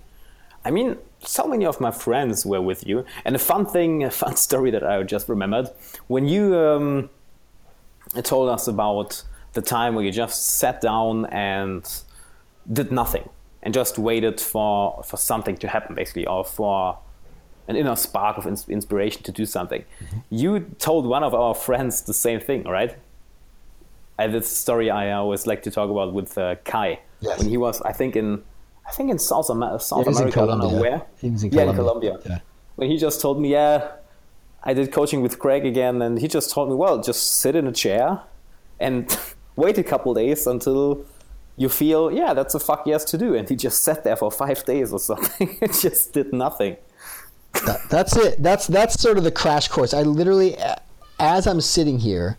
I 0.68 0.70
mean, 0.70 0.98
so 1.20 1.46
many 1.46 1.64
of 1.64 1.80
my 1.80 1.90
friends 1.90 2.44
were 2.44 2.60
with 2.60 2.86
you, 2.86 3.06
and 3.24 3.34
a 3.34 3.38
fun 3.38 3.64
thing, 3.64 4.04
a 4.04 4.10
fun 4.10 4.36
story 4.48 4.70
that 4.70 4.84
I 4.84 5.02
just 5.02 5.26
remembered 5.26 5.70
when 6.08 6.28
you 6.28 6.54
um, 6.56 7.10
told 8.22 8.50
us 8.50 8.68
about 8.68 9.24
the 9.54 9.62
time 9.62 9.94
where 9.94 10.04
you 10.04 10.12
just 10.12 10.58
sat 10.58 10.82
down 10.82 11.24
and 11.26 11.90
did 12.70 12.92
nothing 12.92 13.26
and 13.62 13.72
just 13.72 13.98
waited 13.98 14.42
for 14.42 15.02
for 15.04 15.16
something 15.16 15.56
to 15.56 15.68
happen, 15.68 15.94
basically, 15.94 16.26
or 16.26 16.44
for 16.44 16.98
an 17.66 17.74
inner 17.74 17.96
spark 17.96 18.36
of 18.36 18.46
ins- 18.46 18.68
inspiration 18.68 19.22
to 19.22 19.32
do 19.32 19.46
something. 19.46 19.84
You 20.28 20.60
told 20.78 21.06
one 21.06 21.24
of 21.24 21.32
our 21.34 21.54
friends 21.54 22.02
the 22.02 22.14
same 22.14 22.40
thing, 22.40 22.64
right? 22.64 22.94
I, 24.18 24.26
this 24.26 24.54
story 24.54 24.90
I 24.90 25.12
always 25.12 25.46
like 25.46 25.62
to 25.62 25.70
talk 25.70 25.88
about 25.88 26.12
with 26.12 26.36
uh, 26.36 26.56
Kai 26.64 27.00
Yes. 27.20 27.38
when 27.38 27.48
he 27.48 27.56
was, 27.56 27.80
I 27.82 27.92
think 27.92 28.14
in, 28.16 28.42
I 28.88 28.92
think 28.92 29.10
in 29.10 29.18
South, 29.18 29.50
Amer- 29.50 29.78
South 29.78 30.06
in 30.06 30.14
America. 30.14 30.40
I 30.40 30.46
don't 30.46 30.58
know 30.58 30.80
where. 30.80 31.02
He 31.20 31.28
was 31.30 31.44
in 31.44 31.52
yeah, 31.52 31.64
in 31.64 31.76
Colombia. 31.76 32.18
Yeah. 32.24 32.38
When 32.76 32.90
he 32.90 32.96
just 32.96 33.20
told 33.20 33.40
me, 33.40 33.52
yeah, 33.52 33.90
I 34.64 34.72
did 34.72 34.90
coaching 34.92 35.22
with 35.22 35.38
Craig 35.38 35.66
again, 35.66 36.00
and 36.00 36.18
he 36.18 36.26
just 36.26 36.50
told 36.50 36.70
me, 36.70 36.74
well, 36.74 37.02
just 37.02 37.40
sit 37.40 37.54
in 37.54 37.66
a 37.66 37.72
chair 37.72 38.20
and 38.80 39.18
wait 39.56 39.76
a 39.76 39.82
couple 39.82 40.14
days 40.14 40.46
until 40.46 41.04
you 41.56 41.68
feel, 41.68 42.10
yeah, 42.10 42.32
that's 42.32 42.54
a 42.54 42.60
fuck 42.60 42.86
yes 42.86 43.04
to 43.06 43.18
do. 43.18 43.34
And 43.34 43.48
he 43.48 43.56
just 43.56 43.82
sat 43.82 44.04
there 44.04 44.16
for 44.16 44.30
five 44.30 44.64
days 44.64 44.92
or 44.92 45.00
something. 45.00 45.58
it 45.60 45.72
just 45.74 46.14
did 46.14 46.32
nothing. 46.32 46.76
That, 47.66 47.80
that's 47.90 48.16
it. 48.16 48.42
That's 48.42 48.66
that's 48.66 49.00
sort 49.00 49.18
of 49.18 49.24
the 49.24 49.32
crash 49.32 49.68
course. 49.68 49.92
I 49.92 50.02
literally, 50.02 50.56
as 51.18 51.46
I'm 51.46 51.60
sitting 51.60 51.98
here 51.98 52.36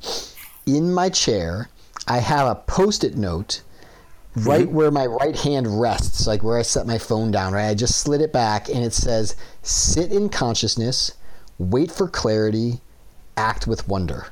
in 0.65 0.93
my 0.93 1.09
chair, 1.09 1.69
I 2.07 2.19
have 2.19 2.47
a 2.47 2.55
post-it 2.55 3.17
note 3.17 3.61
right 4.35 4.65
mm-hmm. 4.65 4.75
where 4.75 4.91
my 4.91 5.05
right 5.05 5.35
hand 5.35 5.79
rests, 5.79 6.27
like 6.27 6.43
where 6.43 6.57
I 6.57 6.61
set 6.61 6.87
my 6.87 6.97
phone 6.97 7.31
down. 7.31 7.53
Right, 7.53 7.69
I 7.69 7.73
just 7.73 7.99
slid 7.99 8.21
it 8.21 8.33
back, 8.33 8.69
and 8.69 8.83
it 8.83 8.93
says, 8.93 9.35
"Sit 9.61 10.11
in 10.11 10.29
consciousness, 10.29 11.13
wait 11.57 11.91
for 11.91 12.07
clarity, 12.07 12.81
act 13.37 13.67
with 13.67 13.87
wonder." 13.87 14.27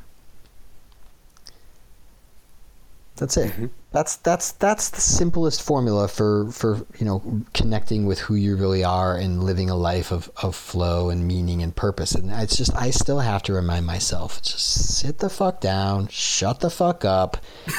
That's 3.18 3.36
it. 3.38 3.52
Mm-hmm. 3.52 3.66
That's 3.98 4.18
that's 4.18 4.52
that's 4.52 4.90
the 4.90 5.02
simplest 5.02 5.64
formula 5.64 6.08
for 6.08 6.52
for 6.52 6.86
you 7.00 7.06
know 7.08 7.42
connecting 7.56 8.06
with 8.06 8.20
who 8.20 8.36
you 8.36 8.56
really 8.56 8.84
are 8.84 9.18
and 9.18 9.44
living 9.44 9.72
a 9.72 9.76
life 9.76 10.12
of, 10.12 10.30
of 10.44 10.56
flow 10.56 11.10
and 11.10 11.28
meaning 11.28 11.64
and 11.64 11.76
purpose. 11.76 12.14
And 12.14 12.30
it's 12.30 12.56
just 12.56 12.76
I 12.76 12.92
still 12.92 13.22
have 13.22 13.42
to 13.44 13.54
remind 13.54 13.88
myself 13.88 14.40
just 14.44 15.00
sit 15.00 15.18
the 15.18 15.32
fuck 15.32 15.62
down, 15.62 16.10
shut 16.10 16.60
the 16.60 16.70
fuck 16.70 17.06
up, 17.06 17.38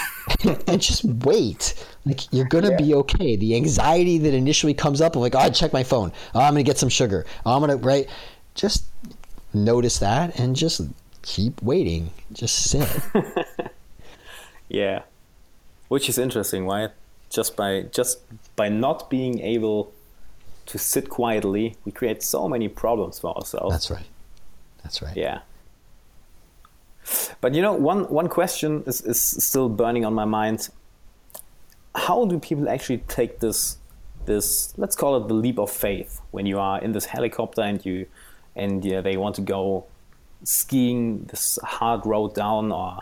and 0.66 0.82
just 0.82 1.04
wait. 1.04 1.74
Like 2.04 2.32
you're 2.32 2.48
gonna 2.48 2.76
be 2.76 2.94
okay. 2.94 3.36
The 3.36 3.54
anxiety 3.54 4.18
that 4.18 4.34
initially 4.34 4.74
comes 4.74 5.00
up 5.00 5.14
of 5.14 5.22
like, 5.22 5.36
oh, 5.36 5.38
I 5.38 5.50
check 5.50 5.72
my 5.72 5.84
phone. 5.84 6.10
Oh, 6.34 6.40
I'm 6.40 6.54
gonna 6.54 6.64
get 6.64 6.78
some 6.78 6.88
sugar. 6.88 7.26
Oh, 7.46 7.54
I'm 7.54 7.60
gonna 7.60 7.76
right. 7.76 8.08
Just 8.56 8.86
notice 9.54 10.00
that 10.00 10.36
and 10.36 10.56
just 10.56 10.80
keep 11.22 11.62
waiting. 11.62 12.10
Just 12.32 12.70
sit. 12.70 12.88
Yeah, 14.68 15.02
which 15.88 16.08
is 16.08 16.18
interesting. 16.18 16.66
Why? 16.66 16.88
Just 17.30 17.56
by 17.56 17.82
just 17.92 18.20
by 18.56 18.68
not 18.68 19.10
being 19.10 19.40
able 19.40 19.92
to 20.66 20.78
sit 20.78 21.08
quietly, 21.08 21.76
we 21.84 21.92
create 21.92 22.22
so 22.22 22.48
many 22.48 22.68
problems 22.68 23.18
for 23.18 23.36
ourselves. 23.36 23.74
That's 23.74 23.90
right. 23.90 24.06
That's 24.82 25.02
right. 25.02 25.16
Yeah. 25.16 25.40
But 27.40 27.54
you 27.54 27.62
know, 27.62 27.72
one 27.72 28.04
one 28.04 28.28
question 28.28 28.82
is, 28.86 29.00
is 29.00 29.20
still 29.20 29.68
burning 29.68 30.04
on 30.04 30.14
my 30.14 30.24
mind. 30.24 30.68
how 31.94 32.24
do 32.26 32.38
people 32.38 32.68
actually 32.68 32.98
take 33.08 33.40
this 33.40 33.78
this 34.26 34.72
let's 34.76 34.94
call 34.94 35.16
it 35.16 35.26
the 35.28 35.34
leap 35.34 35.58
of 35.58 35.70
faith 35.70 36.20
when 36.30 36.46
you 36.46 36.58
are 36.58 36.80
in 36.80 36.92
this 36.92 37.06
helicopter 37.06 37.62
and 37.62 37.84
you 37.84 38.06
and 38.54 38.84
yeah, 38.84 39.00
they 39.00 39.16
want 39.16 39.34
to 39.36 39.40
go 39.40 39.86
skiing 40.44 41.24
this 41.24 41.58
hard 41.62 42.04
road 42.04 42.34
down 42.34 42.70
or 42.72 42.98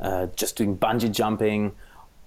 uh, 0.00 0.26
just 0.36 0.56
doing 0.56 0.76
bungee 0.76 1.12
jumping 1.12 1.72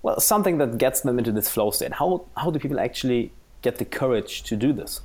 well 0.03 0.19
something 0.19 0.59
that 0.59 0.77
gets 0.77 1.01
them 1.01 1.17
into 1.17 1.31
this 1.31 1.49
flow 1.49 1.71
state. 1.71 1.93
How 1.93 2.25
how 2.37 2.51
do 2.51 2.59
people 2.59 2.79
actually 2.79 3.31
get 3.61 3.77
the 3.77 3.85
courage 3.85 4.43
to 4.43 4.55
do 4.55 4.71
this? 4.71 5.01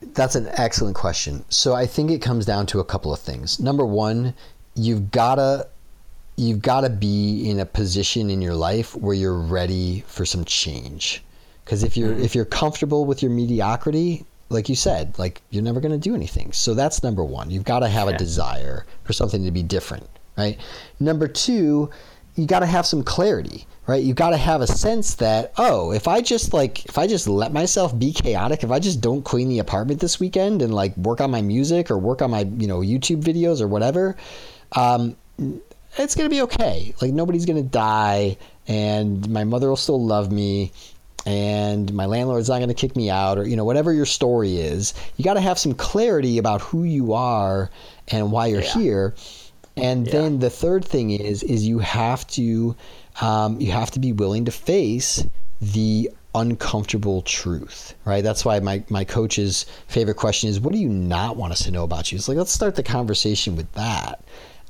That's 0.00 0.34
an 0.34 0.48
excellent 0.52 0.96
question. 0.96 1.44
So 1.48 1.74
i 1.74 1.86
think 1.86 2.10
it 2.10 2.22
comes 2.22 2.46
down 2.46 2.66
to 2.66 2.80
a 2.80 2.84
couple 2.84 3.12
of 3.12 3.20
things. 3.20 3.60
Number 3.60 3.84
one 3.84 4.34
you've 4.74 5.10
gotta 5.10 5.68
you've 6.36 6.62
got 6.62 6.80
to 6.80 6.88
be 6.88 7.50
in 7.50 7.60
a 7.60 7.66
position 7.66 8.30
in 8.30 8.40
your 8.40 8.54
life 8.54 8.96
where 8.96 9.14
you're 9.14 9.38
ready 9.38 10.02
for 10.06 10.24
some 10.24 10.46
change. 10.46 11.22
Because 11.62 11.82
if 11.82 11.96
you're 11.96 12.12
mm-hmm. 12.12 12.24
if 12.24 12.34
you're 12.34 12.46
comfortable 12.46 13.04
with 13.04 13.22
your 13.22 13.30
mediocrity 13.30 14.24
like 14.48 14.68
you 14.68 14.74
said 14.74 15.18
like 15.18 15.40
you're 15.50 15.62
never 15.62 15.80
going 15.80 15.92
to 15.92 16.08
do 16.08 16.14
anything. 16.14 16.52
So 16.52 16.74
that's 16.74 17.02
number 17.02 17.24
one. 17.24 17.50
You've 17.50 17.64
got 17.64 17.80
to 17.80 17.88
have 17.88 18.08
yeah. 18.08 18.14
a 18.14 18.18
desire 18.18 18.86
for 19.04 19.12
something 19.12 19.44
to 19.44 19.50
be 19.50 19.62
different 19.62 20.08
right? 20.36 20.58
Number 21.00 21.28
two 21.28 21.90
you 22.36 22.46
got 22.46 22.60
to 22.60 22.66
have 22.66 22.86
some 22.86 23.02
clarity 23.02 23.66
right 23.86 24.04
you 24.04 24.14
got 24.14 24.30
to 24.30 24.36
have 24.36 24.60
a 24.60 24.66
sense 24.66 25.14
that 25.16 25.52
oh 25.56 25.92
if 25.92 26.06
i 26.06 26.20
just 26.20 26.52
like 26.52 26.84
if 26.86 26.98
i 26.98 27.06
just 27.06 27.26
let 27.26 27.52
myself 27.52 27.98
be 27.98 28.12
chaotic 28.12 28.62
if 28.62 28.70
i 28.70 28.78
just 28.78 29.00
don't 29.00 29.22
clean 29.24 29.48
the 29.48 29.58
apartment 29.58 30.00
this 30.00 30.20
weekend 30.20 30.62
and 30.62 30.74
like 30.74 30.96
work 30.96 31.20
on 31.20 31.30
my 31.30 31.42
music 31.42 31.90
or 31.90 31.98
work 31.98 32.22
on 32.22 32.30
my 32.30 32.40
you 32.58 32.66
know 32.66 32.80
youtube 32.80 33.22
videos 33.22 33.60
or 33.60 33.68
whatever 33.68 34.16
um, 34.74 35.16
it's 35.98 36.14
going 36.14 36.28
to 36.28 36.34
be 36.34 36.42
okay. 36.42 36.94
Like 37.00 37.12
nobody's 37.12 37.46
going 37.46 37.62
to 37.62 37.68
die, 37.68 38.36
and 38.66 39.28
my 39.28 39.44
mother 39.44 39.68
will 39.68 39.76
still 39.76 40.02
love 40.02 40.32
me, 40.32 40.72
and 41.26 41.92
my 41.92 42.06
landlord's 42.06 42.48
not 42.48 42.58
going 42.58 42.68
to 42.68 42.74
kick 42.74 42.96
me 42.96 43.10
out, 43.10 43.38
or 43.38 43.46
you 43.46 43.56
know 43.56 43.64
whatever 43.64 43.92
your 43.92 44.06
story 44.06 44.56
is. 44.56 44.94
You 45.16 45.24
got 45.24 45.34
to 45.34 45.40
have 45.40 45.58
some 45.58 45.74
clarity 45.74 46.38
about 46.38 46.60
who 46.60 46.84
you 46.84 47.12
are 47.12 47.70
and 48.08 48.32
why 48.32 48.46
you're 48.46 48.62
yeah. 48.62 48.74
here. 48.74 49.14
And 49.76 50.06
yeah. 50.06 50.12
then 50.12 50.38
the 50.38 50.50
third 50.50 50.84
thing 50.84 51.10
is 51.10 51.42
is 51.42 51.66
you 51.66 51.78
have 51.78 52.26
to 52.28 52.76
um, 53.20 53.60
you 53.60 53.72
have 53.72 53.90
to 53.92 53.98
be 53.98 54.12
willing 54.12 54.44
to 54.44 54.50
face 54.50 55.26
the 55.60 56.10
uncomfortable 56.34 57.22
truth, 57.22 57.94
right? 58.04 58.24
That's 58.24 58.44
why 58.44 58.58
my, 58.60 58.82
my 58.88 59.04
coach's 59.04 59.66
favorite 59.86 60.16
question 60.16 60.48
is, 60.48 60.60
what 60.60 60.72
do 60.72 60.78
you 60.78 60.88
not 60.88 61.36
want 61.36 61.52
us 61.52 61.62
to 61.64 61.70
know 61.70 61.84
about 61.84 62.10
you? 62.10 62.16
It's 62.16 62.26
like, 62.26 62.38
let's 62.38 62.50
start 62.50 62.74
the 62.74 62.82
conversation 62.82 63.54
with 63.54 63.70
that 63.72 64.24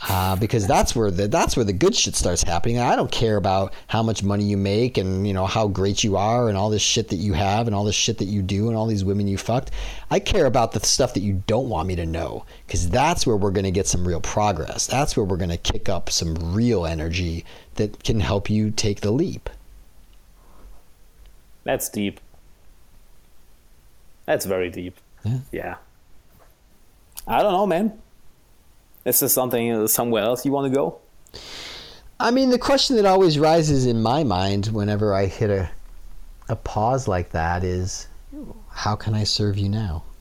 uh, 0.08 0.34
because 0.36 0.66
that's 0.66 0.96
where 0.96 1.10
the 1.10 1.28
that's 1.28 1.56
where 1.56 1.64
the 1.64 1.72
good 1.72 1.94
shit 1.94 2.16
starts 2.16 2.42
happening. 2.42 2.78
I 2.78 2.96
don't 2.96 3.10
care 3.10 3.36
about 3.36 3.72
how 3.86 4.02
much 4.02 4.22
money 4.22 4.44
you 4.44 4.56
make 4.56 4.98
and 4.98 5.26
you 5.26 5.32
know 5.32 5.46
how 5.46 5.68
great 5.68 6.02
you 6.02 6.16
are 6.16 6.48
and 6.48 6.56
all 6.56 6.70
this 6.70 6.82
shit 6.82 7.08
that 7.08 7.16
you 7.16 7.34
have 7.34 7.66
and 7.66 7.74
all 7.74 7.84
this 7.84 7.94
shit 7.94 8.18
that 8.18 8.24
you 8.24 8.42
do 8.42 8.68
and 8.68 8.76
all 8.76 8.86
these 8.86 9.04
women 9.04 9.28
you 9.28 9.38
fucked. 9.38 9.70
I 10.10 10.18
care 10.18 10.46
about 10.46 10.72
the 10.72 10.80
stuff 10.80 11.14
that 11.14 11.22
you 11.22 11.42
don't 11.46 11.68
want 11.68 11.86
me 11.86 11.96
to 11.96 12.06
know 12.06 12.44
because 12.66 12.88
that's 12.88 13.26
where 13.26 13.36
we're 13.36 13.52
going 13.52 13.64
to 13.64 13.70
get 13.70 13.86
some 13.86 14.06
real 14.06 14.20
progress. 14.20 14.86
That's 14.86 15.16
where 15.16 15.24
we're 15.24 15.36
going 15.36 15.50
to 15.50 15.56
kick 15.56 15.88
up 15.88 16.10
some 16.10 16.34
real 16.52 16.84
energy 16.84 17.44
that 17.76 18.02
can 18.02 18.20
help 18.20 18.50
you 18.50 18.70
take 18.70 19.00
the 19.00 19.12
leap. 19.12 19.48
That's 21.64 21.88
deep. 21.88 22.20
That's 24.26 24.46
very 24.46 24.70
deep. 24.70 24.96
Yeah. 25.24 25.38
yeah. 25.52 25.74
I 27.26 27.42
don't 27.42 27.52
know, 27.52 27.66
man. 27.66 28.02
Is 29.04 29.20
this 29.20 29.32
something 29.32 29.72
uh, 29.72 29.86
somewhere 29.86 30.22
else 30.22 30.44
you 30.44 30.52
want 30.52 30.72
to 30.72 30.76
go? 30.76 31.00
I 32.20 32.30
mean, 32.30 32.50
the 32.50 32.58
question 32.58 32.96
that 32.96 33.04
always 33.04 33.38
rises 33.38 33.86
in 33.86 34.00
my 34.00 34.22
mind 34.22 34.66
whenever 34.66 35.12
I 35.14 35.26
hit 35.26 35.50
a 35.50 35.70
a 36.48 36.56
pause 36.56 37.08
like 37.08 37.30
that 37.30 37.64
is, 37.64 38.08
how 38.70 38.94
can 38.94 39.14
I 39.14 39.24
serve 39.24 39.58
you 39.58 39.68
now? 39.68 40.04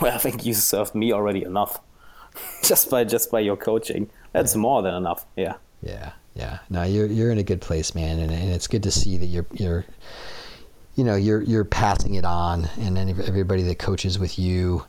Well, 0.00 0.12
I 0.12 0.18
think 0.18 0.44
you 0.44 0.52
served 0.52 0.96
me 0.96 1.12
already 1.12 1.44
enough, 1.44 1.78
just 2.64 2.90
by 2.90 3.04
just 3.04 3.30
by 3.30 3.38
your 3.38 3.56
coaching. 3.56 4.10
That's 4.32 4.54
yeah. 4.54 4.60
more 4.60 4.82
than 4.82 4.94
enough. 4.94 5.24
Yeah. 5.36 5.56
Yeah, 5.80 6.12
yeah. 6.34 6.58
No, 6.70 6.82
you're 6.82 7.06
you're 7.06 7.30
in 7.30 7.38
a 7.38 7.44
good 7.44 7.60
place, 7.60 7.94
man, 7.94 8.18
and, 8.18 8.32
and 8.32 8.50
it's 8.50 8.66
good 8.66 8.82
to 8.82 8.90
see 8.90 9.16
that 9.18 9.26
you're 9.26 9.46
you're 9.52 9.84
you 10.96 11.04
know 11.04 11.14
you're 11.14 11.42
you're 11.42 11.64
passing 11.64 12.14
it 12.14 12.24
on, 12.24 12.68
and 12.80 12.98
everybody 12.98 13.62
that 13.64 13.78
coaches 13.78 14.18
with 14.18 14.40
you. 14.40 14.84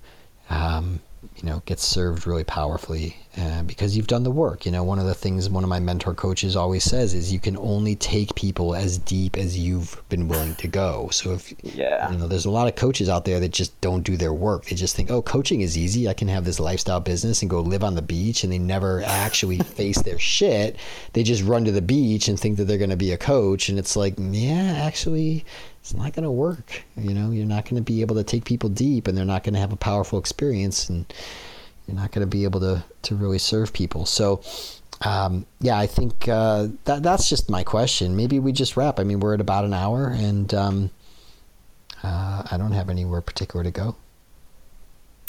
Um, 0.49 0.99
you 1.43 1.49
know 1.49 1.61
gets 1.65 1.83
served 1.83 2.25
really 2.25 2.45
powerfully 2.45 3.17
uh, 3.37 3.63
because 3.63 3.97
you've 3.97 4.07
done 4.07 4.23
the 4.23 4.31
work. 4.31 4.65
You 4.65 4.71
know 4.71 4.83
one 4.83 4.97
of 4.97 5.05
the 5.05 5.13
things 5.13 5.49
one 5.49 5.63
of 5.63 5.69
my 5.69 5.79
mentor 5.79 6.13
coaches 6.13 6.55
always 6.55 6.85
says 6.85 7.13
is 7.13 7.33
you 7.33 7.39
can 7.39 7.57
only 7.57 7.97
take 7.97 8.33
people 8.33 8.73
as 8.73 8.97
deep 8.97 9.37
as 9.37 9.59
you've 9.59 10.01
been 10.07 10.29
willing 10.29 10.55
to 10.55 10.67
go. 10.69 11.09
So 11.11 11.33
if 11.33 11.53
yeah. 11.61 12.09
you 12.09 12.17
know 12.17 12.27
there's 12.27 12.45
a 12.45 12.49
lot 12.49 12.69
of 12.69 12.75
coaches 12.75 13.09
out 13.09 13.25
there 13.25 13.41
that 13.41 13.51
just 13.51 13.79
don't 13.81 14.03
do 14.03 14.15
their 14.15 14.31
work. 14.31 14.65
They 14.65 14.75
just 14.77 14.95
think 14.95 15.11
oh 15.11 15.21
coaching 15.21 15.59
is 15.59 15.77
easy. 15.77 16.07
I 16.07 16.13
can 16.13 16.29
have 16.29 16.45
this 16.45 16.61
lifestyle 16.61 17.01
business 17.01 17.41
and 17.41 17.51
go 17.51 17.59
live 17.59 17.83
on 17.83 17.95
the 17.95 18.01
beach 18.01 18.45
and 18.45 18.53
they 18.53 18.59
never 18.59 19.03
actually 19.03 19.57
face 19.79 20.01
their 20.01 20.19
shit. 20.19 20.77
They 21.11 21.23
just 21.23 21.43
run 21.43 21.65
to 21.65 21.73
the 21.73 21.81
beach 21.81 22.29
and 22.29 22.39
think 22.39 22.55
that 22.55 22.65
they're 22.65 22.77
going 22.77 22.89
to 22.89 22.95
be 22.95 23.11
a 23.11 23.17
coach. 23.17 23.67
And 23.67 23.77
it's 23.77 23.97
like 23.97 24.13
yeah 24.17 24.81
actually 24.85 25.43
it's 25.83 25.93
not 25.93 26.13
going 26.13 26.23
to 26.23 26.31
work. 26.31 26.81
You 26.95 27.13
know, 27.13 27.31
you're 27.31 27.45
not 27.45 27.65
going 27.65 27.75
to 27.75 27.81
be 27.81 27.99
able 27.99 28.15
to 28.15 28.23
take 28.23 28.45
people 28.45 28.69
deep, 28.69 29.05
and 29.05 29.17
they're 29.17 29.25
not 29.25 29.43
going 29.43 29.53
to 29.53 29.59
have 29.59 29.73
a 29.73 29.75
powerful 29.75 30.17
experience, 30.17 30.87
and 30.87 31.05
you're 31.85 31.97
not 31.97 32.13
going 32.13 32.25
to 32.25 32.29
be 32.29 32.45
able 32.45 32.61
to 32.61 32.85
to 33.01 33.15
really 33.15 33.37
serve 33.37 33.73
people. 33.73 34.05
So, 34.05 34.41
um, 35.01 35.45
yeah, 35.59 35.77
I 35.77 35.85
think 35.87 36.29
uh, 36.29 36.69
that 36.85 37.03
that's 37.03 37.27
just 37.27 37.49
my 37.49 37.63
question. 37.63 38.15
Maybe 38.15 38.39
we 38.39 38.53
just 38.53 38.77
wrap. 38.77 38.97
I 38.97 39.03
mean, 39.03 39.19
we're 39.19 39.33
at 39.33 39.41
about 39.41 39.65
an 39.65 39.73
hour, 39.73 40.07
and 40.07 40.53
um, 40.53 40.89
uh, 42.01 42.43
I 42.49 42.55
don't 42.55 42.71
have 42.71 42.89
anywhere 42.89 43.19
particular 43.19 43.65
to 43.65 43.71
go. 43.71 43.97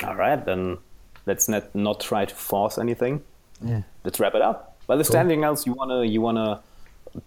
All 0.05 0.15
right, 0.15 0.45
then 0.45 0.79
let's 1.27 1.49
not 1.49 1.75
not 1.75 1.99
try 1.99 2.27
to 2.27 2.35
force 2.35 2.79
anything. 2.79 3.25
Yeah, 3.61 3.83
let's 4.05 4.21
wrap 4.21 4.37
it 4.37 4.43
up. 4.43 4.77
Well, 4.87 5.01
is 5.01 5.09
cool. 5.09 5.15
there 5.15 5.23
anything 5.23 5.43
else 5.43 5.67
you 5.67 5.73
wanna 5.73 6.05
you 6.05 6.21
wanna 6.21 6.61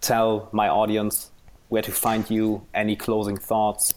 tell 0.00 0.48
my 0.52 0.68
audience 0.68 1.30
where 1.68 1.82
to 1.82 1.92
find 1.92 2.28
you, 2.30 2.66
any 2.74 2.96
closing 2.96 3.36
thoughts? 3.36 3.94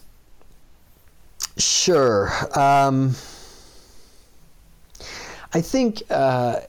Sure. 1.56 2.32
Um, 2.58 3.14
I 5.54 5.60
think 5.60 6.02
uh, 6.10 6.60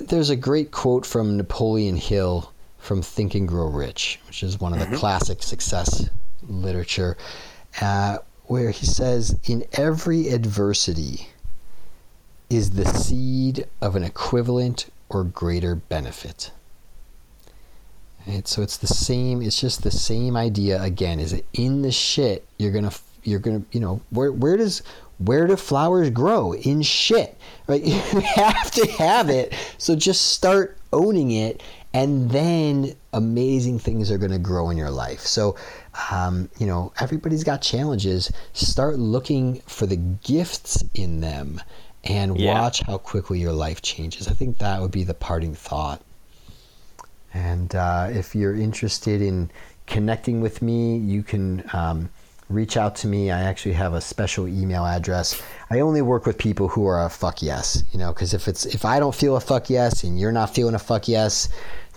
there's 0.00 0.30
a 0.30 0.36
great 0.36 0.70
quote 0.70 1.06
from 1.06 1.36
Napoleon 1.36 1.96
Hill 1.96 2.52
from 2.78 3.02
Think 3.02 3.34
and 3.34 3.48
Grow 3.48 3.68
Rich, 3.68 4.20
which 4.26 4.42
is 4.42 4.60
one 4.60 4.72
of 4.72 4.78
the 4.78 4.86
mm-hmm. 4.86 4.96
classic 4.96 5.42
success 5.42 6.08
literature, 6.46 7.16
uh, 7.80 8.18
where 8.44 8.70
he 8.70 8.86
says, 8.86 9.38
In 9.44 9.64
every 9.72 10.28
adversity 10.28 11.28
is 12.48 12.70
the 12.70 12.86
seed 12.86 13.66
of 13.80 13.94
an 13.94 14.04
equivalent 14.04 14.86
or 15.08 15.24
greater 15.24 15.74
benefit. 15.74 16.50
So 18.44 18.62
it's 18.62 18.76
the 18.76 18.86
same. 18.86 19.42
It's 19.42 19.60
just 19.60 19.82
the 19.82 19.90
same 19.90 20.36
idea 20.36 20.82
again. 20.82 21.20
Is 21.20 21.32
it 21.32 21.46
in 21.52 21.82
the 21.82 21.92
shit? 21.92 22.46
You're 22.58 22.72
gonna 22.72 22.92
you're 23.24 23.40
gonna 23.40 23.62
you 23.72 23.80
know 23.80 24.00
where 24.10 24.32
where 24.32 24.56
does 24.56 24.82
where 25.18 25.46
do 25.46 25.56
flowers 25.56 26.10
grow 26.10 26.54
in 26.54 26.82
shit? 26.82 27.36
Right? 27.66 27.82
You 27.84 28.20
have 28.20 28.70
to 28.72 28.86
have 28.92 29.30
it. 29.30 29.54
So 29.78 29.96
just 29.96 30.32
start 30.32 30.76
owning 30.92 31.32
it, 31.32 31.62
and 31.92 32.30
then 32.30 32.94
amazing 33.12 33.78
things 33.78 34.10
are 34.10 34.18
going 34.18 34.32
to 34.32 34.38
grow 34.38 34.70
in 34.70 34.76
your 34.76 34.90
life. 34.90 35.20
So, 35.20 35.56
um, 36.10 36.48
you 36.58 36.66
know, 36.66 36.92
everybody's 37.00 37.44
got 37.44 37.62
challenges. 37.62 38.30
Start 38.52 38.98
looking 38.98 39.60
for 39.66 39.86
the 39.86 39.96
gifts 39.96 40.84
in 40.94 41.20
them, 41.20 41.60
and 42.04 42.38
yeah. 42.38 42.60
watch 42.60 42.80
how 42.82 42.98
quickly 42.98 43.40
your 43.40 43.52
life 43.52 43.82
changes. 43.82 44.28
I 44.28 44.32
think 44.32 44.58
that 44.58 44.80
would 44.80 44.92
be 44.92 45.04
the 45.04 45.14
parting 45.14 45.54
thought. 45.54 46.02
And 47.38 47.74
uh, 47.74 48.08
if 48.10 48.34
you're 48.34 48.54
interested 48.54 49.22
in 49.22 49.50
connecting 49.86 50.40
with 50.40 50.60
me, 50.60 50.96
you 50.96 51.22
can 51.22 51.62
um, 51.72 52.10
reach 52.48 52.76
out 52.76 52.96
to 52.96 53.06
me. 53.06 53.30
I 53.30 53.42
actually 53.42 53.74
have 53.74 53.94
a 53.94 54.00
special 54.00 54.48
email 54.48 54.84
address. 54.84 55.40
I 55.70 55.80
only 55.80 56.02
work 56.02 56.26
with 56.26 56.36
people 56.36 56.66
who 56.66 56.86
are 56.86 57.04
a 57.04 57.08
fuck 57.08 57.40
yes, 57.40 57.84
you 57.92 57.98
know, 57.98 58.12
because 58.12 58.34
if 58.34 58.48
it's 58.48 58.66
if 58.66 58.84
I 58.84 58.98
don't 58.98 59.14
feel 59.14 59.36
a 59.36 59.40
fuck 59.40 59.70
yes 59.70 60.02
and 60.02 60.18
you're 60.18 60.32
not 60.32 60.52
feeling 60.52 60.74
a 60.74 60.80
fuck 60.80 61.06
yes, 61.06 61.48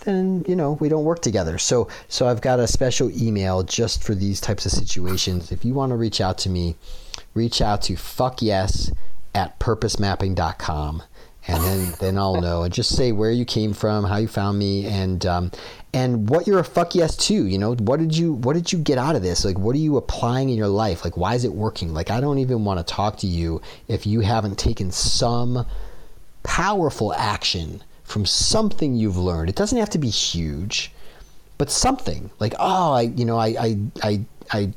then 0.05 0.45
you 0.47 0.55
know 0.55 0.73
we 0.73 0.89
don't 0.89 1.05
work 1.05 1.21
together. 1.21 1.57
So 1.57 1.87
so 2.07 2.27
I've 2.27 2.41
got 2.41 2.59
a 2.59 2.67
special 2.67 3.09
email 3.09 3.63
just 3.63 4.03
for 4.03 4.13
these 4.13 4.39
types 4.39 4.67
of 4.67 4.71
situations. 4.71 5.51
If 5.51 5.65
you 5.65 5.73
want 5.73 5.89
to 5.89 5.95
reach 5.95 6.21
out 6.21 6.37
to 6.39 6.49
me, 6.49 6.75
reach 7.33 7.61
out 7.61 7.81
to 7.83 7.95
fuck 7.95 8.43
yes 8.43 8.91
at 9.33 9.59
purposemapping.com 9.59 11.03
and 11.47 11.63
then 11.63 11.93
then 11.99 12.17
I'll 12.17 12.39
know. 12.39 12.63
And 12.63 12.73
just 12.73 12.95
say 12.95 13.11
where 13.11 13.31
you 13.31 13.45
came 13.45 13.73
from, 13.73 14.03
how 14.05 14.17
you 14.17 14.27
found 14.27 14.59
me, 14.59 14.85
and 14.85 15.25
um, 15.25 15.51
and 15.93 16.29
what 16.29 16.47
you're 16.47 16.59
a 16.59 16.63
fuck 16.63 16.95
yes 16.95 17.15
to. 17.27 17.33
You 17.33 17.57
know, 17.57 17.73
what 17.75 17.99
did 17.99 18.15
you 18.15 18.33
what 18.33 18.53
did 18.53 18.71
you 18.71 18.79
get 18.79 18.97
out 18.97 19.15
of 19.15 19.21
this? 19.21 19.43
Like, 19.43 19.57
what 19.57 19.75
are 19.75 19.79
you 19.79 19.97
applying 19.97 20.49
in 20.49 20.57
your 20.57 20.67
life? 20.67 21.03
Like, 21.03 21.17
why 21.17 21.35
is 21.35 21.43
it 21.43 21.53
working? 21.53 21.93
Like, 21.93 22.11
I 22.11 22.21
don't 22.21 22.37
even 22.37 22.63
want 22.63 22.85
to 22.85 22.93
talk 22.93 23.17
to 23.17 23.27
you 23.27 23.61
if 23.87 24.05
you 24.05 24.21
haven't 24.21 24.57
taken 24.57 24.91
some 24.91 25.65
powerful 26.43 27.13
action 27.13 27.83
from 28.03 28.25
something 28.25 28.95
you've 28.95 29.17
learned. 29.17 29.49
It 29.49 29.55
doesn't 29.55 29.77
have 29.77 29.89
to 29.91 29.97
be 29.97 30.09
huge, 30.09 30.91
but 31.57 31.69
something 31.69 32.29
like 32.39 32.53
oh 32.59 32.93
I 32.93 33.01
you 33.01 33.25
know 33.25 33.37
I 33.37 33.47
I 33.47 33.77
I, 34.03 34.25
I 34.51 34.73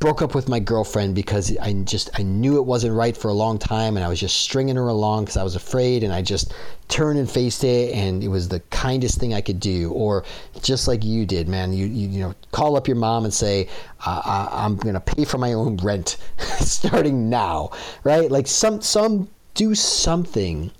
broke 0.00 0.22
up 0.22 0.34
with 0.34 0.48
my 0.48 0.58
girlfriend 0.58 1.14
because 1.14 1.56
I 1.58 1.74
just 1.74 2.08
I 2.18 2.22
knew 2.22 2.56
it 2.56 2.64
wasn't 2.64 2.94
right 2.94 3.14
for 3.14 3.28
a 3.28 3.34
long 3.34 3.58
time 3.58 3.96
and 3.96 4.04
I 4.04 4.08
was 4.08 4.18
just 4.18 4.40
stringing 4.40 4.76
her 4.76 4.88
along 4.88 5.24
because 5.24 5.36
I 5.36 5.44
was 5.44 5.54
afraid 5.54 6.02
and 6.02 6.12
I 6.12 6.22
just 6.22 6.54
turned 6.88 7.18
and 7.18 7.30
faced 7.30 7.64
it 7.64 7.94
and 7.94 8.24
it 8.24 8.28
was 8.28 8.48
the 8.48 8.60
kindest 8.70 9.20
thing 9.20 9.34
I 9.34 9.42
could 9.42 9.60
do. 9.60 9.92
Or 9.92 10.24
just 10.62 10.88
like 10.88 11.04
you 11.04 11.26
did 11.26 11.48
man 11.48 11.74
you 11.74 11.84
you, 11.86 12.08
you 12.08 12.20
know 12.20 12.34
call 12.50 12.76
up 12.76 12.88
your 12.88 12.96
mom 12.96 13.24
and 13.24 13.32
say 13.32 13.68
uh, 14.06 14.48
I, 14.52 14.64
am 14.64 14.76
gonna 14.76 15.00
pay 15.00 15.26
for 15.26 15.36
my 15.36 15.52
own 15.52 15.76
rent 15.76 16.16
starting 16.60 17.28
now 17.28 17.70
right? 18.02 18.30
Like 18.30 18.46
some 18.46 18.80
some 18.80 19.28
do 19.52 19.74
something 19.74 20.70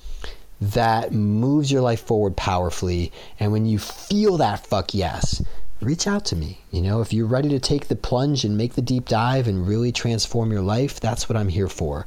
that 0.62 1.12
moves 1.12 1.70
your 1.70 1.82
life 1.82 2.00
forward 2.00 2.36
powerfully 2.36 3.12
and 3.38 3.52
when 3.52 3.66
you 3.66 3.78
feel 3.78 4.38
that 4.38 4.66
fuck 4.66 4.94
yes 4.94 5.42
reach 5.80 6.06
out 6.06 6.24
to 6.26 6.36
me. 6.36 6.58
You 6.70 6.82
know, 6.82 7.00
if 7.00 7.12
you're 7.12 7.26
ready 7.26 7.48
to 7.50 7.58
take 7.58 7.88
the 7.88 7.96
plunge 7.96 8.44
and 8.44 8.56
make 8.56 8.74
the 8.74 8.82
deep 8.82 9.08
dive 9.08 9.48
and 9.48 9.66
really 9.66 9.92
transform 9.92 10.52
your 10.52 10.62
life, 10.62 11.00
that's 11.00 11.28
what 11.28 11.36
I'm 11.36 11.48
here 11.48 11.68
for. 11.68 12.06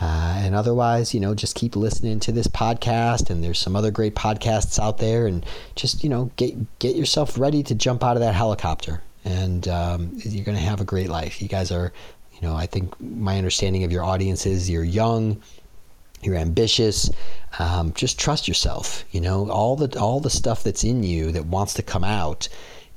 Uh, 0.00 0.34
and 0.38 0.54
otherwise, 0.54 1.14
you 1.14 1.20
know, 1.20 1.32
just 1.34 1.54
keep 1.54 1.76
listening 1.76 2.18
to 2.18 2.32
this 2.32 2.48
podcast. 2.48 3.30
And 3.30 3.44
there's 3.44 3.58
some 3.58 3.76
other 3.76 3.92
great 3.92 4.16
podcasts 4.16 4.82
out 4.82 4.98
there. 4.98 5.26
And 5.26 5.46
just, 5.76 6.02
you 6.02 6.10
know, 6.10 6.30
get 6.36 6.78
get 6.80 6.96
yourself 6.96 7.38
ready 7.38 7.62
to 7.62 7.74
jump 7.74 8.02
out 8.02 8.16
of 8.16 8.20
that 8.20 8.34
helicopter. 8.34 9.00
And 9.24 9.68
um, 9.68 10.10
you're 10.16 10.44
going 10.44 10.58
to 10.58 10.64
have 10.64 10.80
a 10.80 10.84
great 10.84 11.08
life. 11.08 11.40
You 11.40 11.46
guys 11.46 11.70
are, 11.70 11.92
you 12.32 12.40
know, 12.42 12.56
I 12.56 12.66
think 12.66 13.00
my 13.00 13.38
understanding 13.38 13.84
of 13.84 13.92
your 13.92 14.02
audience 14.02 14.44
is 14.46 14.68
you're 14.68 14.82
young, 14.82 15.40
you're 16.22 16.34
ambitious. 16.34 17.08
Um, 17.60 17.92
just 17.92 18.18
trust 18.18 18.48
yourself. 18.48 19.04
You 19.12 19.20
know, 19.20 19.48
all 19.50 19.76
the 19.76 19.96
all 20.00 20.18
the 20.18 20.30
stuff 20.30 20.64
that's 20.64 20.82
in 20.82 21.04
you 21.04 21.30
that 21.30 21.46
wants 21.46 21.74
to 21.74 21.82
come 21.82 22.02
out 22.02 22.48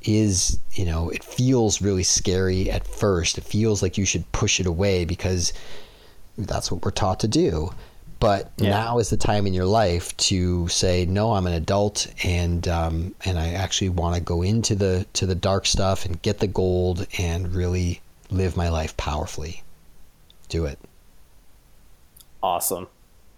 is, 0.06 0.60
you 0.74 0.86
know, 0.86 1.10
it 1.10 1.24
feels 1.24 1.82
really 1.82 2.04
scary 2.04 2.70
at 2.70 2.88
first. 2.88 3.38
It 3.38 3.44
feels 3.44 3.82
like 3.82 3.98
you 3.98 4.06
should 4.06 4.30
push 4.32 4.60
it 4.60 4.66
away 4.66 5.06
because 5.06 5.54
that's 6.38 6.72
what 6.72 6.84
we're 6.84 6.92
taught 6.92 7.20
to 7.22 7.28
do. 7.28 7.72
But 8.20 8.52
yeah. 8.58 8.70
now 8.70 9.00
is 9.00 9.10
the 9.10 9.18
time 9.18 9.46
in 9.46 9.54
your 9.54 9.66
life 9.66 10.16
to 10.18 10.68
say, 10.70 11.06
no, 11.06 11.34
I'm 11.34 11.46
an 11.48 11.54
adult, 11.54 12.08
and 12.24 12.66
um, 12.68 13.14
and 13.26 13.38
I 13.38 13.50
actually 13.50 13.90
want 13.90 14.16
to 14.16 14.22
go 14.22 14.42
into 14.42 14.74
the 14.74 15.06
to 15.14 15.26
the 15.26 15.36
dark 15.36 15.66
stuff 15.66 16.06
and 16.06 16.22
get 16.22 16.40
the 16.40 16.48
gold 16.48 17.08
and 17.20 17.54
really 17.54 18.02
live 18.32 18.56
my 18.56 18.70
life 18.70 18.96
powerfully. 18.96 19.64
Do 20.48 20.66
it. 20.66 20.80
Awesome. 22.42 22.88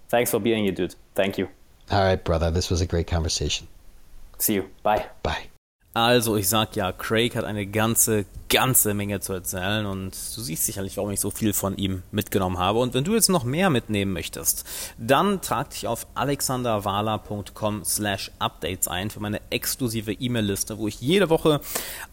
Thanks 0.10 0.31
for 0.31 0.39
being 0.39 0.64
here, 0.64 0.73
dude. 0.73 0.95
Thank 1.15 1.38
you. 1.38 1.49
All 1.89 2.03
right, 2.03 2.23
brother. 2.23 2.52
This 2.52 2.69
was 2.69 2.81
a 2.81 2.85
great 2.85 3.07
conversation. 3.07 3.68
See 4.38 4.53
you. 4.53 4.69
Bye. 4.84 5.07
Bye. 5.23 5.48
Also, 5.98 6.36
ich 6.36 6.48
sag 6.48 6.76
ja, 6.76 6.91
Craig 6.91 7.36
hat 7.36 7.44
eine 7.44 7.65
ganze, 7.65 8.28
ganze 8.49 8.94
Menge 8.94 9.19
zu 9.19 9.34
erzählen 9.34 9.88
und 9.88 10.11
du 10.11 10.41
siehst 10.41 10.64
sicherlich, 10.64 10.95
warum 10.98 11.10
ich 11.10 11.19
so 11.19 11.32
viel 11.32 11.53
von 11.53 11.76
ihm 11.76 12.03
mitgenommen 12.11 12.60
habe. 12.60 12.78
Und 12.78 12.94
wenn 12.94 13.03
du 13.03 13.15
jetzt 13.15 13.30
noch 13.30 13.44
mehr 13.44 13.72
mitnehmen 13.72 14.14
möchtest, 14.14 14.64
dann 14.99 15.41
trag 15.41 15.72
dich 15.72 15.88
auf 15.88 16.06
alexanderwala.com 16.14 17.84
slash 17.84 18.30
updates 18.38 18.88
ein 18.88 19.10
für 19.10 19.22
meine 19.22 19.41
exklusive 19.49 20.14
E-Mail-Liste, 20.14 20.78
wo 20.78 20.88
ich 20.88 21.02
jede 21.02 21.32
Woche 21.32 21.61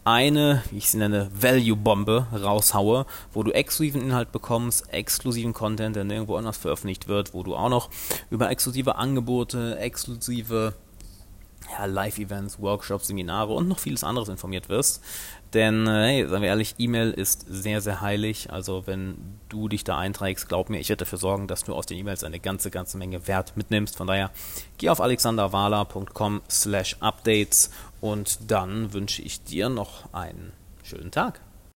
eine, 0.03 0.63
wie 0.71 0.79
ich 0.79 0.89
sie 0.89 0.97
nenne, 0.97 1.29
Value-Bombe 1.39 2.25
raushaue, 2.33 3.05
wo 3.33 3.43
du 3.43 3.51
exklusiven 3.51 4.01
Inhalt 4.01 4.31
bekommst, 4.31 4.91
exklusiven 4.91 5.53
Content, 5.53 5.95
der 5.95 6.05
nirgendwo 6.05 6.37
anders 6.37 6.57
veröffentlicht 6.57 7.07
wird, 7.07 7.35
wo 7.35 7.43
du 7.43 7.55
auch 7.55 7.69
noch 7.69 7.91
über 8.31 8.49
exklusive 8.49 8.95
Angebote, 8.95 9.77
exklusive 9.77 10.73
ja, 11.71 11.85
Live-Events, 11.85 12.59
Workshops, 12.59 13.07
Seminare 13.07 13.53
und 13.53 13.67
noch 13.67 13.79
vieles 13.79 14.03
anderes 14.03 14.29
informiert 14.29 14.69
wirst. 14.69 15.03
Denn, 15.53 15.87
äh, 15.87 16.07
hey, 16.07 16.27
sagen 16.27 16.41
wir 16.41 16.49
ehrlich, 16.49 16.75
E-Mail 16.77 17.11
ist 17.11 17.45
sehr, 17.47 17.81
sehr 17.81 18.01
heilig. 18.01 18.51
Also 18.51 18.87
wenn 18.87 19.15
du 19.49 19.69
dich 19.69 19.83
da 19.83 19.97
einträgst, 19.97 20.49
glaub 20.49 20.69
mir, 20.69 20.79
ich 20.79 20.89
werde 20.89 21.05
dafür 21.05 21.17
sorgen, 21.17 21.47
dass 21.47 21.63
du 21.63 21.73
aus 21.73 21.85
den 21.85 21.97
E-Mails 21.97 22.23
eine 22.23 22.39
ganze, 22.39 22.71
ganze 22.71 22.97
Menge 22.97 23.27
Wert 23.27 23.55
mitnimmst. 23.55 23.95
Von 23.95 24.07
daher, 24.07 24.31
geh 24.77 24.89
auf 24.89 24.99
alexanderwala.com 24.99 26.41
slash 26.49 26.97
updates 26.99 27.71
und 28.01 28.51
dann 28.51 28.91
wünsche 28.93 29.21
ich 29.21 29.43
dir 29.43 29.69
noch 29.69 30.13
einen 30.13 30.51
schönen 30.83 31.11
Tag. 31.11 31.39